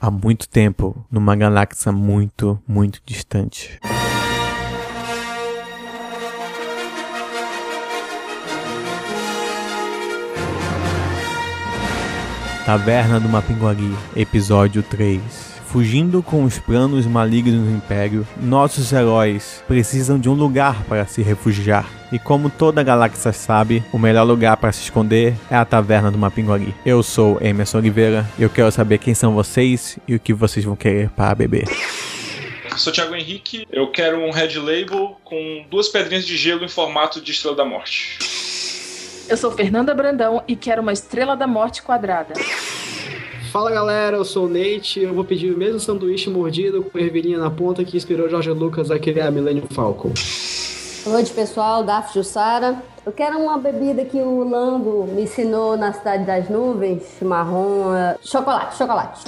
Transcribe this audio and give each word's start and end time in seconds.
Há 0.00 0.10
muito 0.10 0.46
tempo, 0.46 1.06
numa 1.10 1.34
galáxia 1.34 1.90
muito, 1.90 2.60
muito 2.68 3.00
distante. 3.06 3.80
Taverna 12.66 13.20
do 13.20 13.28
Mapinguari, 13.28 13.94
episódio 14.16 14.82
3. 14.82 15.53
Fugindo 15.74 16.22
com 16.22 16.44
os 16.44 16.56
planos 16.56 17.04
malignos 17.04 17.66
do 17.66 17.76
Império, 17.76 18.24
nossos 18.40 18.92
heróis 18.92 19.60
precisam 19.66 20.20
de 20.20 20.28
um 20.28 20.32
lugar 20.32 20.84
para 20.84 21.04
se 21.04 21.20
refugiar. 21.20 21.90
E 22.12 22.18
como 22.20 22.48
toda 22.48 22.80
a 22.80 22.84
galáxia 22.84 23.32
sabe, 23.32 23.82
o 23.92 23.98
melhor 23.98 24.22
lugar 24.22 24.56
para 24.56 24.70
se 24.70 24.82
esconder 24.82 25.34
é 25.50 25.56
a 25.56 25.64
Taverna 25.64 26.12
do 26.12 26.16
Mapinguari. 26.16 26.72
Eu 26.86 27.02
sou 27.02 27.38
Emerson 27.40 27.78
Oliveira 27.78 28.24
e 28.38 28.44
eu 28.44 28.50
quero 28.50 28.70
saber 28.70 28.98
quem 28.98 29.14
são 29.14 29.34
vocês 29.34 29.98
e 30.06 30.14
o 30.14 30.20
que 30.20 30.32
vocês 30.32 30.64
vão 30.64 30.76
querer 30.76 31.10
para 31.10 31.34
beber. 31.34 31.64
Eu 32.70 32.78
sou 32.78 32.92
Thiago 32.92 33.16
Henrique, 33.16 33.66
eu 33.68 33.90
quero 33.90 34.20
um 34.20 34.30
Red 34.30 34.56
Label 34.60 35.18
com 35.24 35.66
duas 35.68 35.88
pedrinhas 35.88 36.24
de 36.24 36.36
gelo 36.36 36.64
em 36.64 36.68
formato 36.68 37.20
de 37.20 37.32
Estrela 37.32 37.56
da 37.56 37.64
Morte. 37.64 38.16
Eu 39.28 39.36
sou 39.36 39.50
Fernanda 39.50 39.92
Brandão 39.92 40.40
e 40.46 40.54
quero 40.54 40.82
uma 40.82 40.92
Estrela 40.92 41.36
da 41.36 41.48
Morte 41.48 41.82
quadrada. 41.82 42.34
Fala 43.54 43.70
galera, 43.70 44.16
eu 44.16 44.24
sou 44.24 44.46
o 44.46 44.48
Nate 44.48 44.98
eu 44.98 45.14
vou 45.14 45.24
pedir 45.24 45.54
o 45.54 45.56
mesmo 45.56 45.78
sanduíche 45.78 46.28
mordido 46.28 46.82
com 46.82 46.98
ervilhinha 46.98 47.38
na 47.38 47.48
ponta 47.48 47.84
que 47.84 47.96
inspirou 47.96 48.28
Jorge 48.28 48.50
Lucas 48.50 48.90
a 48.90 48.98
criar 48.98 49.30
Millennium 49.30 49.68
Falcon. 49.70 50.10
Boa 51.04 51.14
noite 51.14 51.32
pessoal, 51.32 51.84
Daf 51.84 52.12
Jussara. 52.12 52.82
Eu 53.06 53.12
quero 53.12 53.38
uma 53.38 53.56
bebida 53.56 54.04
que 54.04 54.16
o 54.16 54.42
Lando 54.42 55.04
me 55.04 55.22
ensinou 55.22 55.76
na 55.76 55.92
Cidade 55.92 56.24
das 56.24 56.48
Nuvens, 56.48 57.04
marrom, 57.22 57.94
é, 57.94 58.16
chocolate, 58.24 58.76
chocolate. 58.76 59.22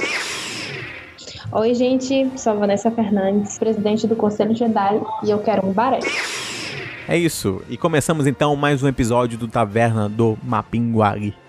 Oi 1.52 1.74
gente, 1.74 2.28
sou 2.36 2.58
Vanessa 2.58 2.90
Fernandes, 2.90 3.56
presidente 3.60 4.08
do 4.08 4.16
Conselho 4.16 4.56
Jedi 4.56 5.00
e 5.22 5.30
eu 5.30 5.38
quero 5.38 5.64
um 5.64 5.72
baré. 5.72 6.00
É 7.06 7.16
isso, 7.16 7.62
e 7.70 7.76
começamos 7.76 8.26
então 8.26 8.56
mais 8.56 8.82
um 8.82 8.88
episódio 8.88 9.38
do 9.38 9.46
Taverna 9.46 10.08
do 10.08 10.36
Mapinguari. 10.42 11.45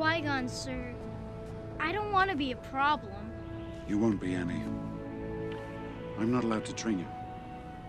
Qui-Gon, 0.00 0.48
sir. 0.48 0.94
I 1.78 1.92
don't 1.92 2.10
want 2.10 2.30
to 2.30 2.36
be 2.36 2.52
a 2.52 2.56
problem. 2.56 3.12
You 3.86 3.98
won't 3.98 4.18
be 4.18 4.34
any. 4.34 4.62
I'm 6.18 6.32
not 6.32 6.42
allowed 6.42 6.64
to 6.64 6.72
train 6.72 6.98
you, 6.98 7.06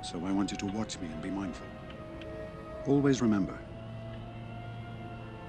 so 0.02 0.22
I 0.26 0.32
want 0.34 0.52
you 0.52 0.58
to 0.58 0.66
watch 0.66 1.00
me 1.00 1.08
and 1.08 1.22
be 1.22 1.30
mindful. 1.30 1.66
Always 2.86 3.22
remember, 3.22 3.58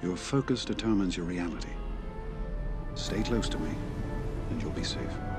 your 0.05 0.17
focus 0.17 0.65
determines 0.65 1.17
your 1.17 1.27
reality. 1.27 1.75
Stay 2.94 3.25
close 3.25 3.49
to 3.49 3.59
me, 3.59 3.75
and 4.50 4.62
you'll 4.62 4.71
be 4.71 4.84
safe. 4.84 5.31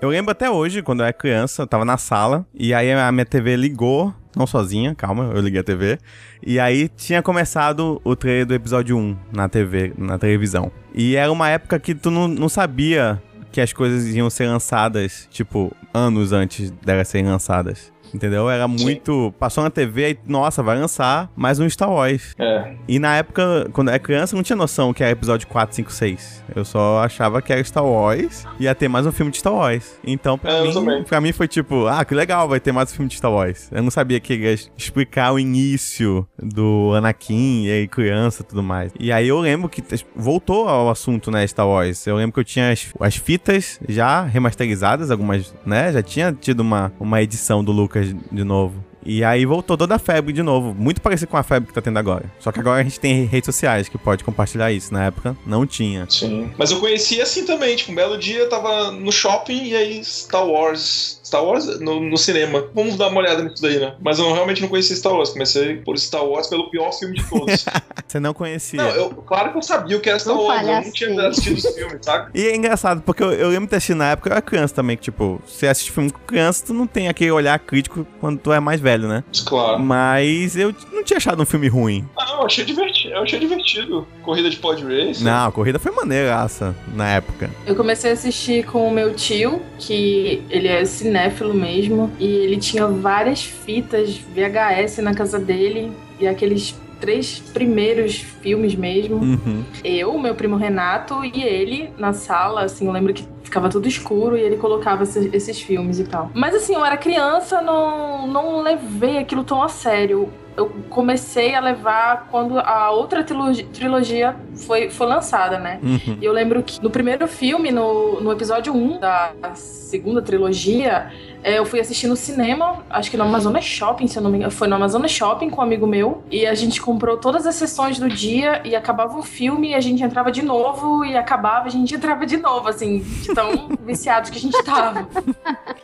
Eu 0.00 0.10
lembro 0.10 0.30
até 0.30 0.50
hoje, 0.50 0.82
quando 0.82 1.00
eu 1.00 1.04
era 1.06 1.12
criança, 1.12 1.62
eu 1.62 1.66
tava 1.66 1.84
na 1.84 1.96
sala, 1.96 2.46
e 2.54 2.74
aí 2.74 2.92
a 2.92 3.10
minha 3.10 3.24
TV 3.24 3.56
ligou, 3.56 4.14
não 4.36 4.46
sozinha, 4.46 4.94
calma, 4.94 5.32
eu 5.34 5.40
liguei 5.40 5.60
a 5.60 5.64
TV, 5.64 5.98
e 6.46 6.60
aí 6.60 6.88
tinha 6.88 7.22
começado 7.22 8.00
o 8.04 8.14
trailer 8.14 8.44
do 8.44 8.54
episódio 8.54 8.96
1 8.96 9.16
na 9.32 9.48
TV, 9.48 9.94
na 9.96 10.18
televisão. 10.18 10.70
E 10.94 11.16
era 11.16 11.32
uma 11.32 11.48
época 11.48 11.80
que 11.80 11.94
tu 11.94 12.10
não, 12.10 12.28
não 12.28 12.48
sabia 12.48 13.22
que 13.50 13.60
as 13.60 13.72
coisas 13.72 14.14
iam 14.14 14.28
ser 14.28 14.46
lançadas, 14.46 15.26
tipo, 15.30 15.74
anos 15.94 16.30
antes 16.30 16.70
delas 16.70 17.08
serem 17.08 17.26
lançadas. 17.26 17.90
Entendeu? 18.14 18.48
Era 18.48 18.66
muito. 18.68 19.26
Sim. 19.26 19.34
Passou 19.38 19.64
na 19.64 19.70
TV 19.70 20.10
e, 20.12 20.18
nossa, 20.30 20.62
vai 20.62 20.78
lançar 20.78 21.30
mais 21.36 21.58
um 21.58 21.68
Star 21.68 21.90
Wars. 21.90 22.34
É. 22.38 22.74
E 22.88 22.98
na 22.98 23.16
época, 23.16 23.68
quando 23.72 23.88
eu 23.88 23.94
era 23.94 24.02
criança, 24.02 24.34
eu 24.34 24.36
não 24.36 24.44
tinha 24.44 24.56
noção 24.56 24.92
que 24.92 25.02
era 25.02 25.12
episódio 25.12 25.46
4, 25.48 25.76
5, 25.76 25.92
6. 25.92 26.44
Eu 26.54 26.64
só 26.64 27.02
achava 27.02 27.40
que 27.42 27.52
era 27.52 27.62
Star 27.62 27.84
Wars 27.84 28.44
e 28.58 28.64
ia 28.64 28.74
ter 28.74 28.88
mais 28.88 29.06
um 29.06 29.12
filme 29.12 29.30
de 29.30 29.38
Star 29.38 29.54
Wars. 29.54 29.98
Então, 30.04 30.38
pra, 30.38 30.52
é, 30.52 30.62
mim, 30.62 31.04
pra 31.04 31.20
mim 31.20 31.32
foi 31.32 31.48
tipo, 31.48 31.86
ah, 31.86 32.04
que 32.04 32.14
legal, 32.14 32.48
vai 32.48 32.60
ter 32.60 32.72
mais 32.72 32.90
um 32.92 32.94
filme 32.94 33.08
de 33.08 33.16
Star 33.16 33.32
Wars. 33.32 33.68
Eu 33.72 33.82
não 33.82 33.90
sabia 33.90 34.20
que 34.20 34.34
ia 34.34 34.54
explicar 34.76 35.32
o 35.32 35.38
início 35.38 36.26
do 36.42 36.92
Anakin 36.94 37.64
e 37.64 37.70
aí 37.70 37.88
criança 37.88 38.42
e 38.42 38.44
tudo 38.44 38.62
mais. 38.62 38.92
E 38.98 39.12
aí 39.12 39.28
eu 39.28 39.38
lembro 39.40 39.68
que 39.68 39.82
voltou 40.14 40.68
ao 40.68 40.90
assunto, 40.90 41.30
né, 41.30 41.46
Star 41.46 41.66
Wars. 41.66 42.06
Eu 42.06 42.16
lembro 42.16 42.32
que 42.34 42.40
eu 42.40 42.44
tinha 42.44 42.70
as, 42.70 42.92
as 43.00 43.16
fitas 43.16 43.80
já 43.88 44.22
remasterizadas, 44.22 45.10
algumas, 45.10 45.54
né? 45.64 45.92
Já 45.92 46.02
tinha 46.02 46.32
tido 46.32 46.60
uma, 46.60 46.92
uma 46.98 47.22
edição 47.22 47.62
do 47.62 47.72
Lucas 47.72 47.95
de 48.04 48.44
novo. 48.44 48.84
E 49.06 49.22
aí 49.22 49.46
voltou 49.46 49.76
toda 49.76 49.94
a 49.94 49.98
febre 50.00 50.32
de 50.32 50.42
novo. 50.42 50.74
Muito 50.74 51.00
parecido 51.00 51.30
com 51.30 51.36
a 51.36 51.42
febre 51.44 51.68
que 51.68 51.74
tá 51.74 51.80
tendo 51.80 51.98
agora. 51.98 52.24
Só 52.40 52.50
que 52.50 52.58
agora 52.58 52.80
a 52.80 52.82
gente 52.82 52.98
tem 52.98 53.24
redes 53.24 53.46
sociais 53.46 53.88
que 53.88 53.96
pode 53.96 54.24
compartilhar 54.24 54.72
isso. 54.72 54.92
Na 54.92 55.04
época 55.04 55.36
não 55.46 55.64
tinha. 55.64 56.06
Sim. 56.10 56.50
Mas 56.58 56.72
eu 56.72 56.80
conhecia 56.80 57.22
assim 57.22 57.46
também. 57.46 57.76
Tipo, 57.76 57.92
um 57.92 57.94
belo 57.94 58.18
dia 58.18 58.40
eu 58.40 58.48
tava 58.48 58.90
no 58.90 59.12
shopping 59.12 59.66
e 59.68 59.76
aí 59.76 60.04
Star 60.04 60.44
Wars 60.44 61.15
Star 61.26 61.44
Wars 61.44 61.80
no, 61.80 62.00
no, 62.00 62.16
cinema. 62.16 62.68
Vamos 62.72 62.96
dar 62.96 63.08
uma 63.08 63.18
olhada 63.20 63.42
nisso 63.42 63.60
daí, 63.60 63.80
né? 63.80 63.94
Mas 64.00 64.20
eu 64.20 64.32
realmente 64.32 64.62
não 64.62 64.68
conhecia 64.68 64.94
Star 64.94 65.12
Wars. 65.12 65.30
Comecei 65.30 65.76
por 65.78 65.98
Star 65.98 66.24
Wars 66.24 66.46
pelo 66.46 66.70
pior 66.70 66.92
filme 66.92 67.16
de 67.16 67.28
todos. 67.28 67.64
Você 68.06 68.20
não 68.20 68.32
conhecia? 68.32 68.80
Não, 68.80 68.90
eu, 68.90 69.10
claro 69.10 69.50
que 69.50 69.58
eu 69.58 69.62
sabia 69.62 69.96
o 69.96 70.00
que 70.00 70.08
era 70.08 70.18
Star 70.20 70.38
Wars. 70.38 70.62
Eu 70.62 70.74
não 70.82 70.92
tinha 70.92 71.10
assim. 71.10 71.26
assistido 71.26 71.56
os 71.56 71.74
filmes, 71.74 71.98
sabe? 72.02 72.30
E 72.32 72.46
é 72.46 72.54
engraçado, 72.54 73.02
porque 73.02 73.22
eu, 73.22 73.32
eu 73.32 73.48
lembro 73.48 73.68
de 73.68 73.74
assistir 73.74 73.94
na 73.94 74.12
época, 74.12 74.28
eu 74.28 74.32
era 74.32 74.42
criança 74.42 74.74
também. 74.74 74.96
Que, 74.96 75.02
tipo, 75.04 75.42
você 75.44 75.66
assiste 75.66 75.90
filme 75.90 76.10
com 76.10 76.20
criança, 76.20 76.64
tu 76.66 76.72
não 76.72 76.86
tem 76.86 77.08
aquele 77.08 77.32
olhar 77.32 77.58
crítico 77.58 78.06
quando 78.20 78.38
tu 78.38 78.52
é 78.52 78.60
mais 78.60 78.80
velho, 78.80 79.08
né? 79.08 79.24
Claro. 79.44 79.80
Mas 79.80 80.56
eu 80.56 80.72
não 80.92 81.02
tinha 81.02 81.16
achado 81.16 81.42
um 81.42 81.46
filme 81.46 81.66
ruim. 81.66 82.08
Não, 82.16 82.26
Não, 82.36 82.40
eu 82.42 82.46
achei 82.46 82.64
divertido. 82.64 83.14
Eu 83.14 83.22
achei 83.22 83.38
divertido. 83.38 84.06
Corrida 84.22 84.50
de 84.50 84.56
pod 84.58 84.82
race. 84.84 85.24
Não, 85.24 85.48
a 85.48 85.52
corrida 85.52 85.78
foi 85.78 85.90
maneiraça 85.92 86.74
na 86.94 87.08
época. 87.08 87.50
Eu 87.66 87.74
comecei 87.74 88.10
a 88.10 88.14
assistir 88.14 88.64
com 88.66 88.86
o 88.86 88.90
meu 88.90 89.14
tio, 89.14 89.62
que 89.78 90.42
ele 90.50 90.68
é 90.68 90.80
cinéfilo 91.16 91.54
mesmo, 91.54 92.12
e 92.18 92.26
ele 92.26 92.58
tinha 92.58 92.86
várias 92.86 93.42
fitas 93.42 94.18
VHS 94.18 94.98
na 94.98 95.14
casa 95.14 95.38
dele, 95.38 95.92
e 96.20 96.28
aqueles 96.28 96.78
três 97.00 97.38
primeiros 97.52 98.16
filmes 98.16 98.74
mesmo. 98.74 99.16
Uhum. 99.16 99.64
Eu, 99.84 100.18
meu 100.18 100.34
primo 100.34 100.56
Renato 100.56 101.24
e 101.24 101.42
ele 101.42 101.90
na 101.98 102.12
sala, 102.12 102.64
assim, 102.64 102.86
eu 102.86 102.92
lembro 102.92 103.12
que 103.12 103.26
ficava 103.42 103.68
tudo 103.68 103.86
escuro 103.86 104.36
e 104.36 104.40
ele 104.40 104.56
colocava 104.56 105.02
esses, 105.02 105.32
esses 105.32 105.60
filmes 105.60 105.98
e 106.00 106.04
tal. 106.04 106.30
Mas 106.34 106.54
assim, 106.54 106.74
eu 106.74 106.84
era 106.84 106.96
criança, 106.96 107.60
não, 107.60 108.26
não 108.26 108.62
levei 108.62 109.18
aquilo 109.18 109.44
tão 109.44 109.62
a 109.62 109.68
sério. 109.68 110.30
Eu 110.56 110.70
comecei 110.88 111.54
a 111.54 111.60
levar 111.60 112.28
quando 112.30 112.58
a 112.58 112.90
outra 112.90 113.22
trilogia, 113.22 113.66
trilogia 113.72 114.36
foi, 114.54 114.88
foi 114.88 115.06
lançada, 115.06 115.58
né? 115.58 115.78
Uhum. 115.82 116.18
E 116.20 116.24
eu 116.24 116.32
lembro 116.32 116.62
que 116.62 116.82
no 116.82 116.90
primeiro 116.90 117.28
filme, 117.28 117.70
no, 117.70 118.20
no 118.20 118.32
episódio 118.32 118.74
1 118.74 118.98
da 118.98 119.32
segunda 119.54 120.22
trilogia, 120.22 121.12
eu 121.54 121.64
fui 121.64 121.78
assistir 121.78 122.08
no 122.08 122.16
cinema, 122.16 122.84
acho 122.90 123.08
que 123.08 123.16
no 123.16 123.22
Amazonas 123.22 123.64
Shopping, 123.64 124.08
se 124.08 124.18
eu 124.18 124.22
não 124.22 124.30
me 124.30 124.38
engano. 124.38 124.50
Foi 124.50 124.66
no 124.66 124.74
Amazonas 124.74 125.12
Shopping 125.12 125.48
com 125.48 125.60
um 125.60 125.64
amigo 125.64 125.86
meu. 125.86 126.24
E 126.28 126.44
a 126.44 126.54
gente 126.54 126.80
comprou 126.80 127.16
todas 127.16 127.46
as 127.46 127.54
sessões 127.54 127.98
do 127.98 128.08
dia 128.08 128.60
e 128.64 128.74
acabava 128.74 129.16
o 129.16 129.22
filme 129.22 129.70
e 129.70 129.74
a 129.74 129.80
gente 129.80 130.02
entrava 130.02 130.32
de 130.32 130.42
novo 130.42 131.04
e 131.04 131.16
acabava, 131.16 131.66
a 131.66 131.70
gente 131.70 131.94
entrava 131.94 132.26
de 132.26 132.36
novo, 132.36 132.68
assim, 132.68 132.98
de 132.98 133.32
tão 133.32 133.68
viciados 133.86 134.30
que 134.30 134.38
a 134.38 134.40
gente 134.40 134.60
tava. 134.64 135.08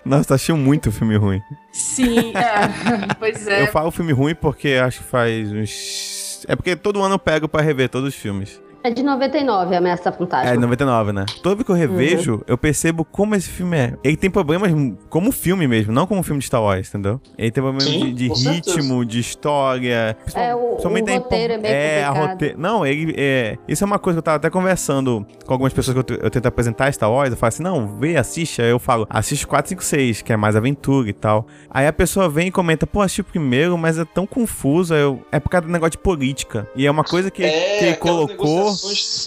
Nossa, 0.04 0.34
achou 0.34 0.56
muito 0.56 0.90
filme 0.90 1.16
ruim. 1.16 1.40
Sim, 1.70 2.32
é. 2.34 3.14
Pois 3.18 3.46
é. 3.46 3.62
Eu 3.62 3.68
falo 3.68 3.90
filme 3.90 4.12
ruim 4.12 4.34
porque 4.34 4.80
acho 4.84 4.98
que 4.98 5.04
faz 5.04 5.52
uns. 5.52 6.44
É 6.48 6.56
porque 6.56 6.74
todo 6.74 7.00
ano 7.02 7.14
eu 7.14 7.18
pego 7.20 7.48
pra 7.48 7.62
rever 7.62 7.88
todos 7.88 8.08
os 8.08 8.20
filmes. 8.20 8.60
É 8.84 8.90
de 8.90 9.02
99, 9.02 9.74
a 9.74 9.78
Ameaça 9.78 10.08
É, 10.08 10.12
Fantástica. 10.12 10.58
99, 10.58 11.12
né? 11.12 11.24
Toda 11.42 11.54
vez 11.54 11.64
que 11.64 11.70
eu 11.70 11.76
revejo, 11.76 12.42
eu 12.46 12.58
percebo 12.58 13.04
como 13.04 13.34
esse 13.34 13.48
filme 13.48 13.76
é. 13.76 13.94
Ele 14.02 14.16
tem 14.16 14.28
problemas 14.30 14.72
como 15.08 15.30
filme 15.30 15.68
mesmo, 15.68 15.92
não 15.92 16.06
como 16.06 16.22
filme 16.22 16.40
de 16.40 16.46
Star 16.46 16.62
Wars, 16.62 16.88
entendeu? 16.88 17.20
Ele 17.38 17.50
tem 17.50 17.62
problemas 17.62 17.84
Sim, 17.84 18.06
de, 18.06 18.12
de 18.12 18.28
com 18.28 18.34
certeza. 18.34 18.76
ritmo, 18.76 19.04
de 19.04 19.20
história. 19.20 20.16
É, 20.34 20.54
o- 20.54 20.58
o 20.58 20.76
roteiro 20.76 21.52
é 21.54 21.58
meio 21.58 21.74
É, 21.74 22.02
a 22.02 22.08
complicado. 22.08 22.30
roteiro. 22.32 22.58
Não, 22.60 22.84
ele. 22.86 23.14
É... 23.16 23.56
Isso 23.68 23.84
é 23.84 23.86
uma 23.86 23.98
coisa 23.98 24.16
que 24.16 24.18
eu 24.18 24.22
tava 24.22 24.36
até 24.36 24.50
conversando 24.50 25.24
com 25.46 25.52
algumas 25.52 25.72
pessoas 25.72 26.02
que 26.04 26.12
eu, 26.12 26.18
eu 26.18 26.30
tento 26.30 26.46
apresentar 26.46 26.92
Star 26.92 27.10
Wars. 27.10 27.30
Eu 27.30 27.36
falo 27.36 27.48
assim, 27.48 27.62
não, 27.62 27.98
vê, 27.98 28.16
assiste. 28.16 28.60
Aí 28.62 28.70
eu 28.70 28.78
falo, 28.78 29.06
assiste 29.08 29.46
4, 29.46 29.68
5, 29.70 29.84
6, 29.84 30.22
que 30.22 30.32
é 30.32 30.36
mais 30.36 30.56
aventura 30.56 31.08
e 31.08 31.12
tal. 31.12 31.46
Aí 31.70 31.86
a 31.86 31.92
pessoa 31.92 32.28
vem 32.28 32.48
e 32.48 32.50
comenta, 32.50 32.86
pô, 32.86 33.00
assisti 33.00 33.20
o 33.20 33.24
primeiro, 33.24 33.78
mas 33.78 33.98
é 33.98 34.04
tão 34.04 34.26
confuso. 34.26 34.92
aí 34.94 35.00
Eu... 35.02 35.22
É 35.30 35.38
por 35.38 35.48
causa 35.50 35.66
do 35.66 35.72
negócio 35.72 35.92
de 35.92 35.98
política. 35.98 36.66
E 36.74 36.86
é 36.86 36.90
uma 36.90 37.04
coisa 37.04 37.30
que, 37.30 37.44
É, 37.44 37.78
que 37.78 37.84
ele 37.84 37.96
colocou. 37.96 38.71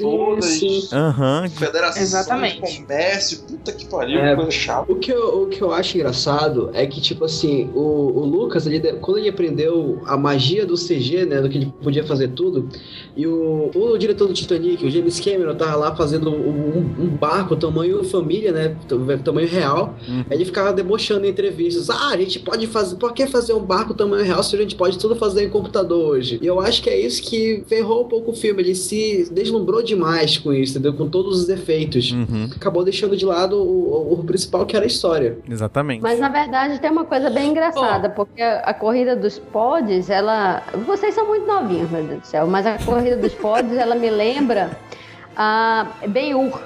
Todas. 0.01 0.45
sim. 0.45 0.87
Aham, 0.91 1.49
Federação 1.49 2.01
Exatamente. 2.01 2.61
de 2.61 2.77
Comércio, 2.81 3.39
puta 3.39 3.71
que 3.71 3.85
pariu, 3.85 4.19
É. 4.19 4.35
coisa 4.35 4.51
chata. 4.51 4.91
O 4.91 4.95
que, 4.95 5.11
eu, 5.11 5.43
o 5.43 5.47
que 5.47 5.61
eu 5.61 5.71
acho 5.71 5.97
engraçado 5.97 6.69
é 6.73 6.85
que, 6.85 6.99
tipo 7.01 7.25
assim, 7.25 7.69
o, 7.73 7.79
o 7.79 8.25
Lucas, 8.25 8.65
ele, 8.67 8.79
quando 8.93 9.17
ele 9.17 9.29
aprendeu 9.29 10.01
a 10.05 10.17
magia 10.17 10.65
do 10.65 10.75
CG, 10.75 11.25
né, 11.25 11.41
do 11.41 11.49
que 11.49 11.57
ele 11.57 11.73
podia 11.83 12.03
fazer 12.03 12.29
tudo, 12.29 12.67
e 13.15 13.25
o, 13.27 13.71
o 13.73 13.97
diretor 13.97 14.27
do 14.27 14.33
Titanic, 14.33 14.85
o 14.85 14.89
James 14.89 15.19
Cameron, 15.19 15.55
tava 15.55 15.75
lá 15.75 15.95
fazendo 15.95 16.29
um, 16.29 16.79
um 16.99 17.07
barco 17.07 17.55
tamanho 17.55 18.03
família, 18.03 18.51
né, 18.51 18.75
tamanho 19.23 19.47
real, 19.47 19.95
Uhum. 20.07 20.25
ele 20.29 20.45
ficava 20.45 20.71
debochando 20.73 21.25
em 21.25 21.29
entrevistas, 21.29 21.89
ah, 21.89 22.09
a 22.09 22.17
gente 22.17 22.39
pode 22.39 22.67
fazer, 22.67 22.95
por 22.97 23.13
que 23.13 23.25
fazer 23.27 23.53
um 23.53 23.59
barco 23.59 23.93
tamanho 23.93 24.23
real 24.23 24.41
se 24.43 24.55
a 24.55 24.59
gente 24.59 24.75
pode 24.75 24.97
tudo 24.97 25.15
fazer 25.15 25.43
em 25.45 25.49
computador 25.49 26.11
hoje? 26.11 26.39
E 26.41 26.45
eu 26.45 26.59
acho 26.59 26.81
que 26.81 26.89
é 26.89 26.99
isso 26.99 27.21
que 27.23 27.63
ferrou 27.67 28.05
um 28.05 28.07
pouco 28.07 28.31
o 28.31 28.35
filme, 28.35 28.61
ele 28.61 28.75
se 28.75 29.27
deslumbrou 29.35 29.83
demais 29.83 30.37
com 30.37 30.51
isso, 30.53 30.71
entendeu, 30.77 30.93
com 30.93 31.07
todos 31.09 31.41
os 31.41 31.49
efeitos. 31.49 32.11
Uhum, 32.11 32.49
Acabou 32.55 32.83
deixando 32.83 33.15
de 33.15 33.25
lado 33.25 33.57
o, 33.61 34.13
o- 34.13 34.13
o 34.13 34.23
principal, 34.23 34.65
que 34.65 34.75
era 34.75 34.85
a 34.85 34.87
história. 34.87 35.37
exatamente. 35.49 36.01
Mas 36.01 36.19
na 36.19 36.29
verdade 36.29 36.79
tem 36.79 36.89
uma 36.89 37.05
coisa 37.05 37.29
bem 37.29 37.49
engraçada, 37.51 38.09
porque 38.09 38.41
a, 38.41 38.59
a 38.61 38.73
corrida 38.73 39.15
dos 39.15 39.37
pods, 39.37 40.09
ela. 40.09 40.63
Vocês 40.87 41.13
são 41.13 41.27
muito 41.27 41.45
novinhos, 41.45 41.91
meu 41.91 42.03
Deus 42.03 42.21
do 42.21 42.25
céu, 42.27 42.47
mas 42.47 42.65
a 42.65 42.77
corrida 42.79 43.17
dos 43.17 43.33
pods, 43.33 43.73
ela 43.77 43.93
me 43.95 44.09
lembra 44.09 44.71
a 45.35 45.87
Ben-Hur. 46.07 46.59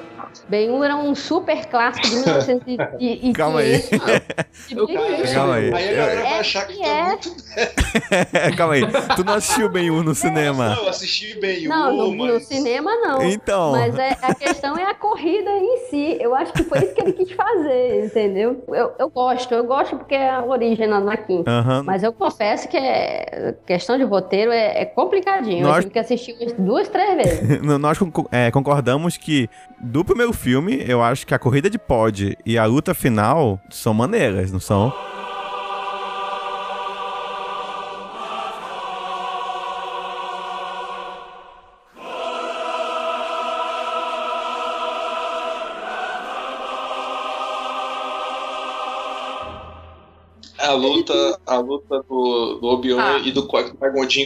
Ben-Hur 0.48 0.84
era 0.84 0.96
um 0.96 1.14
super 1.14 1.66
clássico 1.68 2.08
de 2.08 2.16
1900 2.16 2.76
Calma 3.36 3.60
aí. 3.60 3.84
Eu. 4.72 4.88
Calma 5.34 5.56
aí. 5.56 5.74
Aí 5.74 5.90
a 5.90 5.94
galera 5.94 6.22
vai 6.22 6.34
É 6.34 6.40
achar 6.40 6.68
que 6.68 6.78
tá 6.80 6.88
é. 6.88 7.04
muito. 7.06 7.36
Calma 8.58 8.74
aí. 8.74 8.82
Tu 9.16 9.24
não 9.24 9.34
assistiu 9.34 9.70
bem 9.70 9.92
um 9.92 10.04
no 10.04 10.14
cinema. 10.16 10.70
Não, 10.76 10.84
eu 10.84 10.90
assisti 10.90 11.40
bem 11.40 11.68
Não, 11.68 11.96
no, 11.96 12.08
um, 12.10 12.16
no 12.16 12.34
mas. 12.34 12.46
cinema 12.48 12.92
não. 12.96 13.22
Então. 13.24 13.72
Mas 13.72 13.98
é, 13.98 14.18
a 14.22 14.34
questão 14.34 14.78
é 14.78 14.84
a 14.90 14.94
corrida 14.96 15.50
em 15.52 15.78
si. 15.90 16.18
Eu 16.20 16.34
acho 16.36 16.52
que 16.54 16.64
foi 16.64 16.80
isso 16.80 16.94
que 16.94 17.02
ele 17.02 17.14
quis 17.14 17.32
fazer, 17.32 18.06
entendeu? 18.06 18.64
Eu, 18.70 18.92
eu 19.00 19.10
gosto, 19.10 19.54
eu 19.54 19.64
gosto 19.64 19.96
porque 19.98 20.16
é 20.16 20.30
a 20.30 20.44
origem 20.44 20.88
na 20.88 20.98
Anakin. 20.98 21.44
Aham. 21.48 21.84
Mas 21.84 22.04
eu 22.04 22.12
confesso 22.12 22.68
que 22.68 22.78
é, 22.78 23.56
questão 23.66 23.98
de 23.98 24.04
roteiro 24.04 24.52
é, 24.52 24.82
é 24.82 24.86
complicadinho. 24.86 25.64
Nós- 25.64 25.78
Eu 25.78 25.82
tive 25.84 25.94
que 25.94 26.00
assistir 26.00 26.34
umas 26.40 26.54
duas, 26.54 26.88
três 26.90 27.16
vezes. 27.16 27.62
Nós 27.80 27.98
é, 28.32 28.52
concordamos 28.52 29.16
que 29.16 29.50
do 29.80 30.04
primeiro 30.04 30.19
filme, 30.34 30.84
eu 30.88 31.02
acho 31.02 31.26
que 31.26 31.34
a 31.34 31.40
corrida 31.40 31.70
de 31.70 31.80
pod 31.80 32.38
e 32.46 32.58
a 32.58 32.66
luta 32.66 32.94
final 32.94 33.60
são 33.70 33.94
maneiras, 33.94 34.52
não 34.52 34.60
são? 34.60 34.94
A 50.70 50.74
luta, 50.74 51.40
a 51.48 51.58
luta 51.58 52.04
do, 52.08 52.60
do 52.62 52.68
Obi-Wan 52.68 53.02
Ah. 53.02 53.18
e 53.26 53.32
do 53.32 53.48
Qui-Gon 53.48 53.74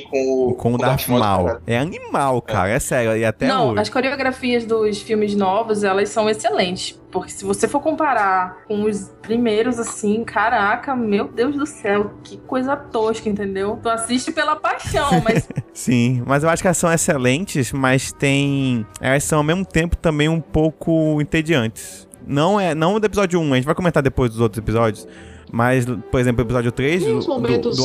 com 0.09 0.49
o, 0.49 0.53
Com 0.55 0.73
o 0.73 0.77
Darth 0.77 1.07
Maul. 1.07 1.57
É 1.65 1.77
animal, 1.77 2.41
cara, 2.41 2.69
é 2.69 2.79
sério. 2.79 3.15
E 3.15 3.23
até 3.23 3.47
Não, 3.47 3.69
hoje. 3.69 3.79
as 3.79 3.89
coreografias 3.89 4.65
dos 4.65 5.01
filmes 5.01 5.35
novos, 5.35 5.85
elas 5.85 6.09
são 6.09 6.29
excelentes. 6.29 6.99
Porque 7.09 7.31
se 7.31 7.45
você 7.45 7.65
for 7.65 7.79
comparar 7.79 8.63
com 8.67 8.83
os 8.83 9.07
primeiros, 9.21 9.79
assim, 9.79 10.23
caraca, 10.25 10.93
meu 10.95 11.29
Deus 11.29 11.55
do 11.55 11.65
céu, 11.65 12.11
que 12.23 12.35
coisa 12.37 12.75
tosca, 12.75 13.29
entendeu? 13.29 13.79
Tu 13.81 13.87
assiste 13.87 14.31
pela 14.31 14.55
paixão, 14.57 15.21
mas 15.23 15.47
Sim, 15.73 16.23
mas 16.25 16.43
eu 16.43 16.49
acho 16.49 16.61
que 16.61 16.67
elas 16.67 16.77
são 16.77 16.91
excelentes, 16.91 17.71
mas 17.71 18.11
tem. 18.11 18.85
Elas 18.99 19.23
são 19.23 19.37
ao 19.37 19.43
mesmo 19.45 19.63
tempo 19.63 19.95
também 19.95 20.27
um 20.27 20.41
pouco 20.41 21.21
entediantes. 21.21 22.05
Não 22.27 22.59
é. 22.59 22.75
Não 22.75 22.99
do 22.99 23.05
episódio 23.05 23.39
1, 23.39 23.53
a 23.53 23.55
gente 23.55 23.65
vai 23.65 23.75
comentar 23.75 24.03
depois 24.03 24.31
dos 24.31 24.39
outros 24.41 24.57
episódios. 24.57 25.07
Mas, 25.55 25.85
por 25.85 26.19
exemplo, 26.19 26.43
o 26.43 26.47
episódio 26.47 26.71
3 26.71 27.03
Tem 27.03 27.13
do, 27.13 27.25
do, 27.27 27.31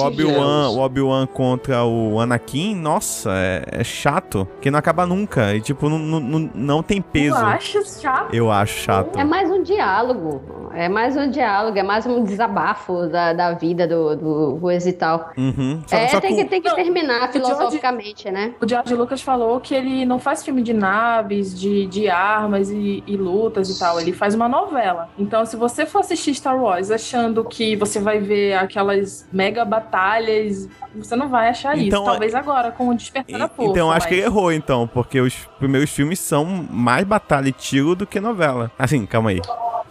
Obi-Wan, 0.00 0.10
singelos. 0.10 0.74
o 0.74 0.78
Obi-Wan 0.78 1.26
contra 1.26 1.84
o 1.84 2.18
Anakin, 2.18 2.74
nossa, 2.74 3.30
é, 3.34 3.62
é 3.70 3.84
chato. 3.84 4.48
Que 4.58 4.70
não 4.70 4.78
acaba 4.78 5.04
nunca. 5.04 5.54
E 5.54 5.60
tipo, 5.60 5.86
não, 5.90 5.98
não, 5.98 6.50
não- 6.54 6.82
tem 6.82 7.02
peso. 7.02 7.36
acha 7.36 7.84
chato. 7.84 8.34
Eu 8.34 8.50
acho 8.50 8.78
chato. 8.78 9.18
É 9.18 9.22
mais 9.24 9.50
um 9.50 9.62
diálogo. 9.62 10.67
É 10.80 10.88
mais 10.88 11.16
um 11.16 11.28
diálogo, 11.28 11.76
é 11.76 11.82
mais 11.82 12.06
um 12.06 12.22
desabafo 12.22 13.08
da, 13.08 13.32
da 13.32 13.50
vida 13.52 13.84
do, 13.84 14.14
do 14.14 14.58
coisa 14.60 14.88
e 14.88 14.92
tal. 14.92 15.32
Uhum. 15.36 15.82
Só, 15.84 15.96
é, 15.96 16.06
só 16.06 16.20
tem, 16.20 16.36
que 16.36 16.44
que, 16.44 16.48
tem 16.50 16.62
que 16.62 16.68
Não, 16.68 16.76
terminar 16.76 17.16
o 17.16 17.32
George- 17.32 17.32
filosoficamente, 17.32 18.30
né? 18.30 18.54
O 18.62 18.68
George 18.68 18.94
Lucas 18.94 19.20
falou 19.20 19.58
que 19.58 19.74
ele 19.74 20.04
não 20.06 20.20
faz 20.20 20.44
filme 20.44 20.62
de 20.62 20.72
naves, 20.72 21.58
de, 21.58 21.84
de 21.86 22.08
armas 22.08 22.70
e, 22.70 23.02
e 23.08 23.16
lutas 23.16 23.68
e 23.68 23.76
tal. 23.76 24.00
Ele 24.00 24.12
faz 24.12 24.36
uma 24.36 24.48
novela. 24.48 25.08
Então, 25.18 25.44
se 25.44 25.56
você 25.56 25.84
for 25.84 25.98
assistir 25.98 26.32
Star 26.36 26.56
Wars 26.56 26.92
achando 26.92 27.42
que 27.44 27.74
você 27.74 27.98
vai 27.98 28.20
ver 28.20 28.54
aquelas 28.54 29.28
mega 29.32 29.64
batalhas, 29.64 30.68
você 30.94 31.16
não 31.16 31.28
vai 31.28 31.48
achar 31.48 31.76
Então, 31.76 32.02
isso. 32.02 32.10
Talvez 32.12 32.34
agora, 32.36 32.70
com 32.70 32.88
o 32.88 32.94
Despertar 32.94 33.36
da 33.36 33.48
Força. 33.48 33.72
Então, 33.72 33.90
acho 33.90 34.06
que 34.06 34.14
mas- 34.14 34.24
ele 34.24 34.28
errou, 34.32 34.52
então, 34.52 34.86
porque 34.86 35.20
os 35.20 35.34
primeiros 35.58 35.90
filmes 35.90 36.20
são 36.20 36.44
mais 36.70 37.04
batalha 37.04 37.48
e 37.48 37.52
tiro 37.52 37.96
do 37.96 38.06
que 38.06 38.20
novela. 38.20 38.70
Assim, 38.78 39.04
calma 39.04 39.30
aí. 39.30 39.40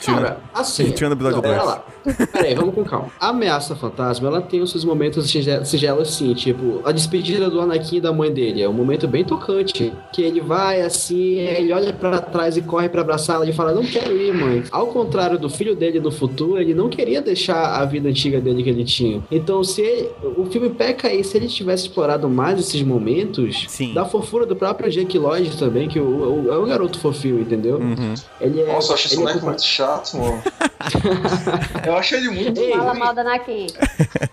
Cara, 0.05 0.37
assim. 0.53 0.91
Tirando 0.91 1.11
o 1.13 1.15
episódio 1.15 1.35
não, 1.37 1.41
pera 1.41 1.55
dois. 1.57 1.67
lá. 1.67 1.83
Pera 2.31 2.47
aí, 2.47 2.55
vamos 2.55 2.73
com 2.75 2.83
calma. 2.85 3.07
A 3.19 3.29
ameaça 3.29 3.75
fantasma, 3.75 4.27
ela 4.27 4.41
tem 4.41 4.61
os 4.61 4.71
seus 4.71 4.85
momentos 4.85 5.29
singelos, 5.29 6.07
assim, 6.07 6.33
tipo, 6.33 6.81
a 6.85 6.91
despedida 6.91 7.49
do 7.49 7.59
Anakin 7.59 7.97
e 7.97 8.01
da 8.01 8.13
mãe 8.13 8.31
dele. 8.31 8.61
É 8.61 8.69
um 8.69 8.73
momento 8.73 9.07
bem 9.07 9.23
tocante. 9.25 9.91
Que 10.13 10.21
ele 10.21 10.39
vai 10.39 10.81
assim, 10.81 11.35
ele 11.39 11.73
olha 11.73 11.91
pra 11.93 12.19
trás 12.19 12.55
e 12.57 12.61
corre 12.61 12.87
pra 12.89 13.01
abraçá-la 13.01 13.45
e 13.45 13.51
fala: 13.53 13.73
Não 13.73 13.83
quero 13.83 14.15
ir, 14.15 14.33
mãe. 14.33 14.63
Ao 14.71 14.87
contrário 14.87 15.37
do 15.37 15.49
filho 15.49 15.75
dele 15.75 15.99
no 15.99 16.11
futuro, 16.11 16.61
ele 16.61 16.73
não 16.73 16.89
queria 16.89 17.21
deixar 17.21 17.81
a 17.81 17.85
vida 17.85 18.07
antiga 18.09 18.39
dele 18.39 18.63
que 18.63 18.69
ele 18.69 18.83
tinha. 18.85 19.21
Então, 19.31 19.63
se 19.63 19.81
ele- 19.81 20.09
o 20.37 20.45
filme 20.45 20.69
peca 20.69 21.07
aí, 21.07 21.23
se 21.23 21.35
ele 21.37 21.47
tivesse 21.47 21.83
explorado 21.87 22.29
mais 22.29 22.59
esses 22.59 22.81
momentos, 22.83 23.65
Sim. 23.67 23.93
da 23.93 24.05
fofura 24.05 24.45
do 24.45 24.55
próprio 24.55 24.89
Jake 24.91 25.17
Lloyd 25.17 25.57
também, 25.57 25.87
que 25.87 25.99
o, 25.99 26.45
o- 26.45 26.53
é 26.53 26.57
um 26.57 26.65
garoto 26.65 26.99
fofinho, 26.99 27.39
entendeu? 27.39 27.77
Uhum. 27.77 28.13
Ele 28.39 28.61
é, 28.61 28.67
Nossa, 28.73 28.91
eu 28.91 28.95
acho 28.95 29.13
ele 29.13 29.29
é 29.29 29.33
muito 29.41 29.63
chato. 29.63 29.86
Chato, 29.87 30.17
mano. 30.17 30.41
eu 31.85 31.97
acho 31.97 32.15
ele 32.15 32.29
muito 32.29 32.59
Ei, 32.59 32.71
Fala 32.71 32.91
ruim. 32.91 32.99
mal 32.99 33.13
da 33.13 33.21
Anakin. 33.21 33.67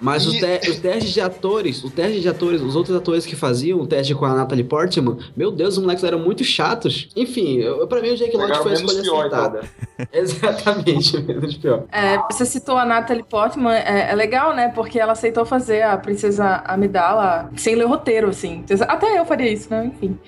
Mas 0.00 0.26
os, 0.26 0.34
E- 0.34 0.40
te- 0.58 0.70
os 0.70 0.78
testes 0.78 1.12
de 1.12 1.20
atores, 1.20 1.82
o 1.84 1.90
teste 1.90 2.20
de 2.20 2.28
atores, 2.28 2.60
os 2.60 2.76
outros 2.76 2.96
atores 2.96 3.24
que 3.26 3.34
faziam 3.36 3.80
o 3.80 3.86
teste 3.86 4.14
com 4.14 4.24
a 4.24 4.34
Natalie 4.34 4.64
Portman, 4.64 5.16
meu 5.36 5.50
Deus, 5.50 5.76
os 5.76 5.82
moleques 5.82 6.04
eram 6.04 6.18
muito 6.18 6.44
chatos. 6.44 7.08
Enfim, 7.16 7.58
eu, 7.58 7.86
pra 7.86 8.00
mim 8.00 8.10
o 8.10 8.16
Jake 8.16 8.36
Lloyd 8.36 8.52
Pegaram 8.52 8.62
foi 8.62 8.72
a 8.72 8.74
escolha 8.74 9.02
pior, 9.02 9.26
então. 9.26 9.38
acertada. 9.38 9.68
Exatamente, 10.12 11.22
menos 11.22 11.56
pior. 11.56 11.84
É, 11.92 12.18
você 12.30 12.44
citou 12.44 12.76
a 12.76 12.84
Natalie 12.84 13.22
Portman, 13.24 13.72
é, 13.74 14.10
é 14.10 14.14
legal, 14.14 14.54
né? 14.54 14.68
Porque 14.74 14.98
ela 14.98 15.12
aceitou 15.12 15.44
fazer 15.44 15.82
a 15.82 15.96
Princesa 15.96 16.62
Amidala 16.66 17.50
sem 17.56 17.74
ler 17.74 17.86
roteiro, 17.86 18.28
assim. 18.28 18.64
Até 18.88 19.18
eu 19.18 19.24
faria 19.24 19.50
isso, 19.50 19.68
né? 19.70 19.90
Enfim. 19.94 20.18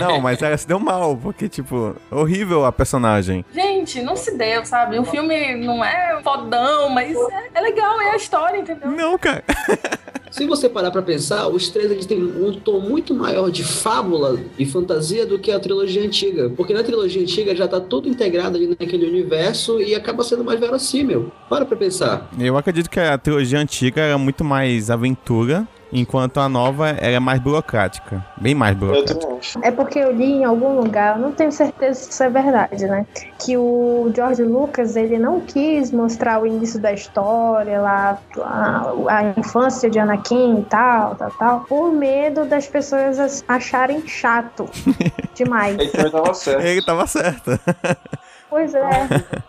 Não, 0.00 0.20
mas 0.20 0.42
ela 0.42 0.56
se 0.56 0.66
deu 0.66 0.78
mal, 0.78 1.16
porque, 1.16 1.48
tipo, 1.48 1.94
horrível 2.10 2.64
a 2.64 2.72
personagem. 2.72 3.44
Gente, 3.54 4.02
não 4.02 4.16
se 4.16 4.36
deu, 4.36 4.64
sabe? 4.64 4.98
O 4.98 5.04
filme 5.04 5.56
não 5.56 5.84
é 5.84 6.20
fodão, 6.22 6.88
mas 6.88 7.16
é, 7.16 7.50
é 7.54 7.60
legal, 7.60 8.00
é 8.00 8.10
a 8.10 8.16
história, 8.16 8.58
entendeu? 8.58 8.90
Não, 8.90 9.18
cara. 9.18 9.44
Se 10.30 10.46
você 10.46 10.66
parar 10.66 10.90
pra 10.90 11.02
pensar, 11.02 11.46
os 11.48 11.68
três 11.68 11.90
eles 11.90 12.06
têm 12.06 12.22
um 12.22 12.54
tom 12.54 12.80
muito 12.80 13.14
maior 13.14 13.50
de 13.50 13.62
fábula 13.62 14.40
e 14.58 14.64
fantasia 14.64 15.26
do 15.26 15.38
que 15.38 15.52
a 15.52 15.60
trilogia 15.60 16.02
antiga. 16.02 16.50
Porque 16.56 16.72
na 16.72 16.82
trilogia 16.82 17.20
antiga 17.20 17.54
já 17.54 17.68
tá 17.68 17.78
tudo 17.78 18.08
integrado 18.08 18.56
ali 18.56 18.66
naquele 18.66 19.06
universo 19.06 19.78
e 19.78 19.94
acaba 19.94 20.24
sendo 20.24 20.42
mais 20.42 20.58
verossímil. 20.58 21.30
Para 21.50 21.66
pra 21.66 21.76
pensar. 21.76 22.30
Eu 22.40 22.56
acredito 22.56 22.88
que 22.88 22.98
a 22.98 23.18
trilogia 23.18 23.58
antiga 23.58 24.00
era 24.00 24.16
muito 24.16 24.42
mais 24.42 24.90
aventura, 24.90 25.68
enquanto 25.92 26.40
a 26.40 26.48
nova 26.48 26.88
era 26.90 27.20
mais 27.20 27.38
burocrática. 27.40 28.24
Bem 28.40 28.54
mais 28.54 28.72
Eu 28.72 28.78
burocrática. 28.80 29.20
também 29.20 29.38
acho. 29.38 29.58
É 29.62 29.70
porque 29.70 29.98
eu 29.98 30.10
li 30.12 30.32
em 30.32 30.44
algum 30.44 30.74
lugar, 30.80 31.16
eu 31.16 31.22
não 31.22 31.32
tenho 31.32 31.52
certeza 31.52 32.00
se 32.00 32.10
isso 32.10 32.22
é 32.22 32.30
verdade, 32.30 32.86
né? 32.86 33.06
Que 33.38 33.56
o 33.56 34.10
George 34.14 34.42
Lucas, 34.42 34.96
ele 34.96 35.18
não 35.18 35.40
quis 35.40 35.90
mostrar 35.92 36.40
o 36.40 36.46
início 36.46 36.80
da 36.80 36.92
história, 36.92 37.80
lá, 37.80 38.18
a, 38.42 38.92
a 39.08 39.34
infância 39.38 39.90
de 39.90 39.98
Anakin 39.98 40.60
e 40.60 40.64
tal, 40.64 41.14
tal, 41.16 41.30
tal, 41.32 41.60
por 41.68 41.92
medo 41.92 42.44
das 42.46 42.66
pessoas 42.66 43.18
as- 43.18 43.44
acharem 43.46 44.06
chato 44.06 44.66
demais. 45.34 45.76
Ele 45.78 46.10
tava 46.10 46.34
certo. 46.34 46.62
Ele 46.62 46.82
tava 46.84 47.06
certo. 47.06 47.60
Pois 48.48 48.74
é. 48.74 48.80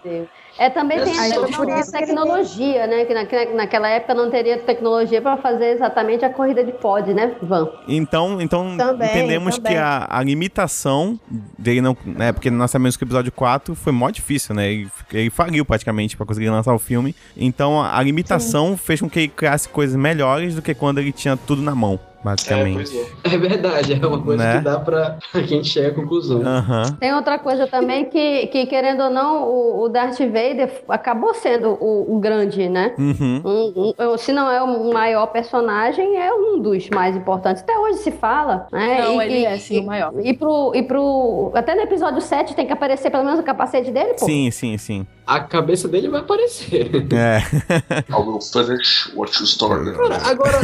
É, 0.57 0.69
também 0.69 0.99
tem 1.03 1.17
a 1.17 1.23
questão 1.23 1.65
da 1.65 1.81
tecnologia, 1.83 2.85
né? 2.85 3.05
Que, 3.05 3.13
na- 3.13 3.25
que 3.25 3.45
naquela 3.53 3.89
época 3.89 4.13
não 4.13 4.29
teria 4.29 4.57
tecnologia 4.59 5.21
para 5.21 5.35
fazer 5.37 5.71
exatamente 5.71 6.23
a 6.23 6.29
corrida 6.29 6.63
de 6.63 6.71
pod, 6.71 7.11
né, 7.13 7.35
Van? 7.41 7.69
Então, 7.87 8.39
então 8.39 8.77
Também, 8.77 9.09
entendemos 9.09 9.57
também. 9.57 9.73
que 9.73 9.77
a, 9.79 10.05
a 10.09 10.21
limitação 10.23 11.19
dele 11.57 11.81
não. 11.81 11.97
Né, 12.05 12.31
porque 12.31 12.51
nós 12.51 12.69
sabemos 12.69 12.95
que 12.95 13.03
o 13.03 13.05
episódio 13.05 13.31
4 13.31 13.73
foi 13.73 13.91
mó 13.91 14.09
difícil, 14.11 14.53
né? 14.53 14.71
Ele, 14.71 14.91
ele 15.11 15.29
faliu 15.31 15.65
praticamente 15.65 16.15
pra 16.15 16.25
conseguir 16.25 16.49
lançar 16.49 16.73
o 16.73 16.79
filme. 16.79 17.15
Então 17.35 17.81
a, 17.81 17.97
a 17.97 18.03
limitação 18.03 18.77
fez 18.77 19.01
com 19.01 19.09
que 19.09 19.19
ele 19.21 19.27
criasse 19.29 19.67
coisas 19.67 19.95
melhores 19.95 20.53
do 20.55 20.61
que 20.61 20.73
quando 20.75 20.99
ele 20.99 21.11
tinha 21.11 21.35
tudo 21.35 21.61
na 21.63 21.73
mão, 21.73 21.99
basicamente. 22.23 22.75
pois 22.75 22.95
é. 22.95 23.35
É 23.35 23.37
verdade, 23.37 23.99
é 24.01 24.07
uma 24.07 24.21
coisa 24.21 24.43
Né? 24.43 24.57
que 24.57 24.63
dá 24.63 24.79
pra 24.79 25.17
que 25.31 25.37
a 25.37 25.41
gente 25.43 25.67
chegar 25.67 25.89
à 25.89 25.93
conclusão. 25.93 26.41
Aham. 26.45 26.97
Tem 26.99 27.13
outra 27.13 27.37
coisa 27.39 27.67
também 27.67 28.05
que, 28.05 28.47
que 28.47 28.65
querendo 28.65 29.03
ou 29.03 29.09
não, 29.09 29.43
o, 29.43 29.83
o 29.83 29.89
Darth 29.89 30.19
Vader 30.19 30.83
acabou 30.87 31.33
sendo 31.33 31.69
o, 31.79 32.15
o 32.15 32.19
grande, 32.19 32.67
né? 32.69 32.93
Uhum. 32.97 33.41
Um- 33.43 33.93
um- 34.13 34.17
se 34.17 34.31
não 34.31 34.49
é 34.49 34.61
o 34.61 34.93
maior 34.93 35.27
personagem, 35.27 36.17
é 36.17 36.31
um 36.33 36.59
dos 36.61 36.89
mais 36.89 37.15
importantes. 37.15 37.63
Até 37.63 37.77
hoje 37.77 37.99
se 37.99 38.11
fala, 38.11 38.67
né? 38.71 39.01
Não, 39.01 39.21
e, 39.21 39.25
ele 39.25 39.39
e- 39.39 39.45
é, 39.45 39.57
sim, 39.57 39.79
o 39.81 39.85
maior. 39.85 40.13
E 40.23 40.33
pro, 40.33 40.71
e 40.75 40.83
pro. 40.83 41.51
Até 41.55 41.75
no 41.75 41.81
episódio 41.81 42.21
7 42.21 42.55
tem 42.55 42.65
que 42.65 42.73
aparecer 42.73 43.09
pelo 43.09 43.23
menos 43.23 43.39
o 43.39 43.43
capacete 43.43 43.91
dele, 43.91 44.13
pô. 44.19 44.25
Sim, 44.25 44.49
sim, 44.51 44.77
sim. 44.77 45.07
A 45.25 45.39
cabeça 45.39 45.87
dele 45.87 46.09
vai 46.09 46.19
aparecer. 46.21 46.91
É. 47.13 47.39
I 48.09 48.13
will 48.13 48.39
finish 48.41 49.11
what 49.15 49.31
you 49.39 49.45
started. 49.45 49.95
Cara, 49.97 50.17
agora, 50.29 50.59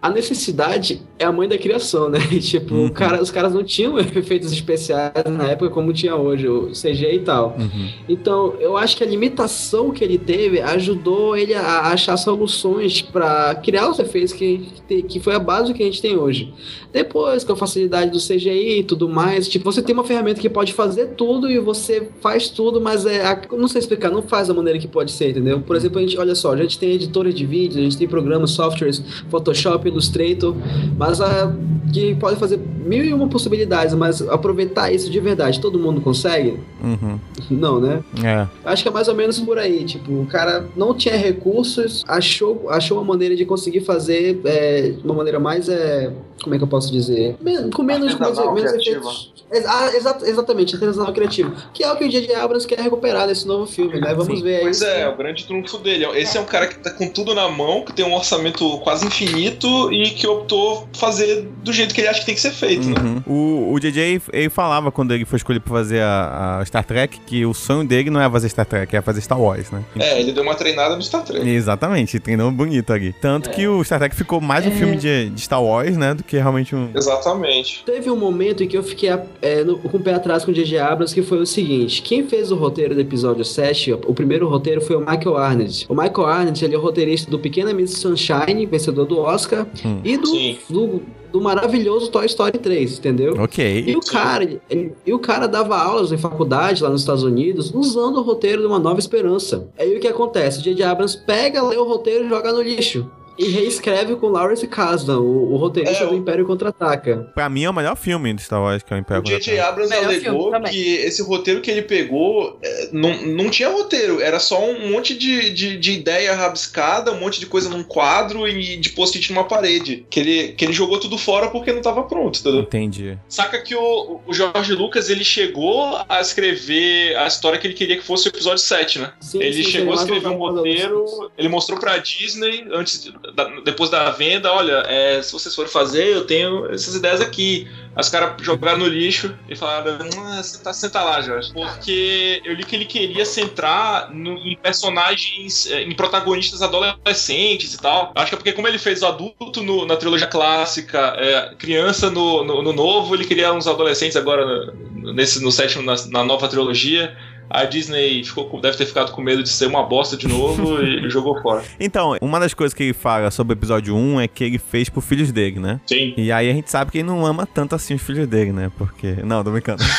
a 0.00 0.10
necessidade 0.10 1.01
é 1.18 1.24
a 1.24 1.32
mãe 1.32 1.48
da 1.48 1.56
criação, 1.58 2.08
né? 2.08 2.18
E, 2.30 2.38
tipo, 2.40 2.74
Uhum. 2.74 2.88
cara, 2.88 3.22
os 3.22 3.30
caras 3.30 3.52
não 3.54 3.62
tinham 3.62 3.98
efeitos 4.00 4.52
especiais 4.52 5.12
na 5.30 5.44
época 5.48 5.70
como 5.70 5.92
tinha 5.92 6.16
hoje, 6.16 6.48
o 6.48 6.70
CG 6.72 7.14
e 7.14 7.18
tal. 7.20 7.56
Uhum. 7.58 7.88
Então, 8.08 8.54
eu 8.60 8.76
acho 8.76 8.96
que 8.96 9.04
a 9.04 9.06
limitação 9.06 9.90
que 9.90 10.02
ele 10.02 10.18
teve 10.18 10.60
ajudou 10.60 11.36
ele 11.36 11.54
a 11.54 11.80
achar 11.92 12.16
soluções 12.16 13.00
pra 13.02 13.54
criar 13.56 13.88
os 13.90 13.98
efeitos 13.98 14.32
que, 14.32 14.66
que 15.08 15.20
foi 15.20 15.34
a 15.34 15.38
base 15.38 15.72
que 15.74 15.82
a 15.82 15.86
gente 15.86 16.02
tem 16.02 16.16
hoje. 16.16 16.52
Depois, 16.92 17.42
com 17.44 17.52
a 17.52 17.56
facilidade 17.56 18.10
do 18.10 18.18
CGI 18.18 18.80
e 18.80 18.82
tudo 18.84 19.08
mais, 19.08 19.48
tipo, 19.48 19.64
você 19.70 19.80
tem 19.80 19.94
uma 19.94 20.04
ferramenta 20.04 20.40
que 20.40 20.48
pode 20.50 20.72
fazer 20.72 21.08
tudo 21.16 21.50
e 21.50 21.58
você 21.58 22.08
faz 22.20 22.48
tudo, 22.50 22.80
mas 22.80 23.06
é, 23.06 23.24
a- 23.24 23.40
não 23.56 23.66
sei 23.68 23.78
explicar, 23.80 24.10
não 24.10 24.22
faz 24.22 24.48
da 24.48 24.54
maneira 24.54 24.78
que 24.78 24.86
pode 24.88 25.10
ser, 25.12 25.30
entendeu? 25.30 25.60
Por 25.60 25.74
exemplo, 25.76 25.98
a 25.98 26.02
gente, 26.02 26.18
olha 26.18 26.34
só, 26.34 26.52
a 26.52 26.56
gente 26.56 26.78
tem 26.78 26.90
editores 26.92 27.34
de 27.34 27.46
vídeo, 27.46 27.78
a 27.78 27.82
gente 27.82 27.96
tem 27.96 28.06
programas, 28.06 28.50
softwares, 28.50 29.02
Photoshop, 29.30 29.88
Illustrator, 29.88 30.54
mas 30.96 31.20
a, 31.20 31.54
que 31.92 32.14
pode 32.14 32.38
fazer 32.38 32.58
mil 32.58 33.04
e 33.04 33.12
uma 33.12 33.28
possibilidades, 33.28 33.94
mas 33.94 34.22
aproveitar 34.22 34.92
isso 34.92 35.10
de 35.10 35.20
verdade, 35.20 35.60
todo 35.60 35.78
mundo 35.78 36.00
consegue? 36.00 36.58
Uhum. 36.82 37.18
Não, 37.50 37.80
né? 37.80 38.02
É. 38.22 38.46
Acho 38.64 38.82
que 38.82 38.88
é 38.88 38.92
mais 38.92 39.08
ou 39.08 39.14
menos 39.14 39.38
por 39.40 39.58
aí. 39.58 39.84
Tipo, 39.84 40.12
o 40.12 40.26
cara 40.26 40.66
não 40.76 40.94
tinha 40.94 41.16
recursos, 41.16 42.04
achou, 42.06 42.68
achou 42.70 42.98
uma 42.98 43.04
maneira 43.04 43.36
de 43.36 43.44
conseguir 43.44 43.80
fazer 43.80 44.40
é, 44.44 44.90
de 44.90 45.04
uma 45.04 45.14
maneira 45.14 45.38
mais. 45.38 45.68
É, 45.68 46.12
como 46.42 46.54
é 46.54 46.58
que 46.58 46.64
eu 46.64 46.68
posso 46.68 46.90
dizer? 46.92 47.36
Men- 47.40 47.70
Com 47.70 47.82
menos, 47.82 48.06
menos, 48.14 48.20
Artesanal, 48.20 48.54
menos 48.54 48.72
criativa. 48.72 48.98
efeitos. 49.00 49.32
Ah, 49.66 49.90
exa- 49.94 50.18
exatamente, 50.22 50.74
artesanal 50.74 51.12
criativo. 51.12 51.52
Que 51.74 51.84
é 51.84 51.92
o 51.92 51.96
que 51.96 52.04
o 52.04 52.08
J.J. 52.10 52.34
Abrams 52.36 52.66
quer 52.66 52.78
recuperar 52.80 53.26
nesse 53.26 53.46
novo 53.46 53.66
filme, 53.66 54.00
né? 54.00 54.14
Vamos 54.14 54.38
Sim. 54.38 54.42
ver 54.42 54.56
aí. 54.56 54.62
Pois 54.62 54.80
é, 54.80 55.06
o 55.06 55.14
grande 55.16 55.44
trunfo 55.44 55.76
dele. 55.76 56.06
Esse 56.14 56.38
é 56.38 56.40
um 56.40 56.44
cara 56.46 56.66
que 56.66 56.78
tá 56.78 56.90
com 56.90 57.06
tudo 57.08 57.34
na 57.34 57.50
mão, 57.50 57.84
que 57.84 57.92
tem 57.92 58.02
um 58.04 58.14
orçamento 58.14 58.78
quase 58.78 59.06
infinito 59.06 59.92
e 59.92 60.08
que 60.10 60.26
optou 60.26 60.88
fazer 60.94 61.46
do 61.62 61.70
jeito 61.70 61.94
que 61.94 62.00
ele 62.00 62.08
acha 62.08 62.20
que 62.20 62.26
tem 62.26 62.34
que 62.34 62.40
ser 62.40 62.50
feito, 62.52 62.88
né? 62.88 62.94
Uhum. 63.26 63.70
O, 63.70 63.72
o 63.74 63.78
JJ, 63.78 64.22
ele 64.32 64.48
falava 64.48 64.90
quando 64.90 65.12
ele 65.12 65.26
foi 65.26 65.36
escolhido 65.36 65.62
pra 65.64 65.74
fazer 65.74 66.00
a, 66.00 66.58
a 66.60 66.64
Star 66.64 66.84
Trek 66.84 67.20
que 67.26 67.44
o 67.44 67.52
sonho 67.52 67.86
dele 67.86 68.08
não 68.08 68.22
é 68.22 68.30
fazer 68.30 68.48
Star 68.48 68.64
Trek, 68.64 68.96
é 68.96 69.02
fazer 69.02 69.20
Star 69.20 69.38
Wars, 69.40 69.70
né? 69.70 69.84
É, 69.98 70.18
ele 70.18 70.32
deu 70.32 70.42
uma 70.42 70.54
treinada 70.54 70.96
no 70.96 71.02
Star 71.02 71.22
Trek. 71.24 71.46
Exatamente, 71.46 72.18
treinou 72.18 72.50
bonito 72.50 72.90
ali. 72.90 73.12
Tanto 73.20 73.50
É. 73.50 73.52
que 73.52 73.68
o 73.68 73.84
Star 73.84 73.98
Trek 73.98 74.16
ficou 74.16 74.40
mais 74.40 74.64
um 74.66 74.70
É. 74.70 74.72
filme 74.72 74.96
de, 74.96 75.28
de 75.28 75.40
Star 75.42 75.62
Wars, 75.62 75.94
né? 75.96 76.14
Do 76.14 76.24
que 76.24 76.31
realmente 76.40 76.74
um. 76.74 76.90
Exatamente. 76.94 77.82
Teve 77.84 78.10
um 78.10 78.16
momento 78.16 78.62
em 78.62 78.68
que 78.68 78.76
eu 78.76 78.82
fiquei 78.82 79.10
é, 79.40 79.62
no- 79.64 79.78
com 79.78 79.96
o 79.96 80.00
pé 80.00 80.14
atrás 80.14 80.44
com 80.44 80.50
o 80.50 80.54
J.J. 80.54 80.78
Abrams, 80.78 81.14
que 81.14 81.22
foi 81.22 81.38
o 81.38 81.46
seguinte: 81.46 82.02
quem 82.02 82.26
fez 82.26 82.50
o 82.50 82.56
roteiro 82.56 82.94
do 82.94 83.00
episódio 83.00 83.44
7, 83.44 83.92
o 83.92 84.14
primeiro 84.14 84.48
roteiro 84.48 84.80
foi 84.80 84.96
o 84.96 85.00
Michael 85.00 85.36
Arnett. 85.36 85.86
O 85.88 85.94
Michael 85.94 86.26
Arnett 86.26 86.64
ele 86.64 86.74
é 86.74 86.78
o 86.78 86.80
roteirista 86.80 87.30
do 87.30 87.38
Pequena 87.38 87.72
Miss 87.72 87.92
Sunshine, 87.98 88.66
vencedor 88.66 89.04
do 89.06 89.18
Oscar, 89.18 89.66
Hum. 89.84 90.00
e 90.04 90.16
do, 90.16 90.26
Sim. 90.26 90.58
do, 90.68 91.02
do 91.32 91.40
maravilhoso 91.40 92.10
Toy 92.10 92.26
Story 92.26 92.58
3, 92.58 92.98
entendeu? 92.98 93.34
Ok. 93.38 93.84
E 93.86 93.96
o 93.96 94.00
cara, 94.00 94.44
ele- 94.70 94.92
e 95.06 95.12
o 95.12 95.18
cara 95.18 95.46
dava 95.46 95.76
aulas 95.76 96.12
em 96.12 96.18
faculdade 96.18 96.82
lá 96.82 96.90
nos 96.90 97.00
Estados 97.02 97.22
Unidos 97.22 97.72
usando 97.74 98.16
o 98.18 98.22
roteiro 98.22 98.60
de 98.60 98.66
Uma 98.66 98.78
Nova 98.78 98.98
Esperança. 99.00 99.68
Aí 99.78 99.96
o 99.96 100.00
que 100.00 100.08
acontece? 100.08 100.58
O 100.58 100.62
J.J. 100.62 100.82
Abrams 100.84 101.16
pega, 101.26 101.62
lê 101.62 101.76
o 101.76 101.84
roteiro 101.84 102.26
e 102.26 102.28
joga 102.28 102.52
no 102.52 102.62
lixo. 102.62 103.06
E 103.38 103.48
reescreve 103.48 104.16
com 104.16 104.28
Lawrence 104.28 104.66
Kasdan, 104.66 105.18
o, 105.18 105.52
o 105.54 105.56
roteirista 105.56 106.04
É, 106.04 106.06
do 106.06 106.12
o- 106.14 106.16
Império 106.16 106.44
Contra-Ataca. 106.46 107.30
Pra 107.34 107.48
mim 107.48 107.64
é 107.64 107.70
o 107.70 107.72
melhor 107.72 107.96
filme 107.96 108.32
do 108.34 108.40
Star 108.40 108.60
Wars, 108.62 108.82
que 108.82 108.92
é 108.92 108.96
o 108.96 109.00
Império 109.00 109.22
O 109.22 109.26
J.J. 109.26 109.50
Contra-Ataca. 109.56 109.72
Abrams 109.72 109.94
alegou 109.94 110.60
que 110.62 110.94
esse 110.96 111.22
roteiro 111.22 111.60
que 111.60 111.70
ele 111.70 111.82
pegou 111.82 112.58
é, 112.62 112.88
não, 112.92 113.14
não 113.26 113.50
tinha 113.50 113.68
roteiro, 113.68 114.20
era 114.20 114.38
só 114.38 114.62
um 114.64 114.90
monte 114.90 115.16
de, 115.16 115.50
de, 115.50 115.76
de 115.78 115.92
ideia 115.92 116.34
rabiscada, 116.34 117.12
um 117.12 117.18
monte 117.20 117.40
de 117.40 117.46
coisa 117.46 117.68
num 117.68 117.82
quadro 117.82 118.46
e 118.46 118.76
de 118.76 118.90
post-it 118.90 119.32
numa 119.32 119.44
parede. 119.44 120.06
Que 120.10 120.20
ele, 120.20 120.48
que 120.52 120.64
ele 120.64 120.72
jogou 120.72 120.98
tudo 121.00 121.16
fora 121.18 121.48
porque 121.50 121.72
não 121.72 121.80
tava 121.82 122.02
pronto, 122.04 122.38
entendeu? 122.40 122.60
Entendi. 122.62 123.18
Saca 123.28 123.60
que 123.62 123.74
o, 123.74 124.20
o 124.26 124.32
Jorge 124.32 124.74
Lucas 124.74 125.08
ele 125.10 125.24
chegou 125.24 125.98
a 126.08 126.20
escrever 126.20 127.16
a 127.16 127.26
história 127.26 127.58
que 127.58 127.66
ele 127.66 127.74
queria 127.74 127.96
que 127.96 128.04
fosse 128.04 128.28
o 128.28 128.30
episódio 128.30 128.58
7, 128.58 128.98
né? 128.98 129.12
Sim, 129.20 129.42
ele 129.42 129.62
sim, 129.64 129.70
chegou 129.70 129.92
a 129.92 129.96
escrever 129.96 130.28
um 130.28 130.36
roteiro, 130.38 131.30
ele 131.38 131.48
mostrou 131.48 131.78
pra 131.78 131.98
Disney 131.98 132.64
antes 132.72 133.02
de- 133.02 133.21
da- 133.34 133.60
depois 133.64 133.88
da 133.90 134.10
venda, 134.10 134.52
olha, 134.52 134.82
é, 134.86 135.22
se 135.22 135.32
vocês 135.32 135.54
forem 135.54 135.70
fazer, 135.70 136.06
eu 136.08 136.24
tenho 136.26 136.66
essas 136.72 136.94
ideias 136.94 137.20
aqui. 137.20 137.68
Aí 137.94 138.00
Os 138.00 138.08
caras 138.08 138.34
jogaram 138.42 138.78
no 138.78 138.86
lixo 138.86 139.34
e 139.48 139.54
falaram, 139.54 139.98
ah, 140.18 140.42
senta, 140.42 140.72
senta 140.72 141.02
lá, 141.02 141.20
Jorge. 141.20 141.52
Porque 141.52 142.40
eu 142.44 142.54
li 142.54 142.64
que 142.64 142.74
ele 142.74 142.86
queria 142.86 143.24
centrar 143.24 144.10
no- 144.12 144.38
em 144.38 144.56
personagens, 144.56 145.66
eh, 145.70 145.82
em 145.82 145.94
protagonistas 145.94 146.62
adolescentes 146.62 147.74
e 147.74 147.78
tal. 147.78 148.12
Acho 148.14 148.28
que 148.30 148.34
é 148.34 148.38
porque 148.38 148.52
como 148.52 148.66
ele 148.68 148.78
fez 148.78 149.02
o 149.02 149.06
adulto 149.06 149.62
no- 149.62 149.84
na 149.86 149.96
trilogia 149.96 150.26
clássica, 150.26 151.14
é, 151.18 151.54
criança 151.56 152.10
no, 152.10 152.44
no, 152.44 152.62
no 152.62 152.72
novo, 152.72 153.14
ele 153.14 153.24
queria 153.26 153.52
uns 153.52 153.66
adolescentes 153.66 154.16
agora 154.16 154.72
nesse, 155.14 155.42
no 155.42 155.52
sétimo, 155.52 155.82
na, 155.82 155.94
na 156.08 156.24
nova 156.24 156.48
trilogia. 156.48 157.16
A 157.52 157.64
Disney 157.64 158.24
ficou, 158.24 158.60
deve 158.60 158.78
ter 158.78 158.86
ficado 158.86 159.12
com 159.12 159.20
medo 159.20 159.42
de 159.42 159.48
ser 159.50 159.66
uma 159.66 159.82
bosta 159.82 160.16
de 160.16 160.26
novo 160.26 160.82
e 160.82 161.08
jogou 161.12 161.40
fora. 161.42 161.62
Então, 161.78 162.16
uma 162.20 162.40
das 162.40 162.54
coisas 162.54 162.72
que 162.72 162.82
ele 162.82 162.94
fala 162.94 163.30
sobre 163.30 163.52
o 163.52 163.56
episódio 163.56 163.94
1 163.94 164.22
é 164.22 164.28
que 164.28 164.42
ele 164.42 164.58
fez 164.58 164.88
por 164.88 165.02
filhos 165.02 165.30
dele, 165.30 165.60
né? 165.60 165.78
Sim. 165.86 166.14
E 166.16 166.32
aí 166.32 166.48
a 166.48 166.52
gente 166.52 166.70
sabe 166.70 166.90
que 166.90 166.98
ele 166.98 167.08
não 167.08 167.26
ama 167.26 167.46
tanto 167.46 167.74
assim 167.74 167.94
os 167.94 168.02
filhos 168.02 168.26
dele, 168.26 168.52
né? 168.52 168.72
Porque. 168.78 169.16
Não, 169.22 169.44
tô 169.44 169.50
brincando. 169.50 169.82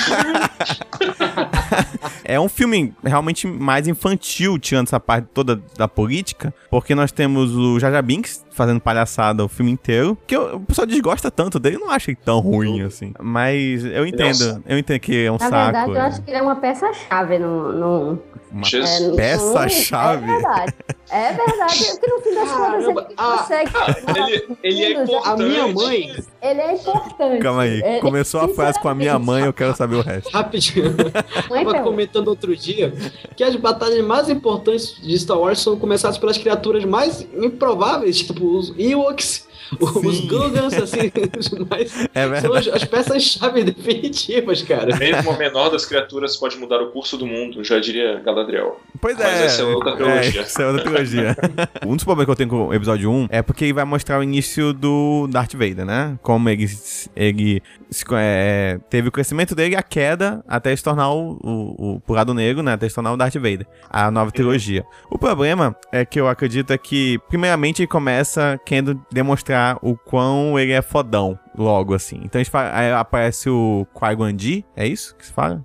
é 2.25 2.39
um 2.39 2.49
filme 2.49 2.93
realmente 3.03 3.45
mais 3.45 3.87
infantil, 3.87 4.57
tirando 4.57 4.87
essa 4.87 4.99
parte 4.99 5.27
toda 5.33 5.61
da 5.77 5.87
política, 5.87 6.53
porque 6.71 6.95
nós 6.95 7.11
temos 7.11 7.55
o 7.55 7.79
Jaja 7.79 8.01
Binks 8.01 8.43
fazendo 8.53 8.79
palhaçada 8.79 9.43
o 9.43 9.47
filme 9.49 9.71
inteiro, 9.71 10.17
que 10.27 10.35
eu- 10.35 10.55
o 10.55 10.59
pessoal 10.61 10.85
desgosta 10.87 11.29
tanto 11.31 11.59
dele, 11.59 11.75
eu 11.77 11.79
não 11.81 11.89
acho 11.89 12.09
ele 12.11 12.17
tão 12.23 12.39
ruim 12.39 12.81
assim. 12.83 13.13
Mas 13.21 13.83
eu 13.85 14.05
entendo, 14.05 14.63
eu 14.67 14.77
entendo 14.77 14.99
que 14.99 15.25
é 15.25 15.31
um 15.31 15.37
Na 15.39 15.49
saco. 15.49 15.63
verdade, 15.65 15.91
eu 15.91 16.01
acho 16.01 16.21
que 16.21 16.29
ele 16.31 16.37
é 16.37 16.41
uma 16.41 16.55
peça-chave 16.55 17.39
no. 17.39 17.71
no 17.73 18.19
Uma 18.51 18.63
é, 18.67 19.15
peça-chave? 19.15 20.25
É 20.29 20.33
verdade. 20.33 20.73
É 21.11 21.33
verdade. 21.33 21.85
Porque 21.99 22.07
no 22.07 22.21
fim 22.21 22.35
das 22.35 22.51
contas 22.51 22.87
ele 22.87 23.07
ah, 23.17 23.37
consegue. 23.37 23.71
Ele, 24.19 24.57
ele 24.63 24.83
é 24.83 25.03
importante. 25.03 25.27
A 25.27 25.45
minha 25.45 25.67
mãe, 25.67 26.15
Ele 26.41 26.61
é 26.61 26.73
importante. 26.73 27.39
Calma 27.41 27.61
aí, 27.63 27.81
Ele- 27.83 27.99
começou 27.99 28.41
a 28.41 28.47
frase 28.49 28.79
com 28.79 28.89
a 28.89 28.95
minha 28.95 29.17
mãe, 29.19 29.43
eu 29.45 29.53
quero 29.53 29.75
saber 29.75 29.95
o 29.95 30.01
resto. 30.01 30.29
rapidinho, 30.31 30.95
Mãe, 31.49 31.65
tava 31.65 31.81
comentando 31.83 32.27
outro 32.27 32.55
dia 32.55 32.93
que 33.35 33.43
as 33.43 33.55
batalhas 33.55 34.03
mais 34.05 34.29
importantes 34.29 34.95
de 35.01 35.17
Star 35.19 35.37
Wars 35.39 35.59
são 35.59 35.77
começadas 35.77 36.17
pelas 36.17 36.37
criaturas 36.37 36.83
mais 36.85 37.27
improváveis, 37.35 38.17
tipo 38.21 38.42
os 38.43 38.73
Ewoks, 38.77 39.47
os 39.79 40.17
Sim. 40.17 40.27
Assim, 40.83 41.11
os 41.37 41.67
mais, 41.67 42.07
É 42.13 42.41
são 42.41 42.53
as, 42.53 42.67
as 42.67 42.83
peças-chave 42.83 43.63
definitivas, 43.63 44.61
cara. 44.61 44.95
Mesmo 44.97 45.31
a 45.31 45.37
menor 45.37 45.69
das 45.69 45.85
criaturas 45.85 46.35
pode 46.37 46.57
mudar 46.57 46.81
o 46.81 46.91
curso 46.91 47.17
do 47.17 47.25
mundo, 47.25 47.63
já 47.63 47.79
diria 47.79 48.19
Galadriel. 48.19 48.79
Pois 48.99 49.17
Mas 49.17 49.27
é. 49.27 49.45
essa 49.45 49.61
é 49.61 49.65
outra 49.65 49.95
trilogia. 49.95 50.41
É, 50.41 50.43
essa 50.43 50.63
é 50.63 50.67
outra 50.67 50.83
trilogia. 50.83 51.35
um 51.85 51.95
dos 51.95 52.03
problemas 52.03 52.25
que 52.25 52.31
eu 52.31 52.35
tenho 52.35 52.49
com 52.49 52.67
o 52.67 52.73
episódio 52.73 53.11
1 53.11 53.27
é 53.29 53.41
porque 53.41 53.65
ele 53.65 53.73
vai 53.73 53.85
mostrar 53.85 54.19
o 54.19 54.23
início 54.23 54.73
do 54.73 55.27
Darth 55.29 55.53
Vader, 55.53 55.85
né? 55.85 56.17
Como 56.21 56.49
ele, 56.49 56.69
ele 57.15 57.61
se- 57.89 58.05
é, 58.13 58.79
teve 58.89 59.07
o 59.09 59.11
crescimento 59.11 59.55
dele 59.55 59.75
e 59.75 59.77
a 59.77 59.83
queda 59.83 60.43
até 60.47 60.75
se 60.75 60.83
tornar 60.83 61.11
o, 61.11 61.37
o, 61.43 61.93
o 61.95 61.99
pro 61.99 62.15
lado 62.15 62.33
negro, 62.33 62.63
né? 62.63 62.73
Até 62.73 62.87
se 62.87 62.95
tornar 62.95 63.13
o 63.13 63.17
Darth 63.17 63.35
Vader. 63.35 63.65
A 63.89 64.09
nova 64.11 64.31
trilogia. 64.31 64.85
O 65.09 65.17
problema 65.17 65.75
é 65.91 66.05
que 66.05 66.19
eu 66.19 66.27
acredito 66.27 66.71
é 66.71 66.77
que, 66.77 67.19
primeiramente, 67.29 67.81
ele 67.81 67.87
começa 67.87 68.59
querendo 68.65 68.99
demonstrar 69.11 69.62
o 69.81 69.95
quão 69.97 70.57
ele 70.59 70.71
é 70.71 70.81
fodão. 70.81 71.37
Logo 71.57 71.93
assim. 71.93 72.19
Então 72.23 72.39
a 72.39 72.43
gente 72.43 72.51
fala- 72.51 72.71
aí 72.73 72.91
aparece 72.91 73.49
o 73.49 73.85
Jinn, 74.37 74.63
é 74.75 74.87
isso 74.87 75.15
que 75.15 75.25
se 75.25 75.31
fala? 75.31 75.63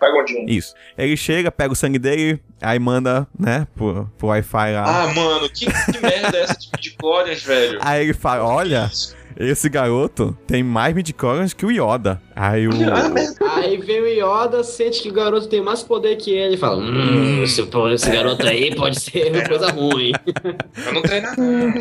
Qui-Gon. 0.00 0.46
Isso. 0.48 0.74
Ele 0.98 1.16
chega, 1.16 1.50
pega 1.52 1.72
o 1.72 1.76
sangue 1.76 1.98
dele, 1.98 2.40
aí 2.60 2.78
manda, 2.78 3.26
né, 3.38 3.66
pro, 3.76 4.10
pro 4.18 4.28
Wi-Fi 4.28 4.72
lá. 4.72 5.02
Ah, 5.04 5.14
mano, 5.14 5.48
que, 5.48 5.66
que 5.66 6.00
merda 6.00 6.36
é 6.38 6.42
essa 6.42 6.54
de 6.58 6.68
midichlorians, 6.74 7.42
velho? 7.42 7.78
Aí 7.82 8.02
ele 8.02 8.14
fala, 8.14 8.44
olha, 8.44 8.88
Isso. 8.92 9.16
Esse 9.36 9.68
garoto 9.68 10.36
tem 10.46 10.62
mais 10.62 10.94
midichlorians 10.94 11.52
que 11.52 11.64
o 11.66 11.70
Yoda. 11.70 12.20
Aí 12.34 12.66
o... 12.66 12.70
Aí 13.54 13.76
vem 13.76 14.00
o 14.00 14.06
Yoda, 14.08 14.64
sente 14.64 15.02
que 15.02 15.08
o 15.08 15.12
garoto 15.12 15.46
tem 15.48 15.60
mais 15.62 15.82
poder 15.82 16.16
que 16.16 16.30
ele 16.32 16.54
e 16.54 16.58
fala: 16.58 16.78
Hum, 16.82 17.42
esse, 17.42 17.60
esse 17.92 18.10
garoto 18.10 18.46
aí 18.46 18.74
pode 18.74 18.98
ser 18.98 19.30
uma 19.32 19.44
coisa 19.46 19.70
ruim. 19.70 20.12
Eu 20.86 20.94
não 20.94 21.02
treino 21.02 21.26
nada. 21.36 21.80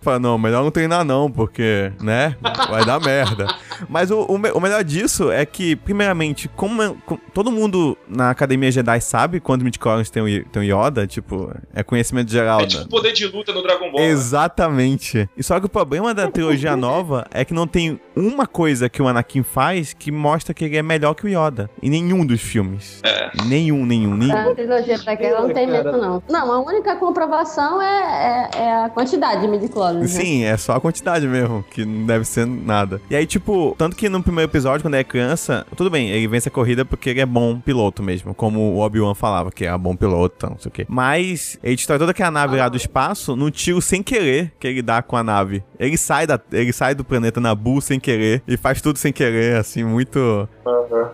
fala, 0.00 0.18
não, 0.18 0.38
melhor 0.38 0.62
não 0.62 0.70
treinar 0.70 1.04
não, 1.04 1.30
porque, 1.30 1.92
né, 2.00 2.36
vai 2.70 2.84
dar 2.84 3.00
merda. 3.00 3.46
Mas 3.88 4.10
o, 4.10 4.20
o, 4.20 4.34
o 4.36 4.60
melhor 4.60 4.82
disso 4.84 5.30
é 5.30 5.44
que, 5.44 5.74
primeiramente, 5.76 6.48
como, 6.48 6.82
é- 6.82 6.94
com- 7.04 7.18
todo 7.34 7.50
mundo 7.50 7.96
na 8.08 8.30
Academia 8.30 8.70
Jedi 8.70 9.00
sabe 9.00 9.40
quando 9.40 9.62
midichlorians 9.64 10.08
tem 10.10 10.22
o, 10.22 10.44
tem 10.46 10.62
o 10.62 10.64
Yoda, 10.86 11.06
tipo, 11.06 11.52
é 11.74 11.82
conhecimento 11.82 12.30
geral, 12.30 12.60
É 12.60 12.62
né? 12.62 12.68
tipo 12.68 12.88
poder 12.88 13.12
de 13.12 13.26
luta 13.26 13.52
no 13.52 13.62
Dragon 13.62 13.90
Ball. 13.90 14.00
né? 14.00 14.08
Exatamente. 14.08 15.28
E 15.36 15.42
só 15.42 15.58
que 15.60 15.66
o 15.66 15.68
problema 15.68 16.14
da 16.14 16.30
trilogia 16.30 16.71
nova 16.76 17.26
é 17.30 17.44
que 17.44 17.54
não 17.54 17.66
tem 17.66 18.00
uma 18.14 18.46
coisa 18.46 18.88
que 18.88 19.00
o 19.02 19.08
Anakin 19.08 19.42
faz 19.42 19.92
que 19.92 20.10
mostra 20.10 20.54
que 20.54 20.64
ele 20.64 20.76
é 20.76 20.82
melhor 20.82 21.14
que 21.14 21.24
o 21.24 21.28
Yoda. 21.28 21.70
Em 21.82 21.90
nenhum 21.90 22.24
dos 22.24 22.40
filmes. 22.40 23.00
É. 23.04 23.30
Nenhum, 23.46 23.84
nenhum, 23.86 24.14
nenhum. 24.14 24.36
A 24.36 24.54
trilogia 24.54 24.98
pra 24.98 25.12
aquela 25.12 25.42
não 25.42 25.54
tem 25.54 25.66
mesmo, 25.66 25.92
não. 25.92 26.22
Não, 26.28 26.52
a 26.52 26.60
única 26.60 26.96
comprovação 26.96 27.80
é, 27.80 28.50
é, 28.54 28.58
é 28.58 28.84
a 28.84 28.90
quantidade 28.90 29.40
de 29.40 29.48
midi-clones. 29.48 30.14
né? 30.14 30.20
Sim, 30.20 30.44
é 30.44 30.56
só 30.56 30.74
a 30.76 30.80
quantidade 30.80 31.26
mesmo, 31.26 31.64
que 31.70 31.84
não 31.84 32.06
deve 32.06 32.24
ser 32.24 32.46
nada. 32.46 33.00
E 33.10 33.16
aí, 33.16 33.26
tipo, 33.26 33.74
tanto 33.78 33.96
que 33.96 34.08
no 34.08 34.22
primeiro 34.22 34.50
episódio, 34.50 34.82
quando 34.82 34.94
ele 34.94 35.00
é 35.00 35.04
criança, 35.04 35.66
tudo 35.76 35.90
bem, 35.90 36.10
ele 36.10 36.28
vence 36.28 36.48
a 36.48 36.52
corrida 36.52 36.84
porque 36.84 37.10
ele 37.10 37.20
é 37.20 37.26
bom 37.26 37.58
piloto 37.58 38.02
mesmo, 38.02 38.34
como 38.34 38.60
o 38.60 38.78
Obi-Wan 38.78 39.14
falava, 39.14 39.50
que 39.50 39.64
é 39.64 39.78
bom 39.78 39.96
piloto, 39.96 40.34
então, 40.36 40.50
não 40.50 40.58
sei 40.58 40.68
o 40.68 40.72
quê. 40.72 40.86
Mas 40.88 41.58
ele 41.62 41.76
destrói 41.76 41.98
toda 41.98 42.10
aquela 42.10 42.30
nave 42.30 42.56
lá 42.56 42.68
do 42.68 42.76
espaço 42.76 43.34
num 43.34 43.50
tiro 43.50 43.80
sem 43.80 44.02
querer 44.02 44.52
que 44.60 44.66
ele 44.66 44.82
dá 44.82 45.02
com 45.02 45.16
a 45.16 45.22
nave. 45.22 45.62
Ele 45.78 45.96
sai, 45.96 46.26
da, 46.26 46.38
ele 46.52 46.61
sai 46.70 46.94
do 46.94 47.02
planeta 47.02 47.40
Nabu 47.40 47.80
sem 47.80 47.98
querer 47.98 48.42
e 48.46 48.58
faz 48.58 48.82
tudo 48.82 48.98
sem 48.98 49.10
querer, 49.10 49.56
assim, 49.56 49.82
muito 49.82 50.46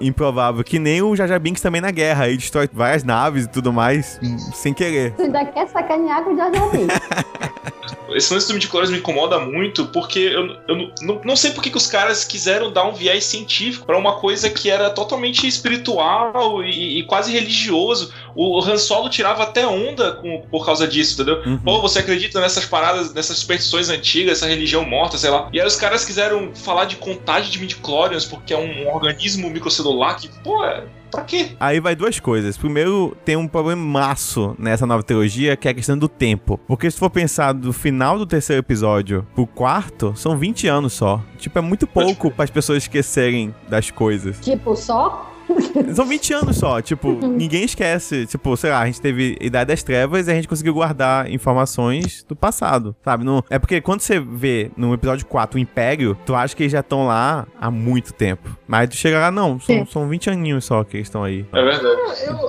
improvável. 0.00 0.64
Que 0.64 0.80
nem 0.80 1.00
o 1.00 1.14
Jar 1.14 1.38
Binks 1.38 1.62
também 1.62 1.80
na 1.80 1.92
guerra, 1.92 2.26
ele 2.26 2.38
destrói 2.38 2.68
várias 2.72 3.04
naves 3.04 3.44
e 3.44 3.48
tudo 3.48 3.72
mais 3.72 4.18
hum, 4.20 4.36
sem 4.52 4.74
querer. 4.74 5.12
Você 5.16 5.22
ainda 5.22 5.44
quer 5.44 5.68
sacanear 5.68 6.24
com 6.24 6.34
o 6.34 6.36
Jar 6.36 6.50
Binks. 6.50 6.98
Esse 8.10 8.32
lance 8.32 8.48
do 8.48 8.54
midichlorians 8.54 8.90
me 8.90 8.98
incomoda 8.98 9.38
muito, 9.38 9.86
porque 9.88 10.18
eu, 10.18 10.56
eu 10.66 10.76
não- 11.02 11.20
não, 11.24 11.36
sei 11.36 11.50
por 11.50 11.62
que 11.62 11.74
os 11.76 11.86
caras 11.86 12.24
quiseram 12.24 12.72
dar 12.72 12.84
um 12.84 12.92
viés 12.94 13.24
científico 13.24 13.84
pra 13.86 13.98
uma 13.98 14.18
coisa 14.18 14.48
que 14.48 14.70
era 14.70 14.88
totalmente 14.90 15.46
espiritual 15.46 16.62
e, 16.64 17.00
e 17.00 17.02
quase 17.04 17.32
religioso. 17.32 18.12
O 18.38 18.62
Han 18.62 18.78
Solo 18.78 19.10
tirava 19.10 19.42
até 19.42 19.66
onda 19.66 20.12
com, 20.12 20.42
por 20.48 20.64
causa 20.64 20.86
disso, 20.86 21.14
entendeu? 21.14 21.42
Uhum. 21.44 21.58
Pô, 21.58 21.80
você 21.80 21.98
acredita 21.98 22.40
nessas 22.40 22.64
paradas, 22.64 23.12
nessas 23.12 23.38
superstições 23.38 23.90
antigas, 23.90 24.38
essa 24.38 24.46
religião 24.46 24.84
morta, 24.84 25.18
sei 25.18 25.28
lá. 25.28 25.48
E 25.52 25.60
aí 25.60 25.66
os 25.66 25.74
caras 25.74 26.04
quiseram 26.04 26.54
falar 26.54 26.84
de 26.84 26.94
contagem 26.94 27.50
de 27.50 27.58
midichlorians, 27.58 28.24
porque 28.24 28.54
é 28.54 28.56
um 28.56 28.94
organismo 28.94 29.50
microcelular 29.50 30.20
que, 30.20 30.28
pô, 30.44 30.64
é, 30.64 30.84
pra 31.10 31.22
quê? 31.24 31.56
Aí 31.58 31.80
vai 31.80 31.96
duas 31.96 32.20
coisas. 32.20 32.56
Primeiro, 32.56 33.16
tem 33.24 33.34
um 33.34 33.48
problemaço 33.48 34.54
nessa 34.56 34.86
nova 34.86 35.02
trilogia, 35.02 35.56
que 35.56 35.66
é 35.66 35.72
a 35.72 35.74
questão 35.74 35.98
do 35.98 36.08
tempo. 36.08 36.60
Porque 36.68 36.88
se 36.88 36.96
for 36.96 37.10
pensar 37.10 37.52
do 37.52 37.72
final 37.72 38.18
do 38.18 38.24
terceiro 38.24 38.60
episódio 38.60 39.26
pro 39.34 39.48
quarto, 39.48 40.12
são 40.16 40.38
20 40.38 40.68
anos 40.68 40.92
só. 40.92 41.20
Tipo, 41.38 41.58
é 41.58 41.62
muito 41.62 41.88
pouco 41.88 42.30
para 42.30 42.44
as 42.44 42.50
pessoas 42.50 42.84
esquecerem 42.84 43.52
das 43.68 43.90
coisas. 43.90 44.38
tipo, 44.38 44.76
só? 44.76 45.28
São 45.94 46.04
20 46.06 46.32
anos 46.34 46.56
só, 46.56 46.80
tipo, 46.80 47.12
ninguém 47.12 47.64
esquece. 47.64 48.26
Tipo, 48.26 48.56
sei 48.56 48.70
lá, 48.70 48.80
a 48.80 48.86
gente 48.86 49.00
teve 49.00 49.36
Idade 49.40 49.68
das 49.68 49.82
Trevas 49.82 50.28
e 50.28 50.30
a 50.30 50.34
gente 50.34 50.48
conseguiu 50.48 50.74
guardar 50.74 51.30
informações 51.30 52.24
do 52.28 52.36
passado, 52.36 52.94
sabe? 53.04 53.24
Não, 53.24 53.42
é 53.50 53.58
porque 53.58 53.80
quando 53.80 54.00
você 54.00 54.20
vê 54.20 54.70
no 54.76 54.92
episódio 54.94 55.26
4 55.26 55.56
o 55.58 55.60
Império, 55.60 56.16
tu 56.26 56.34
acha 56.34 56.54
que 56.54 56.62
eles 56.62 56.72
já 56.72 56.80
estão 56.80 57.06
lá 57.06 57.46
há 57.60 57.70
muito 57.70 58.12
tempo. 58.12 58.56
Mas 58.66 58.88
tu 58.90 58.96
chega 58.96 59.18
lá, 59.18 59.30
não, 59.30 59.58
são, 59.60 59.74
É. 59.76 59.84
são 59.86 60.08
20 60.08 60.30
aninhos 60.30 60.64
só 60.64 60.84
que 60.84 60.96
eles 60.98 61.08
estão 61.08 61.24
aí. 61.24 61.44
É 61.52 61.62
verdade. 61.62 61.98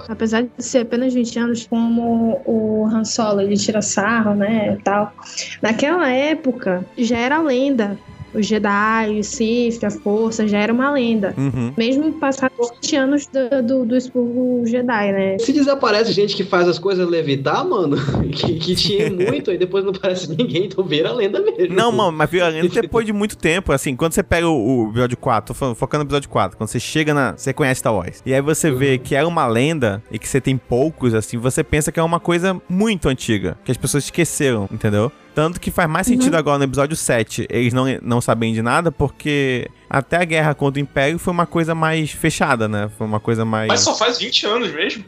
Apesar 0.08 0.42
de 0.44 0.50
ser 0.60 0.80
apenas 0.80 1.14
20 1.14 1.40
anos, 1.40 1.68
como 1.68 2.42
o 2.46 2.86
Han 2.92 3.04
Solo 3.06 3.42
ele 3.42 3.56
tira 3.58 3.82
sarro, 3.82 4.36
né, 4.36 4.76
e 4.80 4.84
tal. 4.84 5.14
Naquela 5.62 6.10
época 6.10 6.86
já 6.98 7.18
era 7.18 7.42
lenda. 7.42 7.98
Os 8.34 8.46
Jedi, 8.46 9.20
o 9.20 9.24
Sith, 9.24 9.84
a 9.84 9.90
Força, 9.92 10.48
já 10.48 10.60
era 10.60 10.74
uma 10.74 10.92
lenda. 10.92 11.34
Uhum. 11.38 11.74
Mesmo 11.78 12.12
passados 12.14 12.70
20 12.82 12.96
anos 12.96 13.28
do, 13.28 13.64
do, 13.64 13.86
do 13.86 13.96
expurgo 13.96 14.64
Jedi, 14.66 15.12
né? 15.12 15.38
Se 15.40 15.52
desaparece 15.54 16.12
gente 16.12 16.36
que 16.36 16.44
faz 16.44 16.68
as 16.68 16.78
coisas 16.80 17.08
levitar, 17.08 17.66
mano, 17.66 17.98
que, 18.32 18.54
que 18.60 18.76
tinha 18.76 19.10
muito, 19.12 19.52
aí 19.52 19.58
depois 19.58 19.84
não 19.84 19.94
parece 19.94 20.30
ninguém, 20.30 20.66
então 20.66 20.84
vira 20.84 21.12
lenda 21.12 21.40
mesmo. 21.42 21.76
Não, 21.76 21.92
mano, 21.92 22.12
mas 22.12 22.30
vira 22.30 22.48
lenda 22.50 22.70
depois 22.82 23.06
de 23.06 23.14
muito 23.14 23.38
tempo. 23.38 23.72
Assim, 23.72 23.96
quando 23.96 24.14
você 24.14 24.24
pega 24.24 24.48
o, 24.48 24.86
o 24.86 24.90
episódio 24.92 25.18
4, 25.18 25.48
tô 25.48 25.54
falando- 25.54 25.76
focando 25.76 26.04
no 26.04 26.08
episódio 26.08 26.30
4, 26.30 26.58
quando 26.58 26.70
você 26.70 26.80
chega 26.80 27.14
na. 27.14 27.34
Você 27.36 27.54
conhece 27.54 27.80
Star 27.80 27.94
Wars. 27.94 28.22
E 28.26 28.34
aí 28.34 28.42
você 28.42 28.72
vê 28.72 28.98
que 28.98 29.16
era 29.16 29.28
uma 29.28 29.48
lenda 29.48 30.02
e 30.12 30.20
que 30.20 30.28
você 30.28 30.40
tem 30.42 30.58
poucos, 30.58 31.14
assim, 31.14 31.38
você 31.38 31.64
pensa 31.64 31.92
que 31.92 32.00
é 32.00 32.04
uma 32.04 32.20
coisa 32.20 32.60
muito 32.70 33.08
antiga, 33.10 33.58
que 33.64 33.72
as 33.72 33.78
pessoas 33.78 34.04
esqueceram, 34.06 34.68
entendeu? 34.72 35.12
Tanto 35.40 35.62
que 35.62 35.72
faz 35.72 35.90
mais 35.90 36.06
sentido 36.06 36.36
agora 36.36 36.58
no 36.58 36.66
episódio 36.66 36.98
7 36.98 37.48
eles 37.50 37.72
não, 37.72 37.86
não 38.02 38.20
sabem 38.20 38.52
de 38.54 38.62
nada, 38.62 38.92
porque 38.92 39.70
até 39.90 40.18
a 40.18 40.24
guerra 40.26 40.54
contra 40.54 40.80
o 40.80 40.84
Império 40.84 41.18
foi 41.18 41.34
uma 41.34 41.46
coisa 41.46 41.74
mais 41.74 42.12
fechada, 42.12 42.68
né? 42.68 42.90
Foi 42.98 43.08
uma 43.08 43.20
coisa 43.20 43.44
mais. 43.44 43.68
Mas 43.68 43.82
só 43.82 43.96
faz 43.96 44.18
20 44.20 44.46
anos 44.46 44.72
mesmo. 44.72 45.04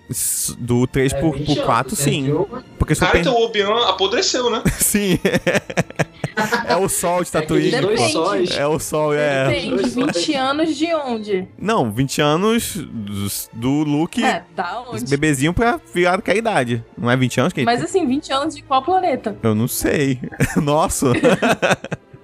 Do 0.58 0.88
3 0.88 1.14
É, 1.14 1.20
pro, 1.20 1.32
20 1.32 1.44
pro 1.44 1.54
anos, 1.54 1.66
4, 1.66 1.96
né? 1.98 2.04
sim. 2.04 2.46
Porque 2.80 2.96
se 2.96 3.02
eu 3.02 3.06
Cara, 3.08 3.12
pen- 3.12 3.22
então 3.22 3.34
o 3.40 3.46
Obi-Wan 3.46 3.90
apodreceu, 3.90 4.50
né? 4.50 4.64
Sim. 4.80 5.20
é 6.68 6.76
o 6.76 6.88
sol 6.90 7.24
de 7.24 7.32
Tatooine. 7.32 7.76
Aqueles 7.76 7.98
dois 8.00 8.12
sóis. 8.12 8.52
É 8.58 8.66
o 8.66 8.80
sol, 8.80 9.14
é. 9.14 9.48
Depende, 9.50 9.90
20 9.90 10.34
anos 10.36 10.76
de 10.78 10.94
onde? 10.96 11.48
Não, 11.60 11.92
20 11.92 12.22
anos 12.22 12.76
dos- 12.76 13.50
do 13.54 13.70
Luke, 13.84 14.24
É, 14.24 14.44
da 14.56 14.82
onde? 14.90 15.06
bebezinho 15.06 15.54
pra 15.54 15.80
virar 15.94 16.16
daquela 16.16 16.38
idade. 16.38 16.84
Não 16.98 17.12
é 17.12 17.16
20 17.16 17.40
anos 17.40 17.54
que 17.54 17.64
Mas 17.64 17.84
assim, 17.84 18.08
20 18.08 18.32
anos 18.34 18.56
de 18.56 18.64
qual 18.64 18.82
planeta? 18.82 19.38
Eu 19.44 19.54
não 19.54 19.68
sei. 19.68 20.20
Nossa. 20.58 21.12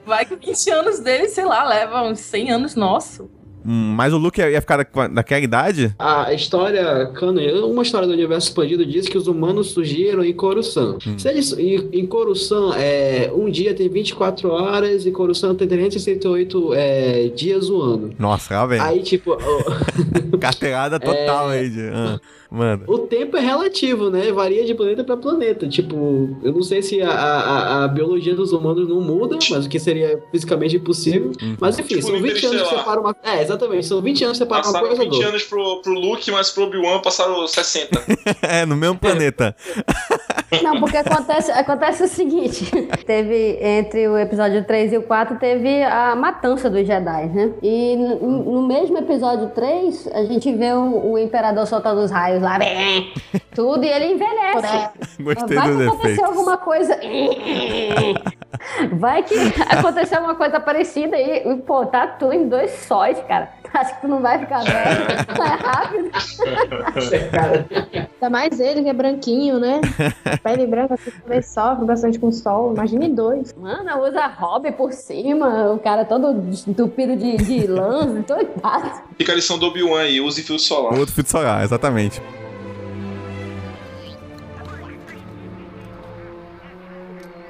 Vai 0.08 0.26
que 0.26 0.36
20 0.36 0.70
anos 0.72 1.00
dele, 1.00 1.28
sei 1.28 1.46
lá, 1.46 1.64
leva 1.68 2.02
uns 2.04 2.20
100 2.20 2.52
anos 2.52 2.76
nosso. 2.76 3.30
Hum, 3.70 3.94
mas 3.98 4.14
o 4.14 4.18
Luke 4.18 4.40
ia 4.40 4.62
ficar 4.62 4.78
da- 4.78 5.08
daquela 5.10 5.42
idade? 5.42 5.94
A 6.00 6.32
história 6.32 7.08
canon, 7.08 7.68
uma 7.70 7.84
história 7.84 8.08
do 8.08 8.14
universo 8.14 8.48
expandido 8.48 8.86
diz 8.86 9.10
que 9.10 9.18
os 9.18 9.28
humanos 9.28 9.72
surgiram 9.72 10.24
em 10.24 10.32
Coruscant. 10.34 11.00
Se 11.18 11.28
eles, 11.28 11.52
em, 11.52 11.90
em 11.92 12.06
Coruscant, 12.06 12.76
é, 12.78 13.30
um 13.36 13.50
dia 13.50 13.74
tem 13.74 13.90
24 13.90 14.50
horas 14.50 15.06
e 15.06 15.12
Coruscant 15.12 15.58
tem 15.58 15.68
368 15.68 16.74
é, 16.76 17.28
dias 17.36 17.70
o 17.70 17.82
ano. 17.82 18.12
Nossa, 18.18 18.66
vem. 18.68 18.80
Aí, 18.80 19.04
tipo, 19.04 19.36
Carteirada 20.40 20.98
total 20.98 21.50
aí 21.50 21.70
de. 21.70 21.90
ah, 21.90 22.20
mano. 22.50 22.84
o 22.88 23.00
tempo 23.00 23.36
é 23.38 23.40
relativo, 23.42 24.10
né? 24.10 24.32
Varia 24.32 24.66
de 24.66 24.74
planeta 24.74 25.04
pra 25.04 25.18
planeta. 25.18 25.68
Tipo, 25.68 26.38
eu 26.44 26.52
não 26.54 26.62
sei 26.64 26.82
se 26.82 27.02
a, 27.02 27.10
a, 27.12 27.84
a- 27.84 27.88
biologia 27.88 28.36
dos 28.36 28.52
humanos 28.54 28.88
não 28.88 29.02
muda, 29.02 29.38
mas 29.50 29.66
o 29.66 29.70
que 29.70 29.80
seria 29.80 30.22
fisicamente 30.32 30.76
impossível. 30.76 31.32
Mas 31.60 31.78
enfim, 31.80 31.96
Tipo 31.96 32.08
são 32.08 32.16
no 32.16 32.22
20 32.22 32.46
anos 32.46 32.62
que 32.64 32.76
separam 32.78 33.02
uma. 33.02 33.16
É, 33.24 33.42
exatamente, 33.42 33.86
são 33.86 34.02
20 34.02 34.24
anos 34.26 34.38
que 34.38 34.44
separam 34.44 34.62
uma 34.64 34.74
Passaram 34.74 34.88
coisa 34.88 35.04
da 35.04 35.10
20 35.10 35.14
outra. 35.16 35.30
anos 35.30 35.44
pro, 35.44 35.82
pro 35.82 35.94
Luke, 35.94 36.32
mas 36.32 36.50
pro 36.52 36.64
Obi-Wan 36.64 37.02
passaram 37.02 37.48
60. 37.48 38.02
É, 38.42 38.66
no 38.66 38.76
mesmo 38.76 38.98
planeta. 38.98 39.56
Não, 40.64 40.80
porque 40.80 40.96
acontece, 40.98 41.52
acontece 41.52 42.04
o 42.04 42.08
seguinte: 42.08 42.66
teve 43.06 43.58
entre 43.62 44.08
o 44.08 44.18
episódio 44.18 44.64
3 44.66 44.94
e 44.94 44.98
o 44.98 45.02
4, 45.04 45.38
teve 45.40 45.84
a 45.84 46.16
matança 46.16 46.70
dos 46.70 46.86
Jedi, 46.88 47.28
né? 47.28 47.52
E 47.62 47.96
no, 47.98 48.44
no 48.54 48.68
mesmo 48.68 48.98
episódio 48.98 49.50
3, 49.50 50.08
a 50.14 50.24
gente 50.26 50.54
vê 50.54 50.72
o, 50.74 51.12
o 51.12 51.18
Imperador 51.18 51.66
soltando 51.68 52.00
os 52.02 52.12
raios 52.12 52.37
lá, 52.40 52.58
bem, 52.60 53.14
tudo, 53.54 53.84
e 53.84 53.90
ele 53.90 54.14
envelhece. 54.14 54.90
Gostei 55.20 55.58
Vai 55.58 55.76
que 55.76 55.84
aconteceu 55.84 56.26
alguma 56.26 56.58
coisa. 56.58 57.00
Vai 58.94 59.24
que 59.24 59.36
aconteceu 59.70 60.18
alguma 60.18 60.36
coisa 60.36 60.60
parecida 60.60 61.18
e, 61.18 61.56
pô, 61.58 61.86
tá 61.86 62.08
tu 62.08 62.32
em 62.32 62.48
dois 62.48 62.72
sóis, 62.72 63.20
cara. 63.28 63.50
Acho 63.78 63.96
que 63.96 64.02
tu 64.02 64.08
não 64.08 64.22
vai 64.22 64.40
ficar 64.40 64.64
velho. 64.64 65.08
É 65.38 65.56
rápido. 65.56 66.10
Ainda 68.16 68.30
mais 68.30 68.60
ele, 68.60 68.82
que 68.82 68.90
é 68.90 68.94
branquinho, 68.94 69.60
né? 69.60 69.80
Pele 70.44 70.66
branca, 70.66 70.96
assim, 70.96 71.12
também 71.12 71.42
sofre 71.42 71.86
bastante 71.86 72.18
com 72.18 72.32
sol. 72.32 72.74
Imagine 72.74 73.10
dois. 73.10 73.54
Mano, 73.54 74.04
usa 74.04 74.26
hobby 74.28 74.72
por 74.72 74.92
cima, 74.92 75.72
o 75.72 75.80
cara 75.80 76.04
todo 76.06 76.44
entupido 76.68 77.16
de, 77.16 77.38
de 77.38 77.68
lã, 77.68 78.08
doidado. 78.28 79.04
Fica 79.18 79.32
a 79.32 79.36
lição 79.36 79.60
do 79.60 79.68
Obi-Wan 79.68 80.02
aí, 80.02 80.20
use 80.20 80.42
fio 80.42 80.58
solar. 80.58 80.98
Outro 80.98 81.14
filtro 81.14 81.32
solar, 81.32 81.64
exatamente. 81.64 82.22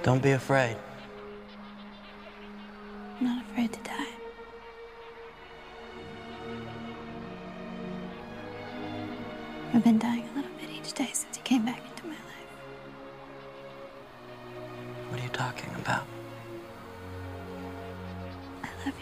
Don't 0.03 0.21
be 0.21 0.33
afraid. 0.33 0.77
I'm 3.19 3.27
not 3.27 3.43
afraid 3.45 3.71
to 3.73 3.79
die. 3.83 4.16
I've 9.73 9.83
been 9.83 9.99
dying 9.99 10.27
a 10.33 10.35
little 10.35 10.51
bit 10.59 10.69
each 10.69 10.93
day 10.93 11.09
since 11.13 11.37
you 11.37 11.43
came 11.43 11.65
back 11.65 11.81
into 11.91 12.05
my 12.05 12.11
life. 12.11 12.49
What 15.09 15.19
are 15.19 15.23
you 15.23 15.29
talking 15.29 15.69
about? 15.75 16.05
I 18.63 18.69
love 18.85 18.95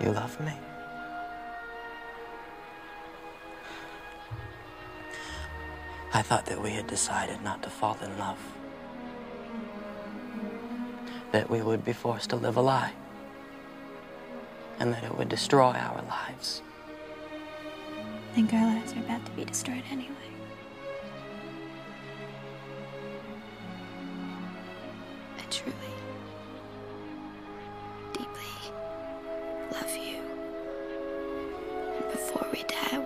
you. 0.00 0.06
You 0.06 0.12
love 0.12 0.38
me? 0.40 0.52
I 6.12 6.22
thought 6.22 6.46
that 6.46 6.62
we 6.62 6.70
had 6.70 6.86
decided 6.86 7.42
not 7.42 7.62
to 7.62 7.70
fall 7.70 7.96
in 8.02 8.18
love. 8.18 8.38
That 11.32 11.50
we 11.50 11.62
would 11.62 11.84
be 11.84 11.92
forced 11.92 12.30
to 12.30 12.36
live 12.36 12.56
a 12.56 12.60
lie. 12.60 12.92
And 14.78 14.92
that 14.92 15.04
it 15.04 15.16
would 15.16 15.28
destroy 15.28 15.72
our 15.72 16.02
lives. 16.08 16.62
I 18.30 18.34
think 18.34 18.52
our 18.52 18.66
lives 18.66 18.92
are 18.92 18.98
about 18.98 19.24
to 19.24 19.32
be 19.32 19.44
destroyed 19.44 19.82
anyway. 19.90 20.10
I 25.38 25.42
truly, 25.50 25.76
deeply 28.12 28.72
love 29.72 29.96
you. 29.96 30.20
And 31.96 32.10
before 32.10 32.46
we 32.52 32.64
die, 32.64 32.98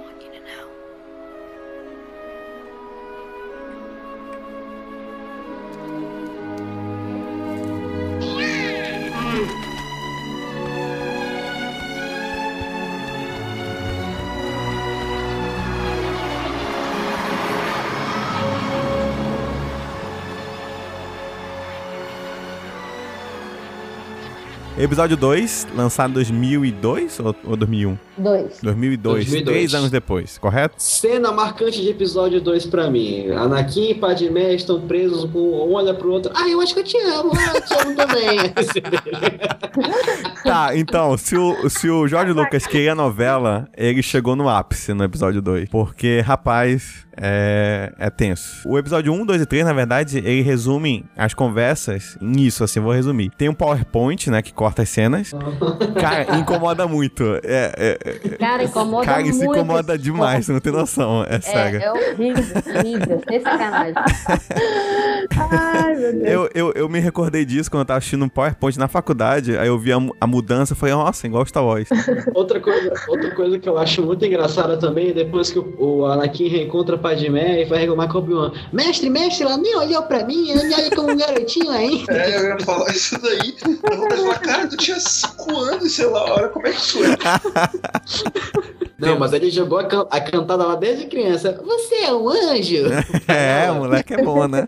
Episódio 24.78 25.16
2, 25.16 25.66
lançado 25.74 26.10
em 26.10 26.14
2002 26.14 27.18
ou, 27.18 27.34
ou 27.44 27.56
2001? 27.56 27.98
Dois. 28.16 28.60
2002, 28.62 29.24
2002. 29.24 29.44
três 29.44 29.74
anos 29.74 29.90
depois, 29.90 30.38
correto? 30.38 30.76
Cena 30.78 31.32
marcante 31.32 31.82
de 31.82 31.88
episódio 31.88 32.40
2 32.40 32.66
pra 32.66 32.88
mim. 32.88 33.28
Anakin 33.32 33.90
e 33.90 33.94
Padmé 33.96 34.54
estão 34.54 34.80
presos 34.82 35.28
com 35.32 35.40
um 35.40 35.72
olha 35.72 35.92
pro 35.92 36.12
outro. 36.12 36.30
Ah, 36.32 36.48
eu 36.48 36.60
acho 36.60 36.74
que 36.74 36.80
eu 36.80 36.84
te 36.84 36.96
amo. 36.96 37.32
Eu 37.32 37.60
te 37.60 37.74
amo 37.74 37.96
também. 37.96 38.38
Tá, 40.42 40.74
então, 40.74 41.16
se 41.18 41.36
o, 41.36 41.68
se 41.68 41.90
o 41.90 42.06
Jorge 42.08 42.32
Lucas 42.32 42.66
queria 42.66 42.94
novela, 42.94 43.68
ele 43.76 44.02
chegou 44.02 44.34
no 44.34 44.48
ápice 44.48 44.94
no 44.94 45.04
episódio 45.04 45.42
2. 45.42 45.68
Porque, 45.68 46.20
rapaz, 46.20 47.06
é, 47.20 47.92
é 47.98 48.08
tenso. 48.08 48.66
O 48.66 48.78
episódio 48.78 49.12
1, 49.12 49.26
2 49.26 49.42
e 49.42 49.46
3, 49.46 49.64
na 49.64 49.72
verdade, 49.72 50.18
ele 50.18 50.40
resume 50.40 51.04
as 51.16 51.34
conversas 51.34 52.16
nisso, 52.20 52.64
assim, 52.64 52.80
vou 52.80 52.92
resumir. 52.92 53.30
Tem 53.36 53.48
um 53.48 53.54
PowerPoint, 53.54 54.30
né, 54.30 54.40
que 54.40 54.52
corta 54.68 54.82
as 54.82 54.88
cenas. 54.90 55.30
Cara, 55.98 56.36
incomoda 56.38 56.86
muito. 56.86 57.24
É, 57.42 57.72
é, 57.76 57.98
é, 58.04 58.28
Cara, 58.36 58.64
incomoda 58.64 59.06
cara, 59.06 59.20
muito. 59.22 59.34
isso 59.34 59.44
incomoda 59.44 59.94
esse 59.94 60.02
demais, 60.02 60.44
você 60.46 60.52
não 60.52 60.60
tem 60.60 60.72
noção. 60.72 61.24
É, 61.24 61.36
É, 61.36 61.40
sério. 61.40 61.80
é 61.80 61.92
horrível, 61.92 62.44
horrível. 62.76 63.22
Sem 63.28 63.40
sacanagem. 63.40 63.94
Ai, 65.50 65.94
meu 65.96 66.12
Deus. 66.12 66.24
Eu, 66.28 66.50
eu, 66.54 66.72
eu 66.74 66.88
me 66.88 66.98
recordei 67.00 67.44
disso 67.44 67.70
quando 67.70 67.80
eu 67.80 67.86
tava 67.86 67.98
assistindo 67.98 68.24
um 68.24 68.28
PowerPoint 68.28 68.78
na 68.78 68.88
faculdade, 68.88 69.56
aí 69.56 69.68
eu 69.68 69.78
vi 69.78 69.92
a, 69.92 69.98
a 70.20 70.26
mudança, 70.26 70.72
eu 70.72 70.76
falei, 70.76 70.94
nossa, 70.94 71.26
igual 71.26 71.44
Star 71.46 71.64
Wars. 71.64 71.88
outra, 72.34 72.60
coisa, 72.60 72.92
outra 73.08 73.30
coisa 73.34 73.58
que 73.58 73.68
eu 73.68 73.78
acho 73.78 74.02
muito 74.02 74.24
engraçada 74.24 74.76
também, 74.76 75.12
depois 75.12 75.50
que 75.50 75.58
o, 75.58 75.74
o 75.78 76.04
Anakin 76.06 76.48
reencontra 76.48 76.98
Padmé 76.98 77.62
e 77.62 77.64
vai 77.64 77.78
reclamar 77.80 78.08
com 78.08 78.18
o 78.18 78.20
Obi-Wan. 78.20 78.52
Mestre, 78.72 79.08
mestre, 79.08 79.44
ela 79.44 79.56
nem 79.56 79.76
olhou 79.76 80.02
pra 80.02 80.24
mim, 80.24 80.50
ela 80.50 80.64
me 80.64 80.74
olha 80.74 80.90
como 80.90 81.10
um 81.12 81.16
garotinho 81.16 81.70
ainda. 81.70 82.12
É, 82.12 82.36
eu 82.36 82.44
ia 82.48 82.60
falar 82.60 82.90
isso 82.90 83.20
daí. 83.20 83.54
Eu 83.64 83.96
vou 83.96 84.10
falar, 84.10 84.57
cara, 84.58 84.68
tu 84.68 84.76
tinha 84.76 84.98
5 84.98 85.56
anos, 85.58 85.92
sei 85.92 86.06
lá, 86.06 86.24
olha 86.34 86.48
como 86.48 86.66
é 86.66 86.72
que 86.72 86.98
é. 87.04 87.08
Não, 88.98 89.16
mas 89.16 89.32
ele 89.32 89.48
jogou 89.48 89.78
a, 89.78 89.84
can- 89.84 90.08
a 90.10 90.20
cantada 90.20 90.66
lá 90.66 90.74
desde 90.74 91.06
criança. 91.06 91.60
Você 91.64 91.94
é 91.96 92.12
um 92.12 92.28
anjo? 92.28 92.88
É, 93.28 93.70
o 93.70 93.76
moleque 93.76 94.14
é 94.14 94.22
bom, 94.24 94.48
né? 94.48 94.66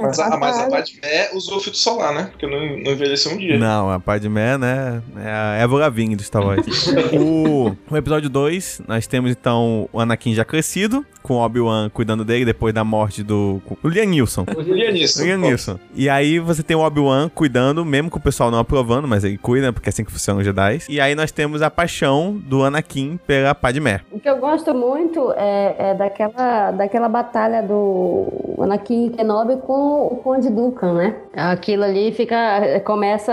Mas 0.00 0.18
a, 0.18 0.36
mas 0.36 0.58
a 0.58 0.68
Padmé 0.68 1.30
usou 1.34 1.60
filtro 1.60 1.78
solar, 1.78 2.12
né? 2.12 2.24
Porque 2.32 2.46
não, 2.46 2.58
não 2.58 2.92
envelheceu 2.92 3.32
um 3.32 3.36
dia. 3.36 3.56
Não, 3.58 3.90
a 3.90 4.00
Padmé, 4.00 4.58
né? 4.58 5.00
É 5.16 5.30
a 5.30 5.56
Eva 5.60 5.76
Lavigne 5.76 6.16
do 6.16 6.22
Star 6.22 6.44
Wars. 6.44 6.66
o, 7.12 7.76
o 7.88 7.96
episódio 7.96 8.28
2, 8.28 8.82
nós 8.88 9.06
temos 9.06 9.30
então 9.30 9.88
o 9.92 10.00
Anakin 10.00 10.34
já 10.34 10.44
crescido, 10.44 11.04
com 11.24 11.34
o 11.34 11.40
Obi-Wan 11.44 11.88
cuidando 11.88 12.22
dele 12.24 12.44
depois 12.44 12.72
da 12.74 12.84
morte 12.84 13.22
do. 13.22 13.60
O 13.82 13.88
Liam 13.88 14.06
Neeson. 14.06 14.44
Liam 15.24 15.38
Neeson. 15.38 15.78
E 15.94 16.08
aí 16.08 16.38
você 16.38 16.62
tem 16.62 16.76
o 16.76 16.80
Obi-Wan 16.80 17.30
cuidando, 17.34 17.82
mesmo 17.84 18.10
com 18.10 18.18
o 18.18 18.22
pessoal 18.22 18.50
não 18.50 18.58
aprovando, 18.58 19.08
mas 19.08 19.24
ele 19.24 19.38
cuida, 19.38 19.72
porque 19.72 19.88
é 19.88 19.90
assim 19.90 20.04
que 20.04 20.12
funcionam 20.12 20.40
os 20.40 20.44
Jedi. 20.46 20.80
E 20.88 21.00
aí 21.00 21.14
nós 21.14 21.32
temos 21.32 21.62
a 21.62 21.70
paixão 21.70 22.36
do 22.36 22.62
Anakin 22.62 23.18
pela 23.26 23.54
Padmé. 23.54 24.02
O 24.12 24.20
que 24.20 24.28
eu 24.28 24.36
gosto 24.36 24.74
muito 24.74 25.32
é, 25.36 25.76
é 25.78 25.94
daquela, 25.94 26.70
daquela 26.72 27.08
batalha 27.08 27.62
do 27.62 28.28
Anakin 28.60 29.08
Kenobi 29.10 29.56
com 29.62 30.06
o 30.06 30.16
Conde 30.22 30.50
Dukan, 30.50 30.92
né? 30.94 31.16
Aquilo 31.32 31.84
ali 31.84 32.12
fica. 32.12 32.80
Começa. 32.84 33.32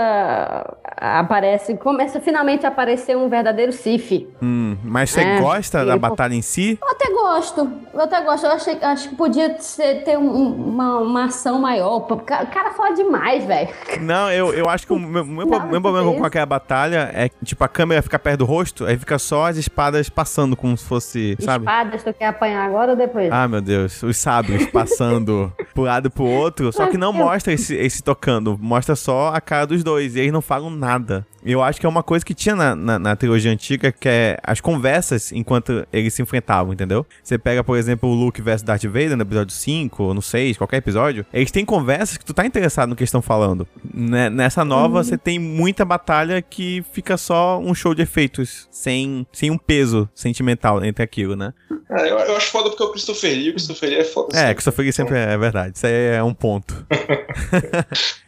Aparece. 0.96 1.76
Começa 1.76 2.20
finalmente 2.20 2.64
a 2.64 2.68
aparecer 2.68 3.16
um 3.16 3.28
verdadeiro 3.28 3.72
Sith. 3.72 4.26
Hum, 4.42 4.76
mas 4.82 5.10
você 5.10 5.20
É, 5.20 5.40
gosta 5.40 5.84
da 5.84 5.96
batalha 5.98 6.34
em 6.34 6.42
si? 6.42 6.78
Eu 6.80 6.88
até 6.88 7.10
gosto. 7.12 7.70
Eu 7.92 8.00
até 8.00 8.20
gosto. 8.22 8.44
Eu 8.46 8.52
achei, 8.52 8.78
acho 8.82 9.08
que 9.10 9.14
podia 9.16 9.58
ser- 9.60 10.02
ter 10.04 10.18
um- 10.18 10.52
uma, 10.68 10.98
uma 10.98 11.24
ação 11.24 11.60
maior. 11.60 11.96
O 12.10 12.16
cara, 12.18 12.70
fala 12.76 12.94
demais, 12.94 13.44
velho. 13.44 13.68
Não, 14.00 14.30
eu, 14.30 14.52
eu 14.54 14.68
acho 14.68 14.86
que 14.86 14.92
o 14.92 14.98
meu, 14.98 15.24
meu, 15.24 15.46
Não, 15.46 15.66
meu 15.68 15.80
problema 15.80 16.12
com 16.14 16.24
aquela 16.24 16.46
batalha 16.46 17.10
é 17.14 17.28
que, 17.28 17.44
tipo, 17.44 17.62
a 17.64 17.68
câmera 17.68 18.02
fica 18.02 18.18
perto 18.18 18.38
do 18.40 18.44
rosto, 18.44 18.84
aí 18.86 18.96
fica 18.98 19.18
só 19.18 19.46
as 19.46 19.56
espadas 19.56 20.08
passando 20.08 20.56
como 20.56 20.76
se 20.76 20.84
fosse, 20.84 21.36
sabe? 21.40 21.64
Espadas, 21.64 22.02
tu 22.02 22.12
quer 22.14 22.26
apanhar 22.26 22.66
agora 22.66 22.92
ou 22.92 22.96
depois? 22.96 23.30
Ah, 23.32 23.46
meu 23.48 23.60
Deus, 23.60 24.02
os 24.02 24.16
sabres 24.16 24.66
passando 24.70 25.52
pro 25.74 25.82
lado 25.84 26.06
e 26.08 26.10
pro 26.10 26.24
outro, 26.24 26.72
só 26.72 26.86
que 26.86 26.96
não 26.98 27.12
mostra 27.12 27.52
esse, 27.52 27.74
esse 27.74 28.02
tocando, 28.02 28.58
mostra 28.60 28.94
só 28.96 29.28
a 29.34 29.40
cara 29.40 29.66
dos 29.66 29.82
dois, 29.84 30.16
e 30.16 30.20
eles 30.20 30.32
não 30.32 30.40
falam 30.42 30.70
nada. 30.70 31.26
Eu 31.44 31.60
acho 31.60 31.80
que 31.80 31.86
é 31.86 31.88
uma 31.88 32.04
coisa 32.04 32.24
que 32.24 32.34
tinha 32.34 32.54
na, 32.54 32.76
na, 32.76 32.98
na 33.00 33.16
trilogia 33.16 33.50
antiga, 33.50 33.90
que 33.90 34.08
é 34.08 34.38
as 34.44 34.60
conversas 34.60 35.32
enquanto 35.32 35.84
eles 35.92 36.14
se 36.14 36.22
enfrentavam, 36.22 36.72
entendeu? 36.72 37.04
Você 37.22 37.36
pega, 37.36 37.64
por 37.64 37.71
exemplo, 37.76 38.08
o 38.08 38.14
Luke 38.14 38.40
versus 38.42 38.62
Darth 38.62 38.84
Vader 38.84 39.16
no 39.16 39.22
episódio 39.22 39.54
5, 39.54 40.02
ou 40.02 40.14
no 40.14 40.22
6, 40.22 40.56
qualquer 40.56 40.78
episódio, 40.78 41.24
eles 41.32 41.50
têm 41.50 41.64
conversas 41.64 42.16
que 42.16 42.24
tu 42.24 42.34
tá 42.34 42.44
interessado 42.46 42.90
no 42.90 42.96
que 42.96 43.02
eles 43.02 43.08
estão 43.08 43.22
falando. 43.22 43.66
Né- 43.92 44.30
Nessa 44.30 44.64
nova, 44.64 45.02
você 45.02 45.16
tem 45.18 45.38
muita 45.38 45.84
batalha 45.84 46.40
que 46.42 46.84
fica 46.92 47.16
só 47.16 47.58
um 47.60 47.74
show 47.74 47.94
de 47.94 48.02
efeitos, 48.02 48.68
sem, 48.70 49.26
sem 49.32 49.50
um 49.50 49.58
peso 49.58 50.08
sentimental 50.14 50.84
entre 50.84 51.02
aquilo, 51.02 51.36
né? 51.36 51.52
É, 51.90 52.10
eu, 52.10 52.18
eu 52.18 52.36
acho 52.36 52.50
foda 52.50 52.68
porque 52.70 52.82
o 52.82 52.90
Christopher 52.90 53.30
Lee, 53.32 53.50
o 53.50 53.52
Christopher 53.54 53.88
Lee 53.90 53.98
é 53.98 54.04
foda. 54.04 54.36
É, 54.36 54.44
assim. 54.46 54.54
que 54.54 54.62
só 54.62 54.72
foi 54.72 54.90
sempre 54.92 55.16
é 55.18 55.36
verdade. 55.36 55.76
Isso 55.76 55.86
aí 55.86 56.14
é 56.16 56.22
um 56.22 56.34
ponto. 56.34 56.86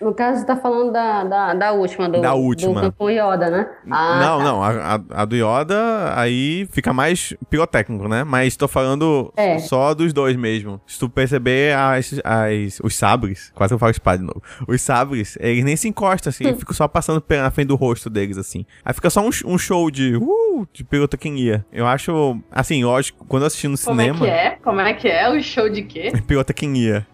No 0.00 0.12
caso, 0.14 0.40
você 0.40 0.46
tá 0.46 0.56
falando 0.56 0.92
da, 0.92 1.24
da, 1.24 1.54
da 1.54 1.72
última, 1.72 2.08
do, 2.08 2.20
Da 2.20 2.34
última. 2.34 2.82
do 2.82 2.92
com 2.92 3.08
Yoda, 3.10 3.48
né? 3.50 3.66
Ah, 3.90 4.20
não, 4.20 4.38
tá. 4.38 4.44
não, 4.44 4.62
a, 4.62 4.94
a- 4.96 5.22
a 5.22 5.24
do 5.24 5.34
Yoda 5.34 6.12
aí 6.14 6.68
fica 6.72 6.92
mais 6.92 7.32
pirotécnico, 7.48 8.06
né? 8.08 8.22
Mas 8.24 8.56
tô 8.56 8.68
falando 8.68 9.32
É. 9.36 9.58
só 9.60 9.94
dos 9.94 10.12
dois 10.12 10.36
mesmo. 10.36 10.80
Se 10.86 10.98
tu 10.98 11.08
perceber 11.08 11.74
as, 11.74 12.20
as, 12.22 12.80
os 12.82 12.94
sabres, 12.96 13.50
quase 13.54 13.70
que 13.70 13.74
eu 13.74 13.78
falo 13.78 13.90
espada 13.92 14.18
de 14.18 14.24
novo. 14.24 14.42
Os 14.68 14.82
sabres, 14.82 15.38
eles 15.40 15.64
nem 15.64 15.76
se 15.76 15.88
encostam 15.88 16.30
assim, 16.30 16.48
Hum. 16.48 16.56
ficam 16.58 16.74
só 16.74 16.86
passando 16.86 17.22
na 17.30 17.50
frente 17.50 17.68
do 17.68 17.76
rosto 17.76 18.10
deles 18.10 18.36
assim. 18.36 18.66
Aí 18.84 18.92
fica 18.92 19.08
só 19.08 19.22
um, 19.22 19.30
um 19.46 19.56
show 19.58 19.90
de 19.90 20.16
uh, 20.16 20.66
de 20.72 20.84
pirotecnia. 20.84 21.64
Eu 21.72 21.86
acho, 21.86 22.38
assim, 22.50 22.84
lógico, 22.84 23.24
quando 23.34 23.42
eu 23.42 23.46
assisti 23.48 23.66
no 23.66 23.76
Como 23.76 24.00
é 24.00 24.04
cinema, 24.04 24.24
que 24.24 24.30
é? 24.30 24.50
Como 24.62 24.80
é 24.80 24.94
que 24.94 25.08
é? 25.08 25.28
O 25.28 25.42
show 25.42 25.68
de 25.68 25.82
quê? 25.82 26.12
pirotecnia. 26.24 27.04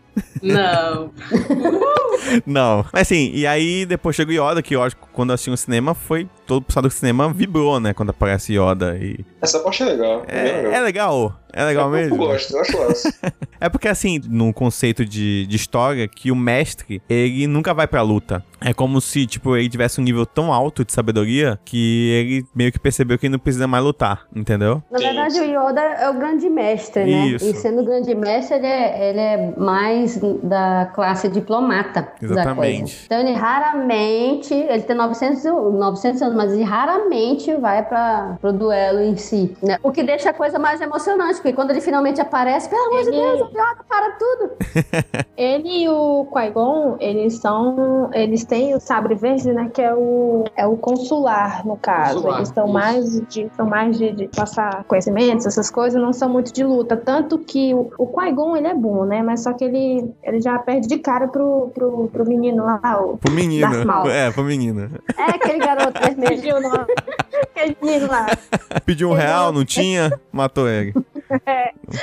Não. 0.42 1.10
Não. 2.44 2.84
Mas 2.92 3.02
assim, 3.02 3.30
e 3.32 3.46
aí 3.46 3.86
depois 3.86 4.14
chega 4.14 4.30
o 4.30 4.34
Yoda, 4.34 4.60
que 4.60 4.76
lógico, 4.76 5.08
quando 5.20 5.30
eu 5.30 5.34
assisti 5.34 5.50
no 5.50 5.56
cinema, 5.58 5.94
foi 5.94 6.26
todo 6.46 6.60
o 6.60 6.62
pessoal 6.62 6.82
do 6.84 6.90
cinema 6.90 7.30
vibrou, 7.30 7.78
né? 7.78 7.92
Quando 7.92 8.08
aparece 8.08 8.54
Yoda. 8.54 8.96
E... 8.96 9.22
Essa 9.42 9.60
parte 9.60 9.82
é 9.82 9.86
legal. 9.86 10.22
É, 10.26 10.38
É, 10.38 10.52
legal. 10.52 10.72
é 10.72 10.80
legal. 10.80 11.40
É 11.52 11.64
legal 11.64 11.86
Eu 11.86 11.90
mesmo. 11.90 12.16
gosto, 12.16 12.54
eu 12.54 12.60
acho 12.60 12.78
massa. 12.78 13.14
É 13.60 13.68
porque, 13.68 13.88
assim, 13.88 14.18
no 14.26 14.54
conceito 14.54 15.04
de, 15.04 15.46
de 15.46 15.56
história, 15.56 16.08
que 16.08 16.30
o 16.30 16.36
mestre, 16.36 17.02
ele 17.10 17.46
nunca 17.46 17.74
vai 17.74 17.86
pra 17.86 18.00
luta. 18.00 18.42
É 18.58 18.72
como 18.72 19.00
se, 19.02 19.26
tipo, 19.26 19.54
ele 19.54 19.68
tivesse 19.68 20.00
um 20.00 20.04
nível 20.04 20.24
tão 20.24 20.50
alto 20.50 20.82
de 20.82 20.92
sabedoria 20.92 21.58
que 21.62 22.10
ele 22.10 22.46
meio 22.54 22.72
que 22.72 22.78
percebeu 22.78 23.18
que 23.18 23.26
ele 23.26 23.32
não 23.32 23.38
precisa 23.38 23.66
mais 23.66 23.84
lutar, 23.84 24.26
entendeu? 24.34 24.82
Na 24.90 24.98
Sim, 24.98 25.04
verdade, 25.04 25.34
sim. 25.34 25.40
o 25.56 25.68
Yoda 25.68 25.80
é 25.80 26.08
o 26.08 26.14
grande 26.14 26.48
mestre, 26.48 27.04
né? 27.04 27.26
Isso. 27.26 27.44
E 27.50 27.54
sendo 27.54 27.84
grande 27.84 28.14
mestre, 28.14 28.56
ele 28.56 28.66
é, 28.66 29.10
ele 29.10 29.20
é 29.20 29.54
mais 29.58 30.18
da 30.42 30.90
classe 30.94 31.28
diplomata 31.28 32.00
da 32.00 32.26
Exatamente. 32.26 32.80
coisa. 32.80 32.96
Então, 33.04 33.20
ele 33.20 33.32
raramente, 33.34 34.54
ele 34.54 34.82
tem 34.82 34.96
900, 35.10 35.44
e- 35.44 35.50
900 35.50 36.22
anos, 36.22 36.34
mas 36.36 36.52
ele 36.52 36.62
raramente 36.62 37.54
vai 37.56 37.82
para 37.84 38.36
pro 38.40 38.52
duelo 38.52 39.00
em 39.00 39.16
si. 39.16 39.56
Né? 39.62 39.78
O 39.82 39.90
que 39.90 40.02
deixa 40.02 40.30
a 40.30 40.32
coisa 40.32 40.58
mais 40.58 40.80
emocionante, 40.80 41.34
porque 41.36 41.52
quando 41.52 41.70
ele 41.70 41.80
finalmente 41.80 42.20
aparece, 42.20 42.68
pelo 42.68 42.82
amor 42.88 43.02
de 43.02 43.08
Ele- 43.08 43.20
Deus, 43.20 43.40
o 43.40 43.44
Yoda 43.52 43.84
para 43.88 44.10
tudo. 44.12 44.50
Ele 45.36 45.84
e 45.84 45.88
o 45.88 46.26
Qui-Gon, 46.32 46.96
eles 47.00 47.38
são. 47.38 48.10
Eles 48.12 48.44
têm 48.44 48.74
o 48.74 48.80
sabre 48.80 49.14
verde, 49.14 49.50
né? 49.52 49.70
Que 49.72 49.80
é 49.80 49.94
o, 49.94 50.44
é 50.54 50.66
o 50.66 50.76
consular, 50.76 51.66
no 51.66 51.76
caso. 51.78 52.16
Consular, 52.16 52.36
eles 52.36 52.48
são 52.48 52.64
isso. 52.64 52.72
mais 52.74 53.20
de. 53.28 53.50
São 53.56 53.66
mais 53.66 53.98
de, 53.98 54.12
de 54.12 54.28
passar 54.28 54.84
conhecimentos, 54.84 55.46
essas 55.46 55.70
coisas, 55.70 56.00
não 56.00 56.12
são 56.12 56.28
muito 56.28 56.52
de 56.52 56.62
luta. 56.62 56.94
Tanto 56.96 57.38
que 57.38 57.72
o, 57.74 57.90
o 57.98 58.06
Qui-Gon, 58.06 58.56
ele 58.56 58.66
é 58.68 58.74
bom, 58.74 59.04
né? 59.06 59.22
Mas 59.22 59.42
só 59.42 59.52
que 59.54 59.64
ele, 59.64 60.12
ele 60.22 60.40
já 60.42 60.58
perde 60.58 60.86
de 60.86 60.98
cara 60.98 61.26
pro, 61.28 61.70
pro, 61.74 62.08
pro 62.12 62.26
menino 62.28 62.64
lá, 62.64 63.00
o. 63.02 63.16
Pro 63.16 63.32
menino. 63.32 63.70
Darth 63.72 63.86
Maul. 63.86 64.10
É, 64.10 64.30
pro 64.30 64.44
menino. 64.44 64.90
É 65.16 65.22
aquele 65.22 65.58
garoto 65.58 66.00
vermelho. 66.00 66.36
Fugiu 66.36 66.56
o 66.56 66.60
nome. 66.60 66.86
Aquele 67.50 67.76
menino 67.82 68.06
lá. 68.08 68.26
Pediu 68.86 69.10
um 69.10 69.12
real, 69.14 69.52
não 69.52 69.64
tinha, 69.64 70.18
matou 70.32 70.68
ele. 70.68 70.94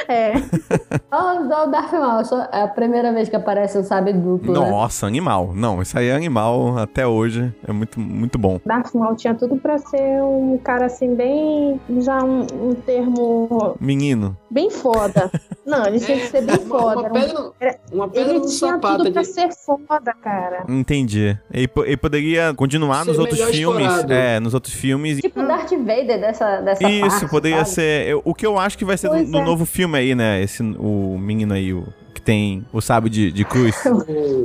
É. 0.08 0.34
Olha 1.12 1.64
o 1.64 1.68
Darth 1.72 1.94
Maul, 1.94 2.26
só- 2.26 2.48
é 2.52 2.62
a 2.64 2.68
primeira 2.68 3.12
vez 3.14 3.30
que 3.30 3.36
aparece 3.36 3.78
um 3.78 3.84
sabre 3.84 4.14
duplo, 4.14 4.54
né? 4.54 4.70
Nossa, 4.70 5.06
animal. 5.08 5.52
Não, 5.54 5.82
isso 5.82 5.98
aí 5.98 6.08
é 6.08 6.16
animal 6.16 6.78
até 6.78 7.06
hoje. 7.08 7.54
É 7.68 7.72
muito, 7.72 8.00
muito 8.00 8.38
bom. 8.38 8.60
Darth 8.66 8.94
Maul 8.94 9.16
tinha 9.16 9.34
tudo 9.36 9.58
pra 9.58 9.78
ser 9.78 10.22
um 10.24 10.58
cara 10.64 10.86
assim, 10.86 11.16
bem. 11.16 11.80
Já 12.00 12.24
um, 12.24 12.42
um 12.70 12.74
termo 12.76 13.76
Menino. 13.80 14.36
Bem 14.50 14.70
foda. 14.70 15.30
Não, 15.66 15.86
ele 15.86 16.00
tinha 16.00 16.18
que 16.20 16.28
ser 16.28 16.42
bem 16.44 16.56
Uma, 16.58 16.80
foda. 16.80 17.10
uma 17.10 17.20
era 17.20 17.28
um- 17.28 17.34
pedra, 17.34 17.54
era- 17.60 17.80
uma 17.92 18.08
pedra 18.08 18.30
Ele 18.32 18.40
no 18.40 18.46
tinha 18.46 18.72
sapato 18.72 18.98
tudo 19.00 19.12
pra 19.12 19.24
ser 19.24 19.50
foda, 19.54 20.14
cara. 20.22 20.64
Entendi. 20.70 21.38
Ele, 21.54 21.70
ele 21.86 21.98
poderia 21.98 22.54
continuar 22.54 23.04
Ser 23.04 23.10
nos 23.12 23.20
outros 23.20 23.42
filmes. 23.50 23.82
explorado. 23.86 24.14
É, 24.14 24.40
nos 24.40 24.54
outros 24.54 24.74
filmes. 24.74 25.20
Tipo 25.20 25.42
o 25.42 25.48
Darth 25.48 25.72
Vader 25.72 26.20
dessa, 26.20 26.62
dessa 26.62 26.90
Isso, 26.90 27.10
parte, 27.20 27.30
poderia 27.30 27.58
sabe? 27.66 27.70
ser. 27.72 28.08
eu- 28.08 28.22
o 28.24 28.34
que 28.34 28.46
eu 28.46 28.58
acho 28.58 28.78
que 28.78 28.86
vai 28.86 28.98
ser 28.98 29.10
no, 29.10 29.22
no 29.24 29.40
é. 29.40 29.44
novo 29.44 29.66
filme 29.66 29.98
aí, 29.98 30.16
né? 30.16 30.42
Esse, 30.42 30.64
o 30.64 31.18
menino 31.20 31.54
aí, 31.54 31.74
o 31.74 31.86
tem 32.28 32.66
o 32.74 32.82
sábio 32.82 33.10
de, 33.10 33.32
de 33.32 33.46
cruz. 33.46 33.74
O- 33.88 34.44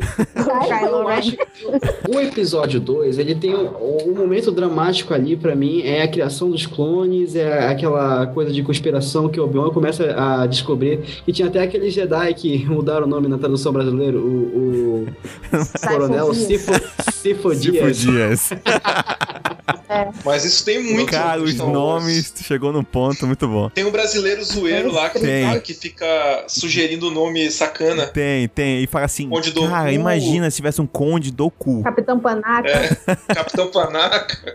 Kylo 0.62 1.02
episódio 2.20 2.80
2, 2.80 3.18
ele 3.18 3.34
tem 3.34 3.54
um, 3.54 4.08
um 4.08 4.14
momento 4.14 4.52
dramático 4.52 5.12
ali 5.12 5.36
pra 5.36 5.54
mim, 5.56 5.82
é 5.82 6.02
a 6.02 6.08
criação 6.08 6.50
dos 6.50 6.66
clones, 6.66 7.34
é 7.34 7.66
aquela 7.68 8.26
coisa 8.28 8.52
de 8.52 8.62
conspiração 8.62 9.28
que 9.28 9.40
o 9.40 9.44
Obi-Wan 9.44 9.70
começa 9.70 10.14
a 10.16 10.46
descobrir, 10.46 11.00
e 11.26 11.32
tinha 11.32 11.48
até 11.48 11.60
aquele 11.60 11.90
Jedi 11.90 12.34
que 12.34 12.64
mudaram 12.66 13.06
o 13.06 13.10
nome 13.10 13.28
na 13.28 13.38
tradução 13.38 13.72
brasileira, 13.72 14.16
o, 14.16 14.20
o 14.20 15.06
Coronel 15.86 16.32
Sifo, 16.34 16.72
Sifo 17.12 17.54
Dias. 17.54 17.98
Dias. 17.98 18.50
Mas 20.24 20.44
isso 20.44 20.64
tem 20.64 20.82
muito. 20.82 21.10
Cara, 21.10 21.38
no 21.38 21.44
os 21.44 21.54
nomes 21.54 22.32
chegou 22.42 22.72
no 22.72 22.82
ponto, 22.82 23.26
muito 23.26 23.46
bom. 23.46 23.68
Tem 23.70 23.84
um 23.84 23.90
brasileiro 23.90 24.42
zoeiro 24.42 24.90
lá 24.92 25.10
que, 25.10 25.18
Tem. 25.20 25.60
que 25.60 25.74
fica 25.74 26.44
sugerindo 26.48 27.08
o 27.08 27.10
nome 27.10 27.50
sacana. 27.72 28.06
Tem, 28.06 28.48
tem. 28.48 28.82
E 28.82 28.86
fala 28.86 29.04
assim, 29.06 29.28
Conde 29.28 29.52
do 29.52 29.68
cara, 29.68 29.88
cu. 29.88 29.94
imagina 29.94 30.50
se 30.50 30.56
tivesse 30.56 30.80
um 30.80 30.86
conde 30.86 31.30
do 31.30 31.50
cu. 31.50 31.82
Capitão 31.82 32.18
Panaca. 32.18 32.96
Capitão 33.34 33.68
Panaca. 33.70 34.54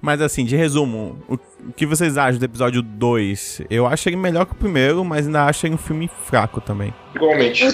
Mas 0.00 0.20
assim, 0.20 0.44
de 0.44 0.56
resumo, 0.56 1.18
o 1.28 1.38
o 1.68 1.72
que 1.72 1.86
vocês 1.86 2.16
acham 2.18 2.38
do 2.38 2.44
episódio 2.44 2.82
2? 2.82 3.62
Eu 3.70 3.86
acho 3.86 4.08
ele 4.08 4.16
melhor 4.16 4.44
que 4.46 4.52
o 4.52 4.56
primeiro, 4.56 5.04
mas 5.04 5.26
ainda 5.26 5.44
acho 5.44 5.66
ele 5.66 5.74
um 5.74 5.78
filme 5.78 6.08
fraco 6.24 6.60
também. 6.60 6.92
Igualmente. 7.14 7.64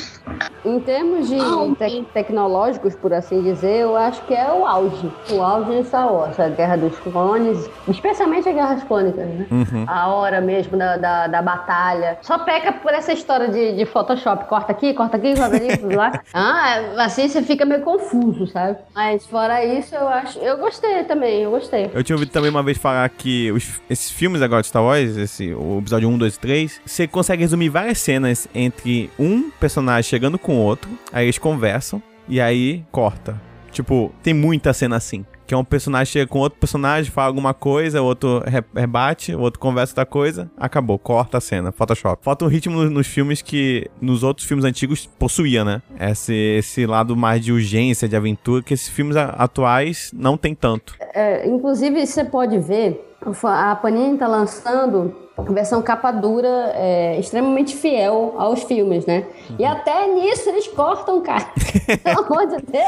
Em 0.64 0.78
termos 0.78 1.28
de 1.28 1.36
tec- 1.76 2.04
tecnológicos, 2.14 2.94
por 2.94 3.12
assim 3.12 3.42
dizer, 3.42 3.80
eu 3.80 3.96
acho 3.96 4.22
que 4.22 4.32
é 4.34 4.52
o 4.52 4.64
auge. 4.64 5.10
O 5.32 5.42
auge 5.42 5.82
de 5.82 5.88
Star 5.88 6.12
Wars, 6.12 6.38
a 6.38 6.48
Guerra 6.48 6.76
dos 6.76 6.96
Clones, 7.00 7.68
especialmente 7.88 8.48
a 8.48 8.52
Guerra 8.52 8.76
Clônicas, 8.86 9.26
né? 9.26 9.46
Uhum. 9.50 9.84
A 9.88 10.06
hora 10.08 10.40
mesmo 10.40 10.78
da, 10.78 10.96
da, 10.96 11.26
da 11.26 11.42
batalha. 11.42 12.18
Só 12.22 12.38
peca 12.38 12.72
por 12.72 12.92
essa 12.94 13.12
história 13.12 13.48
de, 13.48 13.74
de 13.76 13.84
Photoshop. 13.84 14.44
Corta 14.44 14.70
aqui, 14.70 14.94
corta 14.94 15.16
aqui, 15.16 15.34
corta 15.34 15.56
ali, 15.56 15.76
tudo 15.76 15.96
lá. 15.96 16.12
Ah, 16.32 17.04
assim 17.04 17.28
você 17.28 17.42
fica 17.42 17.64
meio 17.64 17.82
confuso, 17.82 18.46
sabe? 18.46 18.78
Mas 18.94 19.26
fora 19.26 19.64
isso, 19.64 19.94
eu 19.94 20.06
acho. 20.08 20.38
Eu 20.38 20.56
gostei 20.58 21.02
também, 21.04 21.42
eu 21.42 21.50
gostei. 21.50 21.90
Eu 21.92 22.02
tinha 22.04 22.14
ouvido 22.16 22.30
também 22.30 22.50
uma 22.50 22.62
vez 22.62 22.78
falar 22.78 23.08
que 23.08 23.50
os- 23.52 23.71
esses 23.88 24.10
filmes 24.10 24.42
agora 24.42 24.62
de 24.62 24.68
Star 24.68 24.82
Wars, 24.82 25.16
esse, 25.16 25.52
o 25.54 25.78
episódio 25.78 26.08
1, 26.08 26.18
2 26.18 26.34
e 26.34 26.38
3, 26.38 26.80
você 26.84 27.06
consegue 27.06 27.42
resumir 27.42 27.68
várias 27.68 27.98
cenas 27.98 28.48
entre 28.54 29.10
um 29.18 29.50
personagem 29.50 30.08
chegando 30.08 30.38
com 30.38 30.56
o 30.56 30.60
outro, 30.60 30.90
aí 31.12 31.24
eles 31.26 31.38
conversam, 31.38 32.02
e 32.28 32.40
aí 32.40 32.84
corta. 32.90 33.40
Tipo, 33.70 34.12
tem 34.22 34.34
muita 34.34 34.72
cena 34.74 34.96
assim. 34.96 35.24
Que 35.46 35.54
é 35.54 35.56
um 35.56 35.64
personagem 35.64 36.12
chega 36.12 36.26
com 36.26 36.38
outro 36.38 36.58
personagem, 36.58 37.10
fala 37.10 37.28
alguma 37.28 37.52
coisa, 37.52 38.00
o 38.00 38.04
outro 38.04 38.42
re- 38.46 38.62
rebate, 38.74 39.34
o 39.34 39.40
outro 39.40 39.58
conversa 39.58 39.92
outra 39.92 40.06
coisa, 40.06 40.50
acabou, 40.56 40.98
corta 40.98 41.38
a 41.38 41.40
cena, 41.40 41.72
Photoshop. 41.72 42.22
Falta 42.22 42.44
um 42.44 42.48
ritmo 42.48 42.76
nos, 42.76 42.90
nos 42.90 43.06
filmes 43.06 43.42
que 43.42 43.90
nos 44.00 44.22
outros 44.22 44.46
filmes 44.46 44.64
antigos 44.64 45.06
possuía, 45.18 45.64
né? 45.64 45.82
Esse, 45.98 46.34
esse 46.34 46.86
lado 46.86 47.16
mais 47.16 47.42
de 47.44 47.50
urgência, 47.52 48.08
de 48.08 48.14
aventura, 48.14 48.62
que 48.62 48.72
esses 48.72 48.88
filmes 48.88 49.16
atuais 49.16 50.10
não 50.14 50.36
tem 50.36 50.54
tanto. 50.54 50.94
É, 51.14 51.46
inclusive, 51.48 52.06
você 52.06 52.24
pode 52.24 52.58
ver, 52.58 53.11
a 53.44 53.76
Panini 53.76 54.18
tá 54.18 54.26
lançando 54.26 55.14
a 55.36 55.42
versão 55.42 55.80
capa 55.80 56.10
dura 56.10 56.72
é, 56.74 57.18
extremamente 57.18 57.74
fiel 57.74 58.34
aos 58.36 58.62
filmes, 58.64 59.06
né? 59.06 59.26
E 59.58 59.64
até 59.64 60.06
nisso 60.06 60.48
eles 60.48 60.68
cortam, 60.68 61.22
cara. 61.22 61.46
Pelo 62.04 62.26
amor 62.26 62.46
de 62.46 62.62
Deus, 62.62 62.86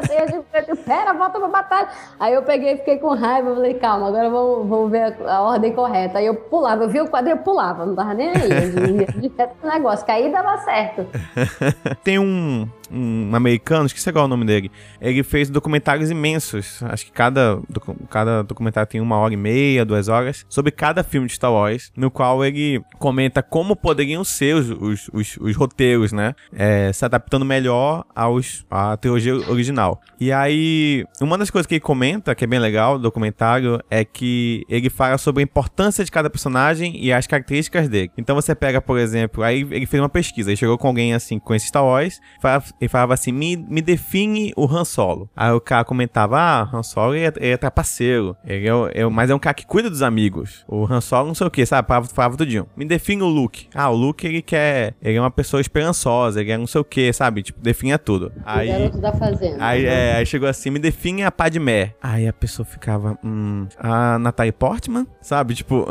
assim, 0.00 0.14
eu 0.14 0.26
digo, 0.26 0.76
pera, 0.84 1.12
volta 1.12 1.38
pra 1.38 1.48
batalha. 1.48 1.88
Aí 2.18 2.32
eu 2.32 2.42
peguei, 2.42 2.76
fiquei 2.78 2.98
com 2.98 3.14
raiva, 3.14 3.54
falei, 3.54 3.74
calma, 3.74 4.08
agora 4.08 4.30
vamos, 4.30 4.68
vamos 4.68 4.90
ver 4.90 5.14
a, 5.26 5.36
a 5.36 5.42
ordem 5.42 5.72
correta. 5.72 6.18
Aí 6.18 6.26
eu 6.26 6.34
pulava, 6.34 6.84
eu 6.84 6.88
vi 6.88 7.00
o 7.00 7.08
quadro 7.08 7.30
eu 7.30 7.38
pulava, 7.38 7.84
não 7.84 7.94
tava 7.94 8.14
nem 8.14 8.28
aí. 8.28 8.50
Eu 8.50 8.96
ia 8.96 9.06
direto 9.06 9.54
pro 9.60 9.70
negócio, 9.70 10.04
que 10.06 10.12
aí 10.12 10.32
dava 10.32 10.56
certo. 10.58 11.06
Tem 12.02 12.18
um, 12.18 12.66
um 12.92 13.34
americano, 13.34 13.86
esqueci 13.86 14.08
é 14.10 14.12
o 14.20 14.28
nome 14.28 14.44
dele. 14.44 14.70
Ele 15.00 15.22
fez 15.22 15.48
documentários 15.48 16.10
imensos. 16.10 16.82
Acho 16.82 17.06
que 17.06 17.12
cada, 17.12 17.58
docu- 17.68 17.96
cada 18.10 18.42
documentário 18.42 18.88
tem 18.90 19.00
uma 19.00 19.16
hora 19.16 19.32
e 19.32 19.36
meia, 19.36 19.84
duas 19.84 20.08
horas, 20.08 20.44
sobre 20.48 20.70
cada 20.70 21.02
filme 21.02 21.26
de 21.26 21.34
Star 21.34 21.52
Wars, 21.52 21.90
no 21.96 22.10
qual 22.10 22.44
ele 22.44 22.82
comenta 22.98 23.42
como 23.42 23.74
poderiam 23.74 24.22
ser 24.24 24.54
os, 24.54 24.70
os, 24.70 25.10
os, 25.12 25.36
os 25.40 25.56
roteiros, 25.56 26.12
né? 26.12 26.34
É, 26.52 26.92
se 26.92 27.04
adaptando 27.04 27.44
melhor 27.44 28.04
aos, 28.14 28.64
à 28.70 28.96
trilogia 28.96 29.34
original. 29.50 30.00
E 30.20 30.30
aí, 30.30 31.04
uma 31.20 31.38
das 31.38 31.50
coisas 31.50 31.66
que 31.66 31.74
ele 31.74 31.80
comenta, 31.80 32.34
que 32.34 32.44
é 32.44 32.46
bem 32.46 32.58
legal 32.58 32.98
do 32.98 33.02
documentário, 33.02 33.80
é 33.90 34.04
que 34.04 34.64
ele 34.68 34.90
fala 34.90 35.16
sobre 35.18 35.42
a 35.42 35.44
importância 35.44 36.04
de 36.04 36.10
cada 36.10 36.28
personagem 36.28 36.96
e 37.02 37.12
as 37.12 37.26
características 37.26 37.88
dele. 37.88 38.10
Então 38.18 38.34
você 38.36 38.54
pega, 38.54 38.80
por 38.80 38.98
exemplo, 38.98 39.42
aí 39.42 39.66
ele 39.70 39.86
fez 39.86 40.00
uma 40.02 40.08
pesquisa, 40.08 40.50
ele 40.50 40.56
chegou 40.56 40.76
com 40.76 40.88
alguém 40.88 41.14
assim, 41.14 41.38
com 41.38 41.54
esse 41.54 41.66
Star 41.68 41.84
Wars, 41.84 42.20
fala- 42.40 42.62
ele 42.82 42.88
falava 42.88 43.14
assim, 43.14 43.30
me, 43.30 43.56
me 43.56 43.80
define 43.80 44.52
o 44.56 44.66
Han 44.66 44.84
Solo. 44.84 45.30
Aí 45.36 45.52
o 45.52 45.60
cara 45.60 45.84
comentava, 45.84 46.36
ah, 46.38 46.68
Han 46.72 46.82
Solo 46.82 47.14
é, 47.14 47.32
é 47.36 47.56
trapaceiro, 47.56 48.36
ele 48.44 48.66
é, 48.66 48.74
o- 48.74 48.88
é 48.92 49.06
o- 49.06 49.10
mas 49.10 49.30
é 49.30 49.34
um 49.34 49.38
cara 49.38 49.54
que 49.54 49.64
cuida 49.66 49.88
dos 49.88 50.02
amigos. 50.02 50.64
O 50.66 50.84
Han 50.84 51.00
Solo 51.00 51.28
não 51.28 51.34
sei 51.34 51.46
o 51.46 51.50
que, 51.50 51.64
sabe, 51.64 51.86
falava, 51.86 52.06
falava 52.08 52.36
tudinho. 52.36 52.66
Me 52.76 52.84
define 52.84 53.22
o 53.22 53.26
Luke. 53.28 53.68
Ah, 53.74 53.88
o 53.88 53.94
Luke 53.94 54.26
ele 54.26 54.42
quer, 54.42 54.94
ele 55.00 55.16
é 55.16 55.20
uma 55.20 55.30
pessoa 55.30 55.60
esperançosa, 55.60 56.40
ele 56.40 56.50
é 56.50 56.58
não 56.58 56.66
sei 56.66 56.80
o 56.80 56.84
que, 56.84 57.12
sabe, 57.12 57.42
tipo, 57.44 57.60
definha 57.60 57.98
tudo. 57.98 58.26
O 58.26 58.42
Aí... 58.44 58.68
garoto 58.68 58.98
da 58.98 59.12
fazenda. 59.12 59.56
Aí, 59.64 59.86
é, 59.86 60.16
aí 60.16 60.26
chegou 60.26 60.48
assim, 60.48 60.70
me 60.70 60.78
define 60.80 61.22
a 61.22 61.30
Padmé. 61.30 61.94
Aí 62.02 62.26
a 62.26 62.32
pessoa 62.32 62.66
ficava, 62.66 63.16
hum, 63.24 63.66
a 63.78 64.18
Natalie 64.18 64.50
Portman? 64.52 65.06
Sabe, 65.20 65.54
tipo... 65.54 65.86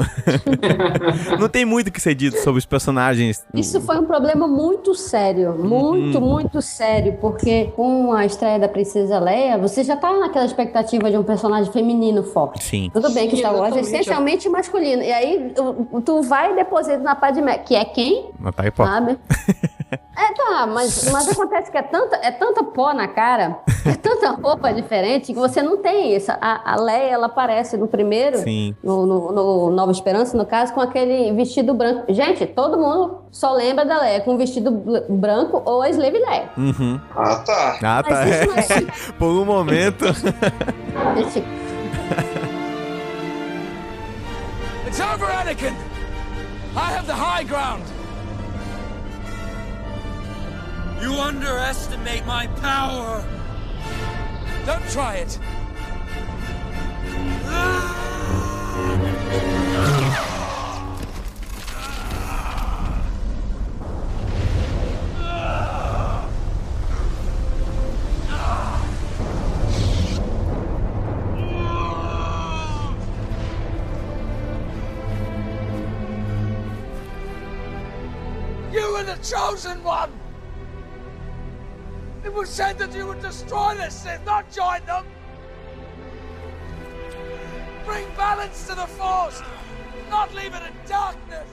não 1.40 1.48
tem 1.50 1.66
muito 1.66 1.88
o 1.88 1.92
que 1.92 2.02
ser 2.02 2.16
dito 2.16 2.38
sobre 2.40 2.60
os 2.60 2.66
personagens. 2.66 3.46
Isso 3.54 3.80
foi 3.82 3.98
um 3.98 4.06
problema 4.06 4.48
muito 4.48 4.94
sério, 4.96 5.56
muito, 5.58 6.20
Uhum. 6.20 6.30
muito 6.34 6.62
sério, 6.62 6.81
porque 7.20 7.66
com 7.76 8.12
a 8.14 8.26
estreia 8.26 8.58
da 8.60 8.68
Princesa 8.68 9.20
Leia, 9.20 9.58
você 9.58 9.84
já 9.84 9.96
tá 9.96 10.12
naquela 10.18 10.46
expectativa 10.46 11.10
de 11.12 11.18
um 11.18 11.24
personagem 11.24 11.72
feminino 11.72 12.24
forte. 12.24 12.64
Sim. 12.64 12.90
Tudo 12.94 13.10
bem 13.12 13.28
que 13.30 13.38
Star 13.38 13.56
Wars 13.56 13.76
é 13.76 13.80
essencialmente 13.82 14.50
masculino. 14.50 15.02
E 15.04 15.12
aí 15.12 15.52
tu- 15.56 16.02
tu 16.04 16.22
vai 16.24 16.52
e 16.54 16.56
deposita 16.56 16.98
na 17.00 17.16
Padmé, 17.16 17.58
que 17.60 17.76
é 17.76 17.86
quem? 17.86 18.30
Natalie 18.40 18.72
Portman. 18.72 18.94
Sabe? 19.00 19.20
É, 20.14 20.34
tá, 20.34 20.68
mas, 20.68 21.10
mas 21.12 21.28
acontece 21.30 21.72
que 21.72 21.78
é 21.78 21.82
tanta, 21.82 22.16
é 22.18 22.32
tanta 22.32 22.64
pó 22.64 22.94
na 22.94 23.08
cara, 23.08 23.60
é 23.86 23.94
tanta 23.96 24.30
roupa 24.32 24.72
diferente, 24.72 25.34
que 25.34 25.40
você 25.40 25.64
não 25.64 25.78
tem 25.78 26.16
isso. 26.16 26.32
A, 26.40 26.74
a 26.74 26.76
Leia, 26.80 27.12
ela 27.14 27.26
aparece 27.26 27.76
no 27.76 27.88
primeiro, 27.88 28.38
no, 28.84 29.06
no- 29.06 29.32
no 29.32 29.70
Nova 29.72 29.92
Esperança, 29.92 30.38
no 30.38 30.46
caso, 30.46 30.74
com 30.74 30.80
aquele 30.82 31.32
vestido 31.34 31.74
branco. 31.74 32.04
Gente, 32.14 32.46
todo 32.46 32.78
mundo 32.78 33.20
só 33.32 33.54
lembra 33.54 33.84
da 33.84 34.00
Leia 34.02 34.22
com 34.22 34.38
vestido 34.38 34.70
branco 35.10 35.62
ou 35.66 35.82
a 35.82 35.90
Slave 35.90 36.20
Leia. 36.20 36.50
Uhum. 36.58 36.71
Ah, 37.16 37.36
tá. 37.38 37.78
Ah, 37.84 38.04
tá. 38.04 38.26
Não 38.26 38.56
é- 38.56 39.12
Por 39.18 39.42
um 39.42 39.46
momento. 39.46 40.06
It's 44.88 45.00
over, 45.00 45.26
Anakin! 45.26 45.74
I 46.76 46.92
have 46.92 47.06
the 47.08 47.16
high 47.16 47.44
ground! 47.44 47.84
You 51.02 51.14
underestimate 51.14 52.26
my 52.26 52.48
power! 52.62 53.24
Don't 54.66 54.88
try 54.92 55.16
it! 55.16 55.40
You 78.82 78.94
were 78.94 79.04
the 79.04 79.16
chosen 79.18 79.84
one! 79.84 80.12
It 82.26 82.34
was 82.34 82.50
said 82.50 82.80
that 82.80 82.96
you 82.96 83.06
would 83.06 83.22
destroy 83.22 83.76
the 83.76 83.92
Sith, 83.92 84.26
not 84.26 84.52
join 84.52 84.84
them! 84.88 85.06
Bring 87.86 88.08
balance 88.18 88.66
to 88.70 88.74
the 88.74 88.88
Force, 88.88 89.44
not 90.10 90.34
leave 90.34 90.56
it 90.56 90.64
in 90.64 90.74
darkness! 90.90 91.48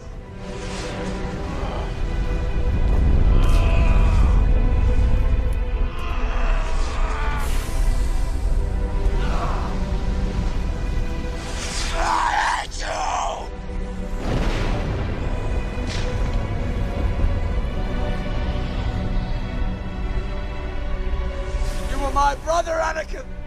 I 11.95 12.63
hate 12.63 12.81
you! 12.81 13.18
My 22.19 22.35
brother, 22.35 22.73
Anakin! 22.73 23.38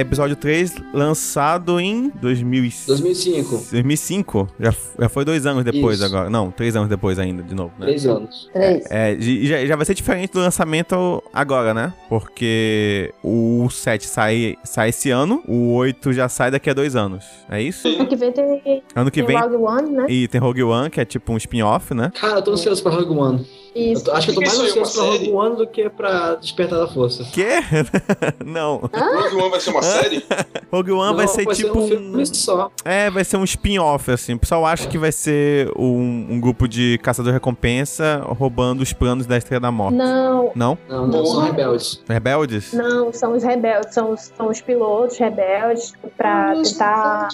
Episódio 0.00 0.36
3, 0.36 0.74
lançado 0.92 1.78
em 1.80 2.10
2000 2.20 2.64
e- 2.64 2.72
2005. 2.86 3.50
2005. 3.70 4.48
Já, 4.58 4.74
já 4.98 5.08
foi 5.08 5.24
dois 5.24 5.46
anos 5.46 5.64
depois 5.64 5.96
Isso. 5.98 6.04
agora. 6.06 6.28
Não, 6.28 6.50
três 6.50 6.74
anos 6.76 6.88
depois 6.88 7.18
ainda, 7.18 7.42
de 7.42 7.54
novo, 7.54 7.72
né? 7.78 7.86
Três 7.86 8.06
anos. 8.06 8.48
Três. 8.52 8.84
É, 8.90 9.14
e 9.14 9.46
já, 9.46 9.64
já 9.64 9.76
vai 9.76 9.84
ser 9.84 9.94
diferente 9.94 10.32
do 10.32 10.40
lançamento 10.40 11.22
agora, 11.32 11.72
né? 11.72 11.92
Porque 12.08 13.12
o 13.22 13.68
7 13.70 14.06
sai, 14.06 14.56
sai 14.64 14.88
esse 14.88 15.10
ano, 15.10 15.42
o 15.46 15.72
8 15.74 16.12
já 16.12 16.28
sai 16.28 16.50
daqui 16.50 16.68
a 16.70 16.74
dois 16.74 16.96
anos. 16.96 17.24
É 17.48 17.60
isso? 17.62 17.86
Ano 17.88 18.06
que 18.06 18.16
vem 18.16 18.32
tem, 18.32 18.82
Ano 18.94 19.10
que 19.10 19.22
tem 19.22 19.26
vem. 19.26 19.38
Rogue 19.40 19.56
One, 19.56 19.90
né? 19.90 20.06
E 20.08 20.28
tem 20.28 20.40
Rogue 20.40 20.62
One, 20.62 20.90
que 20.90 21.00
é 21.00 21.04
tipo 21.04 21.32
um 21.32 21.36
spin-off, 21.36 21.94
né? 21.94 22.10
Cara, 22.20 22.38
eu 22.38 22.42
tô 22.42 22.52
ansioso 22.52 22.82
pra 22.82 22.92
Rogue 22.92 23.12
One. 23.16 23.46
Eu 23.74 23.92
Isso. 23.92 24.10
acho 24.12 24.26
que 24.26 24.30
eu 24.30 24.34
tô 24.36 24.40
mais 24.42 24.58
ansioso 24.58 24.92
pra 24.92 25.02
uma 25.02 25.06
Rogue 25.10 25.18
série? 25.24 25.32
One 25.32 25.56
do 25.56 25.66
que 25.66 25.88
pra 25.90 26.34
Despertar 26.36 26.78
da 26.78 26.86
Força. 26.86 27.24
Quê? 27.32 27.48
Não. 28.44 28.76
Rogue 28.78 29.36
One 29.36 29.50
vai 29.50 29.60
ser 29.60 29.70
uma 29.70 29.82
série? 29.82 30.24
Rogue 30.72 30.92
One 30.92 31.16
vai 31.16 31.26
Não, 31.26 31.32
ser 31.32 31.46
tipo 31.46 31.78
um 31.78 31.84
um. 31.84 31.88
filme 31.88 32.26
só. 32.26 32.70
É, 32.84 33.10
vai 33.10 33.24
ser 33.24 33.36
um 33.36 33.44
spin-off, 33.44 34.10
assim. 34.10 34.34
O 34.34 34.38
pessoal 34.38 34.64
acha 34.64 34.86
que 34.88 34.96
vai 34.98 35.10
ser 35.12 35.70
um, 35.76 36.26
um 36.30 36.40
grupo 36.40 36.68
de 36.68 36.98
caçador-recompensa 37.02 38.22
roubando 38.38 38.80
os 38.82 38.92
planos 38.92 39.26
da 39.26 39.36
Estrela 39.36 39.60
da 39.60 39.70
Morte. 39.72 39.96
Não, 39.96 40.52
Não? 40.54 40.78
Não, 40.88 41.06
não, 41.06 41.26
são 41.26 41.42
rebeldes. 41.42 42.02
Rebeldes? 42.08 42.72
não, 42.72 43.12
são 43.12 43.32
os 43.34 43.42
rebeldes, 43.42 43.92
são 43.94 44.12
os, 44.12 44.32
são 44.36 44.48
os 44.48 44.60
pilotos 44.60 45.18
rebeldes 45.18 45.92
pra 46.16 46.54
tentar 46.54 47.28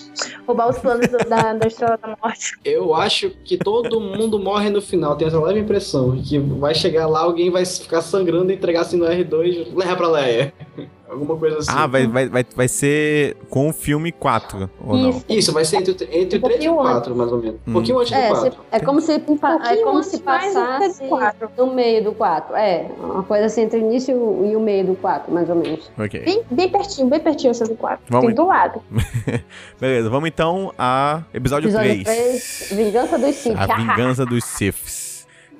roubar 0.46 0.68
os 0.70 0.78
planos 0.78 1.06
da, 1.08 1.52
da 1.52 1.66
Estrela 1.66 1.98
da 2.00 2.16
Morte. 2.22 2.54
Eu 2.64 2.94
acho 2.94 3.30
que 3.44 3.56
todo 3.58 4.00
mundo 4.00 4.38
morre 4.38 4.70
no 4.70 4.80
final, 4.80 5.16
tenho 5.16 5.28
essa 5.28 5.40
leve 5.40 5.60
impressão. 5.60 6.16
Que 6.30 6.38
vai 6.38 6.72
chegar 6.76 7.08
lá, 7.08 7.22
alguém 7.22 7.50
vai 7.50 7.66
ficar 7.66 8.02
sangrando 8.02 8.52
e 8.52 8.54
entregar 8.54 8.82
assim 8.82 8.96
no 8.96 9.04
R2, 9.04 9.74
leva 9.74 9.96
pra 9.96 10.06
Leia. 10.08 10.52
Alguma 11.10 11.36
coisa 11.36 11.58
assim. 11.58 11.72
Ah, 11.74 11.88
vai, 11.88 12.06
vai, 12.06 12.28
vai, 12.28 12.46
vai 12.54 12.68
ser 12.68 13.36
com 13.48 13.68
o 13.68 13.72
filme 13.72 14.12
4, 14.12 14.70
ou 14.86 14.96
não? 14.96 15.10
Isso. 15.10 15.24
Isso, 15.28 15.52
vai 15.52 15.64
ser 15.64 15.78
entre, 15.78 16.08
entre 16.12 16.38
Um 16.38 16.40
o 16.40 16.44
3 16.44 16.64
e 16.64 16.68
o 16.68 16.74
pouquinho 16.74 16.74
4, 16.76 17.16
mais 17.16 17.32
ou 17.32 17.38
menos. 17.38 17.56
Hum. 17.56 17.60
Um 17.66 17.72
pouquinho 17.72 17.98
antes 17.98 18.12
do 18.12 18.16
É, 18.16 18.28
4. 18.28 18.50
se- 18.52 18.58
é 18.70 18.78
como 18.78 19.00
se, 19.00 19.18
pa- 19.18 19.54
é 19.54 19.58
pouquinho 19.58 19.82
como 19.86 20.02
se 20.04 20.16
um 20.16 20.18
passasse 20.20 21.02
do 21.02 21.66
no 21.66 21.74
meio 21.74 22.04
do 22.04 22.12
4. 22.12 22.54
É, 22.54 22.86
uma 23.00 23.24
coisa 23.24 23.46
assim 23.46 23.62
entre 23.62 23.80
o 23.80 23.82
início 23.82 24.14
e 24.46 24.54
o 24.54 24.60
meio 24.60 24.86
do 24.86 24.94
4, 24.94 25.34
mais 25.34 25.50
ou 25.50 25.56
menos. 25.56 25.90
Ok. 25.98 26.20
Bem, 26.24 26.42
bem 26.48 26.68
pertinho, 26.68 27.08
bem 27.08 27.18
pertinho 27.18 27.50
essa 27.50 27.64
do 27.64 27.74
4. 27.74 28.04
Vamos 28.08 28.26
Tem 28.26 28.34
do 28.36 28.46
lado. 28.46 28.80
Beleza, 29.80 30.08
vamos 30.08 30.28
então 30.28 30.72
a 30.78 31.22
episódio, 31.34 31.70
Episódio 31.70 32.04
3. 32.04 32.68
3, 32.68 32.72
Vingança 32.78 33.18
dos 33.18 33.34
Sith. 33.34 33.56
A 33.58 33.66
Vingança 33.76 34.24
dos 34.24 34.44
Siths. 34.44 35.09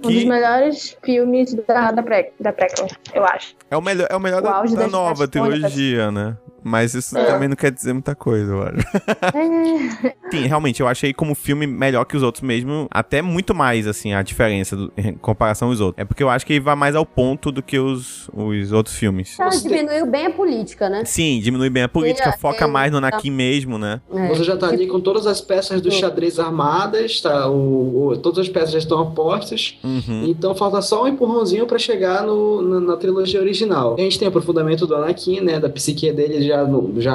Um 0.00 0.08
dos 0.08 0.14
Que 0.14 0.24
melhores 0.28 0.96
filmes 1.04 1.54
da, 1.54 1.92
da, 1.92 2.02
pré, 2.02 2.32
da 2.40 2.52
prequel, 2.52 2.86
eu 3.14 3.24
acho. 3.24 3.54
é 3.70 3.76
o 3.76 3.82
melhor, 3.82 4.08
é 4.10 4.16
o 4.16 4.20
melhor 4.20 4.40
O 4.40 4.44
da, 4.44 4.62
da 4.62 4.88
nova 4.88 5.28
trilogia, 5.28 6.10
né? 6.10 6.36
Mas 6.62 6.94
isso 6.94 7.14
também 7.14 7.48
não 7.48 7.56
quer 7.56 7.70
dizer 7.70 7.92
muita 7.92 8.14
coisa, 8.14 8.52
eu 8.52 8.62
acho. 8.62 8.86
É. 9.36 10.14
Sim, 10.30 10.46
realmente, 10.46 10.80
eu 10.80 10.86
achei 10.86 11.12
como 11.12 11.34
filme 11.34 11.66
melhor 11.66 12.04
que 12.04 12.16
os 12.16 12.22
outros 12.22 12.42
mesmo, 12.42 12.86
até 12.90 13.20
muito 13.20 13.52
mais, 13.54 13.86
assim, 13.86 14.12
a 14.14 14.22
diferença 14.22 14.76
do- 14.76 14.92
em 14.96 15.14
comparação 15.14 15.68
aos 15.68 15.80
outros. 15.80 16.00
É 16.00 16.04
porque 16.04 16.22
eu 16.22 16.30
acho 16.30 16.46
que 16.46 16.52
ele 16.52 16.60
vai 16.60 16.76
mais 16.76 16.94
ao 16.94 17.04
ponto 17.04 17.50
do 17.50 17.62
que 17.62 17.78
os, 17.78 18.28
os 18.32 18.70
outros 18.72 18.94
filmes. 18.94 19.36
Tá, 19.36 19.48
diminuiu 19.48 20.06
bem 20.06 20.26
a 20.26 20.30
política, 20.30 20.88
né? 20.88 21.04
Sim, 21.04 21.40
diminui 21.42 21.68
bem 21.68 21.82
a 21.82 21.88
política, 21.88 22.28
Ele- 22.28 22.38
foca 22.38 22.64
ele 22.64 22.72
mais 22.72 22.92
no 22.92 23.00
tá- 23.00 23.08
Anakin 23.08 23.30
mesmo, 23.30 23.76
né? 23.76 24.00
É. 24.12 24.28
Você 24.28 24.44
já 24.44 24.56
tá 24.56 24.68
ali 24.68 24.86
com 24.86 25.00
todas 25.00 25.26
as 25.26 25.40
peças 25.40 25.80
do 25.80 25.90
xadrez 25.90 26.38
armadas, 26.38 27.20
tá? 27.20 27.48
O, 27.48 28.08
o- 28.10 28.16
todas 28.18 28.38
as 28.38 28.48
peças 28.48 28.70
já 28.70 28.78
estão 28.78 29.00
apostas. 29.00 29.78
Uhum. 29.82 30.26
Então 30.28 30.54
falta 30.54 30.80
só 30.80 31.04
um 31.04 31.08
empurrãozinho 31.08 31.66
pra 31.66 31.78
chegar 31.78 32.22
no, 32.24 32.62
na, 32.62 32.80
na 32.80 32.96
trilogia 32.96 33.40
original. 33.40 33.96
A 33.98 34.00
gente 34.00 34.18
tem 34.18 34.26
o 34.26 34.28
aprofundamento 34.28 34.86
do 34.86 34.94
Anakin, 34.94 35.40
né? 35.40 35.58
Da 35.58 35.68
psique 35.68 36.12
dele 36.12 36.42
já, 36.50 36.66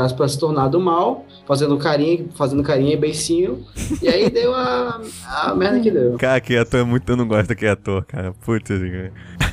já 0.08 0.16
pra 0.16 0.28
se 0.28 0.40
tornar 0.40 0.68
do 0.68 0.80
mal, 0.80 1.26
fazendo 1.48 1.78
carinho, 1.78 2.30
fazendo 2.36 2.64
carinho 2.64 2.94
e 2.94 2.98
beicinho. 2.98 3.64
E 4.02 4.08
aí 4.08 4.30
deu 4.30 4.54
a, 4.54 5.02
a 5.28 5.56
merda 5.56 5.80
que 5.80 5.92
deu. 5.92 6.18
Cara, 6.18 6.40
que 6.42 6.58
ator 6.58 6.80
é 6.80 6.84
muito. 6.84 7.10
Eu 7.12 7.18
não 7.18 7.28
gosto 7.28 7.48
daquele 7.48 7.72
ator, 7.72 8.06
cara. 8.06 8.34
Putz, 8.46 8.70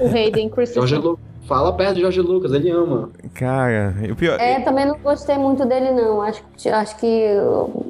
O 0.00 0.06
Hayden. 0.06 0.50
Lu... 0.98 1.18
Fala 1.46 1.72
perto 1.72 1.94
de 1.94 2.00
George 2.00 2.20
Lucas, 2.20 2.52
ele 2.52 2.70
ama. 2.70 3.10
cara. 3.34 3.94
E 4.06 4.12
o 4.12 4.16
pior. 4.16 4.38
É, 4.40 4.60
também 4.60 4.86
não 4.86 4.96
gostei 4.98 5.36
muito 5.36 5.64
dele, 5.66 5.90
não. 5.90 6.22
Acho, 6.22 6.42
que- 6.56 6.68
acho 6.68 6.96
que, 6.98 7.26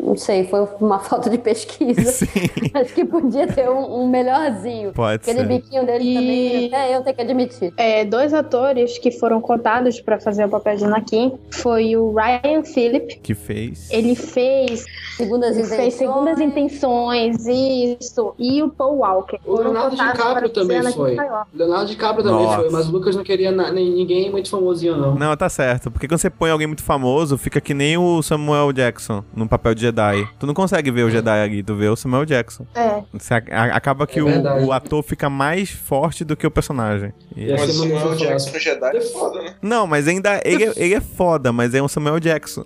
não 0.03 0.17
sei, 0.17 0.45
foi 0.45 0.67
uma 0.81 0.99
falta 1.01 1.29
de 1.29 1.37
pesquisa. 1.39 2.03
Sim, 2.13 2.27
Acho 2.75 2.95
que 2.95 3.05
podia 3.05 3.47
ter 3.47 3.69
um, 3.69 4.03
um 4.03 4.09
melhorzinho. 4.09 4.93
pode 4.93 5.17
Aquele 5.17 5.41
ser. 5.41 5.47
biquinho 5.49 5.85
dele 5.85 6.05
E- 6.05 6.15
também, 6.15 6.67
até 6.69 6.97
eu 6.97 7.03
tenho 7.03 7.17
que 7.17 7.23
admitir. 7.23 7.75
É, 7.77 8.05
dois 8.05 8.33
atores 8.33 8.97
que 8.99 9.11
foram 9.11 9.41
cotados 9.41 10.01
pra 10.01 10.19
fazer 10.19 10.45
o 10.47 10.49
papel 10.49 10.77
de 10.77 10.85
Anakin 10.87 11.33
foi 11.51 11.95
o 11.97 12.15
Ryan 12.15 12.65
Phillip. 12.65 13.17
Que 13.19 13.35
fez. 13.35 13.91
Ele 13.91 14.15
fez, 14.15 14.85
Segundas 15.17 15.59
ele 15.59 15.67
fez 15.69 15.95
Segundas 15.95 16.41
Intenções, 16.41 17.47
isso. 17.47 18.35
E 18.39 18.63
o 18.63 18.71
Paul 18.71 18.99
Walker. 18.99 19.39
O 19.47 19.57
Leonardo 19.57 19.95
DiCaprio 19.95 20.49
também 20.49 20.83
foi. 20.93 21.17
Leonardo 21.55 21.87
DiCaprio 21.87 22.25
também 22.25 22.47
Nossa. 22.47 22.61
foi, 22.61 22.71
mas 22.71 22.89
o 22.89 22.93
Lucas 22.93 23.15
não 23.15 23.23
queria 23.23 23.41
na- 23.51 23.72
nem 23.72 23.90
ninguém 23.90 24.30
muito 24.30 24.49
famosinho, 24.51 24.97
não. 24.97 25.14
Não, 25.14 25.36
tá 25.36 25.49
certo. 25.49 25.90
Porque 25.90 26.07
quando 26.07 26.18
você 26.20 26.30
põe 26.30 26.51
alguém 26.51 26.66
muito 26.66 26.82
famoso, 26.82 27.36
fica 27.38 27.61
que 27.61 27.74
nem 27.74 27.97
o 27.97 28.22
Samuel 28.22 28.72
Jackson 28.72 29.24
no 29.34 29.49
papel 29.49 29.74
de 29.74 29.82
Jedi. 29.82 30.28
Tu 30.38 30.47
não 30.47 30.55
consegue 30.55 30.90
ver 30.90 31.05
o 31.05 31.11
Jedi 31.11 31.40
ali, 31.43 31.62
tu 31.62 31.74
vê 31.74 31.88
o 31.88 31.97
Samuel 31.97 32.24
Jackson. 32.24 32.66
É. 32.74 33.03
Você 33.12 33.34
a- 33.34 33.43
a- 33.51 33.76
acaba 33.76 34.07
que 34.07 34.20
É 34.20 34.22
o, 34.22 34.66
o 34.66 34.72
ator 34.72 35.03
fica 35.03 35.28
mais 35.30 35.70
forte 35.70 36.24
do 36.24 36.36
que 36.36 36.47
o 36.47 36.51
personagem. 36.51 37.12
E- 37.36 37.47
E 37.49 37.53
Mas 37.53 37.78
o 37.78 37.84
não 37.86 37.99
Samuel 37.99 38.16
Jackson 38.16 38.51
no 38.53 38.59
Jedi 38.59 38.97
é 38.97 39.01
foda, 39.01 39.43
né? 39.43 39.55
Não, 39.62 39.86
mas 39.86 40.07
ainda. 40.07 40.40
Ele, 40.45 40.64
é- 40.64 40.72
ele 40.76 40.95
é 40.95 41.01
foda, 41.01 41.53
mas 41.53 41.74
é 41.74 41.82
um 41.82 41.88
Samuel 41.88 42.20
Jackson. 42.20 42.64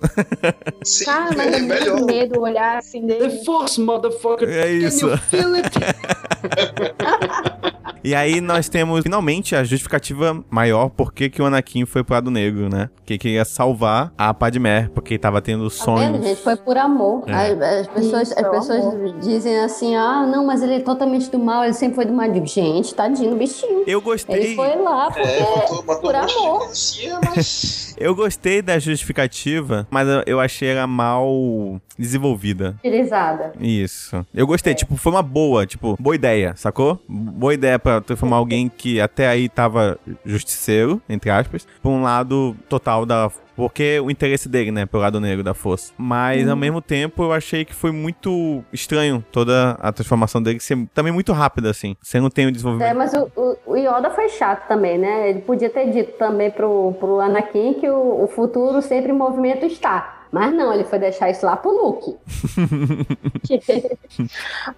Sim, 0.83 1.05
Cara, 1.05 1.31
mas 1.37 1.47
é 1.55 1.59
é 1.59 1.63
melhor. 1.63 1.95
muito 1.97 2.07
medo 2.07 2.41
olhar 2.41 2.79
assim 2.79 3.07
The 3.07 3.15
dele. 3.19 3.45
Force, 3.45 3.81
motherfucker. 3.81 4.49
É 4.49 4.71
isso. 4.73 5.07
Can 5.09 5.15
you 5.15 5.19
feel 5.19 5.55
it? 5.55 5.71
E 8.07 8.15
aí 8.15 8.41
nós 8.41 8.69
temos 8.69 9.03
finalmente 9.03 9.57
a 9.57 9.65
justificativa 9.65 10.41
maior 10.49 10.89
por 10.91 11.13
que 11.13 11.29
que 11.29 11.43
o 11.43 11.47
Anakin 11.47 11.85
foi 11.85 12.05
pro 12.05 12.15
lado 12.15 12.31
negro, 12.31 12.69
né? 12.69 12.89
Que 13.05 13.19
queria 13.19 13.45
salvar 13.45 14.13
a 14.17 14.33
Padmé, 14.33 14.89
porque 14.95 15.19
tava 15.19 15.43
tendo 15.43 15.69
Tá 15.69 15.75
vendo, 15.75 15.85
sonhos. 15.85 16.25
gente? 16.25 16.41
Foi 16.41 16.55
por 16.55 16.77
amor. 16.79 17.25
É. 17.27 17.33
As, 17.33 17.81
as 17.81 17.87
pessoas, 17.89 18.29
Isso, 18.31 18.39
as 18.39 18.49
pessoas 18.49 18.85
amor. 18.85 19.19
dizem 19.19 19.59
assim, 19.59 19.97
ah, 19.97 20.25
não, 20.25 20.47
mas 20.47 20.63
ele 20.63 20.75
é 20.75 20.81
totalmente 20.81 21.29
do 21.31 21.39
mal, 21.41 21.65
ele 21.65 21.73
sempre 21.73 21.97
foi 21.97 22.05
do 22.05 22.13
mal. 22.13 22.27
Gente, 22.47 22.95
tadinho, 22.95 23.35
bichinho. 23.37 23.81
Eu 23.89 23.99
Ele 23.99 24.01
gostei. 24.01 24.55
foi 24.55 24.77
lá 24.77 25.11
porque... 25.11 25.27
É, 25.29 25.57
matou 25.57 25.83
por 26.01 26.15
amor. 26.15 26.59
policia, 26.61 27.19
mas. 27.25 27.85
Eu 27.99 28.15
gostei 28.15 28.61
da 28.61 28.79
justificativa, 28.79 29.89
mas 29.91 30.07
eu- 30.07 30.23
eu 30.27 30.39
achei 30.39 30.69
ela 30.69 30.87
mal 30.87 31.81
desenvolvida. 31.99 32.75
Utilizada. 32.81 33.53
Isso. 33.59 34.25
Eu 34.35 34.47
gostei, 34.47 34.75
tipo, 34.75 34.97
foi 34.99 35.13
uma 35.13 35.23
boa, 35.23 35.65
tipo, 35.65 35.97
boa 35.99 36.15
ideia, 36.15 36.53
sacou? 36.57 37.01
Boa 37.09 37.55
ideia 37.55 37.79
pra 37.79 37.96
transformar 38.01 38.37
alguém 38.37 38.69
que 38.69 39.01
até 39.01 39.27
aí 39.29 39.49
tava 39.49 39.99
justiceiro, 40.25 41.01
entre 41.09 41.31
aspas, 41.31 41.67
pra 41.81 41.91
um 41.91 42.03
lado 42.03 42.57
total 42.69 43.05
da. 43.07 43.31
Porque 43.55 43.99
o 44.01 44.11
interesse 44.11 44.51
dele, 44.51 44.71
né, 44.71 44.85
pelo 44.85 45.03
lado 45.03 45.19
negro 45.19 45.43
da 45.43 45.55
força. 45.55 45.91
Mas, 45.97 46.47
ao 46.47 46.55
mesmo 46.57 46.83
tempo, 46.83 47.23
eu 47.23 47.33
achei 47.33 47.65
que 47.65 47.75
foi 47.75 47.91
muito 47.91 48.63
estranho 48.71 49.25
toda 49.33 49.71
a 49.81 49.91
transformação 49.91 50.43
dele 50.43 50.61
ser 50.61 50.87
também 50.93 51.11
muito 51.11 51.33
rápida, 51.33 51.71
assim. 51.71 51.97
Você 52.03 52.21
não 52.21 52.29
tem 52.29 52.45
o 52.45 52.49
É, 52.49 52.53
desenvolvimento. 52.53 52.97
mas 52.97 53.15
o, 53.15 53.31
o, 53.35 53.57
o 53.73 53.77
Yoda 53.79 54.11
foi 54.11 54.29
chato 54.29 54.69
também, 54.69 54.99
né? 54.99 55.31
Ele 55.31 55.39
podia 55.41 55.71
ter 55.71 55.91
dito 55.91 56.13
também 56.19 56.51
pro, 56.51 56.93
pro 57.01 57.19
Anakin 57.19 57.75
que 57.81 57.89
o, 57.89 58.25
o 58.25 58.29
futuro 58.29 58.83
sempre 58.83 59.11
em 59.11 59.17
movimento 59.17 59.65
está. 59.65 60.26
Mas 60.33 60.53
não, 60.55 60.73
ele 60.73 60.85
foi 60.85 60.99
deixar 60.99 61.31
isso 61.31 61.47
lá 61.47 61.57
pro 61.57 61.71
Luke. 61.71 62.17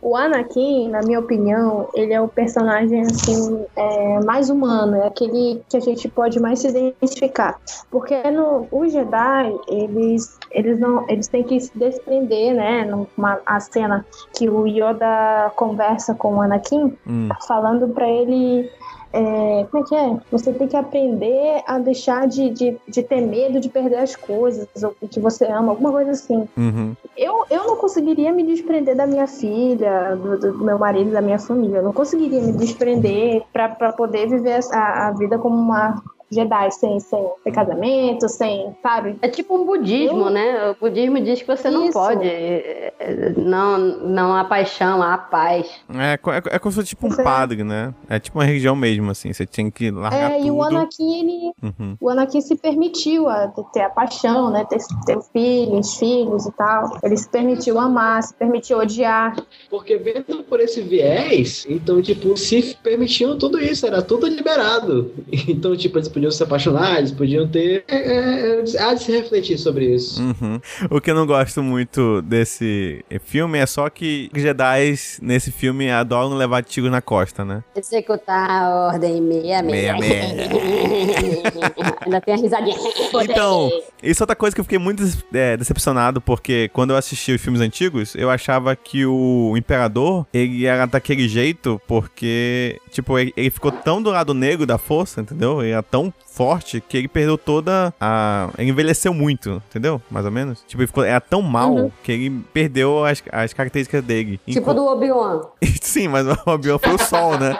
O 0.03 0.17
Anakin, 0.17 0.89
na 0.91 1.01
minha 1.01 1.21
opinião, 1.21 1.89
ele 1.95 2.13
é 2.13 2.21
o 2.21 2.29
personagem 2.29 3.01
assim 3.03 3.65
é, 3.77 4.21
mais 4.25 4.51
humano, 4.51 4.97
é 4.97 5.07
aquele 5.07 5.63
que 5.69 5.77
a 5.77 5.81
gente 5.81 6.09
pode 6.09 6.39
mais 6.41 6.61
se 6.61 6.69
identificar, 6.69 7.59
porque 7.91 8.31
no 8.31 8.67
o 8.71 8.87
Jedi 8.89 9.55
eles 9.69 10.39
eles 10.51 10.79
não 10.79 11.09
eles 11.09 11.29
têm 11.29 11.43
que 11.43 11.59
se 11.61 11.71
desprender, 11.77 12.55
né? 12.55 12.85
Numa 12.85 13.41
a 13.47 13.61
cena 13.61 14.05
que 14.37 14.49
o 14.49 14.67
Yoda 14.67 15.51
conversa 15.57 16.15
com 16.15 16.37
o 16.37 16.41
Anakin, 16.43 16.97
Hum. 17.07 17.29
falando 17.47 17.89
pra 17.89 18.09
ele 18.09 18.71
é, 19.13 19.67
como 19.71 19.85
é 19.85 19.89
que 19.89 19.95
é? 19.95 20.17
Você 20.31 20.53
tem 20.53 20.69
que 20.69 20.77
aprender 20.77 21.63
a 21.67 21.79
deixar 21.79 22.27
de, 22.27 22.51
de, 22.51 22.77
de 22.87 23.03
ter 23.03 23.21
medo 23.21 23.61
de 23.61 23.69
perder 23.69 23.97
as 23.97 24.15
coisas, 24.15 24.69
ou 24.83 24.95
o 25.01 25.09
que 25.09 25.19
você 25.19 25.47
ama, 25.47 25.71
alguma 25.71 25.91
coisa 25.91 26.11
assim. 26.11 26.47
Uhum. 26.57 26.95
Eu, 27.17 27.45
eu 27.51 27.65
não 27.67 27.77
conseguiria 27.77 28.33
me 28.33 28.45
desprender 28.45 28.95
da 28.97 29.07
minha 29.07 29.27
filha, 29.27 30.15
do, 30.17 30.39
do 30.39 30.65
meu 30.65 30.79
marido, 30.79 31.11
da 31.11 31.23
minha 31.23 31.39
família. 31.39 31.79
Eu 31.79 31.85
não 31.85 31.93
conseguiria 31.93 32.41
me 32.41 32.53
desprender 32.53 33.43
pra 33.53 33.69
pra 33.69 33.93
poder 33.93 34.29
viver 34.29 34.61
a, 34.73 35.09
a 35.09 35.13
vida 35.13 35.39
como 35.39 35.57
uma 35.57 36.03
Jedi, 36.31 36.71
sem, 36.73 37.01
sem, 37.01 37.27
sem 37.43 37.53
casamento, 37.53 38.29
sem, 38.29 38.77
sabe? 38.83 39.17
É 39.23 39.29
tipo 39.29 39.57
um 39.57 39.65
budismo, 39.65 40.27
Eu- 40.27 40.31
né? 40.31 40.71
O 40.71 40.75
budismo 40.81 41.21
diz 41.21 41.41
que 41.41 41.47
você 41.47 41.71
não 41.71 41.85
Isso. 41.85 41.93
pode. 41.95 42.27
é, 42.29 42.93
é, 42.99 43.31
Não, 43.37 43.79
não 43.79 44.35
há 44.35 44.45
paixão, 44.45 45.03
há 45.03 45.17
paz. 45.17 45.67
É, 45.95 46.17
co- 46.17 46.33
é, 46.33 46.43
é 46.51 46.59
como 46.59 46.73
se 46.73 46.77
fosse 46.77 46.89
tipo 46.89 47.07
um 47.07 47.09
Pois 47.09 47.19
é. 47.19 47.23
padre, 47.23 47.65
né? 47.65 47.95
É 48.09 48.19
tipo 48.19 48.39
uma 48.39 48.45
religião 48.45 48.77
mesmo, 48.77 49.11
assim. 49.11 49.33
Você 49.33 49.47
tinha 49.47 49.71
que 49.71 49.91
largar 49.91 50.33
É, 50.33 50.37
tudo. 50.37 50.47
e 50.47 50.51
o 50.51 50.63
Anakin, 50.63 51.21
ele, 51.21 51.53
Uhum. 51.63 51.97
o 52.01 52.09
Anakin 52.11 52.41
se 52.41 52.57
permitiu 52.57 53.29
a 53.29 53.49
ter 53.73 53.81
a 53.83 53.91
paixão, 53.91 54.51
né? 54.51 54.65
Ter, 54.69 54.79
ter 55.07 55.19
filhos, 55.33 55.95
filhos 55.97 56.47
e 56.47 56.53
tal. 56.53 56.99
Ele 57.03 57.17
se 57.17 57.29
permitiu 57.29 57.79
amar, 57.79 58.23
se 58.23 58.35
permitiu 58.35 58.79
odiar. 58.79 59.35
Porque 59.71 59.97
vendo 59.97 60.43
por 60.45 60.61
esse 60.61 60.83
viés, 60.83 61.67
então, 61.69 62.01
tipo, 62.03 62.37
se 62.37 62.77
permitiam 62.83 63.39
tudo 63.39 63.59
isso, 63.59 63.87
era 63.87 64.03
tudo 64.03 64.27
liberado. 64.27 65.13
Então, 65.49 65.75
tipo, 65.77 65.97
eles 65.99 66.09
podiam 66.19 66.31
se 66.31 66.43
apaixonar, 66.43 66.99
eles 66.99 67.13
podiam 67.13 67.49
ter. 67.49 67.85
É, 67.89 67.97
é, 67.97 68.63
há 68.81 68.95
de 68.95 69.03
se 69.03 69.13
refletir 69.13 69.57
sobre 69.59 69.95
isso. 69.95 70.21
Uhum. 70.21 70.61
O 70.91 71.01
que 71.01 71.11
eu 71.11 71.15
não 71.15 71.27
gosto 71.27 71.63
muito 71.63 72.21
desse 72.23 73.05
filme 73.21 73.59
é 73.59 73.67
só 73.67 73.89
que 73.89 74.29
os 74.35 74.43
Jedi 74.43 74.95
nesse 75.23 75.53
filme 75.53 75.91
adoram 75.91 76.35
levar 76.35 76.63
tiros 76.65 76.91
na 76.91 77.01
costa, 77.01 77.45
né? 77.45 77.63
Executar 77.77 78.51
a 78.51 78.69
ordem 78.93 79.21
meia 79.23 79.63
meia. 79.63 79.97
Meia, 79.97 80.35
Ainda 82.01 82.21
tem 82.21 82.35
a 82.35 82.37
risadinha. 82.37 82.77
Então, 83.23 83.71
isso 84.03 84.23
é 84.23 84.25
outra 84.25 84.37
coisa 84.37 84.55
que 84.55 84.61
eu 84.61 84.65
fiquei 84.65 84.79
muito 84.79 85.03
é, 85.33 85.57
decepcionado, 85.57 86.21
porque 86.21 86.69
quando 86.73 86.91
eu 86.91 86.97
assisti 86.97 87.33
os 87.33 87.41
filmes 87.41 87.61
antigos, 87.61 88.15
eu 88.15 88.31
achava 88.31 88.75
que 88.77 89.05
o 89.05 89.55
Imperador, 89.57 90.27
ele 90.33 90.65
era 90.67 90.87
daquele 90.87 91.29
jeito, 91.29 91.81
porque, 91.89 92.81
tipo, 92.91 93.19
ele, 93.19 93.33
ele 93.37 93.51
ficou 93.51 93.73
tão 93.73 94.01
do 94.03 94.11
lado 94.11 94.33
negro 94.35 94.65
da 94.67 94.79
força, 94.79 95.21
entendeu? 95.21 95.63
Ele 95.63 95.73
era 95.73 95.83
tão 95.83 96.13
forte 96.27 96.81
que 96.81 96.97
ele 96.97 97.09
perdeu 97.09 97.37
toda 97.37 97.93
a... 98.01 98.49
Ele 98.59 98.71
envelheceu 98.71 99.13
muito, 99.13 99.61
entendeu? 99.69 100.01
Mais 100.11 100.25
ou 100.25 100.31
menos. 100.31 100.63
Tipo, 100.69 100.83
ele 100.83 100.87
ficou, 100.87 101.03
era 101.05 101.21
tão 101.21 101.43
mal 101.43 101.69
Uhum. 101.75 101.91
que 102.03 102.13
ele 102.13 102.31
perdeu 102.53 103.05
as, 103.05 103.23
as 103.33 103.53
características 103.53 104.03
dele. 104.05 104.39
Tipo 104.47 104.61
Enqu- 104.71 104.75
do 104.75 104.87
Obi-Wan. 104.87 105.43
Sim, 105.83 106.09
mas 106.09 106.27
o 106.27 106.37
Obi-Wan 106.47 106.79
foi 106.79 106.95
o 106.95 106.99
sol, 106.99 107.37
né? 107.39 107.59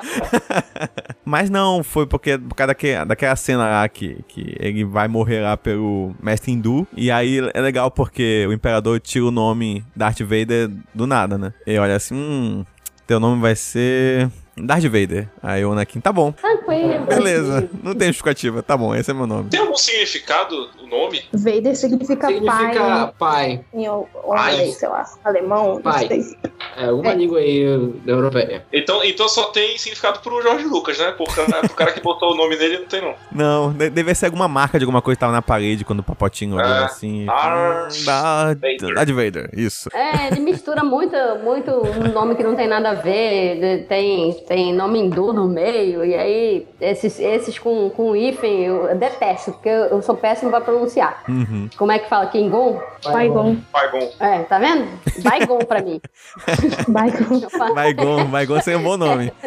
mas 1.25 1.51
não, 1.51 1.83
foi 1.83 2.07
porque 2.07 2.39
por 2.39 2.55
causa 2.55 2.69
daque- 2.69 3.05
daquela 3.07 3.37
cena 3.37 3.67
lá 3.69 3.89
que, 3.89 4.19
que 4.29 4.55
ele 4.61 4.85
vai 4.85 5.09
morrer 5.09 5.41
lá 5.41 5.57
pelo 5.57 6.15
mestre 6.23 6.53
hindu. 6.53 6.87
E 6.97 7.11
aí 7.11 7.39
é 7.55 7.61
legal 7.61 7.91
porque 7.91 8.47
o 8.49 8.53
imperador 8.53 9.01
tira 9.01 9.25
o 9.25 9.31
nome 9.31 9.85
Darth 9.97 10.21
Vader 10.21 10.71
do 10.95 11.07
nada, 11.07 11.39
né? 11.39 11.53
E 11.67 11.79
olha 11.79 11.97
assim, 11.97 12.15
hum, 12.15 12.65
teu 13.07 13.19
nome 13.19 13.41
vai 13.41 13.57
ser 13.57 14.31
Darth 14.57 14.85
Vader. 14.85 15.29
Aí 15.43 15.65
o 15.65 15.73
Anakin, 15.73 16.01
tá 16.01 16.13
bom. 16.13 16.33
Tranquilo. 16.77 17.07
Beleza, 17.07 17.71
não 17.83 17.95
tem 17.95 18.09
justificativa, 18.09 18.63
tá 18.63 18.77
bom, 18.77 18.95
esse 18.95 19.11
é 19.11 19.15
meu 19.15 19.27
nome. 19.27 19.51
Tem 19.51 19.61
algum 19.61 19.77
significado 19.77 20.69
o 20.83 20.87
nome? 20.87 21.23
Vader 21.33 21.77
significa, 21.77 22.27
Significa 22.29 23.13
pai 23.19 23.19
pai. 23.19 23.65
em, 23.75 23.89
holandês, 23.89 24.77
sei 24.77 24.89
lá, 24.89 25.05
alemão, 25.25 25.81
Pai. 25.81 26.03
não 26.03 26.09
sei. 26.09 26.37
É, 26.77 26.85
alguma 26.87 27.15
língua 27.15 27.39
aí 27.39 27.61
europeia. 28.07 28.65
Então, 28.73 29.03
então 29.05 29.29
só 29.29 29.45
tem 29.45 29.77
significado 29.79 30.21
pro 30.21 30.41
Jorge 30.43 30.65
Lucas, 30.65 30.99
né? 30.99 31.13
Por, 31.13 31.27
pro 31.29 31.75
cara 31.75 31.93
que 31.93 32.01
botou 32.01 32.33
o 32.33 32.37
nome 32.37 32.57
dele, 32.57 32.79
não 32.79 32.87
tem 32.87 33.01
não. 33.01 33.15
Não, 33.33 33.73
de- 33.73 33.91
deve 33.91 34.15
ser 34.15 34.27
alguma 34.27 34.49
marca 34.49 34.79
de 34.79 34.85
alguma 34.85 35.01
coisa 35.03 35.17
que 35.17 35.21
tava 35.21 35.33
na 35.33 35.43
parede 35.43 35.85
quando 35.85 36.01
o 36.01 36.03
papotinho 36.03 36.57
olhou 36.57 36.69
É. 36.69 36.85
assim. 36.85 37.25
Darth 37.27 38.05
Darth 38.05 38.59
Vader. 38.61 38.95
Darth 38.95 39.11
Vader, 39.11 39.51
isso. 39.55 39.89
É, 39.95 40.29
ele 40.29 40.41
mistura 40.41 40.85
muito, 40.85 41.17
muito 41.43 41.71
um 41.71 42.13
nome 42.13 42.35
que 42.35 42.43
não 42.43 42.55
tem 42.55 42.69
nada 42.69 42.91
a 42.91 42.95
ver, 42.95 43.87
tem, 43.89 44.33
tem 44.47 44.75
nome 44.75 44.99
hindu 45.01 45.33
no 45.33 45.49
meio, 45.49 46.05
e 46.05 46.15
aí 46.15 46.58
esses, 46.81 47.19
esses 47.21 47.59
com, 47.59 47.91
com 47.91 48.15
hífen 48.17 48.65
eu 48.65 48.95
detesto, 48.97 49.53
porque 49.53 49.69
eu, 49.69 49.85
eu 49.87 50.03
sou 50.03 50.17
péssimo 50.17 50.51
pra 50.51 50.61
pronunciar. 50.61 51.23
Uhum. 51.29 51.69
Como 51.77 51.93
é 51.93 51.99
que 51.99 52.09
fala? 52.09 52.27
Kingon? 52.27 52.81
Baigon. 53.05 53.57
Paigon. 53.73 54.11
É, 54.21 54.39
tá 54.45 54.59
vendo? 54.59 54.89
Baigon 55.23 55.59
pra 55.61 55.83
mim. 55.83 56.01
Baigon. 56.89 57.41
Baigon, 57.75 58.25
Baigon 58.27 58.61
seria 58.61 58.79
um 58.79 58.83
bom 58.83 58.97
nome. 58.97 59.33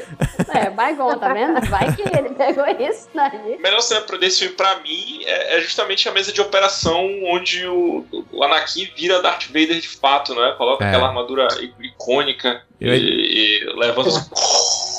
É, 0.53 0.69
Baigon, 0.69 1.17
tá 1.17 1.33
vendo? 1.33 1.61
Vai 1.69 1.95
que 1.95 2.01
ele 2.01 2.31
pegou 2.31 2.65
isso 2.67 3.07
daí. 3.15 3.53
A 3.53 3.61
melhor 3.61 3.79
cena 3.79 4.01
desse 4.19 4.39
filme, 4.39 4.53
pra 4.55 4.75
mim, 4.81 5.21
é, 5.23 5.57
é 5.57 5.61
justamente 5.61 6.09
a 6.09 6.11
mesa 6.11 6.33
de 6.33 6.41
operação 6.41 7.07
onde 7.27 7.65
o, 7.65 8.05
o 8.33 8.43
Anakin 8.43 8.85
vira 8.97 9.21
Darth 9.21 9.45
Vader 9.47 9.79
de 9.79 9.87
fato, 9.87 10.35
né? 10.35 10.53
Coloca 10.57 10.83
É. 10.83 10.89
aquela 10.89 11.07
armadura 11.07 11.47
icônica 11.79 12.63
Eu- 12.81 12.93
e, 12.93 13.61
e 13.63 13.73
levanta 13.77 14.09
os. 14.09 14.29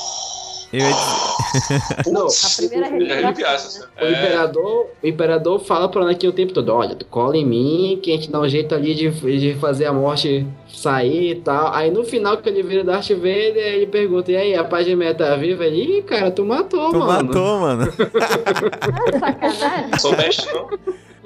Eu 0.72 0.78
ia 0.80 0.86
dizer- 0.86 1.22
Não, 2.12 2.22
Putz, 2.22 2.44
A 2.60 2.68
primeira 2.68 2.96
eu 2.96 3.02
ia 3.06 3.26
arrepiar 3.26 3.54
essa 3.54 3.68
revelação, 3.68 3.82
cena. 3.82 3.88
O 4.00 4.04
É, 4.04 4.10
imperador, 4.12 4.86
o 5.02 5.06
imperador 5.06 5.58
fala 5.60 5.88
pro 5.88 6.02
Anakin 6.02 6.28
o 6.28 6.32
tempo 6.32 6.52
todo, 6.54 6.70
olha, 6.72 6.94
tu 6.94 7.04
cola 7.06 7.36
em 7.36 7.44
mim, 7.44 8.00
que 8.02 8.10
a 8.10 8.16
gente 8.16 8.30
dá 8.30 8.40
um 8.40 8.48
jeito 8.48 8.74
ali 8.74 8.94
de, 8.94 9.10
de 9.10 9.54
fazer 9.56 9.84
a 9.86 9.92
morte 9.92 10.46
sair 10.72 11.32
e 11.32 11.34
tal. 11.36 11.74
Aí 11.74 11.90
no 11.90 12.04
final 12.04 12.38
que 12.38 12.48
ele 12.48 12.62
vira 12.62 12.82
Darth 12.82 13.10
Vader, 13.10 13.56
ele 13.74 13.86
pergunta, 13.86 14.32
e 14.32 14.36
aí, 14.36 14.54
a 14.54 14.64
Padmé 14.64 14.94
meta 14.96 15.36
viva? 15.36 15.66
Ele, 15.66 15.98
ih, 15.98 16.02
cara, 16.02 16.30
tu 16.30 16.44
matou, 16.44 16.90
Tu 16.90 16.98
mano. 16.98 17.24
matou, 17.28 17.58
mano. 17.60 17.92
Ah, 18.20 19.18
sacanagem. 19.18 19.90
sou 20.00 20.16
mestre, 20.16 20.52
não? 20.54 20.68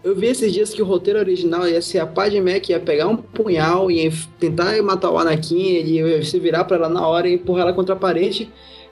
Eu 0.05 0.14
vi 0.14 0.26
esses 0.26 0.53
dias 0.53 0.72
que 0.72 0.80
o 0.80 0.84
roteiro 0.84 1.18
original 1.18 1.66
ia 1.68 1.82
ser 1.82 1.99
a 1.99 2.07
Padmé 2.07 2.61
que 2.61 2.72
ia 2.72 2.78
pegar 2.78 3.09
um 3.09 3.16
punhal 3.16 3.90
e 3.90 4.09
tentar 4.38 4.80
matar 4.82 5.11
o 5.11 5.18
Anakin, 5.18 5.62
ele 5.68 5.92
ia 5.99 6.22
se 6.24 6.38
virar 6.38 6.64
pra 6.64 6.76
ela 6.76 6.88
na 6.88 7.07
hora 7.07 7.28
e 7.28 7.34
empurrar 7.34 7.62
ela 7.62 7.72
contra 7.72 7.94
a 7.94 7.99
parede. 7.99 8.49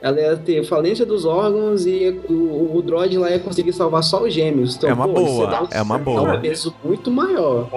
Ela 0.07 0.21
ia 0.21 0.37
ter 0.37 0.63
falência 0.67 1.07
dos 1.07 1.25
órgãos 1.25 1.87
e 1.87 2.21
o, 2.29 2.77
o 2.77 2.83
droid 2.83 3.17
lá 3.17 3.31
ia 3.31 3.39
conseguir 3.39 3.73
salvar 3.73 4.03
só 4.03 4.23
os 4.23 4.35
gêmeos. 4.35 4.77
Então, 4.77 4.91
É 4.91 4.93
uma 4.93 5.09
pô, 5.09 5.15
boa, 5.15 5.47
dá 5.47 5.63
um- 5.63 5.69
é 5.71 5.81
uma 5.81 5.97
dá 5.99 6.05
boa. 6.05 6.35
um 6.37 6.41
peso 6.43 6.75
muito 6.85 7.11
maior. 7.11 7.69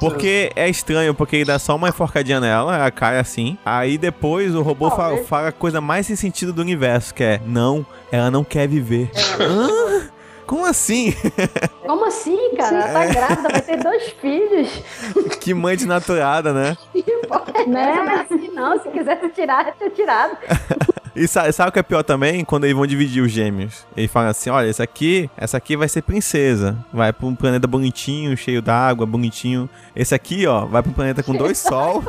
Porque 0.00 0.50
é 0.56 0.68
estranho, 0.68 1.14
porque 1.14 1.36
ele 1.36 1.44
dá 1.44 1.60
só 1.60 1.76
uma 1.76 1.88
enforcadinha 1.90 2.40
nela, 2.40 2.76
ela 2.76 2.90
cai 2.90 3.20
assim. 3.20 3.56
Aí 3.64 3.96
depois 3.96 4.52
o 4.56 4.62
robô 4.62 4.90
fala, 4.90 5.18
fala 5.18 5.48
a 5.48 5.52
coisa 5.52 5.80
mais 5.80 6.06
sem 6.06 6.16
sentido 6.16 6.52
do 6.52 6.60
universo, 6.60 7.14
que 7.14 7.22
é 7.22 7.40
não, 7.46 7.86
ela 8.10 8.32
não 8.32 8.42
quer 8.42 8.66
viver. 8.66 9.08
Hã? 9.40 10.08
Como 10.46 10.64
assim? 10.64 11.14
Como 11.84 12.04
assim, 12.06 12.54
cara? 12.56 12.76
Ela 12.76 12.92
tá 12.92 13.06
grávida, 13.06 13.48
vai 13.48 13.60
ter 13.62 13.82
dois 13.82 14.04
filhos. 14.20 14.68
que 15.40 15.52
mãe 15.52 15.76
desnaturada, 15.76 16.52
né? 16.52 16.76
Né? 17.66 17.96
Não 17.96 18.10
é 18.12 18.20
assim, 18.20 18.48
não. 18.54 18.80
Se 18.80 18.88
quisesse 18.90 19.28
tirar, 19.30 19.66
ia 19.66 19.72
ter 19.72 19.90
tirado. 19.90 20.36
E 21.16 21.26
sa- 21.26 21.50
sabe 21.50 21.70
o 21.70 21.72
que 21.72 21.78
é 21.78 21.82
pior 21.82 22.02
também? 22.02 22.44
Quando 22.44 22.64
eles 22.64 22.76
vão 22.76 22.86
dividir 22.86 23.22
os 23.22 23.32
gêmeos. 23.32 23.86
Ele 23.96 24.06
fala 24.06 24.28
assim: 24.28 24.50
olha, 24.50 24.68
essa 24.68 24.82
aqui, 24.82 25.30
essa 25.34 25.56
aqui 25.56 25.74
vai 25.74 25.88
ser 25.88 26.02
princesa. 26.02 26.76
Vai 26.92 27.10
pra 27.10 27.26
um 27.26 27.34
planeta 27.34 27.66
bonitinho, 27.66 28.36
cheio 28.36 28.60
d'água, 28.60 29.06
bonitinho. 29.06 29.66
Esse 29.96 30.14
aqui, 30.14 30.46
ó, 30.46 30.66
vai 30.66 30.82
pra 30.82 30.90
um 30.90 30.94
planeta 30.94 31.22
com 31.22 31.32
dois 31.32 31.56
sol. 31.56 32.04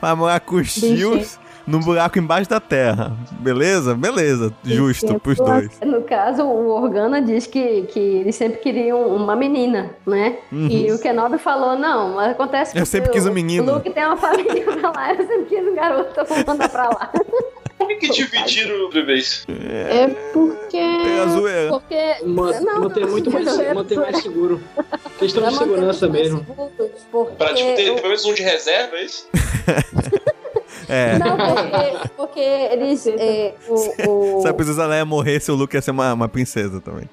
vai 0.00 0.14
morar 0.16 0.40
com 0.40 0.56
os 0.56 0.74
tios 0.74 1.38
num 1.66 1.80
buraco 1.80 2.18
embaixo 2.18 2.48
da 2.50 2.60
terra. 2.60 3.12
Beleza? 3.32 3.94
Beleza. 3.94 4.52
Justo 4.64 5.18
pros 5.20 5.36
dois. 5.38 5.70
No 5.84 6.02
caso, 6.02 6.42
o 6.42 6.68
Organa 6.70 7.20
diz 7.22 7.46
que, 7.46 7.82
que 7.82 7.98
eles 7.98 8.34
sempre 8.36 8.58
queriam 8.60 9.06
uma 9.14 9.34
menina, 9.36 9.90
né? 10.06 10.38
E 10.52 10.90
o 10.92 10.98
Kenobi 11.00 11.38
falou, 11.38 11.78
não, 11.78 12.18
acontece 12.18 12.72
Uhum. 12.74 12.80
Eu 12.80 12.84
porque 12.84 12.86
sempre 12.86 13.10
quis 13.10 13.26
um 13.26 13.30
o- 13.30 13.34
menino. 13.34 13.70
O 13.72 13.74
Luke 13.76 13.90
tem 13.90 14.04
uma 14.04 14.16
família 14.16 14.64
pra 14.64 14.90
lá, 14.90 15.14
eu 15.14 15.26
sempre 15.26 15.44
quis 15.44 15.66
um 15.66 15.74
garoto, 15.74 16.18
eu 16.20 16.24
vou 16.24 16.38
mandar 16.46 16.68
pra 16.68 16.88
lá. 16.88 17.10
Por 17.80 17.88
que, 17.88 17.96
que 17.96 18.10
dividiram 18.10 18.90
bebês? 18.90 19.46
É 19.48 20.06
porque. 20.34 20.76
Pela 21.02 21.28
zoeira. 21.28 21.70
Porque... 21.70 22.14
Ma- 22.26 22.60
Não, 22.60 22.80
manter 22.82 23.00
não, 23.00 23.10
muito 23.10 23.30
mais, 23.30 23.46
eu- 23.58 23.74
manter 23.74 23.98
mais 23.98 24.22
seguro. 24.22 24.60
Questão 25.18 25.48
de 25.48 25.56
segurança 25.56 26.06
mesmo. 26.06 26.44
Porque 27.10 27.34
Pra 27.36 27.54
tipo, 27.54 27.74
ter 27.76 27.90
o- 27.90 27.94
pelo 27.94 28.08
menos 28.08 28.24
um 28.26 28.34
de 28.34 28.42
reserva, 28.42 28.96
é 28.96 29.04
isso? 29.04 29.26
É. 30.88 31.18
Não, 31.18 31.36
porque, 31.36 32.08
porque 32.16 32.40
eles. 32.40 33.06
é, 33.06 33.54
o, 33.68 34.38
o... 34.38 34.40
Se 34.42 34.48
a 34.48 34.54
princesa 34.54 34.86
Leia 34.86 35.04
morresse, 35.04 35.50
o 35.50 35.54
Luke 35.54 35.76
ia 35.76 35.82
ser 35.82 35.90
uma, 35.90 36.12
uma 36.14 36.28
princesa 36.28 36.80
também. 36.80 37.08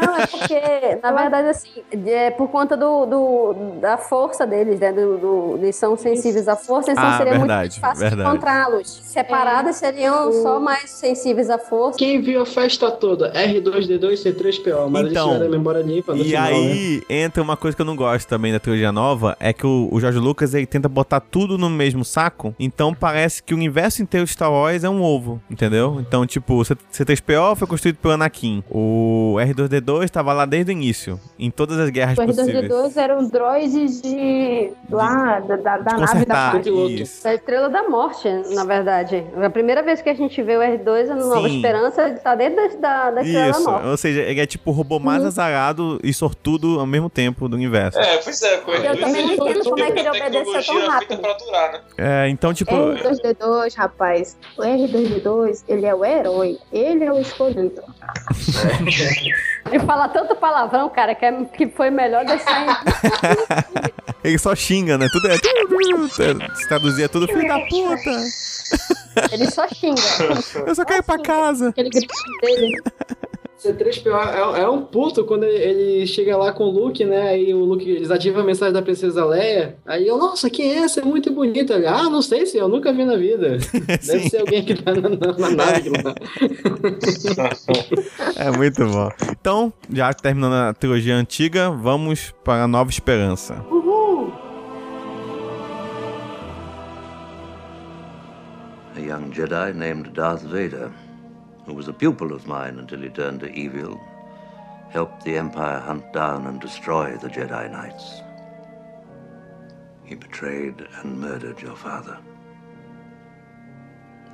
Não, 0.00 0.16
é 0.16 0.26
porque, 0.26 0.60
na 1.02 1.12
verdade, 1.12 1.48
assim, 1.48 1.70
é 2.06 2.30
por 2.30 2.48
conta 2.48 2.76
do, 2.76 3.06
do- 3.06 3.54
da 3.80 3.96
força 3.98 4.46
deles, 4.46 4.78
né? 4.80 4.92
Do, 4.92 5.18
do- 5.18 5.58
eles 5.58 5.76
são 5.76 5.96
sensíveis 5.96 6.48
à 6.48 6.56
força, 6.56 6.92
então 6.92 7.04
Ah, 7.04 7.16
seria 7.18 7.32
muito 7.34 7.40
verdade, 7.48 7.78
mais 7.80 7.92
fácil 7.98 8.08
verdade. 8.08 8.28
encontrá-los. 8.30 9.00
Separadas 9.04 9.76
seriam 9.76 10.32
só 10.42 10.58
mais 10.60 10.90
sensíveis 10.90 11.50
à 11.50 11.58
força. 11.58 11.98
Quem 11.98 12.20
viu 12.20 12.40
a 12.42 12.46
festa 12.46 12.90
toda? 12.90 13.32
R2D2 13.32 14.12
C3PO, 14.24 14.88
mas 14.88 15.10
Então, 15.10 15.34
eles 15.36 15.50
memória 15.50 15.80
limpa 15.82 16.14
no 16.14 16.20
E 16.22 16.24
final, 16.24 16.42
né? 16.44 16.50
aí 16.56 17.02
entra 17.08 17.42
uma 17.42 17.56
coisa 17.56 17.76
que 17.76 17.82
eu 17.82 17.86
não 17.86 17.96
gosto 17.96 18.26
também 18.28 18.52
da 18.52 18.60
trilogia 18.60 18.92
nova, 18.92 19.36
é 19.40 19.52
que 19.52 19.66
o, 19.66 19.88
o 19.90 20.00
Jorge 20.00 20.18
Lucas 20.18 20.54
ele 20.54 20.66
tenta 20.66 20.88
botar 20.88 21.20
tudo 21.20 21.58
no 21.58 21.68
mesmo 21.68 22.04
saco, 22.04 22.54
então 22.58 22.89
parece 22.94 23.42
que 23.42 23.54
o 23.54 23.56
universo 23.56 24.02
inteiro 24.02 24.24
de 24.26 24.32
Star 24.32 24.50
Wars 24.52 24.84
é 24.84 24.88
um 24.88 25.02
ovo, 25.02 25.40
entendeu? 25.50 25.98
Então, 26.00 26.26
tipo, 26.26 26.54
o 26.54 26.64
C- 26.64 26.74
C3PO 26.92 27.56
foi 27.56 27.66
construído 27.66 27.96
pelo 27.96 28.14
Anakin, 28.14 28.62
o 28.70 29.36
R2D2 29.38 30.04
estava 30.04 30.32
lá 30.32 30.44
desde 30.44 30.70
o 30.70 30.72
início, 30.72 31.20
em 31.38 31.50
todas 31.50 31.78
as 31.78 31.90
guerras 31.90 32.18
O 32.18 32.24
possíveis. 32.26 32.64
R2D2 32.70 32.96
eram 32.96 33.28
droids 33.28 34.00
de. 34.02 34.72
lá, 34.90 35.40
da, 35.40 35.56
da, 35.56 35.78
da 35.78 35.96
nave 35.98 36.24
da 36.24 36.52
isso. 36.88 37.26
É 37.26 37.30
a 37.30 37.34
Estrela 37.34 37.68
da 37.68 37.88
Morte, 37.88 38.28
na 38.54 38.64
verdade. 38.64 39.24
A 39.42 39.50
primeira 39.50 39.82
vez 39.82 40.00
que 40.02 40.08
a 40.08 40.14
gente 40.14 40.42
vê 40.42 40.56
o 40.56 40.60
R2 40.60 41.08
no 41.14 41.28
Nova. 41.28 41.48
Esperança, 41.48 42.02
ele 42.08 42.16
tá 42.18 42.34
dentro 42.34 42.78
da, 42.80 43.10
da 43.10 43.22
Estrela 43.22 43.50
Isso, 43.50 43.64
da 43.64 43.70
Morte. 43.70 43.86
ou 43.88 43.96
seja, 43.96 44.20
ele 44.22 44.40
é 44.40 44.46
tipo 44.46 44.70
o 44.70 44.72
robô 44.74 44.96
Uhum. 44.96 45.00
mais 45.06 45.24
azarado 45.24 45.98
e 46.02 46.12
sortudo 46.12 46.78
ao 46.80 46.86
mesmo 46.86 47.08
tempo 47.08 47.48
do 47.48 47.54
universo. 47.56 47.98
É, 47.98 48.16
pois 48.18 48.42
é. 48.42 48.56
com 48.58 48.72
Eu 48.72 48.98
também 49.00 49.26
não 49.26 49.34
entendo 49.34 49.64
como 49.64 49.82
é 49.82 49.90
que 49.90 49.98
ele 50.00 50.08
a 50.08 50.10
obedeceu 50.10 50.62
tão 50.80 50.88
rápido. 50.90 51.18
pra 51.20 51.32
durar, 51.34 51.72
né? 51.72 51.80
É, 51.96 52.28
então, 52.28 52.52
tipo, 52.52 52.70
R2D2, 52.88 53.74
rapaz. 53.74 54.36
O 54.56 54.62
R2D2, 54.62 55.64
ele 55.68 55.86
é 55.86 55.94
o 55.94 56.04
herói. 56.04 56.58
Ele 56.72 57.04
é 57.04 57.12
o 57.12 57.20
escolhido. 57.20 57.82
Ele 59.66 59.80
fala 59.80 60.08
tanto 60.08 60.34
palavrão, 60.36 60.88
cara, 60.88 61.14
que, 61.14 61.24
é, 61.24 61.44
que 61.44 61.68
foi 61.68 61.90
melhor 61.90 62.24
deixar 62.24 62.66
em... 62.66 62.68
ele 64.24 64.38
só 64.38 64.54
xinga, 64.54 64.98
né? 64.98 65.06
Tudo 65.12 65.28
é. 65.28 65.36
Se 66.56 66.68
traduzir 66.68 67.04
é 67.04 67.08
tudo 67.08 67.26
filho 67.26 67.46
da 67.46 67.60
puta. 67.60 68.10
Ele 69.32 69.50
só 69.50 69.66
xinga. 69.68 70.00
Eu 70.66 70.74
só 70.74 70.84
quero 70.84 71.00
ir 71.00 71.04
pra 71.04 71.18
casa. 71.18 71.68
Aquele 71.68 71.90
gritinho 71.90 72.40
dele. 72.40 72.82
C3PO 73.62 74.56
é, 74.56 74.62
é 74.62 74.68
um 74.68 74.82
puto 74.82 75.24
quando 75.24 75.44
ele, 75.44 76.06
chega 76.06 76.36
lá 76.36 76.52
com 76.52 76.64
o 76.64 76.70
Luke, 76.70 77.04
né? 77.04 77.28
Aí 77.28 77.52
o 77.52 77.64
Luke 77.64 77.84
desativa 77.98 78.40
a 78.40 78.44
mensagem 78.44 78.72
da 78.72 78.82
princesa 78.82 79.24
Leia. 79.24 79.76
Aí 79.84 80.06
eu, 80.06 80.16
nossa, 80.16 80.48
quem 80.48 80.72
é 80.72 80.78
essa? 80.78 81.00
É 81.00 81.04
muito 81.04 81.30
bonita. 81.32 81.74
Ele, 81.74 81.86
ah, 81.86 82.04
não 82.04 82.22
sei 82.22 82.46
se 82.46 82.56
eu 82.56 82.68
nunca 82.68 82.92
vi 82.92 83.04
na 83.04 83.16
vida. 83.16 83.58
Deve 83.72 84.02
Sim. 84.02 84.28
ser 84.28 84.38
alguém 84.38 84.64
que 84.64 84.74
tá 84.74 84.92
na, 84.94 85.08
na, 85.10 85.38
na 85.38 85.50
nave 85.50 85.90
lá. 85.90 86.14
É 88.36 88.50
muito 88.50 88.84
bom. 88.86 89.10
Então, 89.30 89.72
já 89.92 90.12
terminando 90.14 90.54
a 90.54 90.72
trilogia 90.72 91.14
antiga, 91.14 91.70
vamos 91.70 92.34
para 92.42 92.64
a 92.64 92.68
Nova 92.68 92.90
Esperança. 92.90 93.62
a 98.96 99.00
young 99.00 99.32
Jedi 99.32 99.72
named 99.72 100.12
Darth 100.14 100.42
Vader, 100.42 100.90
who 101.70 101.76
was 101.76 101.86
a 101.86 101.92
pupil 101.92 102.32
of 102.32 102.48
mine 102.48 102.80
until 102.80 103.00
he 103.00 103.08
turned 103.08 103.38
to 103.38 103.52
evil, 103.52 103.96
helped 104.88 105.22
the 105.22 105.36
Empire 105.36 105.78
hunt 105.78 106.12
down 106.12 106.48
and 106.48 106.60
destroy 106.60 107.16
the 107.18 107.28
Jedi 107.28 107.70
Knights. 107.70 108.22
He 110.02 110.16
betrayed 110.16 110.88
and 110.96 111.20
murdered 111.20 111.62
your 111.62 111.76
father. 111.76 112.18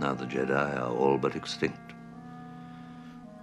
Now 0.01 0.15
the 0.15 0.25
Jedi 0.25 0.81
are 0.81 0.91
all 0.91 1.19
but 1.19 1.37
extinct. 1.37 1.93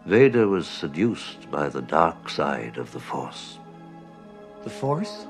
Vader 0.07 0.47
was 0.47 0.67
seduced 0.67 1.51
by 1.51 1.69
the 1.69 1.83
dark 1.83 2.29
side 2.29 2.79
of 2.79 2.91
the 2.93 2.99
Force. 2.99 3.59
The 4.63 4.71
Force? 4.71 5.27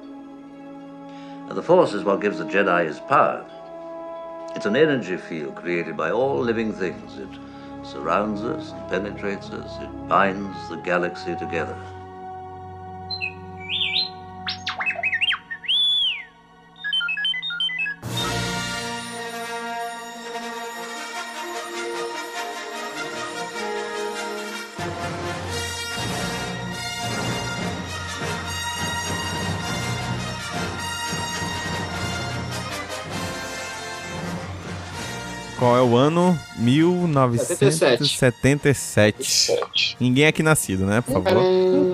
Now, 1.47 1.53
the 1.53 1.61
Force 1.61 1.91
is 1.91 2.05
what 2.05 2.21
gives 2.21 2.37
the 2.37 2.45
Jedi 2.45 2.85
his 2.87 3.01
power. 3.01 3.45
It's 4.55 4.65
an 4.65 4.77
energy 4.77 5.17
field 5.17 5.55
created 5.55 5.97
by 5.97 6.11
all 6.11 6.39
living 6.39 6.71
things. 6.71 7.17
It 7.17 7.27
surrounds 7.85 8.41
us, 8.41 8.71
it 8.71 8.89
penetrates 8.89 9.49
us, 9.49 9.81
it 9.81 10.07
binds 10.07 10.69
the 10.69 10.77
galaxy 10.77 11.35
together. 11.35 11.77
Qual 35.63 35.77
é 35.77 35.81
o 35.81 35.95
ano? 35.95 36.37
1977. 36.63 39.57
Ninguém 39.99 40.27
aqui 40.27 40.43
nascido, 40.43 40.85
né? 40.85 41.01
Por 41.01 41.13
favor. 41.13 41.37
Hum, 41.41 41.93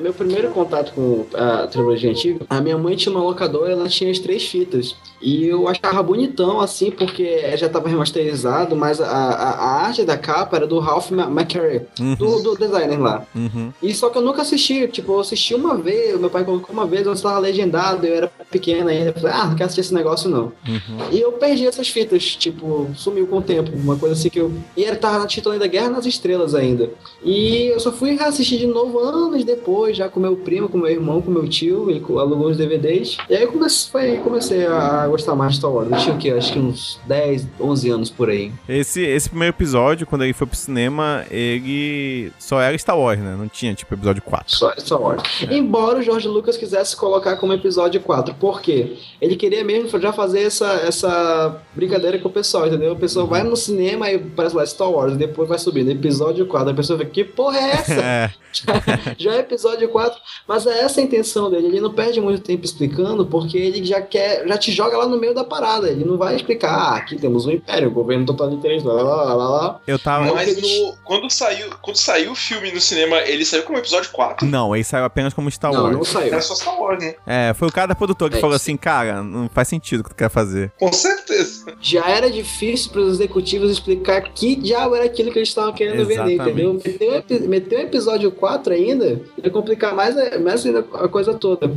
meu 0.00 0.12
primeiro 0.12 0.50
contato 0.50 0.92
com 0.92 1.26
a 1.34 1.66
trilogia 1.66 2.10
antiga, 2.10 2.44
a 2.48 2.60
minha 2.60 2.78
mãe 2.78 2.94
tinha 2.96 3.12
uma 3.14 3.22
locadora, 3.24 3.72
ela 3.72 3.88
tinha 3.88 4.10
as 4.10 4.18
três 4.18 4.44
fitas. 4.46 4.94
E 5.22 5.44
eu 5.44 5.68
achava 5.68 6.02
bonitão, 6.02 6.60
assim, 6.60 6.90
porque 6.90 7.54
já 7.56 7.68
tava 7.68 7.88
remasterizado, 7.90 8.74
mas 8.74 9.00
a, 9.02 9.06
a, 9.06 9.50
a 9.50 9.82
arte 9.86 10.02
da 10.02 10.16
capa 10.16 10.56
era 10.56 10.66
do 10.66 10.78
Ralph 10.78 11.10
McCary, 11.12 11.82
Uhum. 12.00 12.14
do, 12.14 12.42
do 12.42 12.56
designer 12.56 12.98
lá. 12.98 13.26
Uhum. 13.34 13.70
E 13.82 13.92
só 13.92 14.08
que 14.08 14.16
eu 14.16 14.22
nunca 14.22 14.40
assisti, 14.42 14.88
tipo, 14.88 15.12
eu 15.12 15.20
assisti 15.20 15.54
uma 15.54 15.76
vez, 15.76 16.18
meu 16.18 16.30
pai 16.30 16.42
colocou 16.44 16.72
uma 16.74 16.86
vez, 16.86 17.04
eu 17.06 17.12
estava 17.12 17.38
legendado, 17.38 18.06
eu 18.06 18.14
era 18.14 18.32
pequeno 18.50 18.88
ainda, 18.88 19.10
eu 19.10 19.14
falei, 19.14 19.32
ah, 19.36 19.44
não 19.46 19.54
quero 19.56 19.64
assistir 19.66 19.80
esse 19.82 19.92
negócio 19.94 20.30
não. 20.30 20.52
Uhum. 20.66 20.98
E 21.12 21.20
eu 21.20 21.32
perdi 21.32 21.66
essas 21.66 21.88
fitas, 21.88 22.24
tipo, 22.36 22.88
sumiu 22.96 23.26
com 23.26 23.38
o 23.38 23.42
tempo, 23.42 23.70
uma 23.90 23.98
coisa 23.98 24.14
assim 24.14 24.28
que 24.30 24.38
eu... 24.40 24.52
E 24.76 24.84
era, 24.84 24.96
tava 24.96 25.18
na 25.18 25.26
título 25.26 25.52
ainda 25.52 25.66
Guerra 25.66 25.90
nas 25.90 26.06
Estrelas 26.06 26.54
ainda. 26.54 26.90
E 27.22 27.66
eu 27.66 27.80
só 27.80 27.92
fui 27.92 28.16
reassistir 28.16 28.58
de 28.58 28.66
novo 28.66 28.98
anos 28.98 29.44
depois, 29.44 29.96
já 29.96 30.08
com 30.08 30.20
meu 30.20 30.36
primo, 30.36 30.68
com 30.68 30.78
meu 30.78 30.88
irmão, 30.90 31.20
com 31.20 31.30
meu 31.30 31.48
tio, 31.48 31.90
ele 31.90 32.02
alugou 32.08 32.48
os 32.48 32.56
DVDs. 32.56 33.16
E 33.28 33.34
aí 33.36 33.42
eu 33.42 33.52
comecei, 33.52 33.90
foi- 33.90 34.16
comecei 34.18 34.66
a 34.66 35.06
gostar 35.08 35.34
mais 35.34 35.52
de 35.52 35.58
Star 35.58 35.70
Wars. 35.72 35.90
Eu 35.90 35.98
tinha 35.98 36.14
o 36.14 36.18
quê? 36.18 36.30
Acho 36.30 36.52
que 36.52 36.58
uns 36.58 36.98
10, 37.06 37.46
11 37.60 37.90
anos 37.90 38.10
por 38.10 38.30
aí. 38.30 38.52
Esse, 38.68 39.02
esse 39.02 39.28
primeiro 39.28 39.54
episódio, 39.54 40.06
quando 40.06 40.22
ele 40.22 40.32
foi 40.32 40.46
pro 40.46 40.56
cinema, 40.56 41.24
ele 41.30 42.32
só 42.38 42.60
era 42.60 42.76
Star 42.78 42.98
Wars, 42.98 43.18
né? 43.20 43.36
Não 43.38 43.48
tinha, 43.48 43.74
tipo, 43.74 43.92
episódio 43.94 44.22
4. 44.22 44.54
Só 44.54 44.72
Star 44.78 45.00
Wars. 45.00 45.22
Embora 45.50 45.98
o 45.98 46.02
George 46.02 46.28
Lucas 46.28 46.56
quisesse 46.56 46.96
colocar 46.96 47.36
como 47.36 47.52
episódio 47.52 48.00
4. 48.00 48.34
Por 48.34 48.60
quê? 48.60 48.96
Ele 49.20 49.36
queria 49.36 49.64
mesmo 49.64 49.98
já 50.00 50.12
fazer 50.12 50.40
essa, 50.42 50.66
essa 50.86 51.60
brincadeira 51.74 52.18
com 52.18 52.28
o 52.28 52.32
pessoal, 52.32 52.66
entendeu? 52.66 52.92
O 52.92 52.96
pessoal 52.96 53.26
vai 53.26 53.42
no 53.42 53.56
cinema 53.56 53.69
e 53.78 54.18
parece 54.18 54.56
lá 54.56 54.64
Star 54.66 54.90
Wars, 54.90 55.14
e 55.14 55.16
depois 55.16 55.48
vai 55.48 55.58
subindo. 55.58 55.90
Episódio 55.90 56.46
4. 56.46 56.70
A 56.70 56.74
pessoa 56.74 56.98
fica, 56.98 57.10
que 57.10 57.24
porra 57.24 57.58
é 57.58 57.70
essa? 57.70 57.94
É. 58.10 58.30
já 59.16 59.34
é 59.34 59.38
episódio 59.38 59.88
4, 59.90 60.20
mas 60.48 60.66
é 60.66 60.80
essa 60.80 61.00
a 61.00 61.04
intenção 61.04 61.48
dele. 61.48 61.68
Ele 61.68 61.80
não 61.80 61.92
perde 61.92 62.20
muito 62.20 62.42
tempo 62.42 62.64
explicando, 62.64 63.24
porque 63.24 63.56
ele 63.56 63.84
já 63.84 64.02
quer, 64.02 64.44
já 64.46 64.58
te 64.58 64.72
joga 64.72 64.96
lá 64.96 65.06
no 65.06 65.16
meio 65.20 65.32
da 65.32 65.44
parada. 65.44 65.88
Ele 65.88 66.04
não 66.04 66.18
vai 66.18 66.34
explicar, 66.34 66.72
ah, 66.74 66.96
aqui 66.96 67.14
temos 67.16 67.46
um 67.46 67.50
império, 67.52 67.86
o 67.88 67.92
governo 67.92 68.26
totalitarista, 68.26 68.88
lá, 68.92 69.02
lá, 69.04 69.34
lá, 69.34 69.48
lá. 69.48 69.80
Eu 69.86 69.98
tava. 70.00 70.34
Mas 70.34 70.56
no- 70.60 70.94
quando, 71.04 71.30
saiu, 71.30 71.70
quando 71.80 71.96
saiu 71.96 72.32
o 72.32 72.34
filme 72.34 72.72
no 72.72 72.80
cinema, 72.80 73.18
ele 73.18 73.44
saiu 73.44 73.62
como 73.62 73.78
episódio 73.78 74.10
4. 74.10 74.44
Não, 74.46 74.74
ele 74.74 74.82
saiu 74.84 75.04
apenas 75.04 75.32
como 75.32 75.48
Star 75.50 75.72
Não, 75.72 75.84
Wars. 75.84 75.96
não 75.96 76.04
saiu. 76.04 76.34
É 76.34 76.40
só 76.40 76.54
Star 76.56 76.76
Wars, 76.80 77.02
né? 77.04 77.14
É, 77.24 77.54
foi 77.54 77.68
o 77.68 77.72
cara 77.72 77.86
da 77.88 77.94
produtora 77.94 78.32
que 78.32 78.38
É 78.38 78.40
falou 78.40 78.56
isso. 78.56 78.64
assim, 78.64 78.76
cara, 78.76 79.22
não 79.22 79.48
faz 79.48 79.68
sentido 79.68 80.00
o 80.00 80.04
que 80.04 80.10
tu 80.10 80.16
quer 80.16 80.28
fazer. 80.30 80.72
Com 80.78 80.92
certeza. 80.92 81.66
Já 81.80 82.08
era 82.08 82.28
difícil 82.28 82.90
para 82.90 83.00
os 83.02 83.14
executivos 83.14 83.59
explicar 83.68 84.22
que 84.32 84.54
diabo 84.56 84.94
era 84.94 85.04
aquilo 85.04 85.30
que 85.32 85.38
eles 85.38 85.48
estavam 85.48 85.72
querendo 85.72 86.06
vender, 86.06 86.32
Exatamente. 86.34 86.50
entendeu? 86.50 86.74
Meter 86.74 87.10
um, 87.10 87.14
epi- 87.16 87.48
meter 87.48 87.78
um 87.78 87.82
episódio 87.82 88.30
4 88.30 88.72
ainda, 88.72 89.20
ia 89.42 89.50
complicar 89.50 89.94
mais, 89.94 90.16
a- 90.16 90.38
mais 90.38 90.64
ainda 90.64 90.80
a 90.94 91.08
coisa 91.08 91.34
toda. 91.34 91.70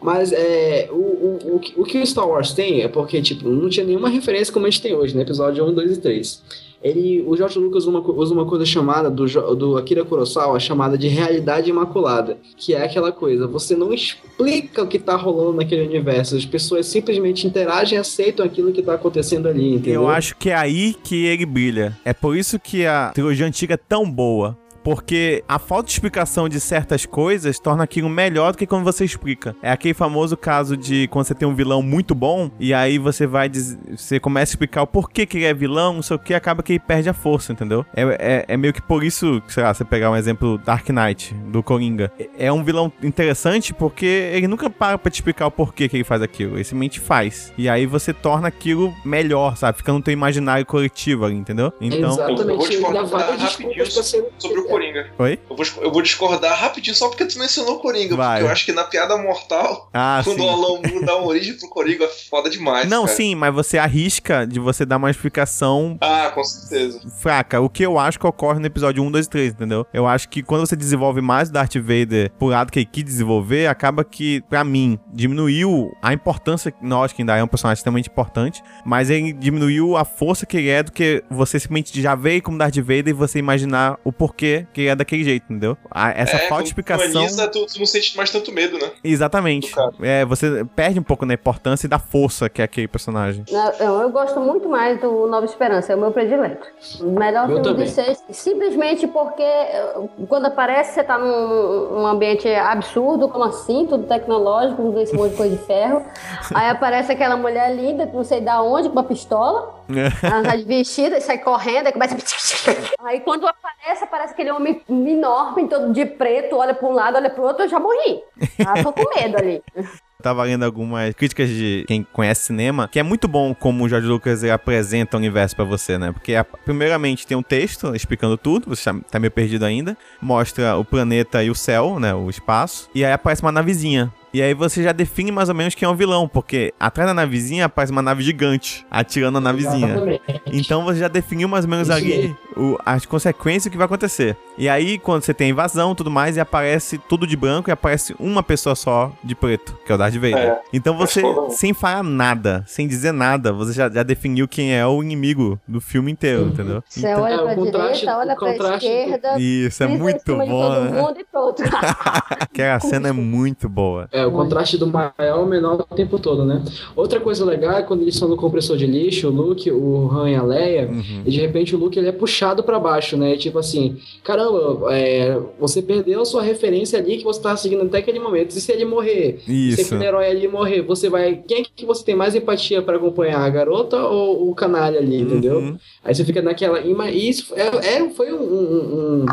Mas 0.00 0.32
é, 0.32 0.88
o, 0.90 0.94
o, 0.96 1.56
o, 1.56 1.60
que- 1.60 1.72
o 1.76 1.84
que 1.84 1.98
o 1.98 2.06
Star 2.06 2.28
Wars 2.28 2.52
tem 2.52 2.82
é 2.82 2.88
porque, 2.88 3.20
tipo, 3.22 3.48
não 3.48 3.68
tinha 3.68 3.86
nenhuma 3.86 4.08
referência 4.08 4.52
como 4.52 4.66
a 4.66 4.70
gente 4.70 4.82
tem 4.82 4.94
hoje, 4.94 5.14
né? 5.16 5.22
Episódio 5.22 5.64
1, 5.64 5.74
2 5.74 5.96
e 5.96 6.00
3. 6.00 6.42
Ele, 6.82 7.22
o 7.26 7.36
George 7.36 7.58
Lucas 7.58 7.86
usa 7.86 7.90
uma, 7.90 8.00
usa 8.00 8.34
uma 8.34 8.44
coisa 8.44 8.66
chamada, 8.66 9.08
do, 9.08 9.26
do 9.54 9.76
Akira 9.76 10.04
Kurosawa, 10.04 10.58
chamada 10.58 10.98
de 10.98 11.08
realidade 11.08 11.70
imaculada. 11.70 12.38
Que 12.56 12.74
é 12.74 12.84
aquela 12.84 13.12
coisa, 13.12 13.46
você 13.46 13.76
não 13.76 13.92
explica 13.92 14.82
o 14.82 14.88
que 14.88 14.98
tá 14.98 15.14
rolando 15.14 15.54
naquele 15.54 15.86
universo. 15.86 16.36
As 16.36 16.44
pessoas 16.44 16.86
simplesmente 16.86 17.46
interagem 17.46 17.96
e 17.96 18.00
aceitam 18.00 18.44
aquilo 18.44 18.72
que 18.72 18.82
tá 18.82 18.94
acontecendo 18.94 19.48
ali, 19.48 19.74
entendeu? 19.74 20.02
Eu 20.02 20.08
acho 20.08 20.36
que 20.36 20.50
é 20.50 20.54
aí 20.54 20.94
que 21.04 21.24
ele 21.26 21.46
brilha. 21.46 21.96
É 22.04 22.12
por 22.12 22.36
isso 22.36 22.58
que 22.58 22.84
a 22.84 23.10
trilogia 23.14 23.46
antiga 23.46 23.74
é 23.74 23.76
tão 23.76 24.10
boa. 24.10 24.58
Porque 24.82 25.44
a 25.48 25.58
falta 25.58 25.86
de 25.86 25.92
explicação 25.92 26.48
de 26.48 26.58
certas 26.60 27.06
coisas 27.06 27.58
torna 27.58 27.84
aquilo 27.84 28.08
melhor 28.08 28.52
do 28.52 28.58
que 28.58 28.66
quando 28.66 28.84
você 28.84 29.04
explica. 29.04 29.54
É 29.62 29.70
aquele 29.70 29.94
famoso 29.94 30.36
caso 30.36 30.76
de 30.76 31.06
quando 31.08 31.26
você 31.26 31.34
tem 31.34 31.46
um 31.46 31.54
vilão 31.54 31.82
muito 31.82 32.14
bom 32.14 32.50
e 32.58 32.74
aí 32.74 32.98
você 32.98 33.26
vai 33.26 33.48
diz- 33.48 33.78
você 33.96 34.18
começa 34.18 34.50
a 34.50 34.54
explicar 34.54 34.82
o 34.82 34.86
porquê 34.86 35.24
que 35.26 35.38
ele 35.38 35.44
é 35.46 35.54
vilão, 35.54 35.94
não 35.94 36.02
sei 36.02 36.16
o 36.16 36.18
que, 36.18 36.34
acaba 36.34 36.62
que 36.62 36.72
ele 36.72 36.78
perde 36.80 37.08
a 37.08 37.12
força, 37.14 37.52
entendeu? 37.52 37.84
É, 37.94 38.02
é, 38.18 38.44
é 38.48 38.56
meio 38.56 38.72
que 38.72 38.82
por 38.82 39.04
isso, 39.04 39.42
sei 39.48 39.62
lá, 39.62 39.72
você 39.72 39.84
pegar 39.84 40.10
um 40.10 40.16
exemplo 40.16 40.58
Dark 40.58 40.88
Knight, 40.90 41.34
do 41.48 41.62
Coringa. 41.62 42.10
É- 42.18 42.46
É 42.46 42.52
um 42.52 42.64
vilão 42.64 42.92
interessante 43.02 43.72
porque 43.72 44.04
ele 44.06 44.48
nunca 44.48 44.68
para 44.68 44.98
pra 44.98 45.10
te 45.10 45.14
explicar 45.16 45.46
o 45.46 45.50
porquê 45.50 45.88
que 45.88 45.96
ele 45.96 46.04
faz 46.04 46.20
aquilo. 46.22 46.56
Ele 46.56 46.64
simplesmente 46.64 46.98
faz. 46.98 47.52
E 47.56 47.68
aí 47.68 47.86
você 47.86 48.12
torna 48.12 48.48
aquilo 48.48 48.92
melhor, 49.04 49.56
sabe? 49.56 49.78
Fica 49.78 49.92
no 49.92 50.02
teu 50.02 50.12
imaginário 50.12 50.66
coletivo 50.66 51.24
ali, 51.24 51.34
entendeu? 51.36 51.72
Então. 51.80 52.10
Eu 52.18 52.36
vou 52.46 52.66
Exatamente, 52.66 53.42
rapidinho 53.42 53.74
pra 53.74 54.02
ser... 54.02 54.24
sobre 54.38 54.58
o 54.60 54.64
Coringa. 54.72 55.06
Oi? 55.18 55.38
Eu 55.50 55.56
vou, 55.56 55.66
eu 55.82 55.92
vou 55.92 56.02
discordar 56.02 56.58
rapidinho 56.58 56.94
só 56.96 57.08
porque 57.08 57.24
tu 57.26 57.38
mencionou 57.38 57.76
o 57.76 57.78
Coringa. 57.80 58.16
Vai. 58.16 58.38
Porque 58.38 58.48
eu 58.48 58.52
acho 58.52 58.64
que 58.64 58.72
na 58.72 58.84
piada 58.84 59.16
mortal, 59.18 59.88
Ah, 59.92 60.20
quando 60.24 60.38
sim. 60.38 60.42
o 60.42 60.56
Moore 60.56 61.04
dá 61.04 61.16
uma 61.16 61.26
origem 61.26 61.54
pro 61.58 61.68
Coringa, 61.68 62.04
é 62.04 62.08
foda 62.08 62.48
demais. 62.48 62.88
Não, 62.88 63.04
cara. 63.04 63.16
sim, 63.16 63.34
mas 63.34 63.54
você 63.54 63.76
arrisca 63.78 64.46
de 64.46 64.58
você 64.58 64.84
dar 64.86 64.96
uma 64.96 65.10
explicação 65.10 65.96
Ah, 66.00 66.30
com 66.34 66.42
certeza. 66.42 67.00
fraca. 67.20 67.60
O 67.60 67.68
que 67.68 67.84
eu 67.84 67.98
acho 67.98 68.18
que 68.18 68.26
ocorre 68.26 68.58
no 68.60 68.66
episódio 68.66 69.02
1, 69.02 69.10
2 69.10 69.26
e 69.26 69.28
3, 69.30 69.52
entendeu? 69.52 69.86
Eu 69.92 70.06
acho 70.06 70.28
que 70.28 70.42
quando 70.42 70.66
você 70.66 70.74
desenvolve 70.76 71.20
mais 71.20 71.48
o 71.48 71.52
Darth 71.52 71.76
Vader 71.76 72.30
por 72.38 72.48
lado 72.50 72.70
que 72.72 72.78
ele 72.78 72.86
quis 72.90 73.04
desenvolver, 73.04 73.66
acaba 73.66 74.02
que, 74.04 74.40
pra 74.48 74.64
mim, 74.64 74.98
diminuiu 75.12 75.94
a 76.02 76.12
importância. 76.12 76.72
Nós, 76.80 77.12
que 77.12 77.22
ainda 77.22 77.36
é 77.36 77.42
um 77.44 77.48
personagem 77.48 77.78
extremamente 77.78 78.08
importante, 78.08 78.62
mas 78.84 79.10
ele 79.10 79.32
diminuiu 79.32 79.96
a 79.96 80.04
força 80.04 80.46
que 80.46 80.56
ele 80.56 80.68
é 80.68 80.82
do 80.82 80.92
que 80.92 81.22
você 81.30 81.58
simplesmente 81.58 82.00
já 82.00 82.14
veio 82.14 82.42
como 82.42 82.58
Darth 82.58 82.76
Vader 82.76 83.08
e 83.08 83.12
você 83.12 83.38
imaginar 83.38 83.98
o 84.04 84.12
porquê 84.12 84.61
que 84.72 84.88
é 84.88 84.94
daquele 84.94 85.24
jeito, 85.24 85.44
entendeu? 85.44 85.76
A- 85.90 86.10
Essa 86.10 86.36
é, 86.36 86.38
falta 86.40 86.54
quando 86.54 86.62
de 86.62 86.68
explicação. 86.68 87.26
Tu, 87.26 87.50
tu, 87.50 87.66
tu 87.66 87.78
não 87.78 87.86
sente 87.86 88.16
mais 88.16 88.30
tanto 88.30 88.52
medo, 88.52 88.78
né? 88.78 88.90
Exatamente. 89.02 89.72
É, 90.02 90.24
você 90.24 90.64
perde 90.76 90.98
um 90.98 91.02
pouco 91.02 91.24
da 91.26 91.34
importância 91.34 91.86
e 91.86 91.88
da 91.90 91.98
força 91.98 92.48
que 92.48 92.60
é 92.60 92.64
aquele 92.64 92.88
personagem. 92.88 93.44
Não, 93.50 93.72
Eu, 93.80 94.02
eu 94.02 94.10
gosto 94.10 94.38
muito 94.40 94.68
mais 94.68 95.00
do 95.00 95.26
Nova 95.26 95.44
Esperança, 95.46 95.92
é 95.92 95.96
o 95.96 96.00
meu 96.00 96.10
predileto. 96.12 96.66
Melhor 97.00 97.44
Eu 97.44 97.56
filme 97.56 97.62
também. 97.62 97.84
de 97.86 97.90
seis, 97.90 98.22
simplesmente 98.30 99.06
porque 99.06 99.42
eh, 99.42 99.94
quando 100.28 100.46
aparece 100.46 100.94
você 100.94 101.02
tá 101.04 101.18
num 101.18 102.00
um 102.02 102.06
ambiente 102.06 102.48
absurdo, 102.48 103.28
como 103.28 103.44
assim, 103.44 103.86
tudo 103.88 104.06
tecnológico, 104.06 104.92
com 104.92 104.98
esse 105.00 105.14
monte 105.14 105.30
de 105.32 105.36
coisa 105.36 105.56
de 105.56 105.62
ferro. 105.64 106.04
Aí 106.54 106.68
aparece 106.70 107.12
aquela 107.12 107.36
mulher 107.36 107.74
linda, 107.74 108.06
não 108.12 108.24
sei 108.24 108.40
da 108.40 108.62
onde, 108.62 108.88
com 108.88 108.94
uma 108.94 109.04
pistola, 109.04 109.74
ela 110.22 110.42
tá 110.42 110.56
de 110.56 110.64
vestida, 110.64 111.20
sai 111.20 111.38
correndo, 111.38 111.86
aí 111.86 111.92
começa. 111.92 112.16
Aí 113.04 113.20
quando 113.20 113.46
aparece, 113.46 114.04
aparece 114.04 114.32
aquele 114.32 114.51
homem 114.52 114.82
enorme, 114.88 115.68
todo 115.68 115.92
de 115.92 116.04
preto, 116.04 116.56
olha 116.56 116.74
pra 116.74 116.88
um 116.88 116.92
lado, 116.92 117.16
olha 117.16 117.30
pro 117.30 117.44
outro, 117.44 117.64
eu 117.64 117.68
já 117.68 117.80
morri. 117.80 118.22
Ah, 118.66 118.82
tô 118.82 118.92
com 118.92 119.14
medo 119.14 119.36
ali. 119.36 119.62
tava 120.22 120.42
lendo 120.44 120.64
algumas 120.64 121.14
críticas 121.14 121.48
de 121.48 121.84
quem 121.86 122.06
conhece 122.12 122.46
cinema, 122.46 122.88
que 122.90 122.98
é 122.98 123.02
muito 123.02 123.28
bom 123.28 123.54
como 123.54 123.84
o 123.84 123.88
George 123.88 124.06
Lucas 124.06 124.42
apresenta 124.44 125.16
o 125.16 125.20
universo 125.20 125.54
pra 125.54 125.64
você, 125.64 125.98
né? 125.98 126.12
Porque, 126.12 126.32
primeiramente, 126.64 127.26
tem 127.26 127.36
um 127.36 127.42
texto 127.42 127.94
explicando 127.94 128.36
tudo, 128.38 128.68
você 128.68 128.84
tá- 128.92 128.98
tá 129.10 129.18
meio 129.18 129.30
perdido 129.30 129.64
ainda, 129.64 129.96
mostra 130.20 130.76
o 130.76 130.84
planeta 130.84 131.42
e 131.42 131.50
o 131.50 131.54
céu, 131.54 131.98
né? 132.00 132.14
O 132.14 132.30
espaço, 132.30 132.88
e 132.94 133.04
aí 133.04 133.12
aparece 133.12 133.42
uma 133.42 133.52
navezinha. 133.52 134.12
E 134.34 134.40
aí 134.40 134.54
você 134.54 134.82
já 134.82 134.92
define 134.92 135.30
mais 135.30 135.50
ou 135.50 135.54
menos 135.54 135.74
quem 135.74 135.84
é 135.84 135.90
o 135.90 135.94
vilão, 135.94 136.26
porque 136.26 136.72
atrás 136.80 137.06
da 137.06 137.12
navezinha 137.12 137.66
aparece 137.66 137.92
uma 137.92 138.00
nave 138.00 138.22
gigante 138.22 138.86
atirando 138.90 139.36
a 139.36 139.40
navezinha. 139.42 139.88
Exatamente. 139.88 140.22
Então 140.46 140.84
você 140.84 141.00
já 141.00 141.08
definiu 141.08 141.46
mais 141.48 141.66
ou 141.66 141.70
menos 141.70 141.88
Isso 141.88 141.96
ali 141.98 142.34
o- 142.56 142.78
as 142.86 143.04
consequências 143.04 143.70
que 143.70 143.76
vai 143.76 143.84
acontecer. 143.84 144.34
E 144.56 144.70
aí, 144.70 144.98
quando 144.98 145.22
você 145.22 145.34
tem 145.34 145.50
invasão 145.50 145.92
e 145.92 145.94
tudo 145.96 146.10
mais, 146.10 146.38
e 146.38 146.40
aparece 146.40 146.96
tudo 146.96 147.26
de 147.26 147.36
branco 147.36 147.68
e 147.68 147.72
aparece 147.72 148.14
uma 148.18 148.42
pessoa 148.42 148.74
só 148.74 149.12
de 149.22 149.34
preto, 149.34 149.76
que 149.84 149.92
é 149.92 149.94
o 149.94 149.98
Darth 149.98 150.11
Vader. 150.18 150.36
É. 150.38 150.60
Então 150.72 150.96
você, 150.96 151.20
foda. 151.20 151.50
sem 151.50 151.72
falar 151.72 152.02
nada, 152.02 152.64
sem 152.66 152.86
dizer 152.86 153.12
nada, 153.12 153.52
você 153.52 153.72
já, 153.72 153.88
já 153.90 154.02
definiu 154.02 154.46
quem 154.48 154.74
é 154.74 154.86
o 154.86 155.02
inimigo 155.02 155.58
do 155.66 155.80
filme 155.80 156.10
inteiro, 156.12 156.46
entendeu? 156.48 156.82
Você 156.88 157.00
Então- 157.00 157.22
olha 157.22 157.32
É, 157.34 157.40
o 157.40 157.44
pra 157.44 157.54
contraste- 157.54 158.00
direita, 158.00 158.18
olha 158.18 158.34
o 158.34 158.36
pra 158.56 158.76
esquerda. 158.76 159.38
Isso, 159.38 159.82
é 159.82 159.86
muito 159.86 160.36
bom, 160.36 160.46
todo 160.46 160.80
né? 160.90 161.02
mundo 161.02 161.20
e 161.20 161.24
pronto. 161.24 161.62
Aquela 162.40 162.80
cena 162.80 163.08
é 163.08 163.12
muito 163.12 163.68
boa. 163.68 164.08
É, 164.12 164.24
o 164.26 164.30
contraste 164.32 164.76
do 164.78 164.86
maior 164.86 165.12
ao 165.18 165.46
menor 165.46 165.80
o 165.90 165.94
tempo 165.94 166.18
todo, 166.18 166.44
né? 166.44 166.62
Outra 166.94 167.20
coisa 167.20 167.44
legal 167.44 167.72
é 167.78 167.82
quando 167.82 168.02
eles 168.02 168.14
estão 168.14 168.28
no 168.28 168.36
compressor 168.36 168.76
de 168.76 168.86
lixo, 168.86 169.28
o 169.28 169.30
Luke, 169.30 169.70
o 169.70 170.10
Han 170.10 170.30
e 170.30 170.34
a 170.36 170.42
Leia, 170.42 170.88
Uhum. 170.88 171.22
e 171.24 171.30
de 171.30 171.40
repente 171.40 171.74
o 171.74 171.78
Luke 171.78 171.98
ele 171.98 172.08
é 172.08 172.12
puxado 172.12 172.62
pra 172.62 172.78
baixo, 172.78 173.16
né? 173.16 173.36
Tipo 173.36 173.58
assim, 173.58 173.98
caramba, 174.22 174.92
é, 174.94 175.38
você 175.58 175.80
perdeu 175.82 176.20
a 176.22 176.24
sua 176.24 176.42
referência 176.42 176.98
ali 176.98 177.16
que 177.18 177.24
você 177.24 177.40
tava 177.40 177.56
seguindo 177.56 177.82
até 177.82 177.98
aquele 177.98 178.18
momento. 178.18 178.50
E 178.56 178.60
se 178.60 178.70
ele 178.72 178.84
morrer? 178.84 179.40
Isso. 179.46 179.94
Herói 180.02 180.26
ali 180.30 180.48
morrer, 180.48 180.82
você 180.82 181.08
vai. 181.08 181.42
Quem 181.46 181.60
é 181.62 181.64
que 181.74 181.84
você 181.86 182.04
tem 182.04 182.14
mais 182.14 182.34
empatia 182.34 182.82
pra 182.82 182.96
acompanhar? 182.96 183.40
A 183.40 183.48
garota 183.50 183.96
ou 184.04 184.50
o 184.50 184.54
canalha 184.54 184.98
ali, 184.98 185.20
entendeu? 185.20 185.58
Uhum. 185.58 185.76
Aí 186.04 186.14
você 186.14 186.24
fica 186.24 186.42
naquela. 186.42 186.80
E 186.80 187.28
isso 187.28 187.54
é, 187.54 187.96
é- 187.96 188.08
foi 188.10 188.32
um- 188.32 188.42
um- 188.42 189.24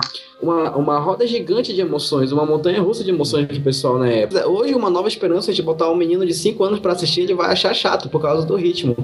uma, 0.41 0.75
uma 0.75 0.99
roda 0.99 1.25
gigante 1.27 1.73
de 1.73 1.81
emoções, 1.81 2.31
uma 2.31 2.45
montanha 2.45 2.81
russa 2.81 3.03
de 3.03 3.09
emoções 3.09 3.47
do 3.47 3.61
pessoal 3.61 3.97
na 3.97 4.07
época. 4.09 4.47
Hoje, 4.47 4.73
uma 4.73 4.89
nova 4.89 5.07
esperança 5.07 5.51
de 5.53 5.61
botar 5.61 5.89
um 5.89 5.95
menino 5.95 6.25
de 6.25 6.33
5 6.33 6.63
anos 6.63 6.79
pra 6.79 6.93
assistir, 6.93 7.21
ele 7.21 7.33
vai 7.33 7.51
achar 7.51 7.73
chato 7.73 8.09
por 8.09 8.21
causa 8.21 8.45
do 8.45 8.55
ritmo. 8.55 8.95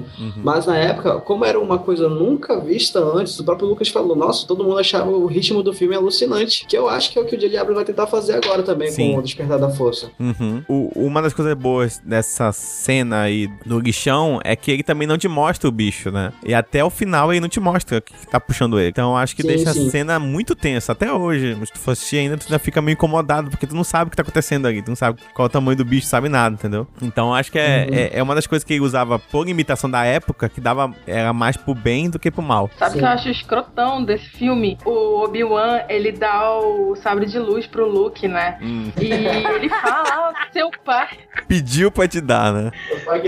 Mas 0.42 0.66
na 0.66 0.76
época, 0.76 1.18
como 1.20 1.44
era 1.44 1.58
uma 1.60 1.78
coisa 1.78 2.08
nunca 2.08 2.58
vista 2.60 3.00
antes, 3.00 3.38
o 3.38 3.44
próprio 3.44 3.68
Lucas 3.68 3.88
falou: 3.88 4.16
Nossa, 4.16 4.46
todo 4.46 4.64
mundo 4.64 4.78
achava 4.78 5.10
o 5.10 5.26
ritmo 5.26 5.62
do 5.62 5.72
filme 5.72 5.94
alucinante. 5.94 6.64
Que 6.66 6.76
eu 6.76 6.88
acho 6.88 7.12
que 7.12 7.18
é 7.18 7.22
o 7.22 7.26
que 7.26 7.34
o. 7.34 7.46
Abrams 7.56 7.74
vai 7.74 7.84
tentar 7.84 8.06
fazer 8.06 8.34
agora 8.34 8.62
também 8.62 8.90
Sim. 8.90 9.12
com 9.12 9.18
o 9.18 9.22
Despertar 9.22 9.58
da 9.58 9.70
Força. 9.70 10.10
Uhum. 10.18 10.62
O- 10.68 10.90
uma 11.06 11.22
das 11.22 11.32
coisas 11.32 11.54
boas 11.54 11.98
dessa 12.04 12.50
cena 12.52 13.22
aí 13.22 13.48
do 13.64 13.78
lixão 13.78 14.40
é 14.44 14.54
que 14.56 14.70
ele 14.70 14.82
também 14.82 15.06
não 15.06 15.16
te 15.18 15.28
mostra 15.28 15.68
o 15.68 15.72
bicho, 15.72 16.10
né? 16.10 16.32
E 16.44 16.52
até 16.54 16.84
o 16.84 16.90
final 16.90 17.32
ele 17.32 17.40
não 17.40 17.48
te 17.48 17.60
mostra 17.60 17.98
o 17.98 18.02
que 18.02 18.12
tá 18.26 18.40
puxando 18.40 18.78
ele. 18.78 18.88
Então 18.88 19.10
eu 19.12 19.16
acho 19.16 19.34
que 19.36 19.42
Sim, 19.42 19.48
deixa 19.48 19.72
sim. 19.72 19.86
a 19.86 19.90
cena 19.90 20.18
muito 20.18 20.54
tensa 20.54 20.92
até 20.92 21.12
hoje. 21.12 21.25
Mas 21.58 21.68
se 21.68 21.72
tu 21.74 21.78
for 21.78 21.92
assistir 21.92 22.18
ainda, 22.18 22.36
tu 22.36 22.44
ainda 22.46 22.58
fica 22.58 22.80
meio 22.82 22.94
incomodado, 22.94 23.50
porque 23.50 23.66
tu 23.66 23.74
não 23.74 23.84
sabe 23.84 24.08
o 24.08 24.10
que 24.10 24.16
tá 24.16 24.22
acontecendo 24.22 24.66
ali. 24.66 24.82
Tu 24.82 24.88
não 24.88 24.96
sabe 24.96 25.20
qual 25.34 25.46
é 25.46 25.48
o 25.48 25.52
tamanho 25.52 25.76
do 25.76 25.84
bicho, 25.84 26.06
sabe 26.06 26.28
nada, 26.28 26.54
entendeu? 26.54 26.86
Então 27.02 27.28
eu 27.28 27.34
acho 27.34 27.50
que 27.52 27.58
é, 27.58 27.86
Uhum. 27.88 27.94
é, 27.94 28.10
é 28.18 28.22
uma 28.22 28.34
das 28.34 28.46
coisas 28.46 28.64
que 28.64 28.72
ele 28.74 28.80
usava 28.82 29.18
por 29.18 29.48
imitação 29.48 29.90
da 29.90 30.04
época, 30.04 30.48
que 30.48 30.60
dava 30.60 30.92
era 31.06 31.32
mais 31.32 31.56
pro 31.56 31.74
bem 31.74 32.08
do 32.10 32.18
que 32.18 32.30
pro 32.30 32.42
mal. 32.42 32.70
Sabe 32.78 32.96
o 32.96 32.98
que 32.98 33.04
eu 33.04 33.08
acho 33.08 33.28
escrotão 33.28 34.04
desse 34.04 34.28
filme? 34.30 34.78
O 34.84 35.22
Obi-Wan, 35.24 35.82
ele 35.88 36.12
dá 36.12 36.50
o 36.58 36.94
sabre 36.96 37.26
de 37.26 37.38
luz 37.38 37.66
pro 37.66 37.86
Luke, 37.88 38.26
né? 38.28 38.58
Hum. 38.62 38.90
E 39.00 39.10
ele 39.12 39.68
fala, 39.68 40.02
ah, 40.08 40.32
seu 40.52 40.70
pai. 40.84 41.08
Pediu 41.48 41.90
pra 41.90 42.08
te 42.08 42.20
dar, 42.20 42.52
né? 42.52 42.70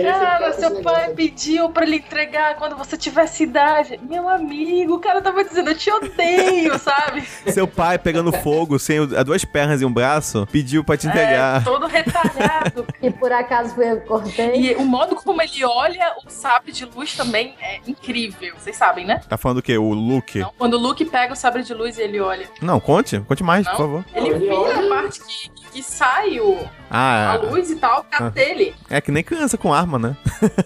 Cara, 0.02 0.52
seu 0.52 0.82
pai 0.82 1.10
pediu 1.14 1.70
pra 1.70 1.86
ele 1.86 1.96
entregar 1.96 2.56
quando 2.56 2.76
você 2.76 2.96
tivesse 2.96 3.44
idade. 3.44 3.98
Meu 4.02 4.28
amigo, 4.28 4.94
o 4.94 4.98
cara 4.98 5.22
tava 5.22 5.44
dizendo, 5.44 5.70
eu 5.70 5.76
te 5.76 5.90
odeio, 5.90 6.76
sabe? 6.80 7.22
Seu 7.46 7.66
pai 7.66 7.87
pegando 7.96 8.32
fogo 8.32 8.78
sem 8.78 8.98
o- 9.00 9.16
as 9.16 9.24
duas 9.24 9.44
pernas 9.44 9.80
e 9.80 9.84
um 9.84 9.92
braço, 9.92 10.46
pediu 10.50 10.82
pra 10.82 10.96
te 10.96 11.06
entregar. 11.06 11.60
É, 11.62 11.64
todo 11.64 11.86
retalhado. 11.86 12.86
E 13.00 13.10
por 13.12 13.30
acaso 13.32 13.74
foi 13.76 13.92
eu 13.92 14.00
que 14.00 14.06
cortei. 14.08 14.56
E 14.72 14.74
o 14.74 14.84
modo 14.84 15.14
como 15.14 15.40
ele 15.40 15.64
olha 15.64 16.14
o 16.26 16.28
sabre 16.30 16.72
de 16.72 16.84
luz 16.84 17.14
também 17.16 17.54
é 17.60 17.78
incrível. 17.86 18.54
Vocês 18.58 18.76
sabem, 18.76 19.04
né? 19.06 19.20
Tá 19.28 19.36
falando 19.38 19.58
o 19.58 19.62
quê? 19.62 19.78
O 19.78 19.92
Luke? 19.94 20.40
Não, 20.40 20.52
quando 20.58 20.74
o 20.74 20.78
Luke 20.78 21.04
pega 21.04 21.32
o 21.32 21.36
sabre 21.36 21.62
de 21.62 21.72
luz 21.72 21.96
e 21.96 22.02
ele 22.02 22.18
olha. 22.20 22.48
Não, 22.60 22.80
conte. 22.80 23.20
Conte 23.20 23.44
mais, 23.44 23.64
Não? 23.64 23.72
por 23.72 23.78
favor. 23.78 24.04
Ele 24.12 24.34
vira 24.34 24.54
a 24.84 24.88
parte 24.88 25.20
que, 25.20 25.50
que 25.72 25.82
sai 25.82 26.38
o, 26.40 26.56
a 26.90 27.32
Ah, 27.34 27.36
luz 27.36 27.70
e 27.70 27.76
tal, 27.76 28.04
Ah. 28.12 28.26
a 28.26 28.28
dele. 28.30 28.74
é 28.88 29.00
que 29.00 29.10
nem 29.12 29.22
criança 29.22 29.56
com 29.58 29.72
arma, 29.74 29.98
né? 29.98 30.16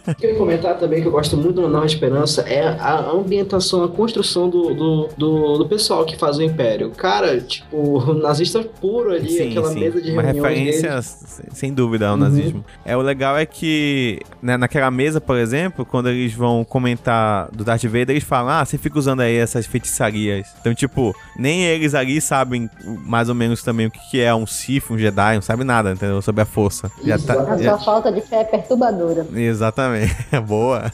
Eu 0.07 0.15
queria 0.15 0.37
comentar 0.37 0.79
também 0.79 1.01
que 1.01 1.07
eu 1.09 1.13
gosto 1.13 1.37
muito 1.37 1.53
do 1.61 1.69
Nova 1.69 1.85
Esperança 1.87 2.43
é 2.43 2.67
a 2.69 3.01
ambientação, 3.11 3.83
a 3.85 3.89
construção 3.89 4.49
do, 4.49 4.75
do, 4.75 5.09
do, 5.17 5.59
do 5.59 5.67
pessoal 5.69 6.05
que 6.05 6.17
faz 6.17 6.39
o 6.39 6.43
Império. 6.43 6.91
Cara, 6.91 7.41
tipo, 7.41 8.15
nazista 8.15 8.63
puro 8.63 9.13
ali, 9.13 9.41
aquela 9.43 9.73
mesa 9.73 10.01
de 10.01 10.13
Uma 10.13 10.23
reuniões 10.23 10.49
referência, 10.55 10.91
deles. 10.91 11.43
sem 11.53 11.73
dúvida, 11.75 12.07
ao 12.09 12.15
Uhum. 12.15 12.21
nazismo. 12.21 12.65
É, 12.85 12.97
o 12.97 13.01
legal 13.01 13.37
é 13.37 13.45
que, 13.47 14.21
né, 14.41 14.57
naquela 14.57 14.91
mesa, 14.91 15.21
por 15.21 15.37
exemplo, 15.37 15.85
quando 15.85 16.09
eles 16.09 16.33
vão 16.33 16.65
comentar 16.65 17.51
do 17.51 17.65
Darth 17.65 17.83
Vader, 17.85 18.11
eles 18.11 18.25
falam, 18.25 18.51
ah, 18.53 18.65
você 18.65 18.79
fica 18.79 18.99
usando 18.99 19.21
aí 19.21 19.37
essas 19.37 19.67
feitiçarias. 19.67 20.49
Então, 20.61 20.75
tipo, 20.75 21.15
nem 21.37 21.65
eles 21.65 21.95
ali 21.95 22.21
sabem 22.21 22.69
mais 22.85 23.29
ou 23.29 23.35
menos 23.35 23.63
também 23.63 23.87
o 23.87 23.91
que 23.91 23.99
que 24.11 24.21
é 24.21 24.35
um 24.35 24.47
Sith, 24.47 24.91
um 24.93 24.99
Jedi, 24.99 25.35
não 25.35 25.43
sabe 25.43 25.65
nada, 25.65 25.93
entendeu? 25.93 26.21
Sobre 26.23 26.43
a 26.43 26.45
força. 26.45 26.91
Já 27.05 27.19
tá, 27.19 27.35
A 27.53 27.57
já- 27.59 27.77
sua 27.77 27.85
falta 27.85 28.13
de 28.13 28.21
fé 28.21 28.41
é 28.41 28.45
perturbadora. 28.45 29.27
Exatamente, 29.35 30.15
boa. 30.47 30.85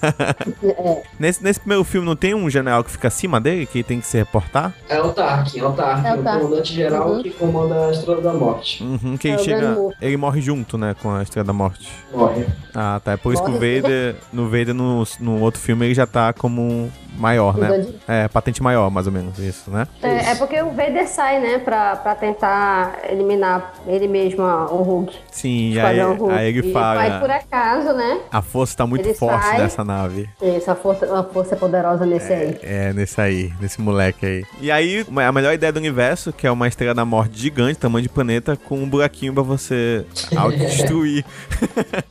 É. 0.63 1.03
nesse, 1.19 1.43
nesse 1.43 1.61
primeiro 1.61 1.85
filme 1.85 2.07
não 2.07 2.17
tem 2.17 2.35
um 2.35 2.49
general 2.49 2.83
que 2.85 2.91
fica 2.91 3.09
acima 3.09 3.41
dele, 3.41 3.67
que 3.67 3.83
tem 3.83 4.01
que 4.01 4.07
se 4.07 4.17
reportar? 4.19 4.73
É 4.89 5.01
o 5.01 5.13
Tarkin, 5.13 5.61
é 5.61 5.65
o 5.65 5.73
Tarkin, 5.73 6.07
É 6.07 6.15
o 6.15 6.21
o 6.21 6.23
comandante 6.25 6.73
geral 6.75 7.09
Uhum. 7.11 7.23
que 7.23 7.31
comanda 7.31 7.87
a 7.87 7.91
Estrela 7.91 8.21
da 8.21 8.33
Morte. 8.33 8.83
Uhum, 8.83 9.17
que 9.17 9.29
É 9.29 9.39
chega. 9.39 9.77
Ele 10.01 10.17
morre 10.17 10.41
junto, 10.41 10.77
né, 10.79 10.95
com 11.01 11.11
a 11.11 11.23
Estrela 11.23 11.47
da 11.47 11.53
Morte. 11.53 11.91
Morre. 12.13 12.47
Ah, 12.75 13.01
tá. 13.03 13.13
É 13.13 13.17
por 13.17 13.33
isso 13.33 13.43
que 13.43 13.51
o 13.51 13.55
Morre. 13.55 13.81
Vader, 13.81 14.17
no 14.33 14.45
Vader, 14.49 14.75
no, 14.75 15.05
no 15.21 15.41
outro 15.41 15.61
filme, 15.61 15.87
ele 15.87 15.95
já 15.95 16.07
tá 16.07 16.33
como 16.33 16.91
maior, 17.17 17.57
né? 17.57 17.67
Grande. 17.69 17.95
É, 18.07 18.29
patente 18.29 18.63
maior, 18.63 18.91
mais 18.91 19.07
ou 19.07 19.13
menos, 19.13 19.39
isso, 19.39 19.71
né? 19.71 19.89
É, 20.03 20.31
é 20.31 20.35
porque 20.37 20.61
o 20.63 20.71
Vader 20.71 21.09
sai, 21.09 21.41
né, 21.41 21.59
pra, 21.59 21.97
pra 21.97 22.15
tentar 22.15 22.99
eliminar 23.11 23.75
ele 23.89 24.07
mesmo, 24.07 24.43
o 24.45 24.83
Hulk. 24.83 25.17
Sim, 25.31 25.71
e 25.73 25.81
aí, 25.81 26.01
Hulk. 26.01 26.33
aí 26.33 26.49
ele 26.49 26.59
E 26.69 26.73
Vai 26.73 27.11
por 27.19 27.29
fala. 27.29 27.35
acaso, 27.37 27.93
né? 27.95 28.21
A 28.31 28.43
força 28.43 28.77
tá 28.77 28.87
muito 28.87 29.07
Ele 29.07 29.15
forte 29.15 29.45
sai. 29.45 29.59
nessa 29.63 29.85
nave. 29.85 30.29
Essa 30.41 30.75
força, 30.75 31.07
uma 31.07 31.25
força 31.25 31.57
poderosa 31.57 32.05
nesse 32.07 32.33
aí. 32.33 32.59
É, 32.63 32.93
nesse 32.93 33.21
aí, 33.21 33.53
nesse 33.61 33.81
moleque 33.81 34.27
aí. 34.27 34.45
E 34.61 34.71
aí, 34.71 35.05
a 35.27 35.33
melhor 35.33 35.55
ideia 35.55 35.73
do 35.73 35.79
universo, 35.79 36.33
que 36.33 36.47
é 36.47 36.51
uma 36.51 36.69
estrela 36.69 36.95
da 36.95 37.05
morte 37.05 37.39
gigante, 37.39 37.79
tamanho 37.79 38.03
de 38.03 38.09
planeta, 38.09 38.57
com 38.57 38.77
um 38.79 38.89
buraquinho 38.89 39.33
pra 39.33 39.43
você 39.43 40.05
autodestruir. 40.37 41.25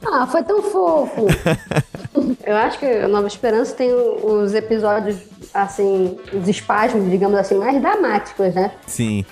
Ah, 0.09 0.25
foi 0.25 0.41
tão 0.43 0.61
fofo. 0.63 1.25
Eu 2.45 2.55
acho 2.55 2.79
que 2.79 2.85
a 2.85 3.07
Nova 3.07 3.27
Esperança 3.27 3.75
tem 3.75 3.91
os 3.93 4.53
episódios, 4.53 5.17
assim, 5.53 6.17
os 6.33 6.47
espasmos, 6.47 7.09
digamos 7.09 7.37
assim, 7.37 7.55
mais 7.55 7.79
dramáticos, 7.81 8.53
né? 8.55 8.71
Sim. 8.87 9.25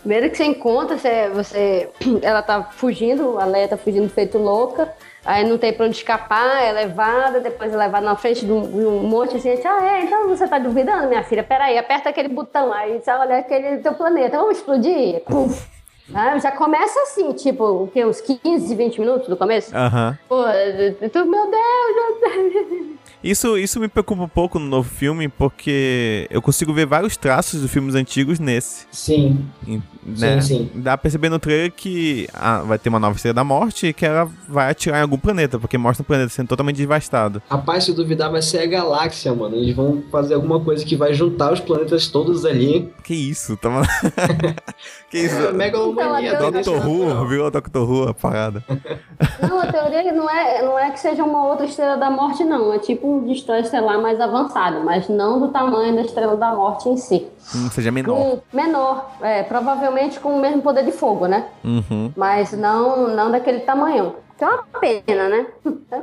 Primeiro 0.00 0.30
que 0.30 0.36
você 0.36 0.44
encontra, 0.44 0.96
você, 0.96 1.28
você, 1.28 1.88
ela 2.22 2.42
tá 2.42 2.62
fugindo, 2.62 3.38
a 3.38 3.44
Leia 3.44 3.68
tá 3.68 3.76
fugindo 3.76 4.08
feito 4.08 4.38
louca, 4.38 4.92
aí 5.24 5.46
não 5.46 5.58
tem 5.58 5.72
pra 5.72 5.86
onde 5.86 5.96
escapar, 5.96 6.62
é 6.62 6.72
levada, 6.72 7.40
depois 7.40 7.72
é 7.72 7.76
levada 7.76 8.04
na 8.04 8.16
frente 8.16 8.44
de 8.44 8.52
um, 8.52 8.62
de 8.62 8.86
um 8.86 9.02
monte 9.02 9.36
de 9.36 9.40
gente. 9.40 9.66
Ah, 9.66 9.98
é, 9.98 10.04
então 10.04 10.28
você 10.28 10.46
tá 10.46 10.58
duvidando, 10.58 11.08
minha 11.08 11.22
filha? 11.22 11.42
Peraí, 11.42 11.78
aperta 11.78 12.08
aquele 12.08 12.28
botão, 12.28 12.72
aí 12.72 13.00
você 13.00 13.10
olha 13.10 13.38
aquele 13.38 13.78
teu 13.78 13.94
planeta, 13.94 14.38
vamos 14.38 14.58
explodir. 14.58 15.20
Puf. 15.24 15.70
Ah, 16.14 16.36
já 16.38 16.50
começa 16.50 17.00
assim, 17.02 17.32
tipo, 17.32 17.64
o 17.64 17.88
quê? 17.88 18.04
Uns 18.04 18.20
15, 18.20 18.74
20 18.74 19.00
minutos 19.00 19.28
do 19.28 19.36
começo? 19.36 19.74
Aham. 19.74 20.18
Pô, 20.28 20.42
tu, 21.12 21.24
meu 21.24 21.50
Deus, 21.50 21.94
meu 21.94 22.20
Deus. 22.20 22.98
Isso, 23.22 23.56
isso 23.56 23.78
me 23.78 23.88
preocupa 23.88 24.22
um 24.22 24.28
pouco 24.28 24.58
no 24.58 24.66
novo 24.66 24.88
filme, 24.88 25.28
porque 25.28 26.26
eu 26.30 26.42
consigo 26.42 26.74
ver 26.74 26.86
vários 26.86 27.16
traços 27.16 27.60
dos 27.60 27.70
filmes 27.70 27.94
antigos 27.94 28.40
nesse. 28.40 28.86
Sim. 28.90 29.46
Né? 30.04 30.40
sim. 30.40 30.68
Dá 30.74 30.96
pra 30.96 31.02
perceber 31.02 31.28
no 31.28 31.38
trailer 31.38 31.70
que 31.70 32.28
ah, 32.34 32.62
vai 32.62 32.78
ter 32.78 32.88
uma 32.88 32.98
nova 32.98 33.14
estrela 33.14 33.34
da 33.34 33.44
morte 33.44 33.86
e 33.86 33.92
que 33.92 34.04
ela 34.04 34.28
vai 34.48 34.70
atirar 34.70 34.98
em 34.98 35.02
algum 35.02 35.16
planeta, 35.16 35.58
porque 35.58 35.78
mostra 35.78 36.02
o 36.02 36.04
planeta 36.04 36.30
sendo 36.30 36.48
totalmente 36.48 36.76
devastado. 36.76 37.40
Rapaz, 37.48 37.84
se 37.84 37.92
duvidar, 37.92 38.30
vai 38.30 38.42
ser 38.42 38.58
a 38.58 38.66
galáxia, 38.66 39.32
mano. 39.32 39.54
Eles 39.54 39.74
vão 39.74 40.02
fazer 40.10 40.34
alguma 40.34 40.58
coisa 40.58 40.84
que 40.84 40.96
vai 40.96 41.14
juntar 41.14 41.52
os 41.52 41.60
planetas 41.60 42.08
todos 42.08 42.44
ali. 42.44 42.92
Que 43.04 43.14
isso? 43.14 43.56
Tava... 43.56 43.82
que 45.08 45.18
isso? 45.18 45.36
É, 45.36 45.52
megalomania. 45.52 46.34
Então, 46.34 46.48
a 46.48 46.50
Doctor 46.50 46.86
Who, 46.86 47.28
virou 47.28 47.50
Doctor 47.50 47.88
Who 47.88 48.08
a 48.08 48.14
parada. 48.14 48.64
Não, 49.40 49.60
a 49.60 49.70
teoria 49.70 50.12
não 50.12 50.28
é, 50.28 50.62
não 50.62 50.78
é 50.78 50.90
que 50.90 50.98
seja 50.98 51.22
uma 51.22 51.46
outra 51.46 51.66
estrela 51.66 51.96
da 51.96 52.10
morte, 52.10 52.42
não. 52.42 52.72
É 52.72 52.78
tipo 52.78 53.11
um 53.12 53.24
destroyer 53.24 53.64
estelar 53.64 54.00
mais 54.00 54.20
avançado, 54.20 54.80
mas 54.84 55.08
não 55.08 55.40
do 55.40 55.48
tamanho 55.48 55.94
da 55.94 56.02
estrela 56.02 56.36
da 56.36 56.54
morte 56.54 56.88
em 56.88 56.96
si. 56.96 57.26
Hum, 57.54 57.68
seja 57.70 57.90
menor. 57.90 58.38
Menor, 58.52 59.10
é, 59.20 59.42
provavelmente 59.42 60.18
com 60.20 60.36
o 60.36 60.40
mesmo 60.40 60.62
poder 60.62 60.84
de 60.84 60.92
fogo, 60.92 61.26
né? 61.26 61.46
Uhum. 61.64 62.12
Mas 62.16 62.52
não, 62.52 63.08
não 63.08 63.30
daquele 63.30 63.60
tamanhão. 63.60 64.14
Que 64.36 64.44
é 64.44 64.48
uma 64.48 64.64
pena, 64.80 65.28
né? 65.28 65.46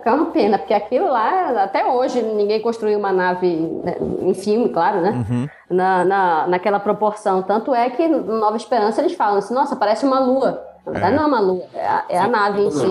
Que 0.01 0.07
é 0.07 0.12
uma 0.12 0.28
pena, 0.28 0.57
porque 0.57 0.74
aquilo 0.74 1.12
lá, 1.12 1.64
até 1.64 1.86
hoje, 1.86 2.22
ninguém 2.22 2.62
construiu 2.62 2.97
uma 2.97 3.12
nave, 3.12 3.47
né, 3.84 3.97
em 4.22 4.34
filme, 4.34 4.70
claro, 4.70 5.01
né? 5.01 5.26
Uhum. 5.30 5.47
Na, 5.70 6.05
na, 6.05 6.47
naquela 6.47 6.80
proporção. 6.80 7.41
Tanto 7.41 7.74
é 7.76 7.89
que 7.89 8.07
no 8.07 8.39
Nova 8.39 8.55
Esperança 8.55 9.01
eles 9.01 9.14
falam 9.14 9.39
assim, 9.39 9.53
nossa, 9.53 9.76
parece 9.76 10.05
uma 10.05 10.20
lua. 10.20 10.68
É. 10.97 11.11
não 11.11 11.23
é 11.23 11.25
uma 11.27 11.39
lua, 11.39 11.63
é 11.73 11.87
a, 11.87 12.05
é 12.09 12.17
a 12.19 12.27
nave 12.27 12.61
em 12.61 12.71
si. 12.71 12.85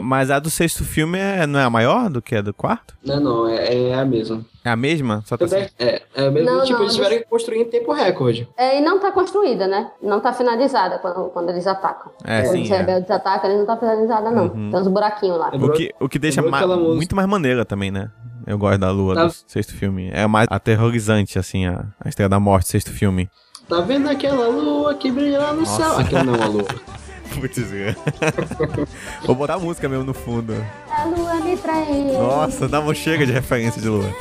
Mas 0.00 0.30
a 0.30 0.38
do 0.38 0.48
sexto 0.50 0.84
filme 0.84 1.18
é, 1.18 1.46
não 1.46 1.58
é 1.60 1.64
a 1.64 1.70
maior 1.70 2.08
do 2.10 2.20
que 2.22 2.34
a 2.36 2.42
do 2.42 2.52
quarto? 2.54 2.94
Não, 3.04 3.20
não, 3.20 3.48
é, 3.48 3.88
é 3.90 3.94
a 3.94 4.04
mesma. 4.04 4.44
É 4.64 4.70
a 4.70 4.76
mesma? 4.76 5.22
Só 5.26 5.36
tá 5.36 5.46
Tanto 5.46 5.56
é, 5.56 5.70
é, 5.78 6.02
é 6.14 6.28
o 6.28 6.32
mesmo 6.32 6.48
Não, 6.50 6.62
tipo, 6.64 6.74
não, 6.74 6.82
eles 6.84 6.94
tiveram 6.94 7.18
que 7.18 7.24
construir 7.24 7.60
em 7.62 7.64
tempo 7.64 7.92
recorde. 7.92 8.48
É, 8.56 8.78
e 8.78 8.80
não 8.80 9.00
tá 9.00 9.10
construída, 9.10 9.66
né? 9.66 9.90
Não 10.00 10.20
tá 10.20 10.32
finalizada 10.32 10.98
quando, 10.98 11.30
quando 11.30 11.50
eles 11.50 11.66
atacam. 11.66 12.12
É, 12.24 12.42
quando 12.42 12.52
sim, 12.52 12.62
os 12.62 12.70
é. 12.70 12.76
rebeldes 12.78 13.10
atacam, 13.10 13.50
eles 13.50 13.58
não 13.60 13.66
tá 13.66 13.76
finalizada, 13.76 14.30
não. 14.30 14.44
Uhum. 14.44 14.70
Tem 14.70 14.80
uns 14.80 14.86
buraquinhos 14.88 15.36
lá. 15.38 15.50
O 15.52 15.72
que, 15.72 15.92
o 15.98 16.08
que 16.08 16.18
deixa 16.18 16.40
ma- 16.42 16.58
aquela 16.58 16.76
muito 16.76 17.16
mais 17.16 17.28
maneira 17.28 17.64
também, 17.64 17.90
né? 17.90 18.10
Eu 18.46 18.56
gosto 18.58 18.78
da 18.78 18.90
lua 18.90 19.14
Tá. 19.14 19.26
do 19.26 19.32
sexto 19.46 19.72
filme. 19.74 20.10
É 20.12 20.26
mais 20.26 20.46
aterrorizante, 20.50 21.38
assim, 21.38 21.66
a, 21.66 21.84
a 22.04 22.08
Estrela 22.08 22.28
da 22.28 22.38
Morte, 22.40 22.68
sexto 22.68 22.90
filme. 22.90 23.28
Tá 23.68 23.80
vendo 23.80 24.08
aquela 24.10 24.48
lua 24.48 24.94
que 24.94 25.10
brilha 25.10 25.38
lá 25.40 25.52
no 25.52 25.60
Nossa. 25.60 25.76
céu? 25.82 25.98
Aquilo 25.98 26.24
não 26.24 26.34
é 26.34 26.36
uma 26.38 26.46
lua. 26.48 26.66
Putz, 27.40 27.72
é. 27.72 27.96
Vou 29.24 29.34
botar 29.34 29.54
a 29.54 29.58
música 29.58 29.88
mesmo 29.88 30.04
no 30.04 30.14
fundo. 30.14 30.54
A 30.90 31.04
lua 31.04 31.34
me 31.36 31.56
traiu. 31.56 32.12
Nossa, 32.14 32.68
dá 32.68 32.80
uma 32.80 32.94
chega 32.94 33.26
de 33.26 33.32
referência 33.32 33.80
de 33.80 33.88
lua. 33.88 34.14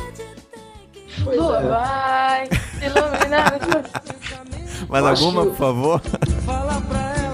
Lua 1.25 1.61
vai 1.61 2.49
iluminar 2.81 3.59
Mais 4.89 5.05
alguma, 5.05 5.45
por 5.45 5.55
favor? 5.55 6.01
Fala 6.45 6.81
pra 6.81 6.99
ela 7.17 7.30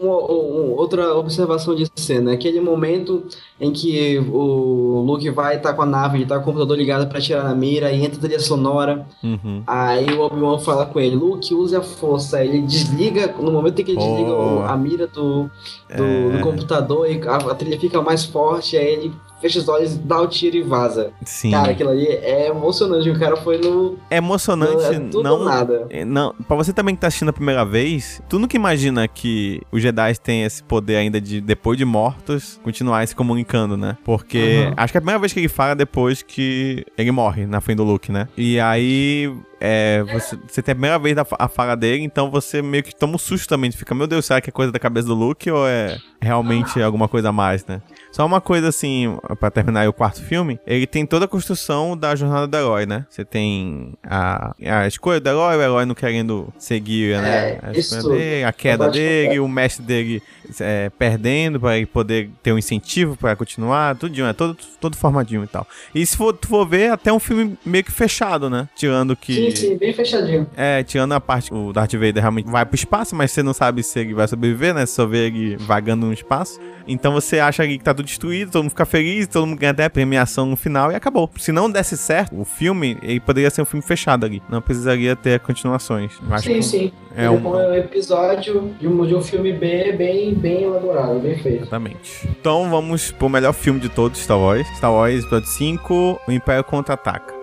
um- 0.00 0.06
um- 0.08 0.74
outra 0.76 1.14
observação 1.16 1.74
de 1.74 1.86
cena, 1.96 2.32
aquele 2.32 2.60
momento 2.60 3.24
em 3.60 3.72
que 3.72 4.18
o 4.18 5.02
Luke 5.06 5.28
vai 5.30 5.56
estar 5.56 5.72
com 5.74 5.82
a 5.82 5.86
nave, 5.86 6.18
ele 6.18 6.26
tá 6.26 6.36
com 6.36 6.42
o 6.42 6.44
computador 6.44 6.76
ligado 6.76 7.08
pra 7.08 7.20
tirar 7.20 7.42
na 7.44 7.54
mira, 7.54 7.90
e 7.92 8.04
entra 8.04 8.16
a 8.18 8.20
trilha 8.20 8.38
sonora, 8.40 9.06
Uhum. 9.22 9.62
aí 9.66 10.06
o 10.14 10.20
Obi-Wan 10.20 10.58
fala 10.60 10.86
com 10.86 11.00
ele, 11.00 11.16
Luke, 11.16 11.52
use 11.54 11.74
a 11.74 11.82
força, 11.82 12.44
ele 12.44 12.60
desliga, 12.62 13.34
no 13.40 13.50
momento 13.50 13.80
em 13.80 13.84
que 13.84 13.90
ele 13.90 13.98
desliga 13.98 14.30
o- 14.32 14.62
a 14.62 14.76
mira 14.76 15.06
do, 15.08 15.44
do, 15.44 16.04
É. 16.04 16.30
do 16.36 16.40
computador, 16.42 17.10
e 17.10 17.20
a, 17.26 17.36
a 17.36 17.54
trilha 17.54 17.78
fica 17.80 18.00
mais 18.00 18.24
forte, 18.24 18.76
aí 18.76 18.86
ele 18.86 19.12
fecha 19.40 19.58
os 19.58 19.68
olhos, 19.68 19.96
dá 19.96 20.20
o 20.20 20.26
tiro 20.26 20.56
e 20.56 20.62
vaza. 20.62 21.10
Sim. 21.24 21.50
Cara, 21.50 21.70
aquilo 21.72 21.90
ali 21.90 22.06
é 22.06 22.48
emocionante, 22.48 23.08
o 23.10 23.18
cara 23.18 23.36
foi 23.36 23.58
no... 23.58 23.96
É 24.10 24.16
emocionante, 24.18 24.84
É 24.84 24.98
tudo 25.00 25.22
não. 25.22 25.44
nada. 25.44 25.86
é, 25.90 26.04
Não, 26.04 26.34
pra 26.46 26.56
você 26.56 26.72
também 26.72 26.94
que 26.94 27.00
tá 27.00 27.06
assistindo 27.08 27.28
a 27.28 27.32
primeira 27.32 27.64
vez, 27.64 28.20
tu 28.28 28.38
nunca 28.38 28.56
imagina 28.56 29.06
que 29.08 29.60
os 29.70 29.80
Jedi 29.82 30.14
têm 30.20 30.42
esse 30.44 30.62
poder 30.62 30.96
ainda 30.96 31.20
de, 31.20 31.40
depois 31.40 31.76
de 31.78 31.84
mortos, 31.84 32.60
continuar 32.62 33.06
se 33.06 33.14
comunicando, 33.14 33.76
né? 33.76 33.96
Porque 34.04 34.66
Uhum. 34.68 34.74
acho 34.76 34.92
que 34.92 34.96
é 34.96 34.98
a 34.98 35.02
primeira 35.02 35.18
vez 35.18 35.32
que 35.32 35.40
ele 35.40 35.48
fala 35.48 35.74
depois 35.74 36.22
que 36.22 36.84
ele 36.96 37.10
morre 37.10 37.46
na 37.46 37.60
frente 37.60 37.76
do 37.78 37.84
Luke, 37.84 38.10
né? 38.10 38.28
E 38.36 38.58
aí. 38.60 39.32
É, 39.60 40.02
você, 40.12 40.36
você 40.46 40.62
tem 40.62 40.72
a 40.72 40.74
primeira 40.76 40.98
vez 40.98 41.16
a 41.18 41.48
fala 41.48 41.74
dele, 41.76 42.02
então 42.04 42.30
você 42.30 42.62
meio 42.62 42.82
que 42.82 42.94
toma 42.94 43.16
um 43.16 43.18
susto 43.18 43.48
também. 43.48 43.70
Fica, 43.72 43.94
meu 43.94 44.06
Deus, 44.06 44.24
será 44.26 44.40
que 44.40 44.50
é 44.50 44.52
coisa 44.52 44.70
da 44.72 44.78
cabeça 44.78 45.06
do 45.08 45.14
Luke 45.14 45.50
ou 45.50 45.66
é 45.66 45.98
realmente 46.20 46.80
alguma 46.82 47.08
coisa 47.08 47.28
a 47.30 47.32
mais, 47.32 47.64
né? 47.66 47.80
Só 48.12 48.24
uma 48.24 48.40
coisa 48.40 48.68
assim, 48.68 49.16
pra 49.38 49.50
terminar 49.50 49.80
aí 49.80 49.88
o 49.88 49.92
quarto 49.92 50.22
filme, 50.22 50.58
ele 50.66 50.86
tem 50.86 51.04
toda 51.06 51.26
a 51.26 51.28
construção 51.28 51.96
da 51.96 52.16
jornada 52.16 52.46
do 52.46 52.56
herói, 52.56 52.86
né? 52.86 53.04
Você 53.10 53.24
tem 53.24 53.92
a, 54.02 54.54
a 54.60 54.86
escolha 54.86 55.20
do 55.20 55.28
herói, 55.28 55.56
o 55.56 55.62
herói 55.62 55.84
não 55.84 55.94
querendo 55.94 56.52
seguir, 56.58 57.20
né? 57.20 57.58
É, 57.62 57.68
a, 57.68 57.72
isso 57.72 57.94
dele, 58.08 58.44
a 58.44 58.52
queda 58.52 58.84
eu 58.84 58.88
gosto 58.88 58.98
dele, 58.98 59.32
de- 59.34 59.40
o 59.40 59.48
mestre 59.48 59.84
dele 59.84 60.22
é, 60.60 60.90
perdendo 60.98 61.60
pra 61.60 61.76
ele 61.76 61.86
poder 61.86 62.30
ter 62.42 62.52
um 62.52 62.58
incentivo 62.58 63.16
pra 63.16 63.36
continuar, 63.36 63.94
tudinho, 63.96 64.26
é 64.26 64.32
todo, 64.32 64.56
todo 64.80 64.96
formadinho 64.96 65.44
e 65.44 65.46
tal. 65.46 65.66
E 65.94 66.04
se 66.04 66.16
for, 66.16 66.32
tu 66.32 66.48
for 66.48 66.66
ver, 66.66 66.90
até 66.90 67.12
um 67.12 67.20
filme 67.20 67.56
meio 67.64 67.84
que 67.84 67.92
fechado, 67.92 68.48
né? 68.48 68.68
Tirando 68.74 69.14
que. 69.14 69.34
Sim, 69.34 69.47
sim, 69.56 69.76
bem 69.76 69.92
fechadinho. 69.92 70.46
É, 70.56 70.82
tirando 70.82 71.12
a 71.12 71.20
parte, 71.20 71.52
o 71.52 71.72
Darth 71.72 71.92
Vader 71.92 72.20
realmente 72.20 72.48
vai 72.48 72.64
pro 72.64 72.74
espaço, 72.74 73.14
mas 73.14 73.30
você 73.32 73.42
não 73.42 73.52
sabe 73.52 73.82
se 73.82 73.98
ele 74.00 74.14
vai 74.14 74.26
sobreviver, 74.28 74.74
né? 74.74 74.86
Você 74.86 74.94
só 74.94 75.06
vê 75.06 75.26
ele 75.26 75.56
vagando 75.56 76.06
no 76.06 76.12
espaço. 76.12 76.58
Então 76.86 77.12
você 77.12 77.38
acha 77.38 77.66
que 77.66 77.78
tá 77.78 77.92
tudo 77.92 78.06
destruído, 78.06 78.50
todo 78.50 78.62
mundo 78.62 78.70
fica 78.70 78.86
feliz, 78.86 79.26
todo 79.26 79.46
mundo 79.46 79.58
ganha 79.58 79.72
até 79.72 79.84
a 79.84 79.90
premiação 79.90 80.46
no 80.46 80.56
final 80.56 80.90
e 80.90 80.94
acabou. 80.94 81.30
Se 81.38 81.52
não 81.52 81.70
desse 81.70 81.96
certo, 81.96 82.40
o 82.40 82.44
filme, 82.44 82.96
ele 83.02 83.20
poderia 83.20 83.50
ser 83.50 83.62
um 83.62 83.64
filme 83.66 83.82
fechado 83.84 84.24
ali. 84.24 84.42
Não 84.48 84.60
precisaria 84.62 85.14
ter 85.14 85.40
continuações. 85.40 86.12
Acho 86.30 86.46
sim, 86.46 86.54
que 86.54 86.62
sim. 86.62 86.92
É 87.14 87.24
É 87.24 87.30
um... 87.30 87.46
um... 87.46 87.74
episódio 87.74 88.72
de 88.80 88.86
um, 88.88 89.06
de 89.06 89.14
um 89.14 89.20
filme 89.22 89.52
B 89.52 89.92
bem, 89.92 90.34
bem 90.34 90.62
elaborado, 90.64 91.18
bem 91.20 91.36
feito. 91.38 91.62
Exatamente. 91.62 92.26
Então 92.40 92.70
vamos 92.70 93.10
pro 93.10 93.28
melhor 93.28 93.52
filme 93.52 93.80
de 93.80 93.88
todos, 93.88 94.18
Star 94.20 94.38
Wars. 94.38 94.66
Star 94.76 94.92
Wars 94.92 95.20
Episódio 95.24 95.48
5, 95.48 96.20
O 96.26 96.32
Império 96.32 96.64
Contra-Ataca. 96.64 97.37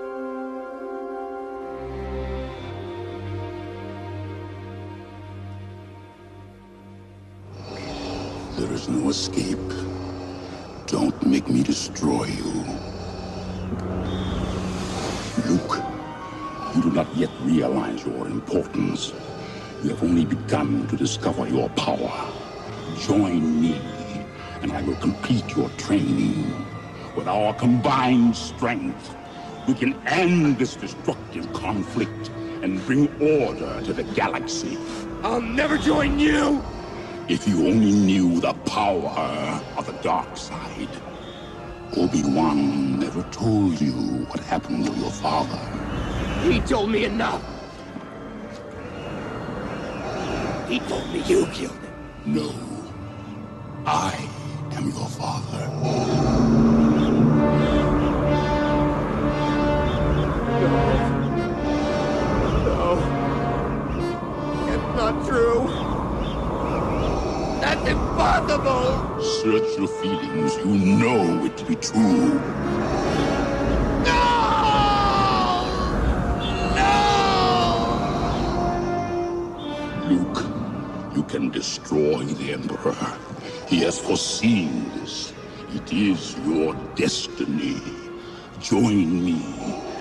Escape. 9.16 9.72
Don't 10.88 11.26
make 11.26 11.47
me 11.47 11.63
destroy 11.63 12.26
you. 12.26 12.51
Luke, 15.47 15.76
you 16.76 16.82
do 16.82 16.91
not 16.91 17.07
yet 17.16 17.30
realize 17.43 18.05
your 18.05 18.28
importance. 18.28 19.13
You 19.82 19.91
have 19.91 20.03
only 20.03 20.26
begun 20.26 20.86
to 20.89 20.97
discover 20.97 21.47
your 21.47 21.70
power. 21.70 22.13
Join 23.07 23.61
me, 23.61 23.80
and 24.61 24.74
I 24.74 24.82
will 24.82 24.97
complete 24.97 25.47
your 25.55 25.70
training. 25.78 26.53
With 27.16 27.30
our 27.30 27.53
combined 27.53 28.36
strength, 28.36 29.16
we 29.66 29.76
can 29.76 29.93
end 30.07 30.57
this 30.57 30.76
destructive 30.76 31.53
conflict 31.53 32.32
and 32.63 32.86
bring 32.86 33.07
order 33.22 33.82
to 33.86 33.93
the 33.93 34.03
galaxy. 34.13 34.78
I'll 35.24 35.39
never 35.39 35.78
join 35.78 36.20
you! 36.20 36.61
If 37.28 37.48
you 37.48 37.66
only 37.66 37.92
knew 37.92 38.40
the 38.40 38.54
power 38.54 39.10
of 39.78 39.88
the 39.88 39.94
dark 40.04 40.38
side. 40.38 40.88
Obi-Wan 41.98 43.00
never 43.00 43.24
told 43.32 43.82
you 43.82 43.94
what 44.30 44.42
happened 44.42 44.86
to 44.86 44.92
your 44.94 45.10
father. 45.10 45.58
He 46.44 46.60
told 46.62 46.92
me 46.92 47.06
enough. 47.06 47.42
He 50.70 50.78
told 50.82 51.12
me 51.12 51.24
you 51.24 51.48
killed 51.48 51.74
him. 51.74 51.94
No. 52.28 52.54
I 53.88 54.30
am 54.74 54.90
your 54.90 55.10
father. 55.10 55.68
No. 55.82 56.06
No. 62.66 63.00
It's 64.70 64.96
not 64.96 65.28
true. 65.28 65.85
Impossible! 68.26 69.22
Search 69.22 69.78
your 69.78 69.88
feelings. 69.88 70.58
You 70.58 70.74
know 70.98 71.46
it 71.46 71.58
to 71.58 71.66
be 71.66 71.76
true. 71.76 72.42
No! 74.04 75.68
No! 76.76 76.90
Luke, 80.10 80.44
you 81.16 81.24
can 81.24 81.52
destroy 81.52 82.24
the 82.24 82.54
Emperor. 82.54 82.98
He 83.68 83.82
has 83.82 84.00
foreseen 84.00 84.90
this. 84.96 85.32
It 85.76 85.94
is 85.94 86.36
your 86.48 86.74
destiny. 86.96 87.80
Join 88.60 89.24
me, 89.24 89.40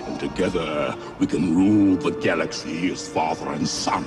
and 0.07 0.19
together 0.19 0.95
we 1.19 1.27
can 1.27 1.55
rule 1.55 1.95
the 1.95 2.09
galaxy 2.09 2.91
as 2.91 3.07
father 3.07 3.49
and 3.51 3.67
son. 3.67 4.03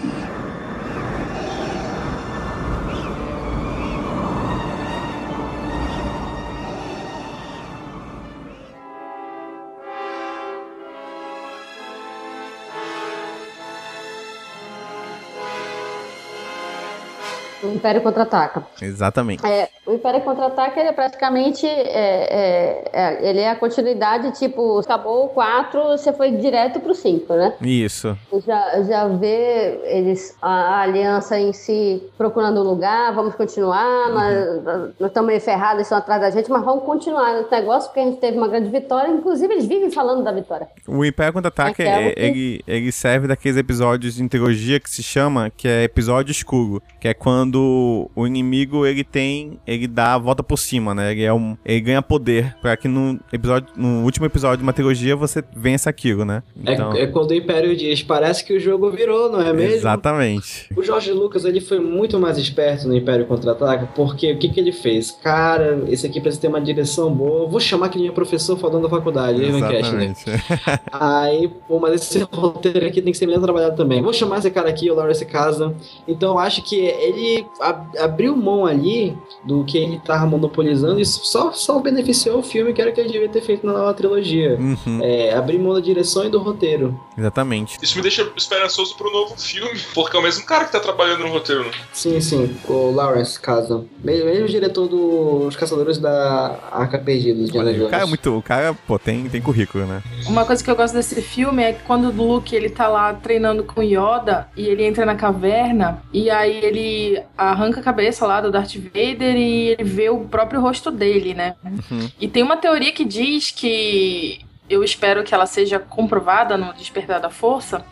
Império 17.78 18.02
Contra-Ataca. 18.02 18.64
Exatamente. 18.82 19.44
É, 19.46 19.68
o 19.86 19.94
Império 19.94 20.20
Contra-Ataca, 20.20 20.78
ele 20.78 20.88
é 20.90 20.92
praticamente, 20.92 21.66
é, 21.66 21.70
é, 21.72 22.84
é, 22.92 23.28
ele 23.30 23.40
é 23.40 23.50
a 23.50 23.56
continuidade, 23.56 24.38
tipo, 24.38 24.78
acabou 24.80 25.26
o 25.26 25.28
4, 25.30 25.82
você 25.96 26.12
foi 26.12 26.32
direto 26.32 26.80
pro 26.80 26.94
5, 26.94 27.32
né? 27.34 27.54
Isso. 27.62 28.16
Já, 28.46 28.82
já 28.82 29.08
vê 29.08 29.80
eles, 29.84 30.36
a, 30.42 30.50
a 30.50 30.80
aliança 30.82 31.38
em 31.38 31.52
si 31.52 32.02
procurando 32.16 32.60
um 32.60 32.64
lugar, 32.64 33.14
vamos 33.14 33.34
continuar, 33.34 34.08
nós, 34.10 34.64
nós 34.98 35.08
estamos 35.08 35.28
meio 35.28 35.40
ferrados, 35.40 35.82
estão 35.82 35.98
atrás 35.98 36.20
da 36.20 36.30
gente, 36.30 36.50
mas 36.50 36.64
vamos 36.64 36.84
continuar 36.84 37.34
nesse 37.34 37.50
negócio, 37.50 37.88
porque 37.88 38.00
a 38.00 38.04
gente 38.04 38.18
teve 38.18 38.36
uma 38.36 38.48
grande 38.48 38.68
vitória, 38.70 39.10
inclusive 39.10 39.52
eles 39.54 39.66
vivem 39.66 39.90
falando 39.90 40.22
da 40.24 40.32
vitória. 40.32 40.68
O 40.86 41.04
Império 41.04 41.32
Contra-Ataque, 41.32 41.82
Aquela 41.82 42.02
é- 42.02 42.12
que- 42.12 42.20
ele, 42.20 42.60
ele 42.66 42.92
serve 42.92 43.26
daqueles 43.28 43.56
episódios 43.56 44.14
de 44.16 44.28
trilogia 44.28 44.80
que 44.80 44.90
se 44.90 45.02
chama, 45.02 45.50
que 45.56 45.66
é 45.68 45.84
episódio 45.84 46.30
escuro, 46.32 46.82
que 47.00 47.08
é 47.08 47.14
quando 47.14 47.67
o 48.14 48.26
inimigo, 48.26 48.86
ele 48.86 49.04
tem, 49.04 49.58
ele 49.66 49.86
dá 49.86 50.14
a 50.14 50.18
volta 50.18 50.42
por 50.42 50.58
cima, 50.58 50.94
né? 50.94 51.12
Ele, 51.12 51.24
é 51.24 51.32
um, 51.32 51.56
ele 51.64 51.80
ganha 51.80 52.02
poder, 52.02 52.56
pra 52.60 52.76
que 52.76 52.88
no, 52.88 53.18
episódio, 53.32 53.68
no 53.76 54.04
último 54.04 54.26
episódio 54.26 54.58
de 54.58 54.62
uma 54.62 54.72
trilogia 54.72 55.16
você 55.16 55.42
vença 55.54 55.88
aquilo, 55.90 56.24
né? 56.24 56.42
É, 56.64 57.02
é 57.02 57.06
quando 57.06 57.30
o 57.30 57.34
Império 57.34 57.76
diz, 57.76 58.02
parece 58.02 58.44
que 58.44 58.56
o 58.56 58.60
jogo 58.60 58.90
virou, 58.90 59.30
não 59.30 59.40
é 59.40 59.52
mesmo? 59.52 59.76
Exatamente. 59.76 60.68
O 60.76 60.82
Jorge 60.82 61.12
Lucas 61.12 61.44
ele 61.44 61.60
foi 61.60 61.80
muito 61.80 62.18
mais 62.18 62.38
esperto 62.38 62.86
no 62.88 62.96
Império 62.96 63.26
Contra-Ataca, 63.26 63.88
porque 63.94 64.32
o 64.32 64.38
que, 64.38 64.48
que 64.48 64.60
ele 64.60 64.72
fez? 64.72 65.10
Cara, 65.10 65.84
esse 65.88 66.06
aqui 66.06 66.20
precisa 66.20 66.42
ter 66.42 66.48
uma 66.48 66.60
direção 66.60 67.12
boa. 67.12 67.44
Eu 67.44 67.48
Vou 67.48 67.60
chamar 67.60 67.88
que 67.88 67.98
nem 67.98 68.10
professor 68.10 68.58
falando 68.58 68.82
da 68.82 68.88
faculdade, 68.88 69.40
Kestner. 69.40 69.72
Exatamente. 69.72 70.24
Aí, 70.92 71.48
pô, 71.66 71.78
mas 71.78 71.94
esse 71.94 72.18
roteiro 72.32 72.86
aqui 72.86 73.00
tem 73.00 73.12
que 73.12 73.18
ser 73.18 73.26
melhor 73.26 73.42
trabalhado 73.42 73.76
também. 73.76 74.02
Vou 74.02 74.12
chamar 74.12 74.38
esse 74.38 74.50
cara 74.50 74.68
aqui, 74.68 74.90
o 74.90 74.94
Lawrence 74.94 75.24
Casa. 75.24 75.74
Então, 76.06 76.32
eu 76.32 76.38
acho 76.38 76.62
que 76.62 76.76
ele 76.76 77.46
abriu 77.60 78.36
mão 78.36 78.66
ali 78.66 79.16
do 79.44 79.64
que 79.64 79.78
ele 79.78 79.98
tava 79.98 80.26
monopolizando 80.26 81.00
e 81.00 81.04
só, 81.04 81.52
só 81.52 81.78
beneficiou 81.80 82.38
o 82.38 82.42
filme 82.42 82.72
que 82.72 82.80
era 82.80 82.90
o 82.90 82.94
que 82.94 83.00
ele 83.00 83.10
devia 83.10 83.28
ter 83.28 83.40
feito 83.40 83.66
na 83.66 83.72
nova 83.72 83.94
trilogia. 83.94 84.58
Uhum. 84.58 85.00
É, 85.02 85.34
abrir 85.34 85.58
mão 85.58 85.74
da 85.74 85.80
direção 85.80 86.24
e 86.24 86.30
do 86.30 86.38
roteiro. 86.38 86.98
Exatamente. 87.18 87.76
Isso 87.82 87.96
me 87.96 88.02
deixa 88.02 88.30
esperançoso 88.36 88.96
pro 88.96 89.10
novo 89.12 89.36
filme, 89.36 89.78
porque 89.94 90.16
é 90.16 90.20
o 90.20 90.22
mesmo 90.22 90.44
cara 90.46 90.64
que 90.64 90.72
tá 90.72 90.80
trabalhando 90.80 91.20
no 91.24 91.28
roteiro, 91.30 91.64
né? 91.64 91.70
Sim, 91.92 92.20
sim. 92.20 92.56
O 92.68 92.90
Lawrence 92.92 93.38
Kasdan. 93.40 93.84
Me- 94.02 94.22
Mesmo 94.28 94.46
diretor 94.48 94.86
dos 94.88 95.56
Caçadores 95.56 95.98
da 95.98 96.58
Arca 96.70 96.98
Perdida, 96.98 97.42
de 97.44 97.58
Olha, 97.58 97.86
o 97.86 97.88
cara 97.90 98.02
é 98.02 98.06
muito. 98.06 98.36
O 98.36 98.42
cara, 98.42 98.74
pô, 98.86 98.98
tem, 98.98 99.28
tem 99.28 99.40
currículo, 99.40 99.86
né? 99.86 100.02
Uma 100.26 100.44
coisa 100.44 100.62
que 100.62 100.70
eu 100.70 100.76
gosto 100.76 100.94
desse 100.94 101.20
filme 101.22 101.62
é 101.62 101.72
que 101.72 101.82
quando 101.84 102.08
o 102.08 102.12
Luke 102.12 102.54
ele 102.54 102.68
tá 102.70 102.86
lá 102.88 103.12
treinando 103.14 103.64
com 103.64 103.82
Yoda 103.82 104.48
e 104.56 104.66
ele 104.66 104.84
entra 104.84 105.04
na 105.06 105.14
caverna 105.14 106.02
e 106.12 106.30
aí 106.30 106.56
ele 106.62 107.20
arranca 107.36 107.80
a 107.80 107.82
cabeça 107.82 108.26
lá 108.26 108.40
do 108.40 108.50
Darth 108.50 108.74
Vader 108.76 109.36
e 109.36 109.68
ele 109.70 109.84
vê 109.84 110.10
o 110.10 110.20
próprio 110.20 110.60
rosto 110.60 110.90
dele, 110.90 111.34
né? 111.34 111.56
Uhum. 111.64 112.08
E 112.20 112.28
tem 112.28 112.42
uma 112.42 112.56
teoria 112.56 112.92
que 112.92 113.04
diz 113.04 113.50
que 113.50 114.40
eu 114.68 114.82
espero 114.84 115.22
que 115.24 115.34
ela 115.34 115.46
seja 115.46 115.78
comprovada 115.78 116.56
no 116.56 116.72
Despertar 116.74 117.20
da 117.20 117.30
Força, 117.30 117.84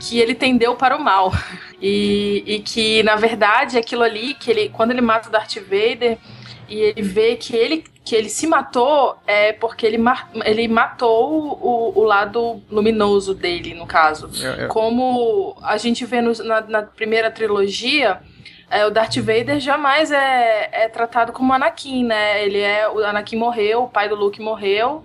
que 0.00 0.18
ele 0.18 0.34
tendeu 0.34 0.74
para 0.76 0.96
o 0.96 1.02
mal. 1.02 1.32
E, 1.86 2.42
e 2.46 2.58
que, 2.60 3.02
na 3.02 3.14
verdade, 3.14 3.76
aquilo 3.76 4.02
ali, 4.02 4.32
que 4.32 4.50
ele, 4.50 4.68
quando 4.70 4.92
ele 4.92 5.02
mata 5.02 5.28
o 5.28 5.32
Darth 5.32 5.56
Vader 5.56 6.16
e 6.66 6.80
ele 6.80 7.02
vê 7.02 7.36
que 7.36 7.54
ele, 7.54 7.84
que 8.02 8.14
ele 8.16 8.30
se 8.30 8.46
matou, 8.46 9.16
é 9.26 9.52
porque 9.52 9.84
ele, 9.84 9.98
ele 10.46 10.66
matou 10.66 11.58
o, 11.60 11.92
o 11.98 12.02
lado 12.04 12.62
luminoso 12.70 13.34
dele, 13.34 13.74
no 13.74 13.86
caso. 13.86 14.30
É, 14.42 14.64
é. 14.64 14.66
Como 14.68 15.54
a 15.62 15.76
gente 15.76 16.06
vê 16.06 16.22
no- 16.22 16.32
na, 16.42 16.60
na 16.62 16.82
primeira 16.84 17.30
trilogia, 17.30 18.20
é, 18.70 18.86
o 18.86 18.90
Darth 18.90 19.16
Vader 19.18 19.60
jamais 19.60 20.10
é, 20.10 20.70
é 20.72 20.88
tratado 20.88 21.32
como 21.34 21.52
Anakin, 21.52 22.04
né? 22.04 22.42
Ele 22.46 22.60
é. 22.60 22.88
O 22.88 22.98
Anakin 23.04 23.36
morreu, 23.36 23.82
o 23.82 23.88
pai 23.88 24.08
do 24.08 24.14
Luke 24.14 24.40
morreu. 24.40 25.04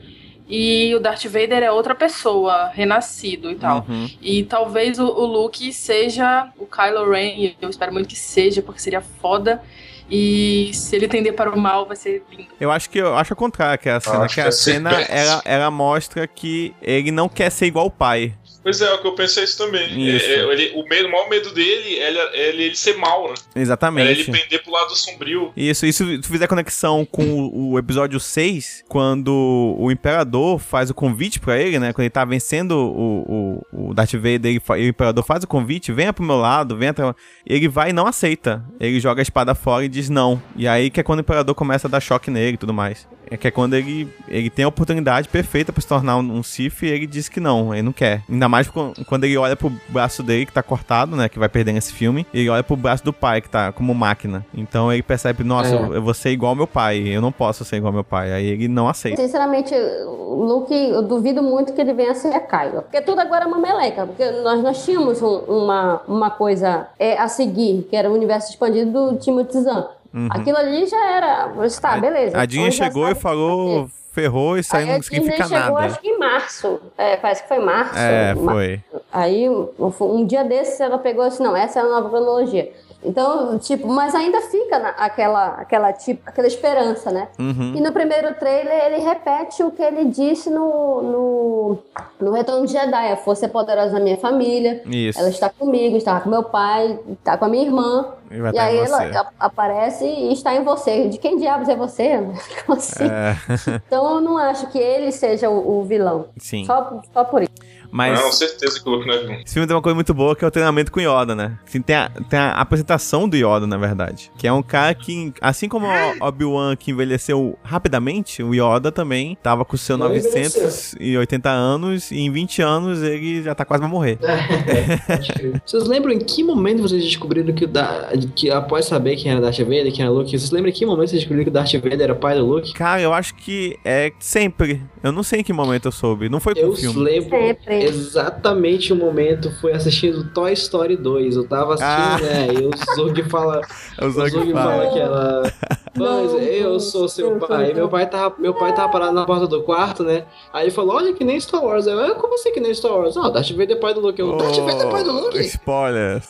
E 0.50 0.95
o 0.95 1.00
Darth 1.00 1.26
Vader 1.26 1.62
é 1.62 1.72
outra 1.72 1.93
pessoa, 1.93 2.70
renascido 2.74 3.52
e 3.52 3.56
tal. 3.56 3.86
Uhum. 3.88 4.10
E 4.20 4.43
talvez 4.43 4.97
o, 4.97 5.06
o 5.06 5.26
Luke 5.26 5.72
seja 5.72 6.50
o 6.58 6.66
Kylo 6.66 7.08
Ren, 7.08 7.36
e 7.38 7.56
eu 7.62 7.70
espero 7.70 7.93
muito 7.93 8.10
que 8.10 8.16
seja, 8.16 8.60
porque 8.64 8.82
seria 8.82 9.00
foda. 9.00 9.62
E 10.10 10.72
se 10.74 10.95
ele 10.95 11.08
tender 11.08 11.36
para 11.36 11.52
o 11.52 11.60
mal, 11.60 11.86
vai 11.86 11.95
ser 11.95 12.24
lindo. 12.32 12.50
Eu 12.60 12.72
acho 12.72 12.89
que 12.89 12.97
eu 12.97 13.16
acho 13.16 13.36
contrário 13.36 13.78
que 13.80 13.88
a 13.88 14.00
cena, 14.00 14.28
que 14.28 14.34
que 14.34 14.41
a 14.41 14.45
é 14.45 14.52
cena 14.52 15.02
ela, 15.02 15.41
ela 15.45 15.72
mostra 15.72 16.26
que 16.28 16.74
ele 16.82 17.12
não 17.12 17.30
quer 17.30 17.52
ser 17.52 17.68
igual 17.68 17.86
o 17.86 17.91
pai. 17.91 18.34
Pois 18.62 18.82
é, 18.82 18.93
o 18.93 18.99
que 18.99 19.07
eu 19.07 19.14
pensei 19.14 19.43
isso 19.43 19.57
também. 19.57 19.88
Isso. 20.16 20.26
É, 20.26 20.34
é, 20.34 20.53
ele- 20.53 20.72
o, 20.76 20.84
medo, 20.88 21.07
o 21.07 21.12
maior 21.12 21.30
medo 21.30 21.53
dele 21.53 21.97
é 21.99 22.07
ele, 22.10 22.18
é 22.20 22.49
ele, 22.49 22.76
ser 22.76 22.97
mal, 22.97 23.30
né? 23.30 23.34
É 23.55 23.60
ele 23.60 23.64
Exatamente. 23.64 24.26
pender 24.32 24.62
pro 24.64 24.72
lado 24.72 24.95
sombrio. 24.95 25.53
Isso, 25.55 25.86
isso 25.86 26.05
se 26.05 26.20
tu 26.20 26.28
fizer 26.28 26.47
conexão 26.47 27.05
com 27.05 27.24
o, 27.24 27.72
o 27.72 27.80
episódio 27.80 28.20
6, 28.20 28.84
quando 28.88 29.76
o 29.78 29.89
Imperador 29.91 30.60
faz 30.60 30.89
o 30.89 30.93
convite 30.93 31.39
pra 31.39 31.57
ele, 31.57 31.80
né? 31.80 31.93
Quando 31.93 32.03
ele 32.03 32.10
tá 32.10 32.26
vencendo 32.26 32.72
o, 32.72 33.64
o, 33.74 33.89
o 33.89 33.93
Darth 33.93 34.14
Vader, 34.14 34.45
ele 34.45 34.62
e 34.78 34.86
o 34.86 34.89
Imperador 34.89 35.24
faz 35.24 35.43
o 35.43 35.47
convite, 35.47 35.91
venha 35.91 36.12
pro 36.12 36.24
meu 36.24 36.38
lado, 36.38 36.76
venha 36.76 36.91
até... 36.91 37.03
Ele 37.45 37.68
vai 37.68 37.91
e 37.91 37.93
não 37.93 38.07
aceita. 38.07 38.64
Ele 38.80 38.99
joga 38.99 39.22
a 39.22 39.24
espada 39.24 39.55
fora 39.55 39.86
e 39.86 39.89
diz 39.89 40.10
não. 40.10 40.41
E 40.55 40.68
aí 40.68 40.89
que 40.89 40.99
é 40.99 41.03
quando 41.03 41.20
o 41.20 41.22
Imperador 41.22 41.55
começa 41.55 41.88
a 41.88 41.89
dar 41.89 41.99
choque 41.99 42.30
nele 42.30 42.55
e 42.55 42.57
tudo 42.57 42.74
mais. 42.74 43.07
É 43.32 43.38
que 43.38 43.48
é 43.48 43.52
quando 43.52 43.76
ele, 43.76 44.08
ele 44.28 44.50
tem 44.50 44.66
a 44.66 44.68
oportunidade 44.68 45.30
perfeita 45.30 45.72
pra 45.72 45.82
se 45.82 45.88
tornar 45.88 46.18
um, 46.18 46.38
um 46.38 46.42
Sith 46.44 46.82
e 46.84 46.88
ele 46.88 47.06
diz 47.06 47.30
que 47.30 47.40
não, 47.40 47.74
ele 47.74 47.84
não 47.84 47.92
quer. 47.94 48.24
Ainda 48.30 48.50
mais 48.50 48.68
quan- 48.68 48.94
quando 49.08 49.24
ele 49.26 49.38
olha 49.38 49.56
pro 49.56 49.72
braço 49.88 50.24
dele 50.24 50.46
que 50.46 50.52
tá 50.52 50.64
cortado, 50.64 51.16
né? 51.16 51.30
Que 51.30 51.38
vai 51.38 51.48
perder 51.50 51.74
nesse 51.74 51.94
filme. 51.94 52.26
E 52.34 52.40
ele 52.40 52.50
olha 52.50 52.64
pro 52.64 52.76
braço 52.76 53.04
do 53.04 53.14
pai, 53.14 53.42
que 53.42 53.50
tá 53.50 53.72
como 53.72 53.94
máquina. 53.94 54.46
Então 54.54 54.92
ele 54.92 55.04
percebe, 55.04 55.44
nossa, 55.44 55.70
É. 55.70 55.78
eu, 55.78 55.94
eu 55.96 56.02
vou 56.02 56.14
ser 56.14 56.32
igual 56.32 56.52
ao 56.52 56.56
meu 56.56 56.68
pai. 56.68 57.00
Eu 57.08 57.22
não 57.22 57.32
posso 57.32 57.64
ser 57.64 57.78
igual 57.78 57.90
ao 57.90 57.94
meu 57.96 58.04
pai. 58.04 58.34
Aí 58.34 58.46
ele 58.48 58.68
não 58.68 58.88
aceita. 58.90 59.22
Sinceramente, 59.22 59.76
o 59.76 60.44
Luke, 60.44 60.74
eu 60.74 61.02
duvido 61.04 61.44
muito 61.44 61.74
que 61.74 61.82
ele 61.82 61.94
venha 61.94 62.12
a 62.12 62.16
ser 62.16 62.34
a 62.34 62.40
Kylo. 62.40 62.82
Porque 62.82 63.02
tudo 63.02 63.20
agora 63.22 63.44
é 63.46 63.48
uma 63.48 63.60
meleca. 63.60 64.06
Porque 64.08 64.26
nós, 64.42 64.62
nós 64.64 64.84
tínhamos 64.84 65.22
um- 65.22 65.38
uma, 65.48 66.02
uma 66.08 66.30
coisa 66.32 66.88
é, 66.98 67.18
a 67.18 67.28
seguir, 67.28 67.86
que 67.90 67.96
era 67.96 68.10
o 68.10 68.14
universo 68.14 68.50
expandido 68.50 68.92
do 69.12 69.18
Timothy 69.18 69.62
Zahn. 69.62 69.86
Uhum. 70.14 70.28
Aquilo 70.32 70.57
ali 70.57 70.86
já 70.88 71.05
era. 71.05 71.51
Tá, 71.82 71.97
beleza. 71.97 72.39
A 72.39 72.45
Dinha 72.45 72.68
Então 72.68 72.78
chegou 72.86 73.07
e 73.10 73.16
falou, 73.16 73.89
ferrou, 74.12 74.57
isso 74.57 74.76
aí 74.76 74.84
Aí 74.84 74.88
não 74.89 74.95
a 74.95 74.99
Disney 74.99 75.20
significa 75.20 75.47
chegou, 75.47 75.76
nada. 75.76 75.86
acho 75.86 75.99
que 75.99 76.07
em 76.07 76.18
março. 76.18 76.80
É, 76.97 77.16
parece 77.18 77.43
que 77.43 77.47
foi 77.47 77.60
março. 77.60 77.97
É, 77.97 78.36
foi. 78.36 78.82
Aí, 79.12 79.47
um, 79.49 80.26
dia 80.26 80.43
desses, 80.43 80.80
ela 80.80 80.97
pegou 80.97 81.24
assim, 81.24 81.43
não, 81.43 81.55
essa 81.55 81.80
é 81.80 81.82
a 81.84 81.86
nova 81.88 82.10
cronologia. 82.10 82.72
Então, 83.01 83.57
tipo, 83.60 83.88
mas 83.88 84.14
ainda 84.14 84.41
fica 84.41 84.78
na- 84.78 84.89
aquela, 84.89 85.53
aquela, 85.53 85.93
tipo, 85.93 86.22
aquela 86.26 86.47
esperança, 86.47 87.10
né? 87.12 87.30
Uhum. 87.39 87.74
E 87.78 87.80
no 87.80 87.93
primeiro 87.93 88.34
trailer 88.36 88.74
ele 88.88 88.97
repete 88.97 89.64
o 89.64 89.72
que 89.72 89.82
ele 89.82 90.03
disse 90.05 90.49
no, 90.49 91.01
no, 91.01 91.78
no 92.20 92.32
Retorno 92.34 92.66
de 92.66 92.74
Jedi. 92.74 93.12
A 93.14 93.16
força 93.16 93.45
é 93.45 93.47
poderosa 93.47 93.93
na 93.93 94.01
minha 94.01 94.18
família. 94.18 94.82
Isso. 94.86 95.18
Ela 95.18 95.30
está 95.30 95.47
comigo, 95.49 95.95
está 95.95 96.20
com 96.20 96.30
meu 96.30 96.43
pai, 96.43 96.99
está 97.14 97.38
com 97.38 97.45
a 97.45 97.47
minha 97.47 97.64
irmã. 97.64 98.16
E 98.32 98.40
vai 98.40 98.54
E 98.54 98.60
aí 98.60 98.78
ela 98.78 99.32
aparece 99.40 100.06
e 100.06 100.34
está 100.34 100.54
em 100.56 100.64
você. 100.64 101.08
De 101.10 101.18
quem 101.18 101.38
diabos 101.38 101.68
é 101.70 101.76
você? 101.76 102.18
Como 102.66 102.78
assim? 102.78 103.06
É. 103.06 103.36
Então 103.90 104.16
eu 104.16 104.22
não 104.22 104.38
acho 104.38 104.68
que 104.68 104.78
ele 104.78 105.12
seja 105.12 105.50
o, 105.50 105.80
o 105.80 105.84
vilão. 105.84 106.28
Sim. 106.38 106.66
Só, 106.66 107.02
só 107.14 107.24
por 107.24 107.42
isso. 107.44 107.52
Mas 107.92 108.20
Não, 108.20 108.32
certeza 108.32 108.80
que 108.80 108.88
o 108.88 108.92
Luke 108.92 109.08
não 109.08 109.16
é 109.16 109.18
vilão. 109.20 109.34
esse 109.44 109.54
filme 109.54 109.66
tem 109.68 109.76
uma 109.76 109.82
coisa 109.82 109.96
muito 109.96 110.14
boa 110.14 110.36
que 110.36 110.46
é 110.46 110.48
o 110.48 110.52
treinamento 110.52 110.92
com 110.92 111.00
Yoda, 111.00 111.34
né? 111.34 111.58
Assim, 111.68 111.82
tem, 111.82 111.96
a, 111.96 112.10
tem 112.30 112.40
a 112.40 112.52
apresentação 112.52 113.28
do 113.28 113.36
Yoda, 113.36 113.66
na 113.66 113.78
verdade. 113.78 114.32
Que 114.38 114.48
é 114.48 114.54
um 114.54 114.62
cara 114.62 114.94
que, 114.94 115.34
assim 115.42 115.68
como 115.68 115.88
o 115.88 115.90
Obi-Wan 116.28 116.76
que 116.76 116.92
envelheceu 116.92 117.58
rapidamente, 117.64 118.44
o 118.44 118.54
Yoda 118.54 118.92
também 118.92 119.38
tava 119.42 119.66
com 119.66 119.76
seus 119.76 119.98
Não 119.98 120.10
980 120.10 121.50
anos 121.50 122.12
e 122.12 122.20
em 122.20 122.32
20 122.32 122.62
anos 122.62 123.02
ele 123.02 123.42
já 123.42 123.56
tá 123.56 123.66
quase 123.66 123.82
pra 123.82 123.90
morrer. 123.90 124.20
Vocês 125.66 125.86
lembram 125.86 126.12
em 126.12 126.20
que 126.20 126.44
momento 126.44 126.82
vocês 126.82 127.04
descobriram 127.04 127.54
que, 127.54 127.66
o 127.66 127.68
da, 127.68 128.10
que 128.36 128.49
após 128.51 128.86
saber 128.86 129.15
quem 129.15 129.32
era 129.32 129.41
Darth 129.41 129.59
Vader, 129.59 129.91
quem 129.93 130.03
era 130.05 130.11
Luke, 130.13 130.30
vocês 130.30 130.51
lembram 130.51 130.70
em 130.70 130.74
que 130.74 130.86
momento 130.86 131.09
vocês 131.09 131.22
descobriram 131.22 131.43
que 131.45 131.49
o 131.49 131.53
Darth 131.53 131.74
Vader 131.74 132.01
era 132.01 132.15
pai 132.15 132.36
do 132.38 132.45
Luke? 132.45 132.74
Cara, 132.74 133.01
eu 133.01 133.13
acho 133.13 133.36
que 133.36 133.78
é 133.84 134.11
sempre. 134.20 134.82
Eu 135.03 135.11
não 135.11 135.24
sei 135.24 135.39
em 135.39 135.43
que 135.43 135.53
momento 135.53 135.86
eu 135.88 135.91
soube. 135.91 136.30
Não 136.30 136.39
foi 136.39 136.53
com 136.55 136.61
Eu 136.61 136.70
o 136.70 136.76
filme. 136.76 136.99
lembro 136.99 137.38
Sempre. 137.38 137.84
exatamente 137.84 138.91
o 138.91 138.95
momento, 138.95 139.51
foi 139.61 139.72
assistindo 139.74 140.30
Toy 140.34 140.53
Story 140.53 140.97
2. 140.97 141.36
Eu 141.36 141.47
tava 141.47 141.76
assistindo, 141.76 141.89
Ah. 141.89 142.17
né? 142.22 142.47
E 142.53 142.65
o 142.65 142.95
Zog 142.95 143.24
fala. 143.30 143.61
O 144.01 144.05
o 144.05 144.11
Zog 144.11 144.30
Zog 144.30 144.51
fala. 144.53 144.72
fala 144.72 144.93
que 144.93 144.99
ela. 144.99 145.53
Mas 145.97 146.32
eu 146.34 146.80
sou 146.80 147.09
seu 147.09 147.32
eu 147.32 147.38
pai. 147.39 147.74
Meu 147.74 147.89
pai, 147.89 148.07
tava, 148.09 148.36
meu 148.39 148.53
pai 148.53 148.74
tava 148.74 148.89
parado 148.91 149.11
na 149.11 149.26
porta 149.26 149.47
do 149.47 149.63
quarto, 149.63 150.03
né? 150.03 150.24
Aí 150.53 150.65
ele 150.65 150.72
falou: 150.72 150.95
Olha 150.95 151.13
que 151.13 151.24
nem 151.26 151.38
Star 151.39 151.63
Wars. 151.63 151.88
Eu, 151.88 151.99
"Ah, 151.99 152.15
como 152.15 152.36
assim 152.36 152.53
que 152.53 152.59
nem 152.59 152.74
Star 152.74 152.91
Wars? 152.93 153.17
Ah, 153.17 153.30
Darth 153.30 153.51
Vader 153.51 153.72
é 153.72 153.76
pai 153.80 153.93
do 153.93 153.99
Luke. 153.99 154.20
Eu, 154.22 154.38
Darth 154.38 154.55
Vader 154.57 154.88
é 154.88 154.91
pai 154.91 155.03
do 155.03 155.09
Oh, 155.09 155.20
Luke? 155.22 155.39
Spoiler. 155.39 156.22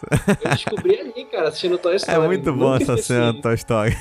Eu 0.43 0.49
descobri 0.51 0.99
ali, 0.99 1.25
cara, 1.25 1.49
assistindo 1.49 1.77
Toy 1.79 1.93
É 1.93 1.95
Story. 1.97 2.27
muito 2.27 2.53
bom 2.53 2.75
essa 2.75 2.97
cena 2.97 3.33
do 3.33 3.41
Toy 3.41 3.55
Story. 3.55 3.97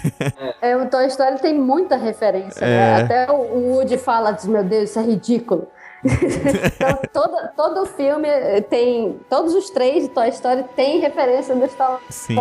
É, 0.60 0.76
o 0.76 0.86
Toy 0.88 1.06
Story 1.06 1.38
tem 1.40 1.54
muita 1.54 1.96
referência, 1.96 2.64
É. 2.64 2.68
né? 2.68 3.02
Até 3.02 3.32
o 3.32 3.36
o 3.36 3.72
Woody 3.74 3.96
fala, 3.98 4.32
diz, 4.32 4.44
meu 4.46 4.62
Deus, 4.64 4.90
isso 4.90 4.98
é 4.98 5.02
ridículo. 5.02 5.68
então, 6.04 7.00
todo, 7.12 7.36
todo 7.56 7.86
filme 7.86 8.28
tem. 8.70 9.18
Todos 9.28 9.54
os 9.54 9.68
três 9.70 10.04
de 10.04 10.10
Toy 10.10 10.28
Story 10.28 10.64
tem 10.76 11.00
referência 11.00 11.54
do 11.56 11.66
Star 11.68 11.90
Wars. 11.92 12.02
Sim. 12.08 12.36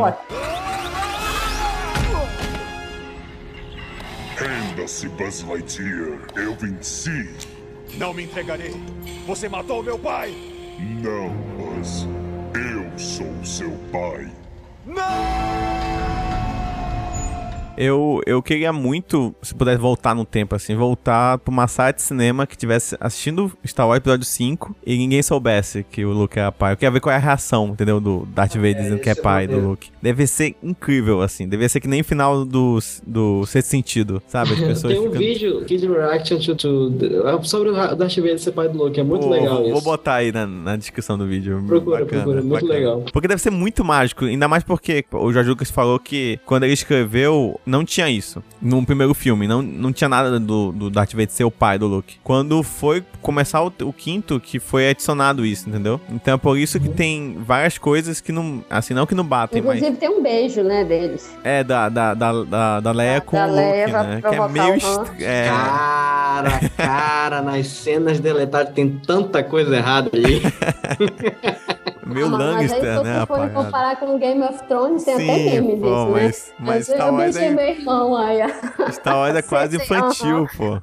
Renda-se, 4.35 5.09
Buzz 5.09 5.43
Lightyear. 5.43 6.19
Eu 6.35 6.53
venci. 6.55 7.29
Não 7.97 8.13
me 8.13 8.23
entregarei. 8.25 8.75
Você 9.25 9.49
matou 9.49 9.81
meu 9.81 9.97
pai. 9.97 10.33
Não, 11.01 11.29
Buzz. 11.57 12.07
Eu 12.53 12.99
sou 12.99 13.25
seu 13.43 13.71
pai. 13.91 14.29
No! 14.87 16.06
Eu, 17.77 18.21
eu 18.25 18.41
queria 18.41 18.71
muito, 18.71 19.35
se 19.41 19.53
pudesse 19.53 19.77
voltar 19.77 20.15
no 20.15 20.25
tempo, 20.25 20.55
assim, 20.55 20.75
voltar 20.75 21.37
pra 21.39 21.51
uma 21.51 21.67
sala 21.67 21.91
de 21.91 22.01
cinema 22.01 22.47
que 22.47 22.57
tivesse 22.57 22.95
assistindo 22.99 23.51
Star 23.65 23.87
Wars 23.87 23.97
Episódio 23.97 24.25
5 24.25 24.75
e 24.85 24.97
ninguém 24.97 25.21
soubesse 25.21 25.85
que 25.91 26.05
o 26.05 26.11
Luke 26.11 26.39
era 26.39 26.51
pai. 26.51 26.73
Eu 26.73 26.77
queria 26.77 26.91
ver 26.91 26.99
qual 26.99 27.13
é 27.13 27.17
a 27.17 27.19
reação, 27.19 27.69
entendeu? 27.69 27.99
Do 27.99 28.25
Darth 28.33 28.55
Vader 28.55 28.75
dizendo 28.75 28.99
que 28.99 29.09
é 29.09 29.17
é 29.17 29.21
pai 29.21 29.47
do. 29.47 29.59
Luke. 29.59 29.89
Deve 30.01 30.27
ser 30.27 30.55
incrível, 30.63 31.21
assim. 31.21 31.47
Deve 31.47 31.67
ser 31.67 31.79
que 31.79 31.87
nem 31.87 32.03
final 32.03 32.45
do, 32.45 32.79
do 33.05 33.45
Sexto 33.45 33.69
Sentido, 33.69 34.21
sabe? 34.27 34.53
As 34.53 34.59
pessoas 34.61 34.93
Tem 34.93 34.99
um 34.99 35.11
ficando... 35.11 35.19
vídeo, 35.19 35.65
Kid 35.65 35.87
Reaction 35.87 36.39
to, 36.39 36.55
to, 36.55 37.43
sobre 37.43 37.69
o 37.69 37.73
Darth 37.73 38.15
Vader 38.15 38.39
ser 38.39 38.51
pai 38.51 38.69
do 38.69 38.77
Luke. 38.77 38.99
É 38.99 39.03
muito 39.03 39.27
legal 39.27 39.57
vou, 39.57 39.63
isso. 39.63 39.73
vou 39.73 39.81
botar 39.81 40.15
aí 40.15 40.31
na, 40.31 40.45
na 40.45 40.75
descrição 40.75 41.17
do 41.17 41.25
vídeo. 41.25 41.63
Procura, 41.67 42.05
Bacana, 42.05 42.23
procura, 42.23 42.41
muito 42.41 42.53
bacana. 42.53 42.73
legal. 42.73 43.05
Porque 43.11 43.27
deve 43.27 43.41
ser 43.41 43.49
muito 43.49 43.83
mágico, 43.83 44.25
ainda 44.25 44.47
mais 44.47 44.63
porque 44.63 45.05
o 45.11 45.31
Jorge 45.33 45.49
Lucas 45.49 45.71
falou 45.71 45.99
que 45.99 46.39
quando 46.45 46.63
ele 46.63 46.73
escreveu 46.73 47.59
não 47.67 47.83
tinha 47.83 48.09
isso. 48.09 48.41
No 48.61 48.83
primeiro 48.85 49.13
filme, 49.13 49.47
não, 49.47 49.61
não 49.61 49.91
tinha 49.91 50.07
nada 50.09 50.39
do, 50.39 50.71
do 50.71 50.89
Darth 50.89 51.11
Vader 51.11 51.29
ser 51.29 51.43
o 51.43 51.51
pai 51.51 51.77
do 51.77 51.85
Luke. 51.85 52.17
Quando 52.23 52.63
foi 52.63 53.03
começar 53.21 53.61
o, 53.61 53.71
o 53.81 53.93
quinto, 53.93 54.39
que 54.39 54.59
foi 54.59 54.89
adicionado 54.89 55.45
isso, 55.45 55.69
entendeu? 55.69 55.99
Então 56.09 56.35
é 56.35 56.37
por 56.37 56.57
isso 56.57 56.79
que 56.79 56.89
tem 56.89 57.37
várias 57.39 57.77
coisas 57.77 58.21
que 58.21 58.31
não. 58.31 58.63
Assim, 58.69 58.93
não 58.93 59.05
que 59.05 59.13
não 59.13 59.25
batem, 59.25 59.59
Inclusive 59.59 59.89
mas. 59.89 59.99
tem 59.99 60.09
um 60.09 60.23
beijo, 60.23 60.63
né, 60.63 60.83
deles. 60.83 61.29
É, 61.43 61.63
da, 61.63 61.89
da, 61.89 62.13
da, 62.13 62.43
da, 62.43 62.79
da 62.79 62.91
Leia 62.91 63.21
com 63.21 63.35
da 63.35 63.47
o 63.47 63.51
Leia 63.53 63.85
Luke, 63.85 63.91
né? 63.91 64.21
Que 64.21 64.35
é 64.35 64.47
meio. 64.47 64.75
est-. 64.75 65.21
É, 65.21 65.49
Cara, 65.49 66.59
cara, 66.77 67.41
nas 67.41 67.67
cenas 67.67 68.19
deletadas 68.19 68.73
tem 68.73 68.89
tanta 68.89 69.43
coisa 69.43 69.75
errada 69.75 70.09
ali. 70.13 70.41
meio 72.07 72.25
Ah, 72.27 72.29
mas 72.29 72.41
aí, 72.41 72.47
Lannister, 72.53 72.97
se 72.97 73.03
né? 73.03 73.19
você 73.19 73.25
for 73.25 73.33
Apagado. 73.35 73.53
comparar 73.65 73.99
com 73.99 74.17
Game 74.19 74.43
of 74.43 74.63
Thrones, 74.67 75.03
tem 75.03 75.13
até 75.13 75.23
Sim, 75.25 75.49
meme 75.61 75.77
pô, 75.77 75.85
disso, 75.87 76.05
né? 76.05 76.11
mas- 76.11 76.53
mas 76.59 76.89
eu 76.89 76.95
Star 76.95 77.13
Wars 77.13 77.33
beijei 77.35 77.49
é- 77.49 77.51
meu 77.55 77.65
irmão 77.67 78.15
aí. 78.15 78.39
Star 78.91 79.15
Wars 79.17 79.35
é 79.35 79.41
quase 79.43 79.77
infantil, 79.77 80.47
pô. 80.57 80.79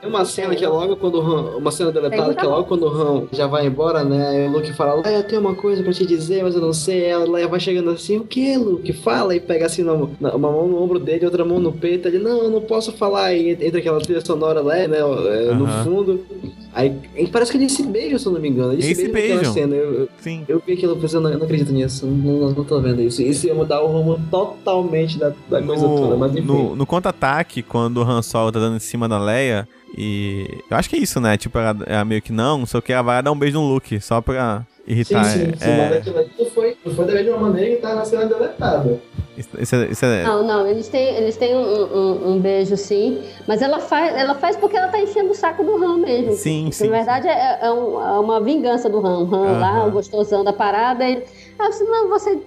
Tem 0.00 0.08
uma 0.10 0.24
cena 0.24 0.54
que 0.54 0.64
é 0.64 0.68
logo 0.68 0.96
quando 0.96 1.16
o 1.16 1.20
Han, 1.20 1.56
uma 1.56 1.70
cena 1.70 1.92
deletada 1.92 2.34
que 2.34 2.40
é 2.44 2.48
logo 2.48 2.64
quando 2.64 2.84
o 2.84 2.88
Han 2.88 3.26
já 3.32 3.46
vai 3.46 3.66
embora, 3.66 4.02
né? 4.04 4.44
E 4.44 4.48
o 4.48 4.52
Luke 4.52 4.72
fala, 4.72 5.00
Leia, 5.02 5.18
eu 5.18 5.22
tenho 5.24 5.40
uma 5.40 5.54
coisa 5.54 5.82
pra 5.82 5.92
te 5.92 6.04
dizer, 6.06 6.42
mas 6.42 6.54
eu 6.54 6.60
não 6.60 6.72
sei. 6.72 7.04
Ela 7.04 7.46
vai 7.48 7.60
chegando 7.60 7.90
assim, 7.90 8.18
o 8.18 8.24
que, 8.24 8.56
Luke? 8.56 8.92
Fala 8.92 9.34
e 9.34 9.40
pega 9.40 9.66
assim 9.66 9.82
na- 9.82 9.94
na- 10.20 10.34
uma 10.34 10.50
mão 10.50 10.66
no 10.68 10.82
ombro 10.82 10.98
dele, 10.98 11.24
outra 11.24 11.44
mão 11.44 11.58
no 11.58 11.72
peito. 11.72 12.08
Ele, 12.08 12.18
não, 12.18 12.44
eu 12.44 12.50
não 12.50 12.60
posso 12.60 12.92
falar. 12.92 13.32
E 13.34 13.50
entra 13.52 13.78
aquela 13.78 13.98
trilha 14.00 14.24
sonora 14.24 14.60
lá, 14.60 14.74
né? 14.74 14.98
é, 14.98 15.54
No 15.54 15.66
fundo. 15.84 16.24
Aí 16.72 16.96
e 17.16 17.26
parece 17.26 17.50
que 17.50 17.58
eles 17.58 17.72
se 17.72 17.82
beijam, 17.82 18.18
se 18.18 18.26
eu 18.26 18.32
não 18.32 18.40
me 18.40 18.48
engano. 18.48 18.72
Eles 18.72 18.84
Eles 18.84 18.96
se 18.98 19.08
beijam 19.08 19.36
beijam. 19.38 19.52
cena. 19.52 19.74
Eu, 19.74 19.92
eu, 20.02 20.08
Sim. 20.20 20.44
eu 20.48 20.62
vi 20.64 20.74
aquilo 20.74 20.96
pensando, 20.96 21.24
não, 21.24 21.30
eu 21.32 21.38
não 21.38 21.44
acredito 21.44 21.72
nisso. 21.72 22.06
Não, 22.06 22.50
não, 22.50 22.64
tô 22.64 22.80
vendo 22.80 23.02
isso. 23.02 23.20
Isso 23.22 23.46
ia 23.46 23.54
mudar 23.54 23.80
o 23.82 23.88
rumo 23.88 24.20
totalmente 24.30 25.18
da, 25.18 25.32
da 25.48 25.60
coisa 25.62 25.84
toda, 25.86 26.16
mas 26.16 26.32
No, 26.32 26.38
enfim. 26.38 26.46
no, 26.46 26.76
no 26.76 26.86
contra-ataque, 26.86 27.62
quando 27.62 27.98
o 27.98 28.02
Han 28.02 28.22
Solo 28.22 28.52
tá 28.52 28.60
dando 28.60 28.76
em 28.76 28.80
cima 28.80 29.08
da 29.08 29.18
Leia, 29.18 29.66
e. 29.96 30.46
Eu 30.70 30.76
acho 30.76 30.88
que 30.88 30.96
é 30.96 31.00
isso, 31.00 31.20
né? 31.20 31.36
Tipo, 31.36 31.58
ela, 31.58 31.76
ela 31.86 32.04
meio 32.04 32.22
que 32.22 32.32
não, 32.32 32.64
só 32.64 32.80
que 32.80 32.92
ela 32.92 33.02
vai 33.02 33.22
dar 33.22 33.32
um 33.32 33.38
beijo 33.38 33.58
no 33.60 33.66
Luke, 33.66 34.00
só 34.00 34.20
pra 34.20 34.64
irritar. 34.86 35.24
Sim, 35.24 35.38
sim, 35.46 35.52
sim, 35.58 35.70
é, 35.70 35.76
mas 35.76 35.96
aquilo 35.98 36.18
ali 36.18 36.30
foi, 36.54 36.76
foi 36.94 37.04
da 37.06 37.12
mesma 37.14 37.36
maneira 37.38 37.76
que 37.76 37.82
tá 37.82 37.94
na 37.96 38.04
cena 38.04 38.26
deletada. 38.26 39.00
Isso, 39.40 39.48
isso 39.60 39.74
é, 39.76 39.86
isso 39.86 40.04
é- 40.04 40.22
Não, 40.22 40.42
não, 40.42 40.66
eles 40.66 40.88
têm, 40.88 41.16
eles 41.16 41.36
têm 41.36 41.54
um, 41.56 41.60
um- 41.62 42.30
um 42.32 42.38
beijo 42.40 42.76
sim, 42.76 43.22
mas 43.46 43.60
ela 43.62 43.80
faz, 43.80 44.14
ela 44.16 44.34
faz 44.34 44.56
porque 44.56 44.76
ela 44.76 44.88
tá 44.88 45.00
enchendo 45.00 45.30
o 45.30 45.34
saco 45.34 45.64
do 45.64 45.76
Han 45.82 45.98
mesmo. 45.98 46.32
Sim, 46.34 46.64
Porque, 46.64 46.76
sim, 46.76 46.88
Na 46.88 46.96
verdade 46.98 47.28
é, 47.28 47.58
é 47.62 47.70
um- 47.72 48.00
é 48.00 48.18
uma 48.20 48.40
vingança 48.40 48.88
do 48.88 48.98
Han. 49.04 49.24
O 49.24 49.34
Han 49.34 49.58
lá, 49.58 49.86
o 49.86 49.90
gostosão 49.90 50.44
da 50.44 50.52
parada, 50.52 51.04
ele. 51.04 51.24
Ah, 51.58 51.66
você 51.72 51.84
não, 51.84 52.08
você. 52.08 52.38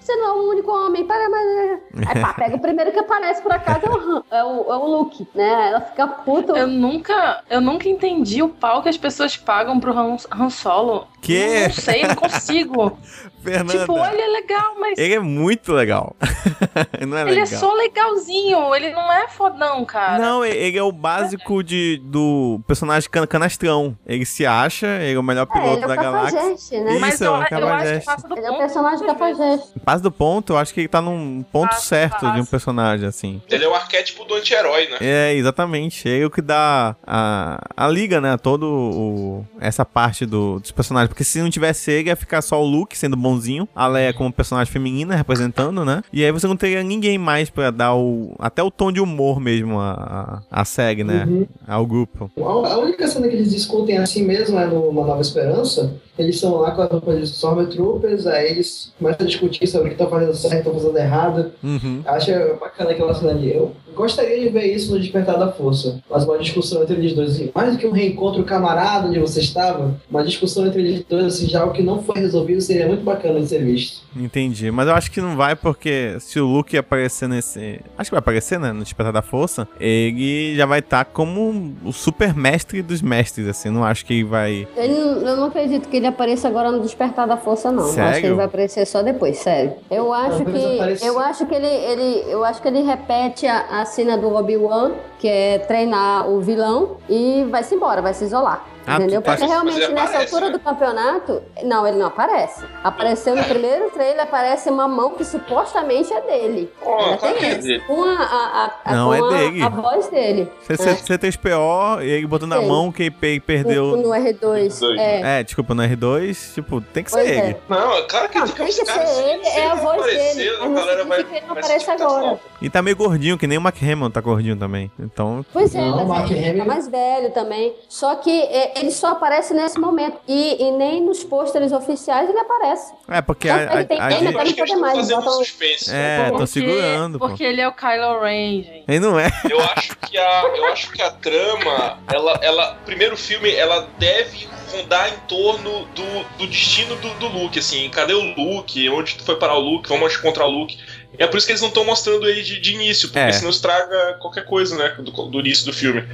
Você 0.00 0.16
não 0.16 0.26
é 0.26 0.32
o 0.40 0.48
único 0.48 0.70
homem, 0.72 1.04
para, 1.04 1.28
mas. 1.28 1.80
Aí 2.08 2.22
pá, 2.22 2.32
pega 2.32 2.56
o 2.56 2.60
primeiro 2.60 2.90
que 2.90 2.98
aparece 2.98 3.42
por 3.42 3.52
acaso 3.52 3.80
é 3.84 3.90
o, 3.90 3.98
Han, 3.98 4.22
é 4.30 4.42
o, 4.42 4.72
é 4.72 4.76
o 4.78 4.86
Luke, 4.86 5.28
né? 5.34 5.68
Ela 5.68 5.80
fica 5.82 6.06
puta. 6.06 6.52
Eu 6.58 6.66
nunca, 6.66 7.42
eu 7.50 7.60
nunca 7.60 7.86
entendi 7.90 8.42
o 8.42 8.48
pau 8.48 8.80
que 8.82 8.88
as 8.88 8.96
pessoas 8.96 9.36
pagam 9.36 9.78
pro 9.78 9.92
Han, 9.92 10.16
Han 10.34 10.48
Solo. 10.48 11.06
Que? 11.20 11.44
Não, 11.60 11.62
não 11.64 11.70
sei, 11.74 12.06
não 12.06 12.14
consigo. 12.14 12.98
Fernanda. 13.50 13.78
tipo, 13.80 13.98
ele 13.98 14.20
é 14.22 14.26
legal, 14.28 14.74
mas 14.78 14.98
Ele 14.98 15.14
é 15.14 15.18
muito 15.20 15.72
legal. 15.72 16.16
não 17.06 17.16
é 17.16 17.22
ele 17.22 17.30
legal. 17.30 17.42
é 17.42 17.46
só 17.46 17.72
legalzinho. 17.74 18.74
Ele 18.74 18.90
não 18.92 19.12
é 19.12 19.28
fodão, 19.28 19.84
cara. 19.84 20.18
Não, 20.18 20.44
ele 20.44 20.78
é 20.78 20.82
o 20.82 20.92
básico 20.92 21.62
de, 21.62 22.00
do 22.04 22.60
personagem 22.66 23.08
can- 23.10 23.26
canastrão. 23.26 23.96
Ele 24.06 24.24
se 24.24 24.44
acha, 24.46 24.86
ele 25.00 25.14
é 25.16 25.18
o 25.18 25.22
melhor 25.22 25.46
É, 25.48 25.52
piloto 25.52 25.72
ele 25.74 25.82
é 25.82 25.84
o 25.84 25.88
da 25.88 25.96
galáxia. 25.96 26.42
né? 26.42 26.54
Isso, 26.54 27.00
Mas 27.00 27.20
é 27.20 27.26
eu, 27.26 27.32
o 27.32 27.34
eu 27.36 27.40
acho 27.68 27.98
que 28.00 28.04
passa 28.06 28.28
do 28.28 28.36
Ele 28.36 28.46
é 28.46 28.48
o 28.48 28.52
ponto. 28.52 28.58
personagem 28.60 29.06
cafajeste. 29.06 29.80
Passa 29.84 30.02
do 30.02 30.10
ponto, 30.12 30.52
eu 30.52 30.58
acho 30.58 30.74
que 30.74 30.80
ele 30.80 30.88
tá 30.88 31.00
num 31.00 31.42
ponto 31.52 31.70
Passa, 31.70 31.80
certo 31.82 32.20
de 32.20 32.26
um 32.26 32.38
passa. 32.38 32.50
personagem, 32.50 33.06
assim. 33.08 33.42
Ele 33.50 33.64
é 33.64 33.68
o 33.68 33.74
arquétipo 33.74 34.24
do 34.24 34.34
anti-herói, 34.34 34.88
né? 34.88 34.96
É, 35.00 35.34
exatamente. 35.34 36.08
É 36.08 36.24
o 36.24 36.30
que 36.30 36.42
dá 36.42 36.96
a, 37.06 37.58
a 37.76 37.88
liga, 37.88 38.20
né? 38.20 38.36
Todo 38.36 38.64
o, 38.66 39.46
essa 39.60 39.84
parte 39.84 40.24
do, 40.26 40.58
dos 40.60 40.70
personagens. 40.70 41.08
Porque 41.08 41.24
se 41.24 41.40
não 41.40 41.50
tivesse 41.50 41.90
ele, 41.90 42.08
ia 42.08 42.16
ficar 42.16 42.42
só 42.42 42.60
o 42.62 42.64
Luke 42.66 42.96
sendo 42.96 43.16
bonzinho. 43.38 43.68
A 43.74 43.86
Leia 43.86 44.12
como 44.12 44.32
personagem 44.32 44.72
feminina 44.72 45.14
representando, 45.14 45.84
né? 45.84 46.02
E 46.12 46.24
aí 46.24 46.32
você 46.32 46.46
não 46.46 46.56
teria 46.56 46.82
ninguém 46.82 47.16
mais 47.16 47.48
pra 47.48 47.70
dar 47.70 47.94
o. 47.94 48.34
Até 48.38 48.62
o 48.62 48.70
tom 48.70 48.90
de 48.90 49.00
humor 49.00 49.40
mesmo 49.40 49.78
a, 49.78 50.42
a, 50.50 50.64
série, 50.64 51.04
né? 51.04 51.24
Uhum. 51.26 51.46
Ao 51.66 51.86
grupo. 51.86 52.30
A 52.36 52.68
a 52.68 52.78
única 52.78 53.06
cena 53.06 53.28
que 53.28 53.36
eles 53.36 53.50
discutem 53.50 53.98
assim 53.98 54.24
mesmo 54.24 54.58
é 54.58 54.66
no 54.66 54.88
Uma 54.88 55.06
Nova 55.06 55.20
Esperança. 55.20 55.94
Eles 56.18 56.34
estão 56.36 56.56
lá 56.56 56.72
com 56.72 56.82
as 56.82 56.90
roupas 56.90 57.16
de 57.18 57.24
Stormtroopers, 57.24 58.26
aí 58.26 58.50
eles 58.50 58.92
começam 58.98 59.24
a 59.24 59.28
discutir 59.28 59.66
sobre 59.66 59.86
o 59.86 59.90
que 59.90 59.94
estão 59.94 60.10
fazendo 60.10 60.34
certo 60.34 60.54
e 60.54 60.58
estão 60.58 60.74
fazendo 60.74 60.96
errado. 60.98 61.52
Uhum. 61.62 62.02
Acho 62.06 62.30
bacana 62.60 62.90
aquela 62.90 63.14
cena 63.14 63.30
ali. 63.30 63.52
Eu 63.54 63.72
gostaria 63.94 64.40
de 64.40 64.48
ver 64.48 64.64
isso 64.74 64.92
no 64.92 65.00
Despertar 65.00 65.38
da 65.38 65.50
Força. 65.52 66.00
Mas 66.10 66.24
uma 66.24 66.38
discussão 66.38 66.82
entre 66.82 66.94
eles 66.96 67.12
dois, 67.14 67.30
assim, 67.30 67.50
mais 67.54 67.72
do 67.72 67.78
que 67.78 67.86
um 67.86 67.92
reencontro 67.92 68.42
camarada 68.44 69.08
onde 69.08 69.18
você 69.18 69.40
estava, 69.40 69.94
uma 70.10 70.22
discussão 70.24 70.66
entre 70.66 70.80
eles 70.80 71.04
dois, 71.08 71.24
assim, 71.26 71.48
já 71.48 71.60
algo 71.60 71.72
que 71.72 71.82
não 71.82 72.02
foi 72.02 72.16
resolvido, 72.20 72.60
seria 72.60 72.86
muito 72.86 73.02
bacana 73.04 73.40
de 73.40 73.46
ser 73.48 73.64
visto. 73.64 74.02
Entendi. 74.16 74.70
Mas 74.70 74.88
eu 74.88 74.94
acho 74.94 75.10
que 75.10 75.20
não 75.20 75.36
vai 75.36 75.54
porque 75.54 76.16
se 76.20 76.40
o 76.40 76.46
Luke 76.46 76.76
aparecer 76.76 77.28
nesse. 77.28 77.80
Acho 77.96 78.10
que 78.10 78.14
vai 78.14 78.18
aparecer, 78.18 78.58
né? 78.58 78.72
No 78.72 78.82
Despertar 78.82 79.12
da 79.12 79.22
Força. 79.22 79.68
Ele 79.80 80.56
já 80.56 80.66
vai 80.66 80.80
estar 80.80 81.04
como 81.04 81.74
o 81.84 81.92
super 81.92 82.34
mestre 82.34 82.82
dos 82.82 83.00
mestres, 83.00 83.46
assim. 83.46 83.70
Não 83.70 83.84
acho 83.84 84.04
que 84.04 84.14
ele 84.14 84.24
vai. 84.24 84.66
Ele 84.76 84.94
não- 84.94 85.18
eu 85.28 85.36
não 85.36 85.44
acredito 85.44 85.88
que 85.88 85.96
ele 85.96 86.06
apareça 86.08 86.48
agora 86.48 86.70
no 86.70 86.80
Despertar 86.80 87.26
da 87.26 87.36
Força, 87.36 87.70
não. 87.70 87.84
Eu 87.84 87.88
acho 87.88 87.94
que 87.94 88.02
Sério? 88.02 88.26
ele 88.26 88.34
vai 88.34 88.46
aparecer 88.46 88.86
só 88.86 89.02
depois, 89.02 89.38
sério. 89.38 89.74
Eu 89.90 90.12
acho 90.12 90.44
que. 90.44 91.04
Eu 91.04 91.18
acho 91.18 91.46
que 91.46 91.54
ele, 91.54 91.66
ele. 91.66 92.24
Eu 92.28 92.44
acho 92.44 92.60
que 92.60 92.68
ele 92.68 92.82
repete 92.82 93.46
a, 93.46 93.80
a 93.80 93.84
cena 93.84 94.16
do 94.16 94.34
Obi-Wan, 94.34 94.92
que 95.18 95.28
é 95.28 95.58
treinar 95.58 96.28
o 96.28 96.40
vilão, 96.40 96.96
e 97.08 97.46
vai-se 97.50 97.74
embora, 97.74 98.02
vai 98.02 98.14
se 98.14 98.24
isolar. 98.24 98.64
Ah, 98.88 98.96
entendeu? 98.96 99.22
tá- 99.22 99.32
Porque 99.32 99.46
realmente 99.46 99.88
nessa 99.88 100.18
altura 100.18 100.46
né? 100.46 100.52
do 100.52 100.58
campeonato. 100.60 101.42
Não, 101.64 101.86
ele 101.86 101.96
não 101.98 102.06
aparece. 102.06 102.64
Apareceu 102.82 103.36
no 103.36 103.44
primeiro 103.44 103.90
trailer, 103.90 104.22
aparece 104.22 104.68
uma 104.70 104.88
mão 104.88 105.10
que 105.10 105.24
supostamente 105.24 106.12
é 106.12 106.20
dele. 106.22 106.70
Ainda 106.84 107.16
tem 107.18 107.74
é. 107.76 107.78
Com 107.80 108.02
a, 108.04 108.12
a, 108.14 108.64
a- 108.64 108.70
a- 108.84 108.94
Não, 108.94 109.12
é 109.14 109.18
a- 109.20 109.28
dele. 109.28 109.62
a 109.62 109.68
voz 109.68 110.08
dele. 110.08 110.50
C- 110.62 110.76
C- 110.76 111.18
C3PO, 111.18 112.02
ele 112.02 112.26
botando 112.26 112.50
na 112.50 112.60
Sim. 112.60 112.66
mão 112.68 112.90
que 112.92 113.12
ele 113.22 113.40
perdeu. 113.40 113.96
No, 113.96 113.96
no 113.98 114.08
R2. 114.10 114.38
Dois. 114.48 114.82
É. 114.98 115.40
É, 115.40 115.42
desculpa, 115.42 115.74
no 115.74 115.82
R2, 115.82 116.54
tipo, 116.54 116.80
tem 116.80 117.04
que 117.04 117.10
Pois 117.10 117.24
ser 117.26 117.34
é. 117.34 117.38
ele. 117.48 117.56
Não, 117.68 118.06
claro 118.06 118.28
que 118.28 118.38
Não, 118.38 118.46
tem 118.46 118.54
que 118.66 118.72
tem 118.76 118.84
que 118.84 118.84
cara, 118.84 119.06
ser 119.06 119.14
se- 119.14 119.22
ele, 119.28 119.46
é 119.46 119.66
a 119.66 119.74
voz 119.74 120.04
dele, 120.04 120.48
A 120.62 120.68
galera 120.68 121.04
vai, 121.04 121.24
que 121.24 121.34
ele 121.36 121.46
não 121.46 121.52
aparece 121.52 121.90
agora. 121.90 122.40
E 122.62 122.70
tá 122.70 122.80
meio 122.82 122.96
gordinho, 122.96 123.36
que 123.36 123.46
nem 123.46 123.58
o 123.58 123.60
Mark 123.60 123.76
Hamill 123.82 124.10
tá 124.10 124.20
gordinho 124.20 124.56
também. 124.56 124.90
Então, 124.98 125.44
Pois 125.52 125.74
é, 125.74 125.80
Não, 125.80 126.06
mas 126.06 126.30
é, 126.30 126.34
ele 126.48 126.58
tá 126.58 126.64
mais 126.64 126.88
velho 126.88 127.30
também. 127.32 127.74
Só 127.88 128.14
que 128.16 128.30
é, 128.30 128.77
ele 128.80 128.90
só 128.90 129.08
aparece 129.08 129.52
nesse 129.54 129.78
momento. 129.78 130.18
E, 130.26 130.62
e 130.62 130.70
nem 130.72 131.02
nos 131.02 131.22
pôsteres 131.24 131.72
oficiais 131.72 132.28
ele 132.28 132.38
aparece. 132.38 132.92
é 133.08 133.20
porque 133.20 133.48
a, 133.48 133.66
que 133.66 133.74
ele 133.76 133.84
tem 133.84 134.00
a, 134.00 134.06
a 134.06 134.10
gente- 134.10 134.76
mais, 134.76 134.96
fazendo 134.98 135.18
um 135.20 135.24
botam- 135.24 135.38
suspense. 135.38 135.90
É, 135.94 136.24
tô 136.26 136.30
Porque- 136.32 136.46
segurando, 136.46 137.18
pô. 137.18 137.28
Porque 137.28 137.44
ele 137.44 137.60
é 137.60 137.68
o 137.68 137.72
Kylo 137.72 138.20
Ren, 138.20 138.62
gente. 138.62 138.84
Ele 138.86 139.00
não 139.00 139.18
é. 139.18 139.28
Eu 139.48 139.60
acho 139.60 139.96
que 139.96 140.16
a, 140.16 140.42
eu 140.56 140.64
acho 140.66 140.90
que 140.92 141.02
a 141.02 141.10
trama, 141.10 141.98
ela, 142.12 142.38
ela, 142.42 142.74
primeiro 142.84 143.16
filme, 143.16 143.50
ela 143.54 143.88
deve 143.98 144.48
rondar 144.72 145.08
em 145.08 145.16
torno 145.26 145.86
do, 145.94 146.24
do 146.38 146.46
destino 146.46 146.94
do, 146.96 147.08
do 147.14 147.28
Luke, 147.28 147.58
assim, 147.58 147.88
cadê 147.90 148.12
o 148.14 148.34
Luke? 148.34 148.88
Onde 148.90 149.14
foi 149.24 149.36
parar 149.36 149.54
o 149.56 149.60
Luke? 149.60 149.88
Vamos 149.88 150.16
encontrar 150.16 150.46
o 150.46 150.50
Luke. 150.50 150.78
É 151.16 151.26
por 151.26 151.36
isso 151.38 151.46
que 151.46 151.52
eles 151.52 151.62
não 151.62 151.68
estão 151.68 151.84
mostrando 151.84 152.28
ele 152.28 152.42
de, 152.42 152.60
de 152.60 152.74
início, 152.74 153.08
porque 153.08 153.18
É. 153.18 153.32
senão 153.32 153.50
estraga 153.50 154.14
qualquer 154.20 154.44
coisa, 154.44 154.76
né, 154.76 154.94
do, 154.98 155.10
do 155.10 155.40
início 155.40 155.64
do 155.64 155.72
filme. 155.72 156.04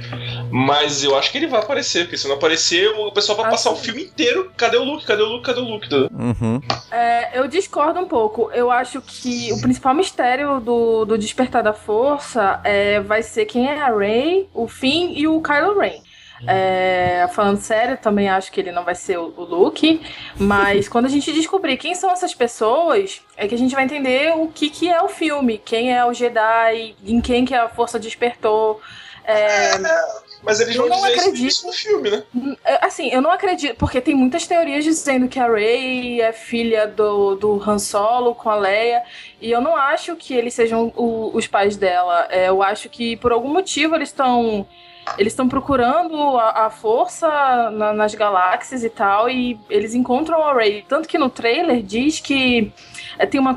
Mas 0.49 1.03
eu 1.03 1.17
acho 1.17 1.31
que 1.31 1.37
ele 1.37 1.47
vai 1.47 1.59
aparecer, 1.59 2.03
porque 2.05 2.17
se 2.17 2.27
não 2.27 2.35
aparecer, 2.35 2.87
o 2.89 3.11
pessoal 3.11 3.37
vai 3.37 3.47
Ah, 3.47 3.49
passar 3.49 3.71
o 3.71 3.75
sim. 3.75 3.83
filme 3.83 4.03
inteiro, 4.05 4.51
cadê 4.55 4.77
o 4.77 4.83
Luke? 4.83 5.05
Cadê 5.05 5.21
o 5.21 5.25
Luke? 5.27 5.45
Cadê 5.45 5.59
o 5.59 5.63
Luke? 5.63 5.87
Uhum. 5.93 6.61
É, 6.91 7.37
eu 7.37 7.47
discordo 7.47 7.99
um 7.99 8.07
pouco. 8.07 8.49
Eu 8.53 8.71
acho 8.71 9.01
que 9.01 9.51
o 9.53 9.61
principal 9.61 9.93
mistério 9.93 10.59
do, 10.59 11.05
do 11.05 11.17
Despertar 11.17 11.61
da 11.61 11.73
Força 11.73 12.59
é, 12.63 12.99
vai 13.01 13.21
ser 13.21 13.45
quem 13.45 13.67
é 13.67 13.81
a 13.81 13.95
Rey, 13.95 14.47
o 14.53 14.67
Finn 14.67 15.13
e 15.15 15.27
o 15.27 15.41
Kylo 15.41 15.79
Ren. 15.79 16.01
É, 16.47 17.27
falando 17.33 17.57
sério, 17.59 17.97
também 17.97 18.29
acho 18.29 18.51
que 18.51 18.59
ele 18.59 18.71
não 18.71 18.83
vai 18.83 18.95
ser 18.95 19.17
o, 19.17 19.33
o 19.35 19.43
Luke. 19.43 20.01
Mas 20.37 20.87
quando 20.89 21.05
a 21.05 21.09
gente 21.09 21.31
descobrir 21.33 21.77
quem 21.77 21.95
são 21.95 22.11
essas 22.11 22.33
pessoas, 22.33 23.21
é 23.37 23.47
que 23.47 23.55
a 23.55 23.57
gente 23.57 23.75
vai 23.75 23.83
entender 23.83 24.33
o 24.35 24.47
que, 24.47 24.69
que 24.69 24.89
é 24.89 25.01
o 25.01 25.07
filme, 25.09 25.57
quem 25.63 25.93
é 25.95 26.05
o 26.05 26.13
Jedi, 26.13 26.95
em 27.05 27.21
quem 27.21 27.45
que 27.45 27.53
a 27.55 27.69
força 27.69 27.99
despertou. 27.99 28.81
É, 29.27 29.71
Mas 30.43 30.59
eles 30.59 30.75
vão 30.75 30.87
não 30.87 30.97
dizer 30.97 31.15
isso 31.15 31.15
no 31.15 31.21
acredito. 31.21 31.41
início 31.41 31.67
do 31.67 31.73
filme, 31.73 32.09
né? 32.11 32.23
É, 32.63 32.85
Assim, 32.85 33.09
eu 33.09 33.21
não 33.21 33.31
acredito, 33.31 33.75
porque 33.77 33.99
tem 33.99 34.13
muitas 34.13 34.45
teorias 34.45 34.83
dizendo 34.83 35.27
que 35.27 35.39
a 35.39 35.47
Rey 35.51 36.21
é 36.21 36.31
filha 36.31 36.87
do, 36.87 37.35
do 37.35 37.61
Han 37.67 37.79
Solo 37.79 38.35
com 38.35 38.49
a 38.51 38.55
Leia, 38.55 39.01
e 39.41 39.49
eu 39.51 39.59
não 39.61 39.75
acho 39.75 40.15
que 40.15 40.33
eles 40.35 40.53
sejam 40.53 40.93
o- 40.95 41.31
os 41.35 41.47
pais 41.47 41.75
dela. 41.75 42.27
É, 42.29 42.49
eu 42.49 42.61
acho 42.61 42.87
que 42.89 43.15
por 43.17 43.31
algum 43.31 43.49
motivo 43.51 43.95
eles 43.95 44.09
estão 44.09 44.67
eles 45.17 45.33
estão 45.33 45.47
procurando 45.47 46.37
a, 46.37 46.65
a 46.65 46.69
força 46.69 47.69
na- 47.71 47.93
nas 47.93 48.15
galáxias 48.15 48.83
e 48.83 48.89
tal, 48.89 49.29
e 49.29 49.59
eles 49.69 49.93
encontram 49.93 50.43
a 50.43 50.53
Rey. 50.53 50.83
Tanto 50.87 51.07
que 51.07 51.17
no 51.17 51.29
trailer 51.29 51.81
diz 51.81 52.19
que 52.19 52.71
é, 53.17 53.25
tem, 53.25 53.39
uma, 53.39 53.55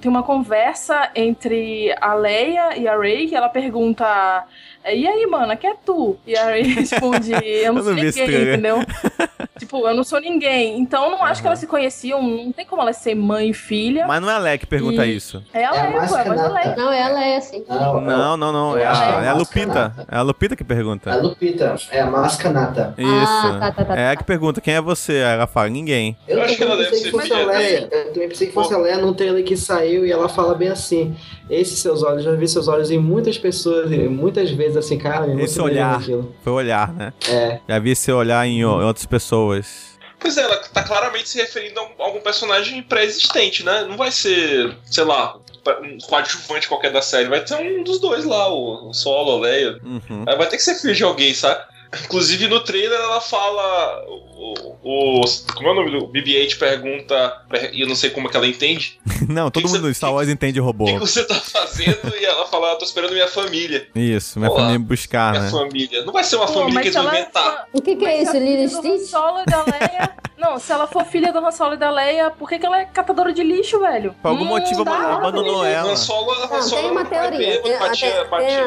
tem 0.00 0.10
uma 0.10 0.22
conversa 0.22 1.10
entre 1.14 1.94
a 2.00 2.14
Leia 2.14 2.76
e 2.76 2.86
a 2.86 2.96
Rey 2.98 3.28
que 3.28 3.34
ela 3.34 3.48
pergunta. 3.48 4.44
É, 4.84 4.96
E 4.96 5.06
aí, 5.06 5.26
mana, 5.26 5.56
que 5.56 5.66
é 5.66 5.74
tu? 5.84 6.16
E 6.26 6.36
a 6.36 6.46
Rey 6.46 6.62
responde, 6.74 7.32
eu 7.32 7.72
não 7.72 7.82
sou 7.82 7.94
ninguém, 7.94 8.12
trailer. 8.12 8.52
entendeu? 8.54 8.78
tipo, 9.58 9.86
eu 9.88 9.94
não 9.94 10.04
sou 10.04 10.20
ninguém. 10.20 10.78
Então 10.78 11.04
eu 11.04 11.10
não 11.10 11.24
acho 11.24 11.40
que 11.40 11.46
elas 11.46 11.58
se 11.58 11.66
conheciam, 11.66 12.22
não 12.22 12.52
tem 12.52 12.64
como 12.66 12.82
elas 12.82 12.96
ser 12.96 13.14
mãe 13.14 13.50
e 13.50 13.54
filha. 13.54 14.06
Mas 14.06 14.20
não 14.20 14.30
é 14.30 14.34
a 14.34 14.38
Leia 14.38 14.58
que 14.58 14.66
pergunta 14.66 15.04
E- 15.06 15.16
isso. 15.16 15.42
É 15.52 15.64
a 15.64 15.70
Leia, 15.70 15.84
pô, 16.08 16.16
é 16.16 16.20
a 16.20 16.24
voz 16.24 16.40
da 16.40 16.48
Leia. 16.48 16.76
Não, 16.76 16.92
ela 16.92 17.24
é 17.24 17.36
assim. 17.36 17.64
Não, 17.68 18.36
não, 18.36 18.52
não. 18.52 18.76
É 18.76 18.86
a, 18.86 19.22
é 19.24 19.28
a 19.28 19.34
Lupita. 19.34 19.94
É 20.10 20.16
a 20.16 20.22
Lupita 20.22 20.56
que 20.56 20.64
pergunta. 20.64 21.10
A 21.12 21.16
Lupita, 21.16 21.74
é 21.90 22.00
a 22.00 22.06
Mascanata. 22.06 22.94
Isso. 22.98 23.08
Ah, 23.08 23.58
tá, 23.60 23.72
tá, 23.72 23.84
tá, 23.84 23.96
É 23.96 24.10
a 24.10 24.16
que 24.16 24.24
pergunta 24.24 24.60
quem 24.60 24.74
é 24.74 24.80
você. 24.80 25.12
Aí 25.12 25.34
ela 25.34 25.46
fala, 25.46 25.68
ninguém. 25.68 26.16
Eu, 26.26 26.38
Eu 26.38 26.44
acho 26.44 26.56
que 26.56 26.62
ela 26.62 26.72
também 26.72 26.90
deve 26.90 26.96
pensei 27.02 27.10
que 27.10 27.16
ser 27.16 27.28
fosse 27.28 27.32
a 27.32 27.36
filha 27.36 27.58
Leia. 27.58 27.88
Eu 27.92 28.12
também 28.12 28.28
pensei 28.28 28.46
que 28.48 28.52
fosse 28.52 28.74
a 28.74 28.78
Leia 28.78 28.98
num 28.98 29.14
trailer 29.14 29.44
que 29.44 29.56
saiu 29.56 30.04
e 30.06 30.10
ela 30.12 30.28
fala 30.28 30.54
bem 30.54 30.68
assim. 30.68 31.14
Esses 31.50 31.78
seus 31.80 32.02
olhos, 32.02 32.24
já 32.24 32.32
vi 32.32 32.48
seus 32.48 32.66
olhos 32.68 32.90
em 32.90 32.98
muitas 32.98 33.36
pessoas, 33.36 33.90
e 33.92 33.98
muitas 34.08 34.50
vezes 34.50 34.71
assim, 34.76 34.98
cara, 34.98 35.26
Esse 35.42 35.60
olhar. 35.60 36.00
Foi 36.02 36.52
o 36.52 36.56
olhar, 36.56 36.92
né? 36.92 37.12
É. 37.28 37.60
Já 37.68 37.78
vi 37.78 37.90
esse 37.90 38.10
olhar 38.12 38.46
em, 38.46 38.64
o- 38.64 38.80
em 38.82 38.84
outras 38.84 39.06
pessoas. 39.06 39.92
Pois 40.18 40.36
é, 40.36 40.42
ela 40.42 40.56
tá 40.56 40.82
claramente 40.84 41.28
se 41.28 41.38
referindo 41.38 41.80
a 41.80 41.82
um- 41.82 42.02
algum 42.02 42.20
personagem 42.20 42.80
pré-existente, 42.82 43.64
né? 43.64 43.84
Não 43.88 43.96
vai 43.96 44.10
ser, 44.12 44.76
sei 44.84 45.04
lá, 45.04 45.36
um 45.82 45.98
coadjuvante 45.98 46.68
qualquer 46.68 46.92
da 46.92 47.02
série. 47.02 47.28
Vai 47.28 47.40
ter 47.44 47.54
um 47.56 47.82
dos 47.82 48.00
dois 48.00 48.24
lá, 48.24 48.48
o, 48.52 48.90
o 48.90 48.94
Solo, 48.94 49.38
a 49.38 49.40
Leia. 49.40 49.78
Uhum. 49.82 50.24
Vai 50.24 50.46
ter 50.48 50.56
que 50.56 50.62
ser 50.62 50.76
filho 50.76 50.94
de 50.94 51.02
alguém, 51.04 51.34
sabe? 51.34 51.60
Inclusive 52.04 52.48
no 52.48 52.60
trailer 52.60 52.98
ela 52.98 53.20
fala. 53.20 54.04
O, 54.06 55.20
o- 55.20 55.24
como 55.54 55.68
é 55.68 55.72
o 55.72 55.74
nome 55.74 55.90
do 55.90 56.08
BB-8 56.08 56.58
pergunta. 56.58 57.42
E 57.72 57.80
eu 57.82 57.86
não 57.88 57.94
sei 57.94 58.10
como 58.10 58.28
é 58.28 58.30
que 58.30 58.36
ela 58.36 58.46
entende. 58.46 58.98
Não, 59.28 59.50
todo 59.52 59.68
mundo 59.68 59.82
no 59.82 59.94
Star 59.94 60.12
Wars 60.12 60.28
entende 60.28 60.58
robô. 60.58 60.84
O 60.84 60.86
que 60.94 60.98
você 60.98 61.24
tá 61.24 61.36
fazendo? 61.36 62.12
E 62.18 62.24
ela 62.24 62.44
fala, 62.46 62.72
"Ah, 62.72 62.76
tô 62.76 62.84
esperando 62.84 63.12
minha 63.12 63.28
família. 63.28 63.86
Isso, 63.94 64.38
minha 64.38 64.50
Olá. 64.50 64.60
família 64.62 64.78
buscar, 64.80 65.30
Minha 65.32 65.44
né? 65.44 65.50
família. 65.50 66.04
Não 66.04 66.12
vai 66.12 66.24
ser 66.24 66.36
uma 66.36 66.46
Pô, 66.46 66.54
família 66.54 66.80
que 66.82 66.88
eles 66.88 66.94
vão 66.94 67.06
inventar. 67.06 67.66
O 67.72 67.80
que, 67.80 67.94
que 67.94 68.04
é 68.04 68.22
isso, 68.22 68.32
Lily 68.36 68.64
Han 68.64 68.98
Solo 69.06 69.44
da 69.46 69.64
Leia. 69.64 70.10
Não, 70.42 70.58
se 70.58 70.72
ela 70.72 70.86
for 70.88 71.04
filha 71.04 71.32
do 71.32 71.38
Han 71.38 71.50
Solo 71.52 71.74
e 71.74 71.76
da 71.76 71.90
Leia, 71.90 72.30
por 72.30 72.48
que, 72.48 72.58
que 72.58 72.66
ela 72.66 72.80
é 72.80 72.84
catadora 72.84 73.32
de 73.32 73.42
lixo, 73.44 73.78
velho? 73.78 74.14
Por 74.20 74.28
algum 74.28 74.42
Hum, 74.44 74.48
motivo 74.48 74.84
dá. 74.84 74.92
ela 74.92 75.14
abandonou 75.14 75.64
ela. 75.64 75.92
Han 75.92 75.96
Solo, 75.96 76.32
Han 76.32 76.48
Não, 76.48 76.62
Solo 76.62 76.82
tem 76.82 76.90
uma 76.90 77.04
teoria. 77.04 77.38
bêbado, 77.38 77.62
Tem- 77.62 77.78
batia, 77.78 78.10
tem- 78.10 78.28
batia 78.28 78.64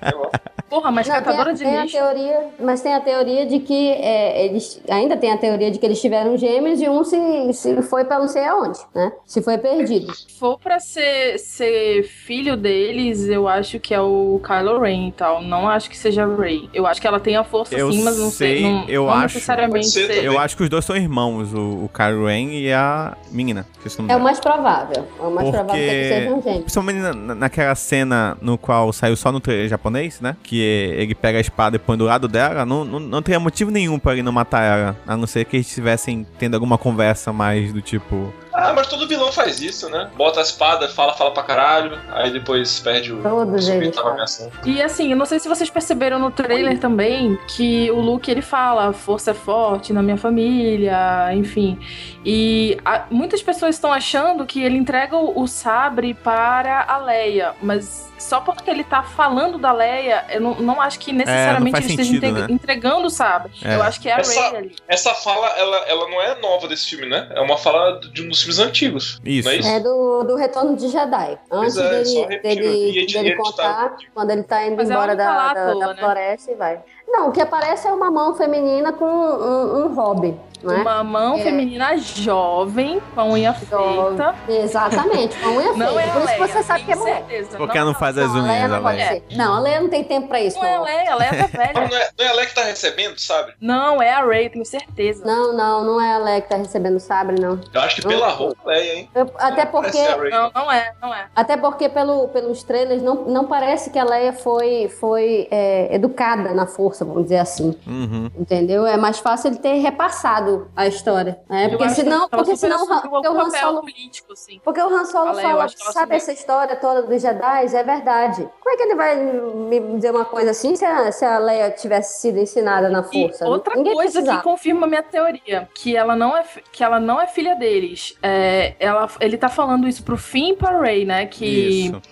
tem-. 0.00 0.52
Porra, 0.68 0.90
mas 0.90 1.06
Não, 1.06 1.14
tem, 1.16 1.22
catadora 1.24 1.50
a, 1.50 1.52
de 1.52 1.58
tem 1.64 1.76
a 1.76 1.82
lixo. 1.82 1.96
teoria, 1.98 2.48
mas 2.58 2.80
tem 2.80 2.94
a 2.94 3.00
teoria 3.00 3.44
de 3.44 3.58
que 3.60 3.90
é, 3.90 4.46
eles 4.46 4.80
ainda 4.88 5.18
tem 5.18 5.30
a 5.30 5.36
teoria 5.36 5.70
de 5.70 5.78
que 5.78 5.84
eles 5.84 6.00
tiveram 6.00 6.34
gêmeos 6.38 6.80
e 6.80 6.88
um 6.88 7.04
se, 7.04 7.52
se 7.52 7.82
foi 7.82 8.06
pra 8.06 8.18
não 8.18 8.26
sei 8.26 8.46
aonde, 8.46 8.78
né? 8.94 9.12
Se 9.26 9.42
foi 9.42 9.58
perdido. 9.58 10.14
Se 10.14 10.32
for 10.38 10.58
pra 10.58 10.80
ser, 10.80 11.38
ser 11.38 12.04
filho 12.04 12.56
deles, 12.56 13.28
eu 13.28 13.46
acho 13.46 13.78
que 13.78 13.92
é 13.92 14.00
o 14.00 14.40
Kylo 14.42 14.80
Ren 14.80 15.08
e 15.08 15.12
tal. 15.12 15.42
Não 15.42 15.68
acho 15.68 15.90
que 15.90 15.96
seja 15.98 16.24
Rey. 16.26 16.70
Eu 16.72 16.86
acho 16.86 17.02
que 17.02 17.06
ela 17.06 17.20
tem 17.20 17.36
a 17.36 17.44
força 17.44 17.74
Eu 17.74 17.92
sim, 17.92 18.02
mas 18.02 18.16
não 18.18 18.30
sei. 18.30 18.62
sei, 18.62 18.62
Não, 18.62 18.88
eu 18.88 19.02
não 19.04 19.10
acho. 19.12 19.34
necessariamente 19.34 19.88
ser 19.88 20.06
ser. 20.06 20.24
Eu 20.24 20.38
acho 20.38 20.56
que 20.56 20.62
os 20.62 20.70
dois 20.72 20.84
são 20.84 20.96
irmãos, 20.96 21.52
o, 21.54 21.84
o 21.84 21.90
Kylo 21.94 22.26
Ren 22.26 22.48
e 22.50 22.72
a 22.72 23.16
menina. 23.30 23.66
É 24.08 24.16
o 24.16 24.20
mais 24.20 24.40
provável. 24.40 25.06
É 25.20 25.22
o 25.22 25.30
mais 25.30 25.48
provável 25.50 25.74
que 25.74 26.08
sejam 26.08 26.32
Porque, 26.34 26.42
gêmeos. 26.48 26.62
principalmente 26.64 26.98
na- 26.98 27.34
naquela 27.34 27.74
cena 27.74 28.36
no 28.40 28.56
qual 28.58 28.92
saiu 28.92 29.14
só 29.16 29.30
no 29.30 29.38
trailer 29.38 29.68
japonês, 29.68 30.20
né? 30.20 30.36
Que 30.42 30.60
ele 30.96 31.14
pega 31.14 31.38
a 31.38 31.40
espada 31.40 31.76
e 31.76 31.78
põe 31.78 31.96
do 31.98 32.04
lado 32.04 32.26
dela, 32.26 32.64
não, 32.64 32.84
não, 32.84 32.98
não 32.98 33.22
teria 33.22 33.38
motivo 33.38 33.70
nenhum 33.70 33.98
pra 33.98 34.12
ele 34.12 34.22
não 34.22 34.32
matar 34.32 34.62
ela. 34.62 34.96
A 35.06 35.16
não 35.16 35.26
ser 35.26 35.44
que 35.44 35.56
eles 35.56 35.68
estivessem 35.68 36.26
tendo 36.38 36.54
alguma 36.54 36.78
conversa 36.78 37.32
mais 37.32 37.72
do 37.72 37.80
tipo. 37.82 38.32
Ah, 38.52 38.72
mas 38.74 38.86
todo 38.86 39.06
vilão 39.08 39.32
faz 39.32 39.60
isso, 39.60 39.88
né? 39.88 40.10
Bota 40.16 40.40
a 40.40 40.42
espada, 40.42 40.88
fala, 40.88 41.14
fala 41.14 41.30
pra 41.32 41.42
caralho, 41.42 41.98
aí 42.12 42.30
depois 42.30 42.80
perde 42.80 43.12
o. 43.12 43.22
Todos 43.22 43.66
o 43.68 43.72
eles 43.72 43.88
que 43.90 43.96
tava 43.96 44.10
ameaçando. 44.10 44.52
E 44.64 44.82
assim, 44.82 45.10
eu 45.10 45.16
não 45.16 45.26
sei 45.26 45.38
se 45.38 45.48
vocês 45.48 45.70
perceberam 45.70 46.18
no 46.18 46.30
trailer 46.30 46.78
também 46.78 47.38
que 47.48 47.90
o 47.90 48.00
Luke 48.00 48.30
ele 48.30 48.42
fala: 48.42 48.88
"A 48.88 48.92
força 48.92 49.30
é 49.30 49.34
forte 49.34 49.92
na 49.92 50.02
minha 50.02 50.16
família, 50.16 51.32
enfim. 51.34 51.78
E 52.24 52.78
a- 52.84 53.04
muitas 53.10 53.42
pessoas 53.42 53.74
estão 53.74 53.92
achando 53.92 54.44
que 54.46 54.62
ele 54.62 54.76
entrega 54.76 55.16
o, 55.16 55.40
o 55.42 55.46
sabre 55.48 56.14
para 56.14 56.84
a 56.86 56.98
Leia, 56.98 57.54
mas 57.62 58.10
só 58.18 58.40
porque 58.40 58.70
ele 58.70 58.84
tá 58.84 59.02
falando 59.02 59.58
da 59.58 59.72
Leia, 59.72 60.24
eu 60.30 60.40
não, 60.40 60.54
não 60.56 60.80
acho 60.80 60.98
que 61.00 61.12
necessariamente 61.12 61.72
faz 61.72 61.84
ele 61.84 61.92
esteja 61.94 62.10
sentido, 62.12 62.26
entre- 62.26 62.42
né? 62.42 62.52
entregando 62.54 63.06
o 63.06 63.10
sabre. 63.10 63.50
É. 63.64 63.74
Eu 63.74 63.82
acho 63.82 64.00
que 64.00 64.08
é 64.08 64.14
a 64.14 64.18
Essa- 64.18 64.40
Rey 64.50 64.56
ali. 64.56 64.76
Essa 64.86 65.14
fala, 65.14 65.48
ela, 65.58 65.76
ela 65.88 66.08
não 66.08 66.20
é 66.22 66.38
nova 66.40 66.68
desse 66.68 66.86
filme, 66.88 67.06
né? 67.08 67.28
É 67.34 67.40
uma 67.40 67.58
fala 67.58 67.98
de 68.12 68.22
um 68.22 68.28
dos 68.28 68.41
filmes 68.42 68.58
antigos. 68.58 69.20
Isso. 69.24 69.48
Não 69.48 69.54
é 69.54 69.58
isso? 69.58 69.68
É 69.68 69.80
do, 69.80 70.22
do 70.24 70.36
retorno 70.36 70.76
de 70.76 70.88
Jedi. 70.88 71.38
Antes 71.50 71.76
é, 71.76 71.88
dele, 71.90 72.04
dele, 72.04 72.66
ele- 72.66 73.06
dele 73.06 73.28
ele 73.28 73.36
contar, 73.36 73.90
tá- 73.90 73.96
quando 74.14 74.30
ele 74.30 74.42
tá 74.42 74.66
indo 74.66 74.76
Mas 74.76 74.90
ela 74.90 75.04
embora 75.04 75.24
lá 75.24 75.52
da, 75.54 75.66
da, 75.66 75.72
toa, 75.72 75.80
da 75.86 75.94
né? 75.94 76.00
floresta 76.00 76.50
e 76.50 76.54
vai. 76.54 76.80
Não, 77.08 77.28
o 77.28 77.32
que 77.32 77.40
aparece 77.40 77.86
é 77.88 77.92
uma 77.92 78.10
mão 78.10 78.34
feminina 78.34 78.92
com 78.92 79.04
um, 79.04 79.84
um 79.86 79.94
hobby, 79.94 80.38
não 80.62 80.74
é? 80.74 80.80
Uma 80.82 81.04
mão 81.04 81.38
É. 81.38 81.42
feminina 81.42 81.96
jovem, 81.96 83.00
com 83.14 83.20
a 83.20 83.26
unha 83.26 83.52
feita. 83.54 84.34
Exatamente, 84.48 85.36
com 85.38 85.48
a 85.48 85.52
unha 85.52 85.72
Não 85.76 85.94
feita. 85.94 86.00
é 86.00 86.04
a 86.10 86.12
Por 86.12 86.20
isso 86.22 86.26
Leia, 86.38 86.46
você 86.48 86.62
sabe 86.62 86.84
que 86.84 86.92
é 86.92 86.96
mulher. 86.96 87.16
certeza. 87.16 87.56
Porque 87.56 87.78
ela 87.78 87.86
não 87.86 87.94
faz 87.98 88.16
as 88.18 88.28
Não, 88.32 88.40
a 88.40 88.42
Leia 88.42 88.54
unhas, 88.66 88.70
não 88.70 88.82
Leia. 88.84 89.08
ser. 89.08 89.22
Não, 89.36 89.54
a 89.56 89.60
Leia 89.60 89.80
não 89.80 89.88
tem 89.88 90.04
tempo 90.04 90.28
pra 90.28 90.40
isso. 90.40 90.58
Não 90.58 90.64
é 90.66 90.74
a 90.74 90.78
não. 90.78 90.84
Leia, 90.84 91.12
a 91.12 91.14
Leia 91.16 91.30
tá 91.30 91.46
velha. 91.58 91.72
Não 91.74 91.96
é, 91.96 92.08
não 92.18 92.24
é 92.24 92.28
a 92.28 92.32
Leia 92.34 92.46
que 92.46 92.54
tá 92.54 92.62
recebendo, 92.62 93.18
sabe? 93.18 93.52
Não, 93.60 94.02
é 94.02 94.12
a 94.12 94.24
Rey, 94.24 94.48
tenho 94.50 94.64
certeza. 94.64 95.24
Não, 95.24 95.52
não, 95.56 95.84
não 95.84 96.00
é 96.00 96.14
a 96.14 96.18
Leia 96.18 96.40
que 96.40 96.48
tá 96.48 96.56
recebendo 96.56 96.96
o 96.96 97.00
sabre, 97.00 97.40
não. 97.40 97.60
Eu 97.72 97.80
acho 97.80 97.96
que 97.96 98.06
pela 98.08 98.28
roupa, 98.28 98.56
Leia, 98.70 98.94
hein? 98.98 99.10
Eu- 99.14 99.30
até 99.38 99.64
porque, 99.66 99.92
Parece 99.92 100.12
a 100.12 100.16
Rey. 100.20 100.30
Não, 100.30 100.50
não 100.54 100.72
é, 100.72 100.92
não 101.00 101.14
é. 101.14 101.26
até 101.34 101.56
porque 101.56 101.88
pelo, 101.88 102.28
pelos 102.28 102.62
trailers 102.62 103.02
não, 103.02 103.24
não 103.24 103.44
parece 103.46 103.90
que 103.90 103.98
a 103.98 104.04
Leia 104.04 104.32
foi, 104.32 104.88
foi 105.00 105.48
é, 105.50 105.94
educada 105.94 106.52
na 106.54 106.66
força, 106.66 107.04
vamos 107.04 107.24
dizer 107.24 107.38
assim. 107.38 107.74
Uhum. 107.86 108.30
Entendeu? 108.38 108.86
É 108.86 108.96
mais 108.96 109.18
fácil 109.18 109.48
ele 109.50 109.58
ter 109.58 109.74
repassado 109.74 110.51
a 110.76 110.86
história. 110.86 111.40
Né? 111.48 111.66
Eu 111.66 111.70
Porque 111.70 111.88
senão, 111.90 112.28
porque 112.28 112.56
senão 112.56 112.86
porque 112.86 113.28
o 113.28 113.40
Han 113.40 113.50
Solo 113.50 113.80
político, 113.80 114.32
assim. 114.32 114.60
Porque 114.64 114.80
o 114.80 114.86
Han 114.94 115.04
Solo 115.04 115.30
eu 115.30 115.42
fala, 115.42 115.68
sabe 115.68 116.16
essa 116.16 116.32
história 116.32 116.76
toda 116.76 117.02
dos 117.02 117.20
Jedi? 117.22 117.66
É 117.74 117.82
verdade. 117.82 118.48
Como 118.60 118.74
é 118.74 118.76
que 118.76 118.82
ele 118.82 118.94
vai 118.94 119.16
me 119.16 119.80
dizer 119.96 120.10
uma 120.10 120.24
coisa 120.24 120.50
assim 120.50 120.74
se 120.76 120.84
a, 120.84 121.10
se 121.12 121.24
a 121.24 121.38
Leia 121.38 121.70
tivesse 121.70 122.20
sido 122.20 122.38
ensinada 122.38 122.88
na 122.88 123.00
E 123.00 123.04
força? 123.04 123.46
outra 123.46 123.74
Ninguém 123.76 123.94
coisa 123.94 124.12
precisava. 124.12 124.38
que 124.38 124.44
confirma 124.44 124.86
a 124.86 124.88
minha 124.88 125.02
teoria, 125.02 125.68
que 125.74 125.96
ela 125.96 126.14
não 126.16 126.36
é, 126.36 126.44
que 126.72 126.82
ela 126.82 126.98
não 127.00 127.20
é 127.20 127.26
filha 127.26 127.54
deles. 127.54 128.16
É, 128.22 128.74
ela, 128.78 129.08
ele 129.20 129.36
tá 129.36 129.48
falando 129.48 129.88
isso 129.88 130.02
pro 130.02 130.16
Finn 130.16 130.52
e 130.52 130.56
pra 130.56 130.80
Rey, 130.80 131.04
né? 131.04 131.26
Que, 131.26 131.86
Isso. 131.86 132.02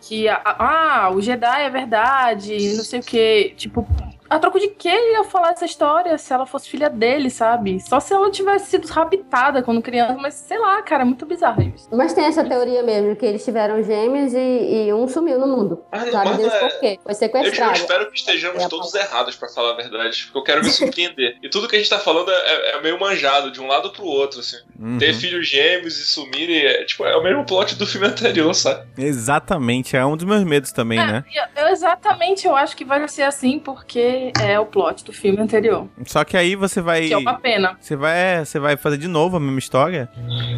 que 0.00 0.28
ah, 0.28 1.10
o 1.14 1.20
Jedi 1.20 1.62
é 1.62 1.70
verdade, 1.70 2.74
não 2.76 2.84
sei 2.84 3.00
o 3.00 3.02
que. 3.02 3.54
Tipo, 3.56 3.86
a 4.28 4.38
troco 4.38 4.58
de 4.58 4.68
que 4.68 4.88
ele 4.88 5.12
ia 5.12 5.24
falar 5.24 5.50
essa 5.52 5.64
história 5.64 6.16
se 6.18 6.32
ela 6.32 6.46
fosse 6.46 6.68
filha 6.68 6.88
dele, 6.90 7.30
sabe? 7.30 7.80
Só 7.80 7.98
se 8.00 8.12
ela 8.12 8.30
tivesse 8.30 8.70
sido 8.70 8.86
raptada 8.88 9.62
quando 9.62 9.80
criança, 9.82 10.14
mas 10.20 10.34
sei 10.34 10.58
lá, 10.58 10.80
cara, 10.82 11.02
é 11.02 11.04
muito 11.04 11.24
bizarro 11.26 11.62
isso. 11.62 11.88
Mas 11.92 12.12
tem 12.12 12.24
essa 12.24 12.44
teoria 12.44 12.82
mesmo, 12.82 13.14
que 13.16 13.24
eles 13.26 13.44
tiveram 13.44 13.82
gêmeos 13.82 14.32
e, 14.34 14.86
e 14.88 14.92
um 14.94 15.06
sumiu 15.08 15.38
no 15.38 15.46
mundo. 15.46 15.82
Não, 15.92 16.10
Sabe 16.10 16.28
mas 16.30 16.36
Deus 16.38 16.52
é- 16.52 16.58
por 16.60 16.80
quê? 16.80 16.98
Foi 17.02 17.12
Eu, 17.12 17.14
eu 17.14 17.14
sequestrado. 17.14 17.72
espero 17.76 18.10
que 18.10 18.18
estejamos 18.18 18.62
É 18.62 18.68
todos 18.68 18.94
errados, 18.94 19.36
pra 19.36 19.48
falar 19.48 19.72
a 19.72 19.76
verdade. 19.76 20.24
Porque 20.24 20.38
eu 20.38 20.42
quero 20.42 20.64
me 20.64 20.70
surpreender. 20.70 21.36
e 21.42 21.48
tudo 21.48 21.68
que 21.68 21.76
a 21.76 21.78
gente 21.78 21.90
tá 21.90 21.98
falando 21.98 22.30
é, 22.30 22.70
é 22.76 22.80
meio 22.82 22.98
manjado, 22.98 23.50
de 23.50 23.60
um 23.60 23.66
lado 23.66 23.90
pro 23.90 24.04
outro, 24.04 24.40
assim. 24.40 24.56
Uhum. 24.78 24.98
Ter 24.98 25.14
filhos 25.14 25.48
gêmeos 25.48 25.98
e 25.98 26.06
sumirem 26.06 26.58
é, 26.66 26.84
tipo, 26.84 27.04
é 27.04 27.16
o 27.16 27.22
mesmo 27.22 27.44
plot 27.44 27.74
do 27.76 27.86
filme 27.86 28.06
anterior, 28.06 28.54
sabe? 28.54 28.86
Exatamente, 28.98 29.96
é 29.96 30.04
um 30.04 30.16
dos 30.16 30.24
meus 30.26 30.44
medos 30.44 30.72
também, 30.72 30.98
né? 30.98 31.24
É, 31.34 31.40
eu- 31.62 31.66
eu 31.66 31.72
exatamente 31.72 32.46
eu 32.46 32.54
acho 32.56 32.76
que 32.76 32.84
vai 32.84 33.06
ser 33.08 33.22
assim 33.22 33.58
porque 33.58 34.00
é 34.40 34.58
o 34.58 34.66
plot 34.66 35.04
do 35.04 35.12
filme 35.12 35.40
anterior. 35.40 35.86
Só 36.06 36.24
que 36.24 36.36
aí 36.36 36.54
você 36.54 36.80
vai. 36.80 37.06
Que 37.08 37.12
é 37.14 37.16
uma 37.18 37.38
pena. 37.38 37.76
Você 37.80 37.96
vai, 37.96 38.44
você 38.44 38.58
vai 38.58 38.76
fazer 38.76 38.98
de 38.98 39.08
novo 39.08 39.36
a 39.36 39.40
mesma 39.40 39.58
história? 39.58 40.08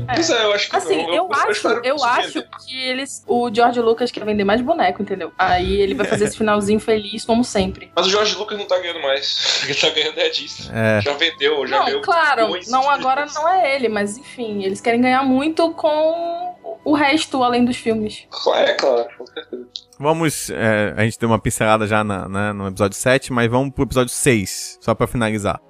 É. 0.09 0.15
Pois 0.15 0.31
é, 0.31 0.45
eu 0.45 0.53
acho 0.53 0.69
que 0.71 0.77
Assim, 0.77 0.97
não. 1.03 1.15
eu, 1.15 1.29
acho, 1.33 1.51
espero 1.53 1.81
eu 1.85 2.03
acho 2.05 2.43
que 2.67 2.83
eles. 2.89 3.23
O 3.27 3.53
George 3.53 3.81
Lucas 3.81 4.11
quer 4.11 4.25
vender 4.25 4.45
mais 4.45 4.61
boneco, 4.61 5.03
entendeu? 5.03 5.33
Aí 5.39 5.81
ele 5.81 5.95
vai 5.95 6.07
fazer 6.07 6.25
esse 6.25 6.37
finalzinho 6.39 6.81
feliz, 6.81 7.25
como 7.25 7.45
sempre. 7.45 7.91
Mas 7.95 8.07
o 8.07 8.11
Jorge 8.11 8.35
Lucas 8.37 8.59
não 8.59 8.67
tá 8.67 8.79
ganhando 8.79 9.01
mais. 9.03 9.63
Quem 9.67 9.75
tá 9.75 9.91
ganhando 9.91 10.19
é 10.19 10.29
Disney. 10.29 10.71
É. 10.73 11.01
Já 11.01 11.13
vendeu, 11.15 11.67
já 11.67 11.79
Não, 11.79 11.85
ganhou. 11.87 12.01
claro, 12.03 12.49
não 12.69 12.91
agora 12.91 13.27
não 13.35 13.49
é 13.49 13.75
ele, 13.77 13.89
mas 13.89 14.17
enfim, 14.17 14.63
eles 14.65 14.81
querem 14.81 15.01
ganhar 15.01 15.23
muito 15.23 15.73
com 15.73 16.55
o 16.85 16.95
resto 16.95 17.43
além 17.43 17.65
dos 17.65 17.77
filmes. 17.77 18.27
É, 18.55 18.73
claro, 18.75 19.09
com 19.19 19.27
certeza. 19.27 19.67
Vamos. 20.01 20.49
é, 20.49 20.95
a 20.97 21.05
gente 21.05 21.19
deu 21.19 21.29
uma 21.29 21.39
pincelada 21.39 21.87
já 21.87 22.03
na, 22.03 22.27
né, 22.27 22.53
no 22.55 22.67
episódio 22.67 22.97
7, 22.97 23.35
mas 23.35 23.51
vamos 23.51 23.75
pro 23.75 23.85
episódio 23.85 24.13
6, 24.13 24.79
só 24.81 24.95
pra 24.95 25.07
finalizar. 25.07 25.61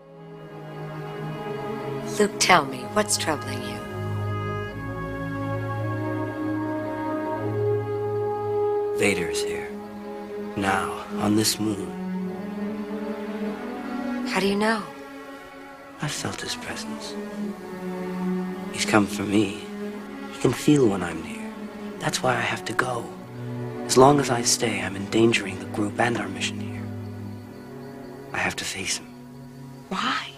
Luke, 2.19 2.35
tell 2.39 2.65
me, 2.65 2.85
what's 2.95 3.17
troubling 3.17 3.59
you? 3.59 3.81
Vader's 8.99 9.43
here. 9.43 9.69
Now, 10.57 10.93
on 11.25 11.35
this 11.35 11.59
moon. 11.59 11.89
How 14.29 14.39
do 14.39 14.47
you 14.47 14.57
know? 14.57 14.81
I 16.03 16.09
felt 16.09 16.41
his 16.41 16.55
presence. 16.55 17.17
He's 18.73 18.85
come 18.85 19.07
for 19.07 19.25
me. 19.25 19.65
He 20.33 20.41
can 20.41 20.53
feel 20.53 20.87
when 20.87 21.03
I'm 21.03 21.21
near. 21.23 21.51
That's 21.99 22.23
why 22.23 22.37
I 22.37 22.41
have 22.41 22.65
to 22.67 22.73
go. 22.75 23.05
As 23.91 23.99
long 23.99 24.21
as 24.21 24.31
I 24.31 24.43
stay, 24.43 24.81
I'm 24.81 24.95
endangering 24.95 25.59
the 25.59 25.65
group 25.65 25.99
and 25.99 26.17
our 26.17 26.29
mission 26.29 26.61
here. 26.61 26.87
I 28.33 28.39
have 28.39 28.55
to 28.55 28.65
face 28.65 28.99
him. 28.99 29.07
Why? 29.89 30.29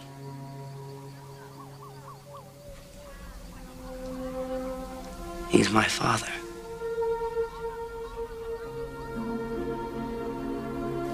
He's 5.51 5.69
my 5.69 5.85
father. 5.85 6.33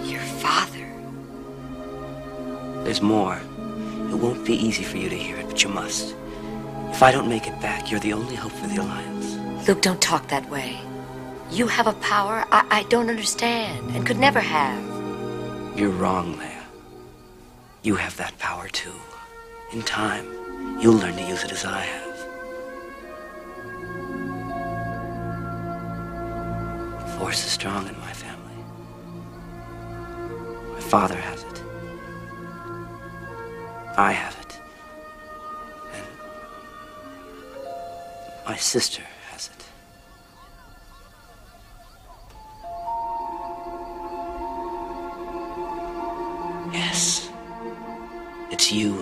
Your 0.04 0.20
father? 0.38 0.86
There's 2.84 3.02
more. 3.02 3.40
It 4.12 4.14
won't 4.14 4.46
be 4.46 4.54
easy 4.54 4.84
for 4.84 4.96
you 4.96 5.08
to 5.08 5.16
hear 5.16 5.38
it, 5.38 5.48
but 5.48 5.64
you 5.64 5.70
must. 5.70 6.14
If 6.92 7.02
I 7.02 7.10
don't 7.10 7.28
make 7.28 7.48
it 7.48 7.60
back, 7.60 7.90
you're 7.90 7.98
the 7.98 8.12
only 8.12 8.36
hope 8.36 8.52
for 8.52 8.68
the 8.68 8.76
Alliance. 8.76 9.66
Luke, 9.66 9.82
don't 9.82 10.00
talk 10.00 10.28
that 10.28 10.48
way. 10.48 10.78
You 11.50 11.66
have 11.66 11.86
a 11.86 11.94
power 11.94 12.44
I, 12.52 12.66
I 12.70 12.82
don't 12.84 13.08
understand 13.08 13.94
and 13.96 14.06
could 14.06 14.18
never 14.18 14.38
have. 14.38 14.84
You're 15.76 15.90
wrong, 15.90 16.36
Leia. 16.36 16.62
You 17.82 17.94
have 17.96 18.16
that 18.18 18.38
power 18.38 18.68
too. 18.68 18.92
In 19.72 19.82
time, 19.82 20.26
you'll 20.80 20.94
learn 20.94 21.16
to 21.16 21.22
use 21.22 21.44
it 21.44 21.52
as 21.52 21.64
I 21.64 21.80
have. 21.80 22.16
The 27.00 27.06
Force 27.18 27.44
is 27.44 27.50
strong 27.50 27.88
in 27.88 27.98
my 27.98 28.12
family. 28.12 28.64
My 30.74 30.80
father 30.80 31.16
has 31.16 31.42
it. 31.44 31.62
I 33.96 34.12
have 34.12 34.36
it. 34.40 34.60
And 35.94 36.06
my 38.46 38.56
sister 38.56 39.02
It's 48.68 48.72
you. 48.72 49.00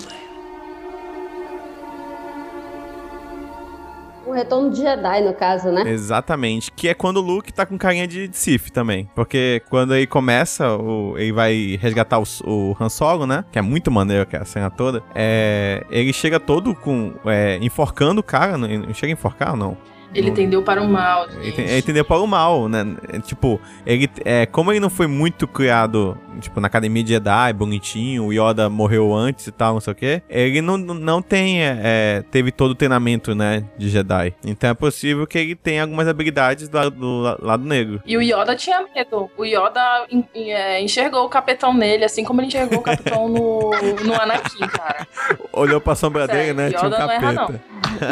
O 4.25 4.33
retorno 4.33 4.71
de 4.71 4.81
Jedi, 4.81 5.21
no 5.23 5.35
caso, 5.35 5.71
né? 5.71 5.89
Exatamente. 5.89 6.71
Que 6.73 6.89
é 6.89 6.95
quando 6.95 7.19
o 7.19 7.21
Luke 7.21 7.53
tá 7.53 7.65
com 7.65 7.79
carinha 7.79 8.07
de, 8.07 8.29
de 8.29 8.37
Sith 8.37 8.71
também. 8.71 9.09
Porque 9.15 9.63
quando 9.69 9.95
ele 9.95 10.07
começa, 10.07 10.77
o, 10.77 11.17
ele 11.17 11.33
vai 11.33 11.79
resgatar 11.81 12.19
o, 12.19 12.25
o 12.45 12.77
Han 12.79 12.89
Solo, 12.89 13.27
né? 13.27 13.45
Que 13.51 13.59
é 13.59 13.63
muito 13.63 13.91
maneiro 13.91 14.27
que 14.27 14.37
é 14.37 14.41
a 14.41 14.45
cena 14.45 14.71
toda. 14.71 15.03
É, 15.15 15.85
ele 15.91 16.13
chega 16.13 16.39
todo 16.39 16.75
com. 16.75 17.15
É, 17.25 17.59
enforcando 17.61 18.21
o 18.21 18.25
cara. 18.25 18.57
Não, 18.59 18.69
não 18.69 18.95
chega 18.95 19.13
a 19.13 19.15
enforcar 19.15 19.51
ou 19.53 19.57
não? 19.57 19.77
Ele 20.15 20.31
tendeu 20.31 20.63
para 20.63 20.83
o 20.83 20.89
mal. 20.89 21.27
Ele, 21.41 21.53
tem- 21.53 21.65
ele 21.67 21.79
entendeu 21.79 22.05
para 22.05 22.19
o 22.21 22.27
mal, 22.27 22.69
né? 22.69 22.97
É, 23.13 23.19
Tipo, 23.21 23.61
ele, 23.85 24.09
é, 24.25 24.47
como 24.47 24.73
ele 24.73 24.81
não 24.81 24.89
foi 24.91 25.07
muito 25.07 25.47
criado, 25.49 26.17
tipo, 26.41 26.61
na 26.61 26.67
academia 26.69 27.03
de 27.03 27.11
Jedi, 27.11 27.53
bonitinho, 27.53 28.25
o 28.27 28.33
Yoda 28.33 28.69
morreu 28.71 29.15
antes 29.15 29.47
e 29.47 29.53
tal, 29.53 29.75
não 29.75 29.81
sei 29.81 29.93
o 29.93 29.97
quê, 29.97 30.23
ele 30.29 30.61
não, 30.61 30.77
não 30.79 31.21
tem, 31.21 31.63
é, 31.63 31.81
é, 31.83 32.25
teve 32.31 32.51
todo 32.53 32.71
o 32.71 32.75
treinamento, 32.75 33.35
né, 33.35 33.65
de 33.77 33.89
Jedi. 33.89 34.33
Então 34.45 34.71
é 34.71 34.75
possível 34.75 35.27
que 35.27 35.39
ele 35.39 35.55
tenha 35.55 35.83
algumas 35.83 36.07
habilidades 36.09 36.69
do, 36.69 36.77
lado- 36.77 36.91
do 36.93 37.21
la- 37.21 37.39
lado 37.41 37.65
negro. 37.65 38.01
E 38.07 38.17
o 38.17 38.23
Yoda 38.23 38.55
tinha 38.57 38.85
medo. 38.95 39.31
O 39.37 39.45
Yoda 39.45 40.07
é, 40.35 40.81
enxergou 40.83 41.25
o 41.25 41.29
capitão 41.29 41.75
nele, 41.75 42.05
assim 42.05 42.25
como 42.25 42.41
ele 42.41 42.49
enxergou 42.49 42.79
o 42.79 42.83
capitão 42.83 43.29
no, 43.29 43.71
no 44.05 44.15
Anakin, 44.21 44.67
cara. 44.69 45.07
Olhou 45.53 45.81
pra 45.81 45.95
sombra 45.95 46.27
Sério, 46.27 46.41
dele, 46.43 46.53
né, 46.55 46.69
tinha 46.71 46.83
um 46.83 46.87
Yoda 46.87 46.99
não 46.99 47.11
erra, 47.11 47.35
capeta. 47.35 47.61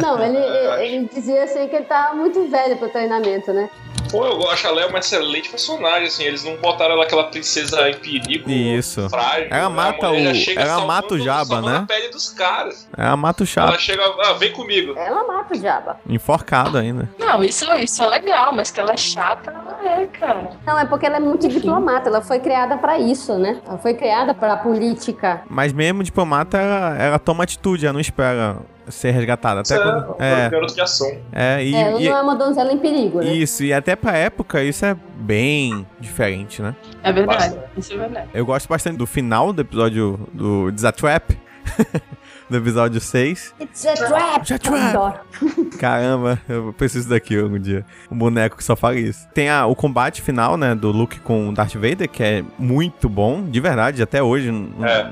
Não, 0.01 0.23
ele, 0.25 0.39
ele 0.85 1.09
dizia 1.13 1.45
assim 1.45 1.69
que 1.69 1.77
ele 1.77 1.85
tava 1.95 2.15
muito 2.15 2.49
velho 2.51 2.77
pro 2.77 2.89
treinamento, 2.89 3.53
né? 3.53 3.69
Pô, 4.11 4.25
eu 4.27 4.49
acho 4.51 4.69
a 4.69 4.71
Leia 4.71 4.87
uma 4.89 4.99
excelente 5.01 5.49
personagem, 5.49 6.07
assim. 6.07 6.23
Eles 6.25 6.45
não 6.45 6.57
botaram 6.59 6.93
ela 6.93 7.03
aquela 7.05 7.25
princesa 7.25 7.89
em 7.89 7.95
perigo. 7.95 8.49
Isso. 8.49 9.09
Frágil, 9.11 9.49
Ela 9.51 9.69
né? 9.69 9.75
mata 9.75 10.11
o- 10.11 10.15
ela 10.57 10.87
mata 10.87 11.15
o 11.15 11.19
Jabba, 11.19 11.45
salvando 11.47 11.71
né? 11.71 11.77
a 11.79 11.83
pele 11.83 12.09
dos 12.11 12.29
caras. 12.31 12.87
Ela 12.97 13.17
mata 13.17 13.43
o 13.43 13.47
Ela 13.57 13.71
chato, 13.73 13.81
chega, 13.81 14.03
ah, 14.05 14.35
vem 14.35 14.53
comigo. 14.53 14.95
Ela 14.97 15.25
mata 15.27 15.55
o 15.55 15.59
Jabba. 15.59 15.99
enforcado 16.09 16.79
ainda. 16.79 17.09
Não, 17.19 17.43
isso, 17.43 17.65
isso 17.75 18.05
é 18.05 18.07
legal, 18.07 18.53
mas 18.53 18.71
que 18.71 18.79
ela 18.79 18.93
é 18.93 18.97
chata, 18.97 19.51
ela 19.51 20.01
é, 20.03 20.07
cara. 20.07 20.51
Não, 20.65 20.79
é 20.79 20.85
porque 20.85 21.07
ela 21.07 21.17
é 21.17 21.21
muito 21.21 21.49
diplomata, 21.49 22.09
ela 22.09 22.21
foi 22.21 22.39
criada 22.39 22.77
pra 22.77 22.99
isso, 22.99 23.37
né? 23.37 23.61
Ela 23.67 23.79
foi 23.79 23.95
criada 23.95 24.33
pra 24.33 24.57
política. 24.59 25.43
Mas 25.49 25.73
mesmo 25.73 26.05
diplomata, 26.05 26.57
ela, 26.59 26.97
ela 27.03 27.19
toma 27.19 27.43
atitude, 27.43 27.85
ela 27.87 27.95
não 27.95 28.01
espera 28.01 28.59
ser 28.89 29.11
resgatada. 29.13 29.61
Até 29.61 29.75
Isso 29.75 29.83
quando, 29.83 30.17
é, 30.23 30.47
é, 30.47 30.51
garoto 30.51 30.75
de 30.75 30.81
ação. 30.81 31.11
é, 31.33 31.65
e, 31.65 31.75
É, 31.75 31.81
ela 31.81 32.01
e- 32.01 32.09
não 32.09 32.17
é 32.19 32.23
uma 32.23 32.37
donzela 32.37 32.73
em 32.73 32.79
perigo, 32.79 33.21
né? 33.21 33.33
Isso, 33.33 33.65
e 33.65 33.73
até 33.73 33.95
pra 33.97 34.17
época 34.17 34.63
isso 34.63 34.85
é 34.85 34.97
bem 35.17 35.87
diferente, 36.01 36.61
né? 36.63 36.75
É 37.03 37.13
verdade, 37.13 37.59
isso 37.77 37.93
é 37.93 37.97
verdade. 37.97 38.29
Eu 38.35 38.45
gosto 38.45 38.69
bastante 38.69 38.97
do 38.99 39.07
final 39.07 39.53
do 39.53 39.63
episódio 39.63 40.29
do 40.33 40.71
Desatrap. 40.71 41.31
do 42.49 42.59
episódio 42.59 43.01
6. 43.01 43.55
It's 43.59 43.87
a 43.87 43.95
trap! 43.95 44.41
It's 44.41 44.51
a 44.53 44.59
trap! 44.59 45.19
Caramba, 45.81 46.39
eu 46.47 46.75
preciso 46.77 47.09
daqui 47.09 47.39
algum 47.39 47.59
dia. 47.59 47.87
Um 48.11 48.19
boneco 48.19 48.57
que 48.59 48.63
só 48.65 48.77
fala 48.77 48.97
isso. 48.97 49.27
Tem 49.33 49.49
a- 49.49 49.65
o 49.67 49.75
combate 49.75 50.21
final, 50.21 50.57
né, 50.59 50.75
do 50.75 50.91
Luke 50.93 51.21
com 51.21 51.49
o 51.49 51.55
Darth 51.55 51.75
Vader, 51.75 52.09
que 52.09 52.23
é 52.23 52.45
muito 52.59 53.09
bom, 53.09 53.43
de 53.45 53.59
verdade, 53.61 54.03
até 54.03 54.23
hoje. 54.23 54.51
n- 54.51 54.69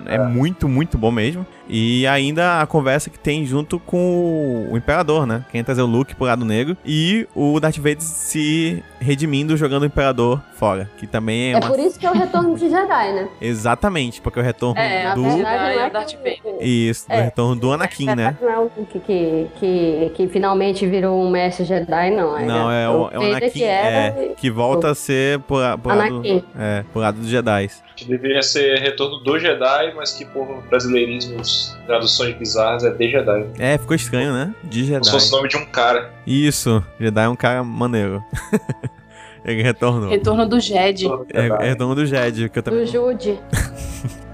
É, 0.06 0.18
muito, 0.18 0.68
muito 0.68 0.98
bom 0.98 1.10
mesmo. 1.10 1.46
E 1.68 2.06
ainda 2.06 2.60
a 2.60 2.66
conversa 2.66 3.08
que 3.08 3.18
tem 3.18 3.46
junto 3.46 3.78
com 3.78 4.68
o 4.70 4.76
Imperador, 4.76 5.26
né? 5.26 5.44
Quem 5.50 5.62
trazer 5.62 5.82
o 5.82 5.86
Luke 5.86 6.14
pro 6.14 6.26
lado 6.26 6.44
negro. 6.44 6.76
E 6.84 7.26
o 7.34 7.58
Darth 7.60 7.76
Vader 7.76 8.00
se 8.00 8.82
redimindo 9.00 9.56
jogando 9.56 9.82
o 9.82 9.86
Imperador 9.86 10.40
fora. 10.54 10.90
Que 10.98 11.06
também 11.06 11.50
é, 11.50 11.52
É 11.52 11.56
uma. 11.58 11.68
por 11.70 11.78
isso 11.78 11.98
que 11.98 12.06
é 12.06 12.10
o 12.10 12.14
retorno 12.14 12.56
de 12.56 12.68
Jedi, 12.68 13.12
né? 13.12 13.28
Exatamente, 13.40 14.20
porque 14.20 14.38
o 14.38 14.42
retorno 14.42 14.80
É, 14.80 15.14
do. 15.14 15.22
verdade, 15.22 15.78
é 15.78 15.82
é 15.82 15.86
o 15.86 15.92
Darth 15.92 16.12
Vader. 16.16 16.40
Isso, 16.60 17.08
do 17.08 17.14
É. 17.14 17.22
retorno 17.22 17.56
do 17.56 17.72
Anakin, 17.72 18.06
né? 18.14 18.36
Não 18.40 18.48
é 18.50 18.58
o 18.58 18.70
Luke 18.76 18.98
que, 19.00 19.46
que, 19.58 20.12
que 20.14 20.28
finalmente 20.28 20.86
virou 20.86 21.20
um 21.24 21.30
mestre 21.30 21.64
Jedi, 21.64 22.10
não. 22.10 22.38
Não, 22.44 22.70
é 22.70 22.88
o, 22.88 23.08
é 23.10 23.18
o 23.18 23.20
Vader 23.22 23.36
Anakin 23.36 23.50
que 23.50 23.64
era 23.64 23.96
é, 24.20 24.32
que 24.36 24.50
volta 24.50 24.90
a 24.90 24.94
ser 24.94 25.38
por, 25.40 25.62
por 25.78 25.94
lado, 25.94 26.14
Anakin. 26.16 26.44
é, 26.58 26.84
por 26.92 27.00
lado 27.00 27.18
dos 27.20 27.28
Jedi. 27.28 27.70
Que 27.96 28.04
deveria 28.06 28.42
ser 28.42 28.78
retorno 28.80 29.18
do 29.18 29.38
Jedi, 29.38 29.92
mas 29.94 30.12
que 30.12 30.24
por 30.24 30.62
brasileirismos, 30.68 31.61
traduções 31.86 32.34
bizarras, 32.36 32.84
é 32.84 32.90
de 32.90 33.10
Jedi. 33.10 33.46
É, 33.58 33.78
ficou 33.78 33.94
estranho, 33.96 34.32
né? 34.32 34.54
De 34.64 34.80
Como 34.80 34.92
Jedi. 34.92 35.04
se 35.06 35.10
fosse 35.10 35.32
o 35.32 35.36
nome 35.36 35.48
de 35.48 35.56
um 35.56 35.64
cara. 35.66 36.10
Isso, 36.26 36.82
Jedi 36.98 37.24
é 37.24 37.28
um 37.28 37.36
cara 37.36 37.62
maneiro. 37.62 38.22
Ele 39.44 39.62
retornou. 39.62 40.08
Retorno 40.08 40.48
do 40.48 40.60
Jedi. 40.60 41.06
É, 41.32 41.46
é 41.46 41.68
retorno 41.70 41.94
do 41.94 42.06
Jedi, 42.06 42.48
que 42.48 42.58
eu 42.58 42.62
Do 42.62 42.70
também. 42.70 42.86
Jude. 42.86 43.38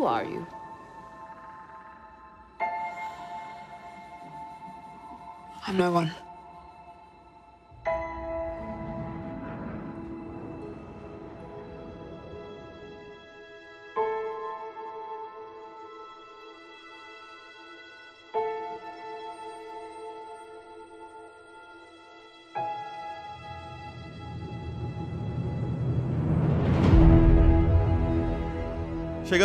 Who 0.00 0.06
are 0.06 0.24
you? 0.24 0.46
I'm 5.66 5.76
no 5.76 5.92
one. 5.92 6.10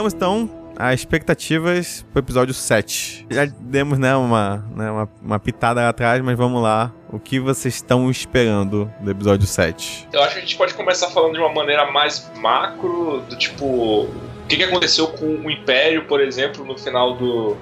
Chegamos 0.06 0.14
então 0.14 0.50
às 0.78 1.00
expectativas 1.00 2.06
pro 2.12 2.22
episódio 2.22 2.54
7. 2.54 3.26
Já 3.30 3.46
demos, 3.46 3.98
né, 3.98 4.16
uma, 4.16 4.64
né, 4.76 4.92
uma, 4.92 5.10
uma 5.22 5.40
pitada 5.40 5.88
atrás, 5.88 6.22
mas 6.22 6.38
vamos 6.38 6.62
lá. 6.62 6.92
O 7.10 7.18
que 7.18 7.40
vocês 7.40 7.76
estão 7.76 8.12
esperando 8.12 8.92
do 9.00 9.10
episódio 9.10 9.48
7? 9.48 10.10
Eu 10.12 10.22
acho 10.22 10.34
que 10.34 10.40
a 10.40 10.42
gente 10.42 10.58
pode 10.58 10.74
começar 10.74 11.10
falando 11.10 11.34
de 11.34 11.40
uma 11.40 11.52
maneira 11.52 11.92
mais 11.92 12.30
macro, 12.38 13.24
do 13.30 13.36
tipo. 13.38 13.66
O 13.66 14.48
que, 14.48 14.58
que 14.58 14.64
aconteceu 14.64 15.08
com 15.08 15.26
o 15.26 15.50
Império, 15.50 16.06
por 16.06 16.22
exemplo, 16.22 16.64
no 16.66 16.78
final 16.78 17.16
do. 17.16 17.58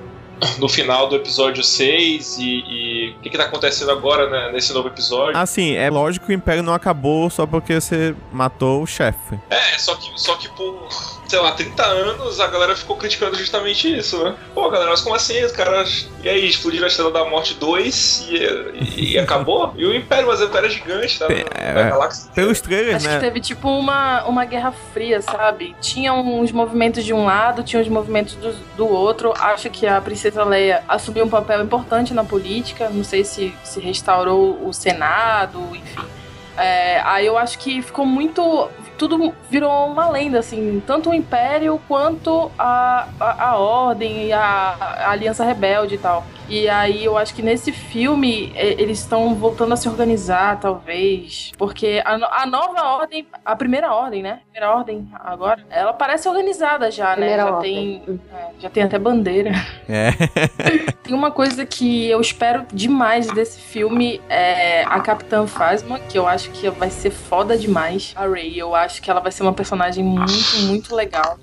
No 0.57 0.69
final 0.69 1.07
do 1.07 1.15
episódio 1.15 1.63
6 1.63 2.37
e, 2.37 2.43
e 2.43 3.15
o 3.17 3.21
que, 3.21 3.29
que 3.29 3.37
tá 3.37 3.45
acontecendo 3.45 3.91
agora 3.91 4.29
né, 4.29 4.51
nesse 4.51 4.73
novo 4.73 4.87
episódio. 4.87 5.37
Assim, 5.37 5.75
é 5.75 5.89
lógico 5.89 6.25
que 6.25 6.31
o 6.31 6.35
Império 6.35 6.63
não 6.63 6.73
acabou 6.73 7.29
só 7.29 7.45
porque 7.45 7.79
você 7.79 8.15
matou 8.31 8.81
o 8.81 8.87
chefe. 8.87 9.39
É, 9.49 9.77
só 9.77 9.95
que, 9.95 10.11
só 10.15 10.35
que 10.35 10.49
por, 10.49 10.87
sei 11.27 11.39
lá, 11.39 11.51
30 11.51 11.83
anos 11.83 12.39
a 12.39 12.47
galera 12.47 12.75
ficou 12.75 12.95
criticando 12.95 13.35
justamente 13.37 13.97
isso, 13.97 14.23
né? 14.23 14.35
Pô, 14.53 14.69
galera, 14.69 14.91
mas 14.91 15.01
como 15.01 15.15
assim? 15.15 15.43
Os 15.43 15.51
caras. 15.51 16.07
E 16.23 16.29
aí, 16.29 16.47
explodiram 16.47 16.85
a 16.85 16.87
Estrela 16.87 17.11
da 17.11 17.25
Morte 17.25 17.53
2 17.55 18.27
e, 18.29 18.35
e, 18.35 19.13
e 19.13 19.19
acabou? 19.19 19.73
E 19.75 19.85
o 19.85 19.93
Império, 19.93 20.27
mas 20.27 20.39
o 20.39 20.45
Império 20.45 20.67
é 20.67 20.69
gigante, 20.69 21.19
tá? 21.19 21.27
É, 21.29 21.73
Na 21.73 21.89
galáxia. 21.89 22.31
Pelos 22.33 22.61
trailers, 22.61 22.95
Acho 22.97 23.07
né? 23.07 23.15
que 23.15 23.25
teve 23.25 23.39
tipo 23.39 23.67
uma, 23.69 24.23
uma 24.25 24.45
guerra 24.45 24.73
fria, 24.93 25.21
sabe? 25.21 25.75
Tinha 25.81 26.13
uns 26.13 26.51
movimentos 26.51 27.03
de 27.03 27.13
um 27.13 27.25
lado, 27.25 27.63
tinha 27.63 27.81
uns 27.81 27.87
movimentos 27.87 28.35
do, 28.35 28.53
do 28.77 28.87
outro. 28.87 29.33
Acho 29.37 29.69
que 29.69 29.85
a 29.85 29.99
Princesa 30.01 30.32
Leia 30.35 30.83
assumiu 30.87 31.25
um 31.25 31.29
papel 31.29 31.63
importante 31.63 32.13
na 32.13 32.23
política. 32.23 32.89
Não 32.89 33.03
sei 33.03 33.23
se, 33.23 33.53
se 33.63 33.79
restaurou 33.79 34.67
o 34.67 34.73
Senado, 34.73 35.59
enfim. 35.75 36.05
É, 36.57 37.01
aí 37.01 37.25
eu 37.25 37.37
acho 37.37 37.57
que 37.59 37.81
ficou 37.81 38.05
muito. 38.05 38.69
Tudo 38.97 39.33
virou 39.49 39.87
uma 39.87 40.09
lenda, 40.09 40.39
assim. 40.39 40.81
Tanto 40.85 41.09
o 41.09 41.13
Império 41.13 41.79
quanto 41.87 42.51
a, 42.57 43.07
a, 43.19 43.49
a 43.49 43.57
Ordem 43.57 44.27
e 44.27 44.33
a, 44.33 44.39
a 44.39 45.11
Aliança 45.11 45.43
Rebelde 45.43 45.95
e 45.95 45.97
tal. 45.97 46.23
E 46.49 46.67
aí 46.69 47.05
eu 47.05 47.17
acho 47.17 47.33
que 47.33 47.41
nesse 47.41 47.71
filme 47.71 48.51
e- 48.55 48.75
eles 48.81 48.99
estão 48.99 49.33
voltando 49.35 49.73
a 49.73 49.77
se 49.77 49.87
organizar, 49.87 50.59
talvez. 50.59 51.51
Porque 51.57 52.01
a, 52.05 52.41
a 52.43 52.45
nova 52.45 52.81
ordem, 52.83 53.25
a 53.45 53.55
primeira 53.55 53.93
ordem, 53.93 54.21
né? 54.21 54.39
Primeira 54.51 54.75
ordem 54.75 55.07
agora, 55.13 55.65
ela 55.69 55.93
parece 55.93 56.27
organizada 56.27 56.91
já, 56.91 57.09
né? 57.09 57.13
Primeira 57.15 57.43
Já 57.43 57.51
ordem. 57.55 58.01
tem, 58.05 58.19
é, 58.33 58.47
já 58.59 58.69
tem 58.69 58.83
até 58.83 58.99
bandeira. 58.99 59.51
É. 59.87 60.11
Tem 61.03 61.13
uma 61.13 61.31
coisa 61.31 61.65
que 61.65 62.07
eu 62.09 62.21
espero 62.21 62.65
demais 62.71 63.27
desse 63.27 63.59
filme 63.59 64.21
é 64.29 64.83
a 64.85 65.01
Capitã 65.01 65.45
Phasma, 65.45 65.99
que 65.99 66.17
eu 66.17 66.25
acho 66.25 66.49
que 66.51 66.69
vai 66.69 66.89
ser 66.89 67.09
foda 67.11 67.57
demais. 67.57 68.13
A 68.15 68.25
Rey, 68.25 68.57
eu 68.57 68.73
acho 68.73 69.01
que 69.01 69.11
ela 69.11 69.19
vai 69.19 69.29
ser 69.31 69.43
uma 69.43 69.51
personagem 69.51 70.01
muito, 70.03 70.59
muito 70.61 70.95
legal. 70.95 71.37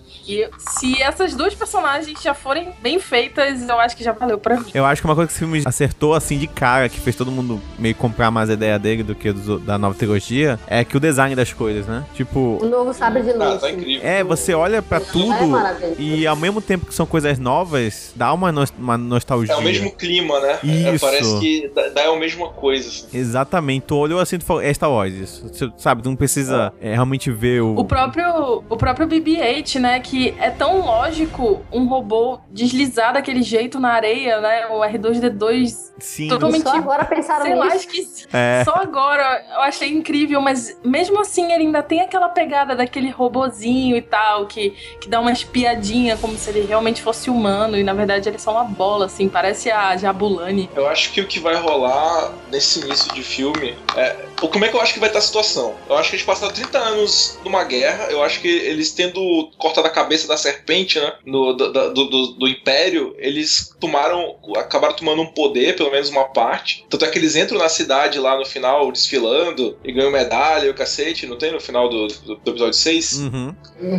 Se 0.59 1.01
essas 1.03 1.35
duas 1.35 1.55
personagens 1.55 2.21
já 2.23 2.35
forem 2.35 2.69
bem 2.83 2.99
feitas, 2.99 3.69
eu 3.69 3.79
acho 3.79 3.97
que 3.97 4.05
já 4.05 4.13
valeu 4.13 4.39
pra 4.39 4.59
mim. 4.59 4.67
Eu 4.75 4.85
acho 4.85 5.01
que 5.03 5.07
uma 5.09 5.15
coisa 5.15 5.27
que 5.29 5.33
esse 5.33 5.39
filme 5.41 5.63
acertou 5.65 6.15
assim 6.15 6.39
de 6.39 6.47
cara, 6.47 6.89
que 6.89 6.99
fez 7.01 7.17
todo 7.17 7.31
mundo 7.31 7.61
meio 7.79 7.95
comprar 7.95 8.31
mais 8.31 8.51
a 8.51 8.55
ideia 8.55 8.79
dele 8.79 9.03
do 9.03 9.15
que 9.15 9.33
dos- 9.33 9.61
da 9.63 9.79
nova 9.79 9.95
trilogia, 9.95 10.59
é 10.67 10.85
que 10.85 10.97
o 10.97 11.01
design 11.01 11.35
das 11.35 11.53
coisas, 11.53 11.87
né? 11.87 12.05
Tipo, 12.15 12.59
O 12.63 12.67
novo 12.67 12.93
sabre 12.93 13.23
de 13.23 13.33
luz. 13.33 13.61
tá 13.61 13.71
incrível. 13.71 14.07
É, 14.09 14.23
você 14.25 14.55
olha 14.55 14.81
pra 14.83 14.99
É 14.99 15.01
tudo 15.01 15.47
maravilhoso. 15.49 15.97
e 16.01 16.27
ao 16.27 16.37
mesmo 16.37 16.61
tempo 16.61 16.87
que 16.87 16.95
são 16.95 17.07
coisas 17.07 17.39
novas, 17.39 18.13
dá 18.15 18.33
uma, 18.33 18.51
nos- 18.53 18.73
uma 18.79 18.97
nostalgia. 18.99 19.55
É 19.55 19.57
o 19.57 19.63
mesmo 19.63 19.91
clima, 19.93 20.39
né? 20.41 20.59
É, 20.65 20.95
Isso. 20.95 21.05
parece 21.05 21.41
que 21.41 21.71
dá, 21.75 21.89
dá 21.89 22.05
a 22.09 22.17
mesma 22.17 22.49
coisa. 22.51 22.89
assim. 22.89 23.07
Exatamente. 23.17 23.85
Tu 23.87 23.97
olhou 23.97 24.21
assim 24.21 24.37
e 24.37 24.39
tu 24.39 24.45
falou, 24.45 24.63
é 24.63 24.73
Star 24.73 24.91
Wars 24.91 25.13
isso. 25.15 25.49
Você, 25.49 25.71
sabe, 25.77 26.03
tu 26.03 26.09
não 26.09 26.17
precisa 26.17 26.73
é, 26.81 26.93
realmente 26.93 27.31
ver 27.31 27.63
o... 27.63 27.75
O 27.77 27.85
próprio, 27.85 28.63
o 28.69 28.77
próprio 28.77 29.07
BB-8, 29.07 29.79
né? 29.81 30.01
Que 30.01 30.20
é 30.39 30.51
tão 30.51 30.81
lógico 30.81 31.65
um 31.73 31.87
robô 31.87 32.39
deslizar 32.51 33.13
daquele 33.13 33.43
jeito 33.43 33.79
na 33.79 33.91
areia, 33.91 34.41
né? 34.41 34.67
O 34.67 34.81
R2D2 34.81 35.93
Sim. 35.99 36.29
totalmente. 36.29 36.63
Só 36.63 36.77
agora 36.77 37.05
pensaram 37.05 37.45
sei 37.45 37.55
lá, 37.55 37.65
nisso. 37.67 37.77
esquisito. 37.77 38.29
É. 38.35 38.65
Só 38.65 38.75
agora 38.75 39.45
eu 39.55 39.61
achei 39.63 39.89
incrível, 39.89 40.41
mas 40.41 40.79
mesmo 40.85 41.21
assim 41.21 41.53
ele 41.53 41.65
ainda 41.65 41.83
tem 41.83 42.01
aquela 42.01 42.29
pegada 42.29 42.75
daquele 42.75 43.11
robozinho 43.11 43.97
e 43.97 44.03
tal, 44.03 44.47
que, 44.47 44.71
que 45.01 45.09
dá 45.09 45.21
uma 45.21 45.33
espiadinha 45.33 46.17
como 46.17 46.37
se 46.37 46.51
ele 46.51 46.67
realmente 46.67 47.03
fosse 47.03 47.31
humano, 47.31 47.77
e 47.77 47.83
na 47.83 47.93
verdade 47.93 48.29
ele 48.29 48.37
é 48.37 48.39
só 48.39 48.53
uma 48.53 48.65
bola, 48.65 49.07
assim, 49.07 49.29
parece 49.29 49.71
a 49.71 49.97
Jabulani. 49.97 50.69
Eu 50.75 50.87
acho 50.87 51.13
que 51.13 51.21
o 51.21 51.27
que 51.27 51.39
vai 51.39 51.55
rolar 51.57 52.33
nesse 52.51 52.81
início 52.81 53.13
de 53.15 53.23
filme 53.23 53.77
é. 53.97 54.31
Como 54.41 54.65
é 54.65 54.69
que 54.69 54.75
eu 54.77 54.81
acho 54.81 54.95
que 54.95 55.01
vai 55.01 55.09
estar 55.09 55.19
a 55.19 55.23
situação? 55.23 55.75
Eu 55.87 55.97
acho 55.97 56.09
que 56.09 56.17
eles 56.17 56.25
passaram 56.25 56.53
30 56.53 56.79
anos 56.79 57.39
numa 57.45 57.63
guerra. 57.63 58.07
Eu 58.11 58.23
acho 58.23 58.41
que 58.41 58.49
eles 58.49 58.91
tendo 58.91 59.51
cortado 59.59 59.87
a 59.87 59.91
cabeça 60.03 60.27
da 60.29 60.37
serpente, 60.37 60.99
né? 60.99 61.13
No, 61.25 61.53
do, 61.53 61.73
do, 61.73 62.05
do- 62.05 62.27
do 62.33 62.49
Império, 62.49 63.15
eles 63.19 63.75
tomaram. 63.81 64.37
acabaram 64.57 64.95
tomando 64.95 65.23
um 65.23 65.27
poder, 65.27 65.77
pelo 65.77 65.91
menos 65.91 66.09
uma 66.11 66.25
parte. 66.25 66.87
Tanto 66.89 67.05
é 67.05 67.09
que 67.09 67.19
eles 67.19 67.37
entram 67.37 67.59
na 67.59 67.69
cidade 67.69 68.19
lá 68.19 68.37
no 68.37 68.45
final, 68.45 68.91
desfilando, 68.93 69.77
e 69.85 69.93
ganham 69.93 70.11
medalha 70.11 70.67
e 70.67 70.71
o 70.71 70.75
cacete, 70.75 71.27
não 71.27 71.37
tem 71.37 71.53
no 71.53 71.61
final 71.61 71.89
do, 71.89 72.07
do, 72.09 72.37
do 72.37 72.51
episódio 72.51 72.75
6? 72.75 73.13
Uhum. 73.21 73.55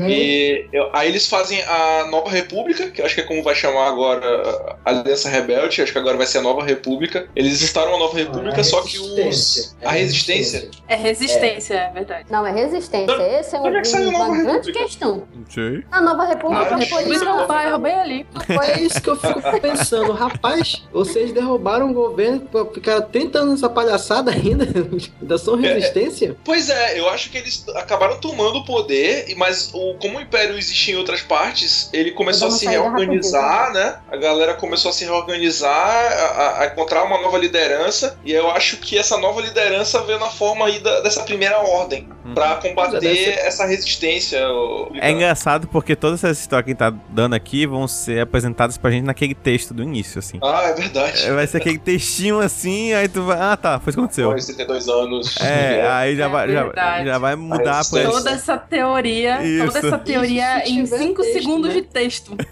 E 0.08 0.66
eu- 0.74 0.90
aí 0.94 1.08
eles 1.10 1.28
fazem 1.28 1.62
a 1.64 2.08
Nova 2.10 2.30
República, 2.30 2.90
que 2.90 3.02
eu 3.02 3.06
acho 3.06 3.16
que 3.16 3.22
é 3.22 3.24
como 3.24 3.44
vai 3.44 3.56
chamar 3.56 3.88
agora 3.88 4.78
a 4.86 4.90
Aliança 4.90 5.30
Rebelde, 5.30 5.82
acho 5.82 5.92
que 5.92 5.98
agora 5.98 6.18
vai 6.18 6.28
ser 6.28 6.40
a 6.40 6.42
Nova 6.42 6.64
República. 6.64 7.28
Eles 7.36 7.62
instauram 7.62 7.96
a 7.96 8.00
Nova 8.00 8.18
República, 8.18 8.62
a 8.62 8.64
só 8.64 8.82
que 8.82 8.98
os. 8.98 9.76
A 9.84 9.92
Resistência? 9.92 10.70
É 10.88 10.96
resistência, 10.96 11.74
é, 11.76 11.92
verdade. 11.92 12.26
Não, 12.32 12.46
é 12.46 12.52
resistência. 12.52 13.40
Esse 13.40 13.56
é 13.56 13.60
um, 13.60 13.66
Onde 13.66 13.78
é 13.78 13.82
que 13.82 13.88
saiu 13.88 14.10
a 14.10 14.12
Nova 14.12 14.26
uma 14.26 14.36
grande 14.36 14.52
República? 14.52 14.80
questão. 14.80 15.28
Não 15.34 15.46
sei. 15.50 15.84
A 15.92 16.00
Nova 16.02 16.26
República 16.26 16.78
foi 16.88 17.06
Mas 17.06 17.18
isso. 17.18 17.26
é 17.26 17.34
um 17.34 17.46
bairro 17.48 17.78
bem 17.80 17.94
ali. 17.94 18.26
É 18.66 18.80
isso 18.80 19.02
que 19.02 19.10
eu 19.10 19.16
fico 19.18 19.42
pensando. 19.60 20.14
Rapaz, 20.14 20.84
vocês 20.92 21.32
derrubaram 21.34 21.92
o 21.92 21.94
governo, 21.94 22.48
ficaram 22.74 23.02
30 23.02 23.40
anos 23.40 23.54
essa 23.60 23.70
palhaçada 23.70 24.32
ainda. 24.32 24.66
Ainda 25.22 25.38
são 25.38 25.56
resistência? 25.56 26.36
Pois 26.44 26.70
é, 26.70 27.00
eu 27.00 27.10
acho 27.10 27.30
que 27.30 27.38
eles 27.38 27.66
acabaram 27.76 28.20
tomando 28.20 28.60
o 28.60 28.66
poder, 28.66 29.26
e- 29.30 29.36
mas 29.36 29.70
o, 29.74 29.96
como 29.96 30.18
o 30.18 30.22
Império 30.22 30.58
existia 30.58 30.94
em 30.94 30.98
outras 30.98 31.22
partes, 31.22 31.90
ele 31.94 32.12
começou 32.12 32.48
a 32.48 32.52
se 32.52 32.66
reorganizar, 32.66 33.74
né? 33.74 33.96
A 34.12 34.18
galera 34.18 34.54
começou 34.54 34.90
a 34.90 34.94
se 34.94 35.04
reorganizar, 35.06 35.70
a, 35.78 36.62
a- 36.62 36.66
encontrar 36.68 37.04
uma 37.04 37.22
nova 37.22 37.38
liderança, 37.38 38.18
e 38.24 38.32
eu 38.32 38.50
acho 38.52 38.78
que 38.78 38.98
essa 38.98 39.18
nova 39.18 39.42
liderança 39.42 40.02
veio 40.04 40.20
na 40.20 40.30
forma 40.30 40.66
aí 40.68 40.80
da- 40.80 41.02
dessa 41.02 41.24
primeira 41.24 41.60
ordem, 41.60 42.08
pra 42.34 42.56
combater 42.58 43.00
Deve 43.00 43.16
ser- 43.24 43.40
essa 43.40 43.66
resistência. 43.66 44.40
É 44.96 45.12
engraçado 45.12 45.68
porque 45.68 45.81
todas 45.96 46.24
essas 46.24 46.40
histórias 46.40 46.66
que 46.66 46.72
a 46.72 46.74
gente 46.74 46.80
tá 46.80 46.94
dando 47.10 47.34
aqui 47.34 47.66
vão 47.66 47.88
ser 47.88 48.22
apresentadas 48.22 48.78
pra 48.78 48.92
gente 48.92 49.04
naquele 49.06 49.34
texto 49.36 49.74
do 49.74 49.84
início, 49.84 50.20
assim. 50.20 50.38
Ah, 50.42 50.64
é 50.66 50.74
verdade. 50.74 51.22
É, 51.26 51.34
Vai 51.34 51.48
ser 51.48 51.58
aquele 51.58 51.78
textinho 51.78 52.40
assim, 52.40 52.94
aí 52.94 53.08
tu 53.08 53.24
vai. 53.24 53.38
Ah, 53.40 53.58
tá, 53.58 53.80
foi 53.80 53.90
isso 53.92 53.98
que 53.98 54.02
aconteceu. 54.04 54.28
Depois 54.28 54.46
de 54.46 54.52
72 54.54 54.88
anos. 54.88 55.38
É, 55.42 55.88
aí 55.92 56.16
já, 56.16 56.26
É 56.26 56.30
vai, 56.30 56.52
já, 56.52 57.04
já 57.06 57.18
vai 57.18 57.36
mudar 57.36 57.84
pra 57.90 58.04
Toda 58.04 58.32
essa 58.32 58.58
teoria, 58.58 59.44
Isso. 59.44 59.66
toda 59.68 59.80
essa 59.88 59.98
teoria 59.98 60.64
Isso 60.64 60.72
em 60.74 60.84
tiver 60.84 60.98
5 60.98 61.22
texto, 61.22 61.34
segundos 61.34 61.70
né? 61.70 61.76
de 61.76 61.82
texto. 61.88 62.36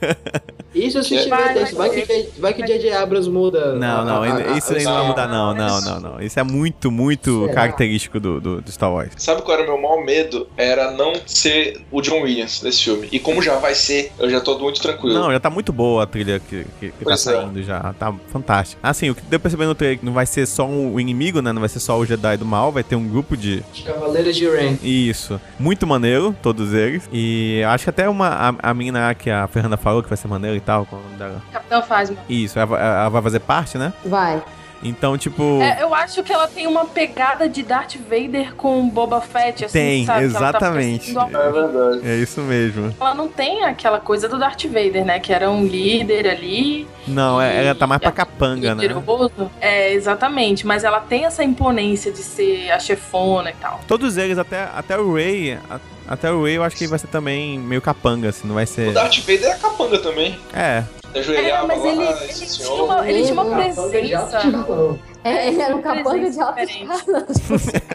Isso 0.74 1.02
se 1.04 1.16
Vai, 1.16 1.24
tiver 1.24 1.36
vai 1.36 1.54
texto. 1.56 1.76
Vai 1.76 1.90
ser. 1.90 2.06
que, 2.06 2.40
vai 2.40 2.54
que 2.54 2.62
J.J. 2.64 2.92
Abrams 2.94 3.28
muda. 3.28 3.74
Não, 3.74 4.06
não, 4.06 4.22
a- 4.22 4.36
a- 4.54 4.58
isso 4.58 4.72
aí 4.76 4.84
não 4.84 4.94
vai 4.94 5.08
mudar, 5.08 5.28
não, 5.28 5.52
não, 5.54 5.82
não, 5.82 6.00
não. 6.00 6.22
Isso 6.22 6.40
é 6.40 6.44
muito, 6.44 6.92
muito 6.92 7.42
Será? 7.42 7.54
característico 7.56 8.20
do, 8.20 8.40
do, 8.40 8.62
do 8.62 8.72
Star 8.72 8.94
Wars. 8.94 9.10
Sabe 9.18 9.42
qual 9.42 9.58
era 9.58 9.64
o 9.68 9.74
meu 9.74 9.82
maior 9.82 10.06
medo? 10.06 10.48
Era 10.56 10.92
não 10.92 11.14
ser 11.26 11.82
o 11.90 12.02
John 12.02 12.22
Williams 12.22 12.62
nesse 12.62 12.84
filme. 12.84 13.08
E 13.12 13.19
como 13.20 13.42
já 13.42 13.58
vai 13.58 13.76
ser, 13.76 14.12
eu 14.20 14.30
já 14.30 14.42
tô 14.42 14.58
muito 14.58 14.82
tranquilo. 14.82 15.14
Não, 15.14 15.32
já 15.32 15.40
tá 15.40 15.50
muito 15.50 15.72
boa 15.72 16.04
a 16.04 16.08
trilha 16.08 16.40
que, 16.40 16.66
que, 16.80 16.90
que 16.92 17.06
tá 17.06 17.14
é. 17.14 17.18
saindo 17.18 17.62
já. 17.64 17.94
Tá 17.94 18.14
fantástico. 18.30 18.80
Assim, 18.84 19.10
o 19.10 19.16
que 19.16 19.22
deu 19.22 19.40
pra 19.40 19.50
perceber 19.50 19.66
no 19.66 19.76
trailer 19.76 19.98
é 19.98 20.00
que 20.00 20.06
não 20.06 20.14
vai 20.14 20.26
ser 20.26 20.46
só 20.46 20.66
um 20.66 21.00
inimigo, 21.00 21.42
né? 21.42 21.52
Não 21.52 21.60
vai 21.60 21.70
ser 21.70 21.80
só 21.80 21.98
o 21.98 22.06
Jedi 22.06 22.38
do 22.38 22.46
mal, 22.46 22.72
vai 22.72 22.84
ter 22.84 22.96
um 22.96 23.08
grupo 23.08 23.36
de. 23.36 23.64
Os 23.74 23.82
Cavaleiros 23.82 24.36
de 24.36 24.50
Ren. 24.50 24.78
Isso. 24.84 25.40
Muito 25.58 25.86
maneiro, 25.86 26.36
todos 26.42 26.74
eles. 26.74 27.10
E 27.12 27.64
acho 27.68 27.86
que 27.86 27.90
até 27.90 28.10
uma. 28.10 28.28
A, 28.28 28.70
a 28.70 28.74
menina 28.74 29.14
que 29.16 29.30
a 29.30 29.48
Fernanda 29.48 29.78
falou 29.78 30.04
que 30.04 30.10
vai 30.10 30.18
ser 30.18 30.28
maneiro 30.28 30.58
e 30.58 30.62
tal. 30.62 30.86
Qual 30.86 31.02
é 31.02 31.04
o 31.04 31.08
nome 31.08 31.18
dela? 31.18 31.42
Capitão 31.52 31.82
Phasma. 31.82 32.18
Isso, 32.30 32.58
ela, 32.60 32.80
ela 32.80 33.10
vai 33.10 33.22
fazer 33.22 33.40
parte, 33.40 33.78
né? 33.78 33.94
Vai. 34.06 34.42
Então, 34.82 35.18
tipo. 35.18 35.62
É, 35.62 35.82
eu 35.84 35.94
acho 35.94 36.24
que 36.24 36.32
ela 36.32 36.48
tem 36.48 36.66
uma 36.68 36.86
pegada 36.86 37.50
de 37.50 37.64
Darth 37.64 37.96
Vader 37.98 38.56
com 38.56 38.88
Boba 38.90 39.20
Fett, 39.22 39.66
assim, 39.66 39.74
Tem, 39.80 40.06
sabe? 40.06 40.20
Tá 40.20 40.26
exatamente. 40.26 41.14
perseguindo 41.14 41.38
É 41.38 41.52
verdade. 41.52 42.08
É 42.10 42.16
isso 42.16 42.42
mesmo. 42.42 42.96
Ela 43.00 43.14
não 43.14 43.28
tem 43.28 43.64
aquela 43.66 44.00
coisa 44.00 44.30
do 44.30 44.40
Darth 44.40 44.64
Vader, 44.66 45.04
né? 45.06 45.20
Que 45.20 45.34
era 45.34 45.50
um 45.50 45.66
líder 45.66 46.28
ali. 46.30 46.88
Não, 47.08 47.42
é- 47.42 47.66
ela 47.66 47.76
tá 47.76 47.86
mais 47.88 48.02
pra 48.02 48.12
capanga, 48.12 48.74
né? 48.76 48.84
É, 49.60 49.94
exatamente. 49.94 50.66
Mas 50.66 50.84
ela 50.84 51.00
tem 51.00 51.26
essa 51.26 51.44
imponência 51.44 52.12
de 52.12 52.20
ser 52.20 52.72
a 52.72 52.80
chefona 52.80 53.50
e 53.50 53.54
tal. 53.56 53.82
Todos 53.88 54.18
eles, 54.18 54.38
até, 54.38 54.64
até 54.76 54.98
o 54.98 55.14
Ray. 55.14 55.54
a- 55.70 55.80
Até 56.08 56.32
o 56.32 56.42
Ray 56.44 56.56
eu 56.56 56.64
acho 56.64 56.76
que 56.76 56.88
vai 56.88 56.98
ser 56.98 57.06
também 57.06 57.60
meio 57.60 57.82
capanga, 57.84 58.30
assim, 58.30 58.48
não 58.48 58.56
vai 58.56 58.66
ser. 58.66 58.90
O 58.90 58.94
Darth 58.94 59.20
Vader 59.20 59.46
é 59.52 59.56
capanga 59.60 60.00
também. 60.00 60.40
É. 60.52 60.84
Ajoelhava 61.16 61.64
É, 61.64 61.68
mas 61.76 61.86
ele- 61.86 62.04
lá, 62.06 62.24
ele 62.24 62.34
tinha 62.34 62.84
uma- 62.84 63.10
ele 63.10 63.22
tinha 63.24 63.34
uma 63.34 63.46
presença. 63.56 64.40
É, 65.24 65.48
ele 65.50 65.62
era 65.62 65.76
um 65.76 65.82
capanga 65.82 66.30
de 66.30 66.40
alto 66.40 66.60
escalão. 66.60 66.98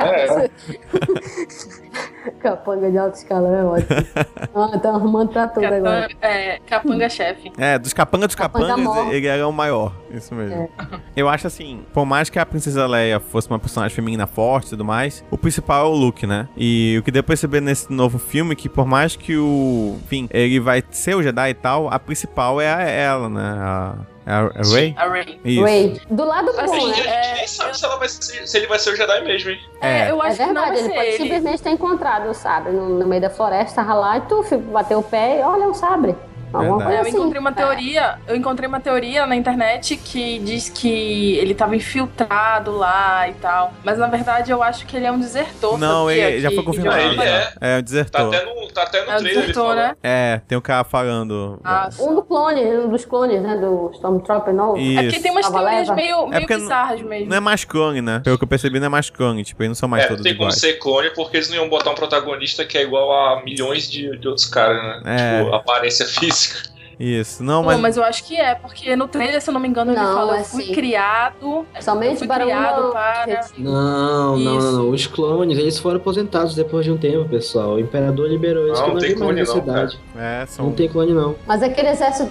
É. 0.01 0.51
Capanga 2.41 2.91
de 2.91 2.99
alto 2.99 3.15
escalão 3.15 3.55
é 3.55 3.65
ótimo. 3.65 4.07
ah, 4.55 4.79
tá 4.79 4.91
arrumando 4.91 5.31
pra 5.31 5.47
tudo 5.49 5.65
agora. 5.65 6.09
Capanga, 6.09 6.27
é, 6.27 6.59
capanga 6.67 7.09
chefe. 7.09 7.53
É, 7.57 7.79
dos 7.79 7.93
capangas 7.93 8.29
dos 8.29 8.35
Capanga 8.35 8.69
capangas, 8.69 9.13
ele 9.13 9.27
era 9.27 9.47
o 9.47 9.53
maior. 9.53 9.95
Isso 10.11 10.35
mesmo. 10.35 10.55
É. 10.55 10.69
Eu 11.17 11.29
acho 11.29 11.47
assim, 11.47 11.85
por 11.93 12.05
mais 12.05 12.29
que 12.29 12.39
a 12.39 12.47
Princesa 12.47 12.87
Leia 12.87 13.21
fosse 13.21 13.49
uma 13.49 13.59
personagem 13.59 13.95
feminina 13.95 14.27
forte 14.27 14.67
e 14.67 14.71
tudo 14.71 14.85
mais, 14.85 15.25
o 15.31 15.39
principal 15.39 15.87
é 15.87 15.89
o 15.89 15.93
Luke, 15.93 16.27
né? 16.27 16.49
E 16.57 16.97
o 16.99 17.03
que 17.03 17.11
deu 17.11 17.23
pra 17.23 17.29
perceber 17.29 17.61
nesse 17.61 17.93
novo 17.93 18.19
filme 18.19 18.53
é 18.53 18.57
que 18.57 18.69
por 18.69 18.87
mais 18.87 19.17
que 19.17 19.37
o. 19.37 19.97
Enfim, 20.05 20.29
ele 20.31 20.61
vai 20.61 20.83
ser 20.91 21.15
o 21.15 21.23
Jedi 21.23 21.51
e 21.51 21.55
tal, 21.55 21.89
a 21.89 21.99
principal 21.99 22.61
é 22.61 22.73
a, 22.73 22.83
ela, 22.83 23.29
né? 23.29 23.57
A, 23.59 23.97
é 24.27 24.33
a, 24.33 24.41
a? 24.41 25.07
A 25.07 25.13
Rey. 25.13 25.41
Isso. 25.45 25.63
Ray. 25.63 26.01
Do 26.11 26.25
lado 26.25 26.53
bom, 26.53 26.61
Assim, 26.61 26.85
a 26.85 26.89
né? 26.89 26.95
gente 26.95 27.35
nem 27.37 27.47
sabe 27.47 27.79
se, 27.79 27.85
ela 27.85 27.97
vai 27.97 28.09
ser, 28.09 28.47
se 28.47 28.57
ele 28.57 28.67
vai 28.67 28.79
ser 28.79 28.91
o 28.91 28.97
Jedi 28.97 29.21
mesmo, 29.23 29.51
hein? 29.51 29.61
É. 29.81 30.11
eu 30.11 30.23
acho 30.23 30.41
é 30.43 30.47
que 30.47 30.53
não 30.53 30.63
verdade, 30.63 30.71
vai 30.71 30.79
ele 30.79 30.89
ser 30.89 30.95
pode 30.95 31.07
ele. 31.09 31.17
simplesmente 31.19 31.63
ter 31.63 31.71
encontrado 31.71 32.31
o 32.31 32.35
sabre 32.35 32.73
no, 32.73 32.89
no 32.89 33.07
meio 33.07 33.21
da 33.21 33.31
floresta, 33.31 33.83
lá 33.83 34.19
e 34.19 34.21
tu 34.23 34.43
bateu 34.73 35.01
o 35.01 35.03
pé 35.03 35.41
e 35.41 35.43
olha 35.43 35.69
o 35.69 35.75
sabre. 35.75 36.17
Alguma 36.55 36.79
Verdade. 36.79 36.85
coisa 36.85 36.95
É, 36.95 36.97
eu 36.97 37.01
assim. 37.09 37.17
encontrei 37.17 37.41
uma 37.41 37.53
teoria, 37.53 38.19
eu 38.27 38.37
encontrei 38.37 38.69
uma 38.69 38.81
teoria 38.81 39.27
na 39.27 39.37
internet 39.37 39.97
que 39.97 40.39
diz 40.39 40.69
que 40.69 41.37
ele 41.39 41.55
tava 41.55 41.75
infiltrado 41.77 42.77
lá 42.77 43.29
e 43.29 43.35
tal. 43.35 43.73
Mas 43.85 43.99
na 43.99 44.07
verdade 44.07 44.51
eu 44.51 44.63
acho 44.63 44.87
que 44.87 44.97
ele 44.97 45.07
é 45.07 45.13
um 45.13 45.19
desertor. 45.19 45.79
Não, 45.79 46.07
sabia? 46.07 46.31
ele 46.31 46.41
já 46.41 46.51
foi 46.51 46.63
confirmado. 46.63 46.99
ele 47.01 47.23
é. 47.23 47.53
É, 47.61 47.75
o 47.75 47.77
Tá 47.77 47.81
desertor. 47.81 48.35
até 48.35 48.45
no, 48.45 48.69
tá 48.73 48.83
até 48.83 49.05
no 49.05 49.11
É 49.11 49.15
o 49.15 49.19
trailer 49.19 49.33
ele 49.33 49.41
desertor, 49.41 49.75
né? 49.77 49.97
É, 50.03 50.41
tem 50.47 50.57
um 50.57 50.61
cara 50.61 50.85
falando. 50.85 51.61
Ah, 51.65 51.89
Um 52.01 52.15
do 52.15 52.23
clone, 52.23 52.61
um 52.65 52.89
dos 52.89 53.05
clones, 53.05 53.43
né? 53.43 53.57
Do 53.57 53.91
Stormtrooper 53.95 54.55
novo. 54.55 54.79
Isso. 54.79 54.99
É 55.01 55.03
porque 55.05 55.21
tem 55.21 55.31
umas 55.33 55.49
teorias 55.49 55.89
meio, 55.91 56.27
meio 56.29 56.41
porque 56.41 56.55
não- 56.55 56.61
bizarras 56.63 57.03
mesmo. 57.03 57.29
Não 57.31 57.37
é 57.37 57.41
mais 57.41 57.65
clone, 57.65 58.01
né? 58.01 58.21
Pelo 58.25 58.39
que 58.39 58.45
eu 58.45 58.49
percebi, 58.49 58.79
não 58.79 58.87
é 58.87 58.91
mais 58.91 59.11
clone. 59.11 59.45
Tipo, 59.45 59.63
eles 59.63 59.71
não 59.71 59.75
são 59.75 59.89
mais 59.89 60.05
É, 60.05 60.07
não 60.07 60.17
todos 60.17 60.23
tem 60.25 60.33
como 60.37 60.49
iguais. 60.49 60.61
ser 60.61 60.75
clone 60.75 61.11
porque 61.11 61.37
eles 61.37 61.49
não 61.49 61.57
iam 61.57 61.69
botar 61.69 61.91
um 61.91 61.95
protagonista 61.95 62.65
que 62.65 62.79
é 62.79 62.83
igual 62.83 63.13
a 63.13 63.43
milhões 63.43 63.91
de, 63.91 64.17
de 64.19 64.29
outros 64.29 64.47
caras, 64.47 65.03
né? 65.05 65.17
É. 65.17 65.43
Tipo, 65.43 65.55
aparência 65.55 66.07
física. 66.07 66.44
ask? 66.45 66.74
Isso. 66.99 67.43
Não, 67.43 67.63
Pô, 67.63 67.67
mas. 67.71 67.81
mas 67.81 67.97
eu 67.97 68.05
acho 68.05 68.25
que 68.25 68.37
é, 68.37 68.55
porque 68.55 68.95
no 68.97 69.09
trailer, 69.09 69.41
se 69.41 69.51
eu 69.51 69.55
não 69.55 69.61
me 69.61 69.69
engano, 69.69 69.93
ele 69.93 70.01
Não, 70.01 70.15
fala, 70.15 70.37
é 70.37 70.41
eu 70.41 70.45
fui 70.45 70.65
sim. 70.65 70.73
criado. 70.75 71.67
eu 71.75 71.83
Somente 71.83 72.19
fui 72.19 72.27
para 72.27 72.45
criado 72.45 72.83
uma... 72.83 72.91
para. 72.93 73.41
Não, 73.59 74.37
não, 74.39 74.55
não, 74.61 74.73
não. 74.73 74.91
Os 74.91 75.07
clones, 75.07 75.59
eles 75.59 75.79
foram 75.79 75.97
aposentados 75.97 76.55
depois 76.55 76.85
de 76.85 76.91
um 76.93 76.97
tempo, 76.97 77.29
pessoal. 77.29 77.75
O 77.75 77.81
imperador 77.81 78.29
liberou 78.29 78.67
eles 78.67 78.79
Não, 78.79 78.85
que 78.85 78.89
não 78.89 78.95
não 78.95 79.01
tem 79.01 79.15
clone 79.15 79.33
não, 79.33 79.39
necessidade. 79.41 79.99
É, 80.17 80.45
são. 80.47 80.67
Não 80.67 80.73
tem 80.73 80.89
clone, 80.89 81.13
não. 81.13 81.35
Mas 81.47 81.63
aquele 81.63 81.89
exército 81.89 82.31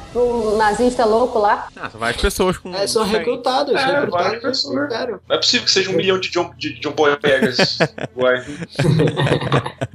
nazista 0.57 1.05
louco 1.05 1.39
lá, 1.39 1.67
Ah, 1.75 1.89
são 1.89 1.99
várias 1.99 2.21
pessoas 2.21 2.57
com. 2.57 2.73
É, 2.73 2.87
são 2.87 3.03
recrutados, 3.05 3.73
É, 3.73 3.77
várias 3.77 4.01
recrutados. 4.05 4.39
pessoas. 4.41 4.91
Sério. 4.91 5.19
Não 5.27 5.35
é 5.35 5.39
possível 5.39 5.65
que 5.65 5.71
seja 5.71 5.89
um 5.91 5.95
milhão 5.95 6.19
de 6.19 6.29
John, 6.29 6.51
de 6.57 6.79
John 6.79 6.91
Boy 6.91 7.15
Pegas. 7.17 7.77
Uai. 8.15 8.43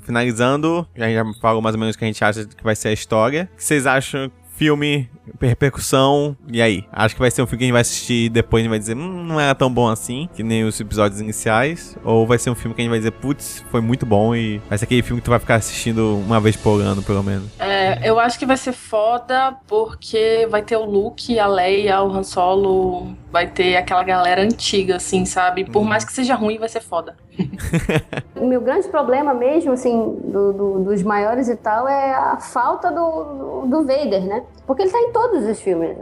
Finalizando, 0.02 0.86
a 0.96 1.00
gente 1.08 1.14
já 1.14 1.24
falou 1.40 1.60
mais 1.60 1.74
ou 1.74 1.80
menos 1.80 1.94
o 1.94 1.98
que 1.98 2.04
a 2.04 2.08
gente 2.08 2.22
acha 2.24 2.44
que 2.44 2.62
vai 2.64 2.74
ser 2.76 2.88
a 2.88 2.92
história. 2.92 3.48
O 3.52 3.56
que 3.56 3.64
vocês 3.64 3.86
acham? 3.86 4.30
Filme, 4.58 5.08
repercussão, 5.40 6.36
e 6.50 6.60
aí? 6.60 6.84
Acho 6.92 7.14
que 7.14 7.20
vai 7.20 7.30
ser 7.30 7.42
um 7.42 7.46
filme 7.46 7.58
que 7.58 7.64
a 7.64 7.66
gente 7.66 7.72
vai 7.72 7.80
assistir 7.80 8.24
e 8.24 8.28
depois 8.28 8.60
a 8.60 8.62
gente 8.64 8.70
vai 8.70 8.78
dizer, 8.80 8.96
hum, 8.96 9.24
não 9.24 9.38
era 9.38 9.54
tão 9.54 9.72
bom 9.72 9.86
assim, 9.86 10.28
que 10.34 10.42
nem 10.42 10.64
os 10.64 10.80
episódios 10.80 11.20
iniciais. 11.20 11.96
Ou 12.02 12.26
vai 12.26 12.38
ser 12.38 12.50
um 12.50 12.56
filme 12.56 12.74
que 12.74 12.80
a 12.80 12.82
gente 12.82 12.90
vai 12.90 12.98
dizer, 12.98 13.12
putz, 13.12 13.64
foi 13.70 13.80
muito 13.80 14.04
bom 14.04 14.34
e 14.34 14.60
vai 14.68 14.76
ser 14.76 14.86
aquele 14.86 15.02
filme 15.02 15.20
que 15.20 15.26
tu 15.26 15.30
vai 15.30 15.38
ficar 15.38 15.54
assistindo 15.54 16.16
uma 16.26 16.40
vez 16.40 16.56
por 16.56 16.80
ano, 16.80 17.04
pelo 17.04 17.22
menos. 17.22 17.48
É, 17.56 17.77
eu 18.04 18.18
acho 18.18 18.38
que 18.38 18.46
vai 18.46 18.56
ser 18.56 18.72
foda 18.72 19.56
porque 19.66 20.46
vai 20.50 20.62
ter 20.62 20.76
o 20.76 20.84
Luke, 20.84 21.38
a 21.38 21.46
Leia, 21.46 22.02
o 22.02 22.10
Han 22.10 22.22
Solo, 22.22 23.14
vai 23.30 23.46
ter 23.46 23.76
aquela 23.76 24.02
galera 24.02 24.42
antiga, 24.42 24.96
assim, 24.96 25.24
sabe? 25.24 25.64
Por 25.64 25.84
mais 25.84 26.04
que 26.04 26.12
seja 26.12 26.34
ruim, 26.34 26.58
vai 26.58 26.68
ser 26.68 26.80
foda. 26.80 27.16
o 28.36 28.46
meu 28.46 28.60
grande 28.60 28.88
problema 28.88 29.32
mesmo, 29.34 29.72
assim, 29.72 30.18
do- 30.24 30.52
do- 30.52 30.84
dos 30.84 31.02
maiores 31.02 31.48
e 31.48 31.56
tal, 31.56 31.86
é 31.88 32.14
a 32.14 32.38
falta 32.38 32.90
do, 32.90 33.66
do 33.66 33.84
Vader, 33.86 34.24
né? 34.24 34.42
Porque 34.66 34.82
ele 34.82 34.90
tá 34.90 34.98
em 35.00 35.12
todos 35.12 35.44
os 35.46 35.60
filmes. 35.60 35.96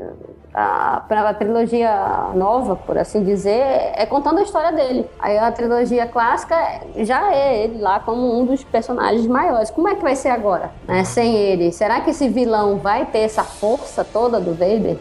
A, 0.59 1.03
a 1.07 1.35
trilogia 1.35 2.31
nova, 2.35 2.77
por 2.77 2.97
assim 2.97 3.23
dizer, 3.23 3.93
é 3.95 4.07
contando 4.07 4.39
a 4.39 4.43
história 4.43 4.73
dele. 4.73 5.05
Aí 5.19 5.37
a 5.37 5.53
trilogia 5.53 6.07
clássica 6.07 6.57
já 7.01 7.31
é 7.31 7.65
ele 7.65 7.79
lá 7.79 8.01
como 8.01 8.41
um 8.41 8.47
dos 8.47 8.65
personagens 8.65 9.27
maiores. 9.27 9.71
Como 9.71 9.87
é 9.87 9.95
que 9.95 10.03
vai 10.03 10.17
ser 10.17 10.31
agora, 10.31 10.71
né? 10.89 11.05
Sem 11.05 11.37
ele. 11.37 11.71
Será 11.73 12.01
que 12.01 12.09
esse 12.09 12.27
vilão 12.29 12.79
vai 12.79 13.05
ter 13.05 13.19
essa 13.19 13.45
força 13.45 14.03
toda 14.03 14.41
do 14.41 14.53
Vader? 14.53 14.97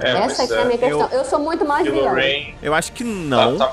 É, 0.00 0.10
Essa 0.24 0.52
é 0.52 0.62
a 0.62 0.64
minha 0.64 0.78
questão. 0.78 1.08
Eu, 1.12 1.24
sou 1.24 1.38
muito 1.38 1.64
mais 1.64 1.86
vilão. 1.88 2.14
Ren. 2.14 2.54
Eu 2.60 2.74
acho 2.74 2.92
que 2.92 3.04
não. 3.04 3.58
Tá, 3.58 3.66
tá. 3.66 3.72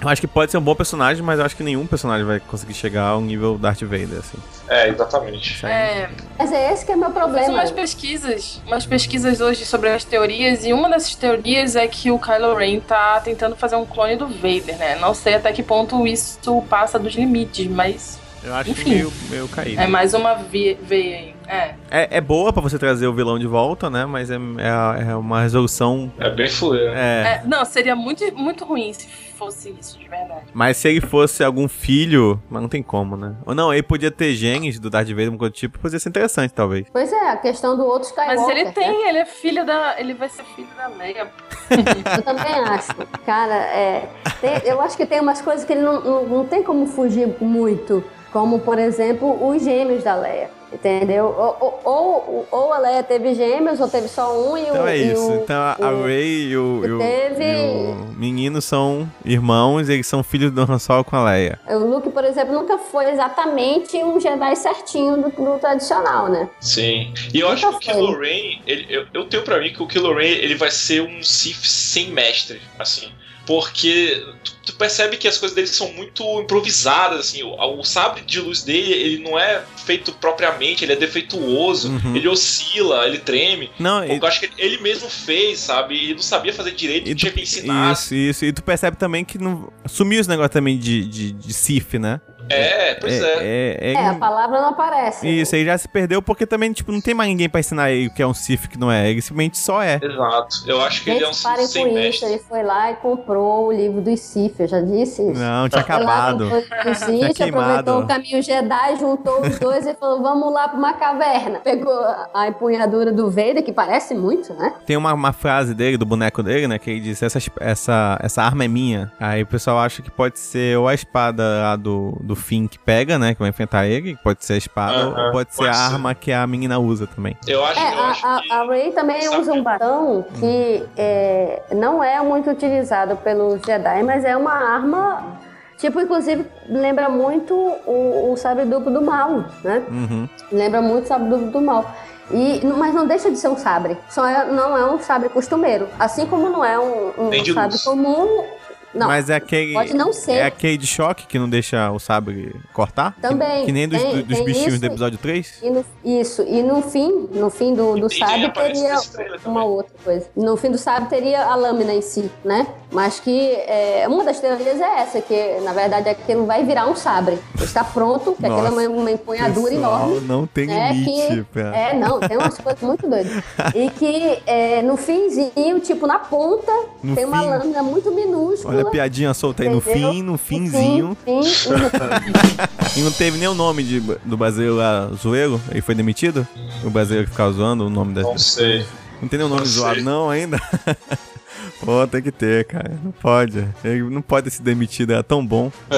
Eu 0.00 0.08
acho 0.08 0.20
que 0.20 0.28
pode 0.28 0.52
ser 0.52 0.58
um 0.58 0.62
bom 0.62 0.74
personagem, 0.76 1.22
mas 1.22 1.40
eu 1.40 1.44
acho 1.44 1.56
que 1.56 1.64
nenhum 1.64 1.86
personagem 1.86 2.24
vai 2.24 2.38
conseguir 2.38 2.74
chegar 2.74 3.08
ao 3.08 3.20
nível 3.20 3.58
Darth 3.58 3.82
Vader, 3.82 4.18
assim. 4.20 4.38
É, 4.70 4.88
exatamente. 4.88 5.66
É, 5.66 6.08
Mas 6.38 6.52
é 6.52 6.72
esse 6.72 6.86
que 6.86 6.92
é 6.92 6.96
meu 6.96 7.10
Fiz 7.10 7.18
problema. 7.18 7.48
umas 7.54 7.72
pesquisas, 7.72 8.62
umas 8.64 8.86
pesquisas 8.86 9.40
hoje 9.40 9.66
sobre 9.66 9.88
as 9.90 10.04
teorias, 10.04 10.64
e 10.64 10.72
uma 10.72 10.88
dessas 10.88 11.14
teorias 11.16 11.74
é 11.74 11.88
que 11.88 12.10
o 12.12 12.18
Kylo 12.20 12.54
Ren 12.54 12.78
tá 12.78 13.20
tentando 13.20 13.56
fazer 13.56 13.74
um 13.74 13.84
clone 13.84 14.14
do 14.14 14.28
Vader, 14.28 14.78
né? 14.78 14.94
Não 15.00 15.12
sei 15.12 15.34
até 15.34 15.52
que 15.52 15.62
ponto 15.62 16.06
isso 16.06 16.62
passa 16.70 17.00
dos 17.00 17.14
limites, 17.14 17.66
mas 17.66 18.18
Eu 18.44 18.54
acho 18.54 18.70
Enfim. 18.70 18.84
que 18.84 18.90
meio, 18.90 19.12
meio 19.28 19.48
caído. 19.48 19.80
é 19.80 19.86
mais 19.88 20.14
uma 20.14 20.34
veia 20.34 20.76
aí. 20.88 21.34
É. 21.50 21.74
É, 21.90 22.18
é 22.18 22.20
boa 22.20 22.52
pra 22.52 22.62
você 22.62 22.78
trazer 22.78 23.06
o 23.08 23.12
vilão 23.12 23.38
de 23.38 23.46
volta, 23.46 23.90
né? 23.90 24.06
Mas 24.06 24.30
é, 24.30 24.36
é, 24.36 25.10
é 25.10 25.16
uma 25.16 25.42
resolução. 25.42 26.10
É 26.18 26.30
bem 26.30 26.48
fuleiro. 26.48 26.92
É. 26.94 27.42
É, 27.42 27.42
não, 27.46 27.64
seria 27.64 27.96
muito, 27.96 28.24
muito 28.36 28.64
ruim 28.64 28.92
se 28.92 29.08
fosse 29.36 29.74
isso 29.80 29.98
de 29.98 30.06
verdade. 30.08 30.44
Mas 30.54 30.76
se 30.76 30.88
ele 30.88 31.00
fosse 31.00 31.42
algum 31.42 31.66
filho. 31.66 32.40
Mas 32.48 32.62
não 32.62 32.68
tem 32.68 32.82
como, 32.82 33.16
né? 33.16 33.34
Ou 33.44 33.54
não, 33.54 33.72
ele 33.72 33.82
podia 33.82 34.10
ter 34.10 34.34
genes 34.34 34.78
do 34.78 34.88
Darth 34.88 35.08
Vader, 35.08 35.24
alguma 35.26 35.38
coisa 35.38 35.52
do 35.52 35.56
tipo, 35.56 35.78
podia 35.78 35.98
ser 35.98 36.10
interessante, 36.10 36.52
talvez. 36.52 36.86
Pois 36.92 37.12
é, 37.12 37.30
a 37.30 37.36
questão 37.36 37.76
do 37.76 37.84
outro 37.84 38.08
Skywalker. 38.08 38.36
Mas 38.38 38.48
ele 38.48 38.64
né? 38.64 38.72
tem, 38.72 39.08
ele 39.08 39.18
é 39.18 39.26
filho 39.26 39.66
da. 39.66 39.96
Ele 39.98 40.14
vai 40.14 40.28
ser 40.28 40.44
filho 40.54 40.68
da 40.76 40.86
Leia. 40.88 41.26
Eu 42.16 42.22
também 42.22 42.54
acho. 42.54 42.94
Cara, 43.24 43.54
é, 43.54 44.08
tem- 44.40 44.68
eu 44.70 44.80
acho 44.80 44.96
que 44.96 45.06
tem 45.06 45.20
umas 45.20 45.40
coisas 45.40 45.64
que 45.64 45.72
ele 45.72 45.82
não, 45.82 46.00
não, 46.00 46.26
não 46.26 46.46
tem 46.46 46.62
como 46.62 46.86
fugir 46.86 47.28
muito. 47.40 48.04
Como, 48.32 48.60
por 48.60 48.78
exemplo, 48.78 49.48
os 49.48 49.62
gêmeos 49.62 50.04
da 50.04 50.14
Leia. 50.14 50.50
Entendeu? 50.72 51.24
Ou, 51.36 51.80
ou, 51.84 51.92
ou, 51.92 52.48
ou 52.48 52.72
a 52.72 52.78
Leia 52.78 53.02
teve 53.02 53.34
gêmeos, 53.34 53.80
ou 53.80 53.88
teve 53.88 54.06
só 54.06 54.32
um 54.40 54.56
e 54.56 54.60
o. 54.62 54.68
Então 54.68 54.86
é 54.86 54.98
e 54.98 55.12
isso. 55.12 55.28
o- 55.32 55.34
Então 55.42 55.56
a 55.60 56.04
Rey 56.06 56.42
e 56.50 56.56
o, 56.56 56.86
e 56.86 56.92
o, 56.92 56.98
teve- 57.00 57.44
e 57.44 57.90
o 57.90 58.14
menino 58.16 58.62
são 58.62 59.10
irmãos, 59.24 59.88
eles 59.88 60.06
são 60.06 60.22
filhos 60.22 60.52
do 60.52 60.60
Han 60.62 60.78
Solo 60.78 61.02
com 61.02 61.16
a 61.16 61.24
Leia. 61.24 61.58
O 61.68 61.78
Luke, 61.78 62.08
por 62.10 62.22
exemplo, 62.22 62.54
nunca 62.54 62.78
foi 62.78 63.10
exatamente 63.10 63.96
um 63.96 64.20
Jedi 64.20 64.54
certinho 64.54 65.16
do, 65.16 65.30
do 65.30 65.58
tradicional, 65.58 66.28
né? 66.28 66.48
Sim. 66.60 67.12
E 67.34 67.40
eu 67.40 67.48
acho 67.48 67.62
que 67.62 67.66
o 67.66 67.72
Nunca 67.72 67.92
Kylo. 67.92 68.20
Ren, 68.20 68.60
ele- 68.64 68.86
eu, 68.88 69.06
eu 69.12 69.24
tenho 69.28 69.42
pra 69.42 69.58
mim 69.58 69.72
que 69.72 69.82
o 69.82 69.88
Kylo 69.88 70.14
Ren 70.14 70.28
ele 70.28 70.54
vai 70.54 70.70
ser 70.70 71.02
um 71.02 71.20
Sith 71.20 71.64
sem 71.64 72.12
mestre, 72.12 72.62
assim. 72.78 73.08
Porque 73.46 74.22
tu, 74.44 74.52
tu 74.66 74.72
percebe 74.74 75.16
que 75.16 75.26
as 75.26 75.38
coisas 75.38 75.54
dele 75.54 75.66
são 75.66 75.92
muito 75.92 76.22
improvisadas, 76.40 77.20
assim. 77.20 77.42
O, 77.42 77.54
o 77.78 77.84
sabre 77.84 78.22
de 78.22 78.40
luz 78.40 78.62
dele, 78.62 78.92
ele 78.92 79.18
não 79.24 79.38
é 79.38 79.62
feito 79.84 80.12
propriamente, 80.12 80.84
ele 80.84 80.92
é 80.92 80.96
defeituoso, 80.96 81.90
Uhum. 81.90 82.14
ele 82.14 82.28
oscila, 82.28 83.06
ele 83.06 83.18
treme. 83.18 83.70
Não, 83.78 84.06
Porque 84.06 84.24
eu 84.24 84.28
acho 84.28 84.40
que 84.40 84.50
ele 84.58 84.78
mesmo 84.78 85.08
fez, 85.08 85.58
sabe? 85.60 85.96
Ele 85.96 86.14
não 86.14 86.22
sabia 86.22 86.52
fazer 86.52 86.72
direito, 86.72 87.08
não 87.08 87.14
tinha 87.14 87.32
quem 87.32 87.42
ensinasse. 87.42 88.14
Isso, 88.14 88.14
isso. 88.14 88.44
E 88.44 88.52
tu 88.52 88.62
percebe 88.62 88.96
também 88.96 89.24
que 89.24 89.38
não... 89.38 89.72
sumiu 89.86 90.20
esse 90.20 90.28
negócio 90.28 90.50
também 90.50 90.78
de, 90.78 91.04
de, 91.06 91.32
de 91.32 91.52
Sith, 91.52 91.94
né? 91.94 92.20
É, 92.50 92.94
pois 92.94 93.20
é. 93.22 93.36
É, 93.40 93.78
é, 93.80 93.92
É, 93.94 94.06
a 94.08 94.14
palavra 94.14 94.60
não 94.60 94.68
aparece. 94.70 95.28
Isso, 95.28 95.54
aí 95.54 95.64
já 95.64 95.76
se 95.78 95.88
perdeu 95.88 96.20
porque 96.22 96.46
também, 96.46 96.72
tipo, 96.72 96.90
não 96.92 97.00
tem 97.00 97.14
mais 97.14 97.28
ninguém 97.30 97.48
pra 97.48 97.60
ensinar 97.60 97.90
ele 97.90 98.08
o 98.08 98.14
que 98.14 98.22
é 98.22 98.26
um 98.26 98.34
Sith 98.34 98.66
que 98.68 98.78
não 98.78 98.90
é. 98.90 99.10
Ele 99.10 99.20
simplesmente 99.22 99.58
só 99.58 99.82
é. 99.82 99.98
Exato. 100.02 100.56
Eu 100.66 100.80
acho 100.82 101.02
que 101.04 101.10
ele 101.10 101.24
é 101.24 101.28
um 101.28 101.32
Gente, 101.32 101.42
parem 101.42 101.66
Sith 101.66 101.72
sem 101.72 101.82
com 101.84 101.88
isso. 101.90 101.98
mestre. 101.98 102.28
Ele 102.30 102.38
foi 102.38 102.62
lá 102.62 102.90
e 102.90 102.94
comprou 102.96 103.66
o 103.66 103.72
livro 103.72 104.00
dos 104.00 104.20
Sith, 104.20 104.58
eu 104.60 104.68
já 104.68 104.80
disse 104.80 105.22
isso. 105.22 105.40
Não, 105.40 105.68
tinha 105.68 105.82
Foi 105.84 105.94
lá, 105.94 106.30
acabado. 106.30 106.48
Tinha 106.82 106.94
Sith, 106.94 107.36
queimado. 107.36 107.90
aproveitou 107.90 108.00
o 108.00 108.06
caminho 108.06 108.42
Jedi, 108.42 108.96
juntou 108.98 109.40
os 109.42 109.58
dois 109.58 109.86
e 109.86 109.94
falou: 109.94 110.22
vamos 110.22 110.52
lá 110.52 110.68
pra 110.68 110.78
uma 110.78 110.92
caverna. 110.94 111.60
Pegou 111.60 111.92
a 111.92 112.28
a 112.32 112.48
empunhadura 112.48 113.12
do 113.12 113.28
Vader, 113.30 113.62
que 113.62 113.72
parece 113.72 114.14
muito, 114.14 114.54
né? 114.54 114.72
Tem 114.86 114.96
uma, 114.96 115.12
uma 115.12 115.32
frase 115.32 115.74
dele, 115.74 115.96
do 115.96 116.06
boneco 116.06 116.42
dele, 116.42 116.66
né? 116.68 116.78
Que 116.78 116.90
ele 116.90 117.00
diz: 117.00 117.22
essa, 117.22 117.38
essa, 117.60 118.18
essa 118.22 118.42
arma 118.42 118.64
é 118.64 118.68
minha. 118.68 119.12
Aí 119.20 119.42
o 119.42 119.46
pessoal 119.46 119.78
acha 119.78 120.00
que 120.02 120.10
pode 120.10 120.38
ser 120.38 120.78
ou 120.78 120.88
a 120.88 120.94
espada 120.94 121.42
lá 121.42 121.76
do, 121.76 122.16
do 122.22 122.34
Finn 122.40 122.66
que 122.66 122.78
pega, 122.78 123.18
né? 123.18 123.34
Que 123.34 123.40
vai 123.40 123.50
enfrentar 123.50 123.86
ele, 123.86 124.16
que 124.16 124.22
pode 124.22 124.44
ser 124.44 124.54
a 124.54 124.56
espada, 124.56 124.96
Aham, 124.98 125.26
ou 125.26 125.32
pode 125.32 125.50
ser 125.52 125.58
pode 125.58 125.68
a 125.70 125.74
ser. 125.74 125.94
arma 125.94 126.14
que 126.14 126.32
a 126.32 126.46
menina 126.46 126.78
usa 126.78 127.06
também. 127.06 127.36
Eu 127.46 127.64
acho, 127.64 127.78
É, 127.80 127.94
eu 127.94 127.98
a, 128.00 128.08
acho 128.08 128.26
a, 128.26 128.40
que. 128.40 128.52
a 128.52 128.64
Rey 128.64 128.92
também 128.92 129.22
Sabe- 129.22 129.36
usa 129.36 129.52
um 129.52 129.62
bastão 129.62 130.24
que 130.38 130.84
é, 130.96 131.62
não 131.74 132.02
é 132.02 132.20
muito 132.22 132.50
utilizado 132.50 133.16
pelos 133.16 133.60
Jedi, 133.62 134.02
mas 134.02 134.24
é 134.24 134.36
uma 134.36 134.52
arma. 134.52 135.38
Tipo, 135.78 135.98
inclusive, 136.00 136.44
lembra 136.68 137.08
muito 137.08 137.54
o, 137.54 138.32
o 138.32 138.36
sabre 138.36 138.66
duplo 138.66 138.92
do 138.92 139.00
mal, 139.00 139.44
né? 139.64 139.82
Uhum. 139.88 140.28
Lembra 140.52 140.82
muito 140.82 141.04
o 141.04 141.08
sabre 141.08 141.28
duplo 141.30 141.50
do 141.50 141.60
mal. 141.62 141.90
E, 142.30 142.60
mas 142.76 142.94
não 142.94 143.06
deixa 143.06 143.30
de 143.30 143.38
ser 143.38 143.48
um 143.48 143.56
sabre. 143.56 143.96
Só 144.08 144.26
é- 144.26 144.44
não 144.44 144.76
é 144.76 144.84
um 144.84 145.00
sabre 145.00 145.28
costumeiro. 145.30 145.88
Assim 145.98 146.26
como 146.26 146.48
não 146.50 146.62
é 146.64 146.78
um, 146.78 147.08
um 147.18 147.44
sabre 147.54 147.70
luz. 147.72 147.82
comum, 147.82 148.44
Não, 148.92 149.06
Mas 149.06 149.30
é 149.30 149.36
aquele. 149.36 149.72
pode 149.72 149.94
não 149.94 150.12
ser. 150.12 150.32
É 150.32 150.44
aquele 150.46 150.76
de 150.76 150.86
choque 150.86 151.26
que 151.26 151.38
não 151.38 151.48
deixa 151.48 151.90
o 151.92 151.98
sabre 152.00 152.54
cortar? 152.72 153.14
Também, 153.20 153.60
Que, 153.60 153.66
que 153.66 153.72
nem 153.72 153.88
dos, 153.88 154.02
tem- 154.02 154.22
dos 154.22 154.36
tem 154.36 154.44
bichinhos 154.44 154.72
isso 154.74 154.80
do 154.80 154.86
episódio 154.86 155.18
3? 155.18 155.58
E 155.62 155.70
no- 155.70 155.84
isso, 156.04 156.42
e 156.42 156.62
no 156.62 156.82
fim, 156.82 157.28
no 157.32 157.50
fim 157.50 157.72
do, 157.74 157.96
do 157.96 158.06
aparece 158.06 159.12
teria 159.12 159.38
uma 159.44 159.64
outra 159.64 159.92
coisa. 160.04 160.26
No 160.34 160.56
fim 160.56 160.70
do 160.70 160.78
sábio 160.78 161.08
teria 161.08 161.44
a 161.44 161.54
lâmina 161.54 161.92
em 161.94 162.02
si, 162.02 162.30
né? 162.44 162.66
Mas 162.92 163.20
que 163.20 163.52
é, 163.52 164.06
uma 164.08 164.24
das 164.24 164.40
teorias 164.40 164.80
é 164.80 165.00
essa, 165.02 165.20
que 165.20 165.60
na 165.62 165.72
verdade 165.72 166.08
aquilo 166.08 166.44
vai 166.44 166.64
virar 166.64 166.86
um 166.88 166.96
sabre. 166.96 167.38
Está 167.62 167.84
pronto, 167.84 168.32
que 168.32 168.44
aquilo 168.44 168.66
é 168.66 168.70
uma, 168.88 169.02
uma 169.02 169.10
empunhadura 169.12 169.70
Pessoal, 169.70 170.08
enorme. 170.10 170.26
não 170.26 170.46
tem 170.46 170.66
né, 170.66 170.92
limite. 170.92 171.46
que- 171.52 171.60
É, 171.60 171.94
não, 171.94 172.18
tem 172.18 172.36
umas 172.36 172.58
coisas 172.58 172.82
muito 172.82 173.08
doidas. 173.08 173.32
E 173.74 173.88
que 173.90 174.42
é, 174.46 174.82
no 174.82 174.96
finzinho, 174.96 175.78
tipo, 175.80 176.06
na 176.08 176.18
ponta, 176.18 176.72
No 177.02 177.14
tem 177.14 177.24
uma 177.24 177.40
fim. 177.42 177.48
lâmina 177.48 177.82
muito 177.84 178.10
minúscula. 178.10 178.74
Olha 178.74 178.79
a 178.80 178.90
piadinha 178.90 179.32
solta 179.34 179.62
aí 179.62 179.68
no 179.68 179.78
Entendeu? 179.78 180.10
fim, 180.12 180.22
no 180.22 180.38
finzinho. 180.38 181.16
Fim, 181.24 181.42
fim, 181.42 181.70
e 182.98 183.02
não 183.02 183.12
teve 183.12 183.38
nem 183.38 183.48
o 183.48 183.54
nome 183.54 183.82
de, 183.82 184.00
do 184.00 184.36
brasileiro 184.36 184.76
lá, 184.76 185.10
zoeiro? 185.14 185.60
Ele 185.70 185.80
foi 185.80 185.94
demitido? 185.94 186.46
O 186.84 186.90
brasileiro 186.90 187.26
que 187.26 187.32
ficava 187.32 187.52
zoando 187.52 187.86
o 187.86 187.90
nome 187.90 188.14
da. 188.14 188.22
Não 188.22 188.38
sei. 188.38 188.84
Não 189.20 189.28
tem 189.28 189.38
nenhum 189.38 189.48
nome 189.50 189.60
Não 189.62 189.66
sei. 189.66 189.80
zoado, 189.80 190.02
não, 190.02 190.30
ainda? 190.30 190.58
Pô, 191.84 192.06
tem 192.06 192.20
que 192.20 192.30
ter, 192.30 192.64
cara. 192.66 192.90
Não 193.02 193.10
pode. 193.10 193.66
Ele 193.82 194.02
não 194.02 194.20
pode 194.20 194.44
ter 194.44 194.50
sido 194.50 194.64
demitido, 194.64 195.12
era 195.12 195.22
tão 195.22 195.44
bom. 195.44 195.72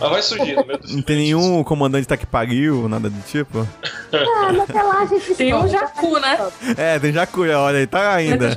Mas 0.00 0.10
vai 0.10 0.22
surgir 0.22 0.54
no 0.54 0.64
meio 0.66 0.78
dos 0.78 0.94
Não 0.94 1.02
tem 1.02 1.16
nenhum 1.16 1.62
comandante 1.64 2.08
tá 2.08 2.16
que 2.16 2.26
pariu, 2.26 2.88
nada 2.88 3.10
do 3.10 3.20
tipo. 3.22 3.66
Ah, 4.12 4.52
mas 4.52 4.60
até 4.60 4.82
lá 4.82 5.00
a 5.02 5.06
gente 5.06 5.34
Tem 5.34 5.52
um 5.54 5.66
descobre. 5.66 5.86
Jacu, 5.86 6.20
né? 6.20 6.38
É, 6.76 6.98
tem 6.98 7.12
Jacu, 7.12 7.42
olha 7.42 7.78
aí, 7.78 7.86
tá 7.86 8.14
ainda. 8.14 8.52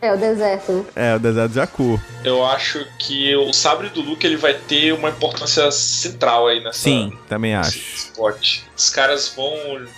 É, 0.00 0.12
o 0.12 0.16
deserto, 0.18 0.72
né? 0.72 0.84
É, 0.96 1.14
o 1.16 1.18
deserto 1.18 1.48
de 1.50 1.54
Jacu. 1.56 2.00
Eu 2.24 2.44
acho 2.44 2.84
que 2.98 3.34
o 3.36 3.52
sabre 3.52 3.88
do 3.90 4.00
Luke 4.00 4.26
ele 4.26 4.36
vai 4.36 4.54
ter 4.54 4.92
uma 4.92 5.10
importância 5.10 5.70
central 5.70 6.48
aí 6.48 6.62
nessa 6.62 6.78
Sim, 6.78 7.12
também 7.28 7.54
acho. 7.54 7.78
esporte. 7.78 8.64
Os 8.76 8.90
caras 8.90 9.32
vão 9.36 9.52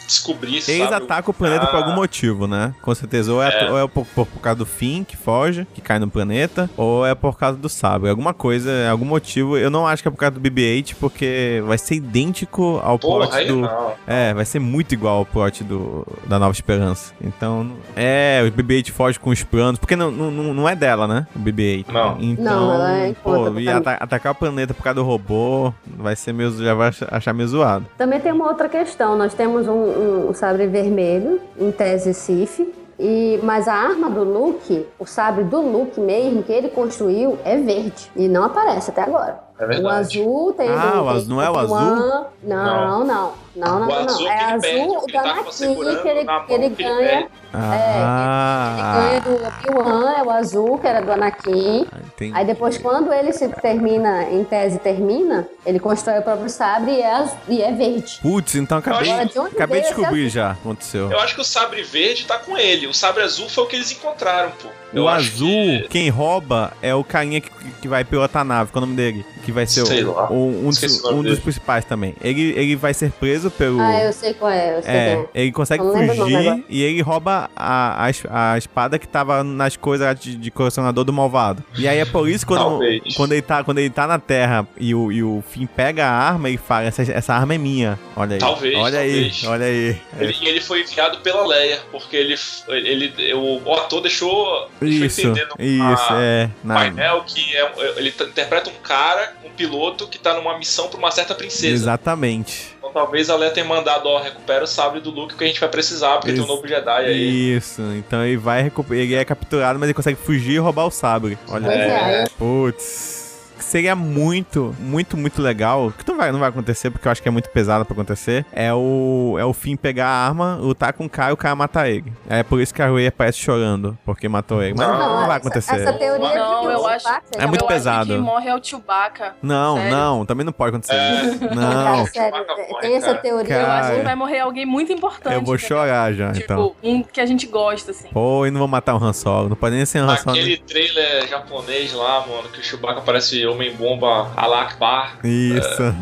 descobrir 0.07 0.62
Eles 0.69 0.93
atacam 0.93 1.31
o 1.31 1.35
planeta 1.35 1.66
por 1.66 1.77
Ah, 1.77 1.78
algum 1.78 1.93
motivo, 1.94 2.47
né? 2.47 2.74
Com 2.82 2.94
certeza. 2.94 3.32
Ou 3.32 3.43
é, 3.43 3.48
É. 3.66 3.70
ou 3.70 3.78
é 3.78 3.89
por, 3.89 4.05
por- 4.07 4.27
por 4.27 4.40
causa 4.40 4.59
do 4.59 4.66
Finn 4.66 5.03
que 5.05 5.16
foge, 5.16 5.66
que 5.74 5.81
cai 5.81 5.98
no 5.98 6.09
planeta, 6.09 6.69
ou 6.77 7.07
é 7.07 7.15
por 7.15 7.39
causa 7.39 7.57
do 7.57 7.69
Sabre. 7.69 8.11
Alguma 8.11 8.35
coisa, 8.35 8.70
algum 8.90 9.05
motivo. 9.07 9.57
Eu 9.57 9.70
não 9.70 9.86
acho 9.86 10.03
que 10.03 10.09
é 10.09 10.11
por 10.11 10.19
causa 10.19 10.32
do 10.32 10.40
BB-8, 10.40 10.94
porque 11.01 11.62
vai 11.66 11.78
ser 11.78 11.94
idêntico 11.94 12.81
ao 12.82 12.98
Porra, 12.98 13.28
plot 13.28 13.44
do. 13.47 13.57
não. 13.62 13.93
É, 14.07 14.35
vai 14.35 14.44
ser 14.44 14.59
muito 14.59 14.93
igual 14.93 15.19
ao 15.19 15.27
plot 15.27 15.65
do, 15.65 16.07
da 16.27 16.39
Nova 16.39 16.53
Esperança. 16.53 17.12
Então. 17.20 17.73
É, 17.94 18.43
o 18.47 18.53
BB-8 18.53 18.90
foge 18.93 19.19
com 19.19 19.31
os 19.31 19.43
planos. 19.43 19.78
Porque 19.78 19.97
não, 19.97 20.11
não, 20.11 20.31
não 20.31 20.69
é 20.69 20.74
dela, 20.74 21.07
né? 21.07 21.27
O 21.35 21.39
BB-8. 21.39 21.86
Não. 21.93 22.16
Então. 22.20 22.44
Não, 22.44 22.74
ela 22.74 22.90
é 22.98 23.12
pô, 23.15 23.59
e 23.59 23.69
ata- 23.69 23.93
atacar 24.01 24.32
o 24.32 24.35
planeta 24.35 24.74
por 24.74 24.82
causa 24.82 24.94
do 24.97 25.05
robô 25.05 25.73
vai 25.86 26.15
ser 26.16 26.32
meio. 26.32 26.51
Já 26.62 26.74
vai 26.74 26.89
ach- 26.89 27.07
achar 27.11 27.32
meio 27.32 27.48
zoado. 27.48 27.86
Também 27.97 28.20
tem 28.20 28.32
uma 28.32 28.47
outra 28.47 28.65
questão. 28.68 29.16
Nós 29.16 29.34
temos 29.34 29.68
um, 29.68 30.28
um 30.28 30.34
sabre 30.34 30.66
vermelho, 30.66 31.40
em 31.59 31.70
tese 31.70 32.12
Sif, 32.12 32.60
e, 32.98 33.38
mas 33.43 33.68
a 33.68 33.74
arma 33.74 34.09
do 34.09 34.24
Luke, 34.24 34.86
o 34.98 35.06
sabre 35.06 35.44
do 35.44 35.60
Luke 35.60 36.01
mesmo, 36.01 36.43
que 36.43 36.52
ele 36.52 36.68
construiu, 36.68 37.38
é 37.44 37.56
verde. 37.56 38.10
E 38.16 38.28
não 38.28 38.44
aparece 38.44 38.90
até 38.90 39.02
agora. 39.02 39.45
É 39.58 39.78
O 39.80 39.88
azul 39.88 40.52
tem. 40.52 40.68
Ah, 40.68 40.90
tem 40.92 41.00
o 41.00 41.08
azul 41.08 41.28
não 41.34 41.42
é 41.42 41.50
o 41.50 41.58
azul? 41.58 41.76
Não, 41.78 42.26
não, 42.42 43.04
não. 43.04 43.32
Não, 43.56 43.80
não, 43.80 43.86
não. 44.04 44.28
É 44.28 44.34
ele 44.34 44.42
azul 44.52 44.98
o 45.00 45.06
ele 45.08 45.16
Anakin 45.16 46.02
que 46.02 46.08
ele, 46.08 46.24
na 46.24 46.40
que 46.40 46.52
ele 46.52 46.64
ele 46.66 46.74
ganha. 46.74 46.98
perde. 47.08 47.28
Ah, 47.54 49.08
Ele 49.10 49.20
ganha 49.20 49.20
do 49.38 49.46
Obi-Wan, 49.46 50.12
é 50.18 50.22
o 50.22 50.30
azul, 50.30 50.78
que 50.78 50.86
era 50.86 51.00
do 51.00 51.10
Anakin. 51.12 51.86
entendi. 52.06 52.32
Aí 52.36 52.44
depois, 52.44 52.76
quando 52.76 53.10
ele 53.14 53.32
se 53.32 53.48
termina, 53.48 54.24
em 54.24 54.44
tese 54.44 54.78
termina, 54.78 55.48
ele 55.64 55.78
constrói 55.80 56.18
o 56.18 56.22
próprio 56.22 56.50
sabre 56.50 56.92
e 56.96 57.00
é, 57.00 57.12
azul- 57.14 57.36
e 57.48 57.62
é 57.62 57.72
verde. 57.72 58.18
Putz, 58.20 58.54
então 58.56 58.76
acabei, 58.76 59.10
Agora, 59.10 59.24
de 59.26 59.38
acabei 59.38 59.80
de 59.80 59.86
descobrir 59.88 60.28
já 60.28 60.50
o 60.50 60.54
que 60.54 60.60
aconteceu. 60.60 61.10
Eu 61.10 61.20
acho 61.20 61.34
que 61.34 61.40
o 61.40 61.44
sabre 61.44 61.82
verde 61.82 62.26
tá 62.26 62.38
com 62.38 62.58
ele. 62.58 62.86
O 62.86 62.92
sabre 62.92 63.22
azul 63.22 63.48
foi 63.48 63.64
o 63.64 63.66
que 63.66 63.76
eles 63.76 63.90
encontraram, 63.90 64.50
pô. 64.62 64.68
Eu 64.94 65.04
O 65.04 65.08
azul, 65.08 65.48
que- 65.82 65.88
quem 65.90 66.08
rouba 66.08 66.72
é 66.80 66.94
o 66.94 67.02
carinha 67.04 67.40
que, 67.40 67.50
que 67.82 67.88
vai 67.88 68.04
pilotar 68.04 68.42
a 68.42 68.44
nave, 68.44 68.70
qual 68.72 68.82
é 68.82 68.84
o 68.84 68.86
nome 68.88 68.96
dele? 68.96 69.24
Que 69.44 69.52
vai 69.52 69.66
ser 69.66 69.84
Sei 69.86 70.02
o, 70.04 70.12
lá. 70.12 70.30
um, 70.32 70.68
dos, 70.70 71.04
um 71.04 71.22
dos 71.22 71.38
principais 71.38 71.84
também. 71.84 72.14
Ele, 72.22 72.52
ele 72.56 72.76
vai 72.76 72.92
ser 72.94 73.10
preso 73.12 73.50
pelo. 73.50 73.80
Ah, 73.80 74.02
eu 74.02 74.12
sei 74.12 74.34
qual 74.34 74.50
é, 74.50 74.78
eu 74.78 74.82
sei 74.82 74.92
É, 74.92 75.14
quem 75.14 75.22
é. 75.24 75.42
ele 75.42 75.52
consegue 75.52 75.82
fugir 75.84 76.64
e 76.68 76.82
ele 76.82 77.02
rouba 77.02 77.50
a, 77.54 78.06
a, 78.08 78.52
a 78.52 78.58
espada 78.58 78.98
que 78.98 79.06
tava 79.06 79.44
nas 79.44 79.76
coisas 79.76 80.18
de, 80.18 80.36
de 80.36 80.50
colecionador 80.50 81.04
do 81.04 81.12
malvado. 81.12 81.62
E 81.78 81.86
aí 81.86 81.98
é 81.98 82.04
por 82.04 82.28
isso 82.28 82.46
quando, 82.46 82.80
quando, 83.16 83.32
ele, 83.32 83.42
tá, 83.42 83.62
quando 83.62 83.78
ele 83.78 83.90
tá 83.90 84.06
na 84.06 84.18
Terra 84.18 84.66
e 84.78 84.94
o, 84.94 85.12
e 85.12 85.22
o 85.22 85.42
Finn 85.48 85.66
pega 85.66 86.06
a 86.06 86.10
arma, 86.10 86.48
ele 86.48 86.58
fala: 86.58 86.84
essa, 86.86 87.02
essa 87.02 87.34
arma 87.34 87.54
é 87.54 87.58
minha. 87.58 87.98
Olha 88.16 88.34
aí. 88.34 88.40
Talvez, 88.40 88.74
Olha 88.76 88.98
talvez. 88.98 89.40
aí, 89.44 89.48
olha 89.48 89.66
aí. 89.66 89.96
É. 90.18 90.24
Ele, 90.24 90.36
e 90.42 90.48
ele 90.48 90.60
foi 90.60 90.80
enviado 90.82 91.18
pela 91.18 91.46
Leia, 91.46 91.80
porque 91.92 92.16
ele, 92.16 92.34
ele, 92.68 93.34
o, 93.34 93.60
o 93.64 93.74
ator 93.74 94.00
deixou 94.00 94.68
Isso, 94.82 95.20
isso, 95.59 96.12
é. 96.19 96.51
Painel 96.66 97.24
que 97.27 97.57
é, 97.57 97.73
ele 97.97 98.11
t- 98.12 98.24
interpreta 98.24 98.69
um 98.70 98.74
cara, 98.82 99.32
um 99.44 99.51
piloto, 99.51 100.07
que 100.07 100.19
tá 100.19 100.35
numa 100.35 100.59
missão 100.59 100.89
pra 100.89 100.98
uma 100.98 101.11
certa 101.11 101.35
princesa. 101.35 101.74
exatamente. 101.74 102.74
Então 102.78 102.93
talvez 102.93 103.28
a 103.31 103.36
Leia 103.36 103.51
tenha 103.53 103.66
mandado, 103.66 104.07
ó, 104.09 104.20
recupera 104.20 104.65
o 104.65 104.66
sabre 104.66 105.01
do 105.01 105.11
Luke 105.11 105.35
que 105.35 105.43
a 105.44 105.47
gente 105.47 105.59
vai 105.61 105.69
precisar, 105.69 106.19
porque 106.19 106.32
tem 106.32 106.43
um 106.43 106.47
novo 106.47 106.66
Jedi 106.69 107.05
aí. 107.07 107.57
Isso, 107.57 107.81
então 107.97 108.24
ele 108.24 108.36
vai 108.36 108.62
recuperar. 108.62 109.03
Ele 109.03 109.15
é 109.15 109.24
capturado, 109.24 109.78
mas 109.78 109.89
ele 109.89 109.94
consegue 109.94 110.19
fugir 110.19 110.53
e 110.53 110.59
roubar 110.59 110.86
o 110.86 110.90
sabre. 110.90 111.39
Olha 111.48 111.66
é, 111.69 112.20
aí- 112.23 112.28
Putz. 112.39 113.26
Seria 113.66 113.97
muito, 113.97 114.74
muito, 114.78 115.16
muito 115.16 115.43
legal. 115.43 115.93
Que 115.97 116.06
não 116.09 116.16
vai, 116.16 116.30
não 116.30 116.38
vai 116.38 116.48
acontecer, 116.48 116.88
porque 116.90 117.06
eu 117.09 117.12
acho 117.12 117.20
que 117.20 117.28
é 117.28 117.30
muito 117.32 117.51
pesado 117.51 117.84
pra 117.84 117.94
acontecer. 117.94 118.47
É 118.52 118.72
o, 118.72 119.36
é 119.38 119.44
o 119.44 119.52
Finn 119.52 119.76
pegar 119.76 120.06
a 120.06 120.26
arma, 120.28 120.56
lutar 120.60 120.93
com 120.93 121.05
o 121.06 121.10
cara 121.10 121.30
e 121.30 121.32
o 121.34 121.36
cara 121.36 121.55
matar 121.56 121.88
ele. 121.90 122.12
É 122.28 122.43
por 122.43 122.60
isso 122.60 122.72
que 122.72 122.80
a 122.80 122.88
Rey 122.88 123.09
aparece 123.09 123.38
chorando, 123.38 123.98
porque 124.05 124.28
matou 124.28 124.62
ele. 124.62 124.74
Mas 124.76 124.86
não, 124.86 124.97
Não, 124.98 125.09
não 125.09 125.16
vai 125.26 125.36
essa- 125.36 125.36
acontecer. 125.36 125.74
Essa 125.80 125.93
teoria 125.94 126.34
Não, 126.34 126.60
de 126.62 126.66
que 126.68 126.72
eu 126.74 126.80
o 126.80 126.86
acho- 126.86 127.09
É 127.09 127.20
seja 127.34 127.47
muito 127.48 127.62
eu 127.64 127.68
pesado. 127.68 128.12
acho 128.12 128.22
que 128.22 128.26
morre 128.26 128.48
é 128.48 128.55
o 128.55 128.62
Chewbacca. 128.64 129.34
Não, 129.43 129.76
Sério? 129.76 129.90
não, 129.97 130.24
também 130.26 130.44
não 130.47 130.52
pode 130.52 130.68
acontecer. 130.70 130.94
É. 130.94 131.22
Não. 131.55 131.84
Cara, 131.84 132.06
sério, 132.06 132.47
tem 132.80 132.94
essa 132.97 133.14
teoria. 133.16 133.55
Eu 133.56 133.66
acho 133.66 133.82
Cara. 133.88 133.97
que 133.98 134.02
vai 134.05 134.14
morrer 134.14 134.40
alguém 134.40 134.64
muito 134.64 134.93
importante. 134.93 135.34
Eu 135.34 135.43
vou 135.43 135.59
chorar 135.59 136.12
já, 136.12 136.32
Tipo, 136.32 136.44
então. 136.52 136.72
um 136.84 137.02
que 137.02 137.20
a 137.20 137.26
gente 137.26 137.47
gosta, 137.47 137.90
assim. 137.90 138.09
Pô, 138.12 138.47
e 138.47 138.51
não 138.51 138.59
vou 138.60 138.68
matar 138.68 138.94
o 138.94 139.02
Han 139.05 139.12
Solo. 139.12 139.48
Não 139.48 139.56
pode 139.56 139.74
nem 139.74 139.84
ser 139.84 139.98
Han 139.98 140.16
Solo. 140.16 140.36
Aquele 140.36 140.56
trailer 140.59 141.26
japonês 141.28 141.93
lá, 141.93 142.24
mano, 142.26 142.48
que 142.52 142.60
o 142.60 142.62
Chewbacca 142.62 143.01
parece 143.01 143.44
Homem-Bomba 143.56 144.30
Alakbar. 144.36 145.18
Isso. 145.24 145.94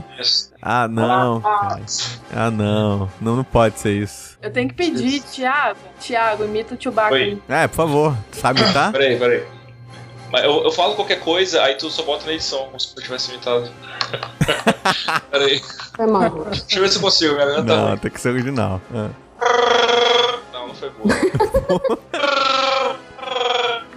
Ah, 0.60 0.88
não. 0.88 1.40
cara. 1.40 1.80
Ah, 2.34 2.50
não. 2.50 3.08
Não, 3.20 3.36
não 3.36 3.44
pode 3.44 3.78
ser 3.78 3.92
isso. 3.92 4.36
Eu 4.42 4.52
tenho 4.52 4.68
que 4.68 4.74
pedir, 4.74 5.22
Thiago. 5.22 5.78
Thiago, 6.00 6.44
imita 6.44 6.74
o 6.74 6.82
Chewbacca. 6.82 7.14
Oi. 7.14 7.40
É, 7.48 7.66
por 7.68 7.76
favor. 7.76 8.16
Sabe 8.32 8.60
tá? 8.72 8.90
Peraí, 8.90 9.16
peraí. 9.18 9.44
Mas 10.32 10.42
eu, 10.44 10.64
eu 10.64 10.72
falo 10.72 10.96
qualquer 10.96 11.20
coisa, 11.20 11.62
aí 11.62 11.76
tu 11.76 11.88
só 11.90 12.02
bota 12.02 12.26
na 12.26 12.32
edição, 12.32 12.64
como 12.66 12.80
se 12.80 12.92
eu 12.96 13.02
tivesse 13.02 13.30
imitado. 13.30 13.70
peraí. 15.30 15.62
Foi 15.94 16.06
mal. 16.08 16.44
Deixa 16.50 16.66
eu 16.76 16.82
ver 16.82 16.88
se 16.88 16.96
eu 16.96 17.02
consigo, 17.02 17.34
minha 17.34 17.46
garganta 17.46 17.68
tá 17.68 17.76
Não, 17.76 17.88
ruim. 17.88 17.98
tem 17.98 18.10
que 18.10 18.20
ser 18.20 18.28
original. 18.30 18.80
É. 18.92 19.08
Não, 20.52 20.68
não 20.68 20.74
foi 20.74 20.90
boa. 20.90 21.14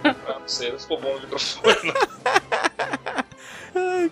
não, 0.04 0.40
não 0.40 0.48
sei, 0.48 0.70
não 0.72 0.78
ficou 0.78 1.00
bom 1.00 1.14
no 1.14 1.20
microfone. 1.20 1.76
não. 1.84 1.94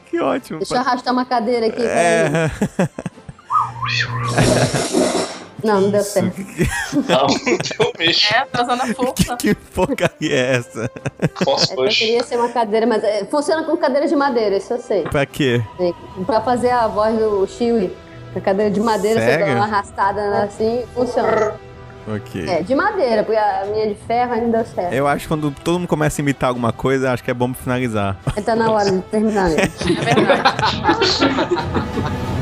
Que 0.10 0.20
ótimo. 0.20 0.58
Deixa 0.58 0.74
eu 0.74 0.80
arrastar 0.80 1.12
uma 1.12 1.24
cadeira 1.24 1.66
aqui. 1.66 1.82
É. 1.82 2.50
Não, 5.64 5.80
não 5.80 5.90
deu 5.90 6.02
certo. 6.04 6.38
Não, 6.38 7.26
não 7.26 7.26
deu 7.26 7.92
mesmo. 7.98 8.28
É, 8.34 8.44
trazendo 8.44 8.82
a 8.82 8.86
força. 8.94 9.36
Que 9.36 9.54
porcaria 9.54 10.34
é 10.34 10.56
essa? 10.56 10.90
Posso, 11.44 11.74
que 11.74 11.80
eu 11.80 11.88
queria 11.88 12.22
ser 12.22 12.36
uma 12.38 12.48
cadeira, 12.50 12.86
mas 12.86 13.02
é, 13.02 13.24
funciona 13.24 13.64
com 13.64 13.76
cadeira 13.76 14.06
de 14.06 14.14
madeira, 14.14 14.56
isso 14.56 14.72
eu 14.72 14.80
sei. 14.80 15.02
Pra 15.02 15.26
quê? 15.26 15.62
Pra 16.26 16.40
fazer 16.40 16.70
a 16.70 16.86
voz 16.86 17.18
do 17.18 17.46
Chewie, 17.46 17.96
a 18.34 18.40
cadeira 18.40 18.70
de 18.70 18.80
madeira, 18.80 19.20
você 19.20 19.38
dá 19.38 19.46
uma 19.46 19.64
arrastada 19.64 20.42
assim, 20.44 20.84
funciona. 20.94 21.54
Ok. 22.06 22.48
É, 22.48 22.62
de 22.62 22.74
madeira, 22.74 23.24
porque 23.24 23.38
a 23.38 23.64
minha 23.66 23.88
de 23.88 23.94
ferro 23.94 24.32
ainda 24.32 24.58
deu 24.58 24.66
certo. 24.66 24.92
Eu 24.92 25.08
acho 25.08 25.22
que 25.22 25.28
quando 25.28 25.50
todo 25.50 25.80
mundo 25.80 25.88
começa 25.88 26.20
a 26.20 26.22
imitar 26.22 26.48
alguma 26.48 26.72
coisa, 26.72 27.12
acho 27.12 27.24
que 27.24 27.30
é 27.30 27.34
bom 27.34 27.52
finalizar. 27.52 28.16
Tá 28.44 28.54
na 28.54 28.70
hora 28.70 28.90
de 28.90 29.02
terminar 29.02 29.50
mesmo. 29.50 29.72
É 30.08 30.14
verdade. 30.14 30.56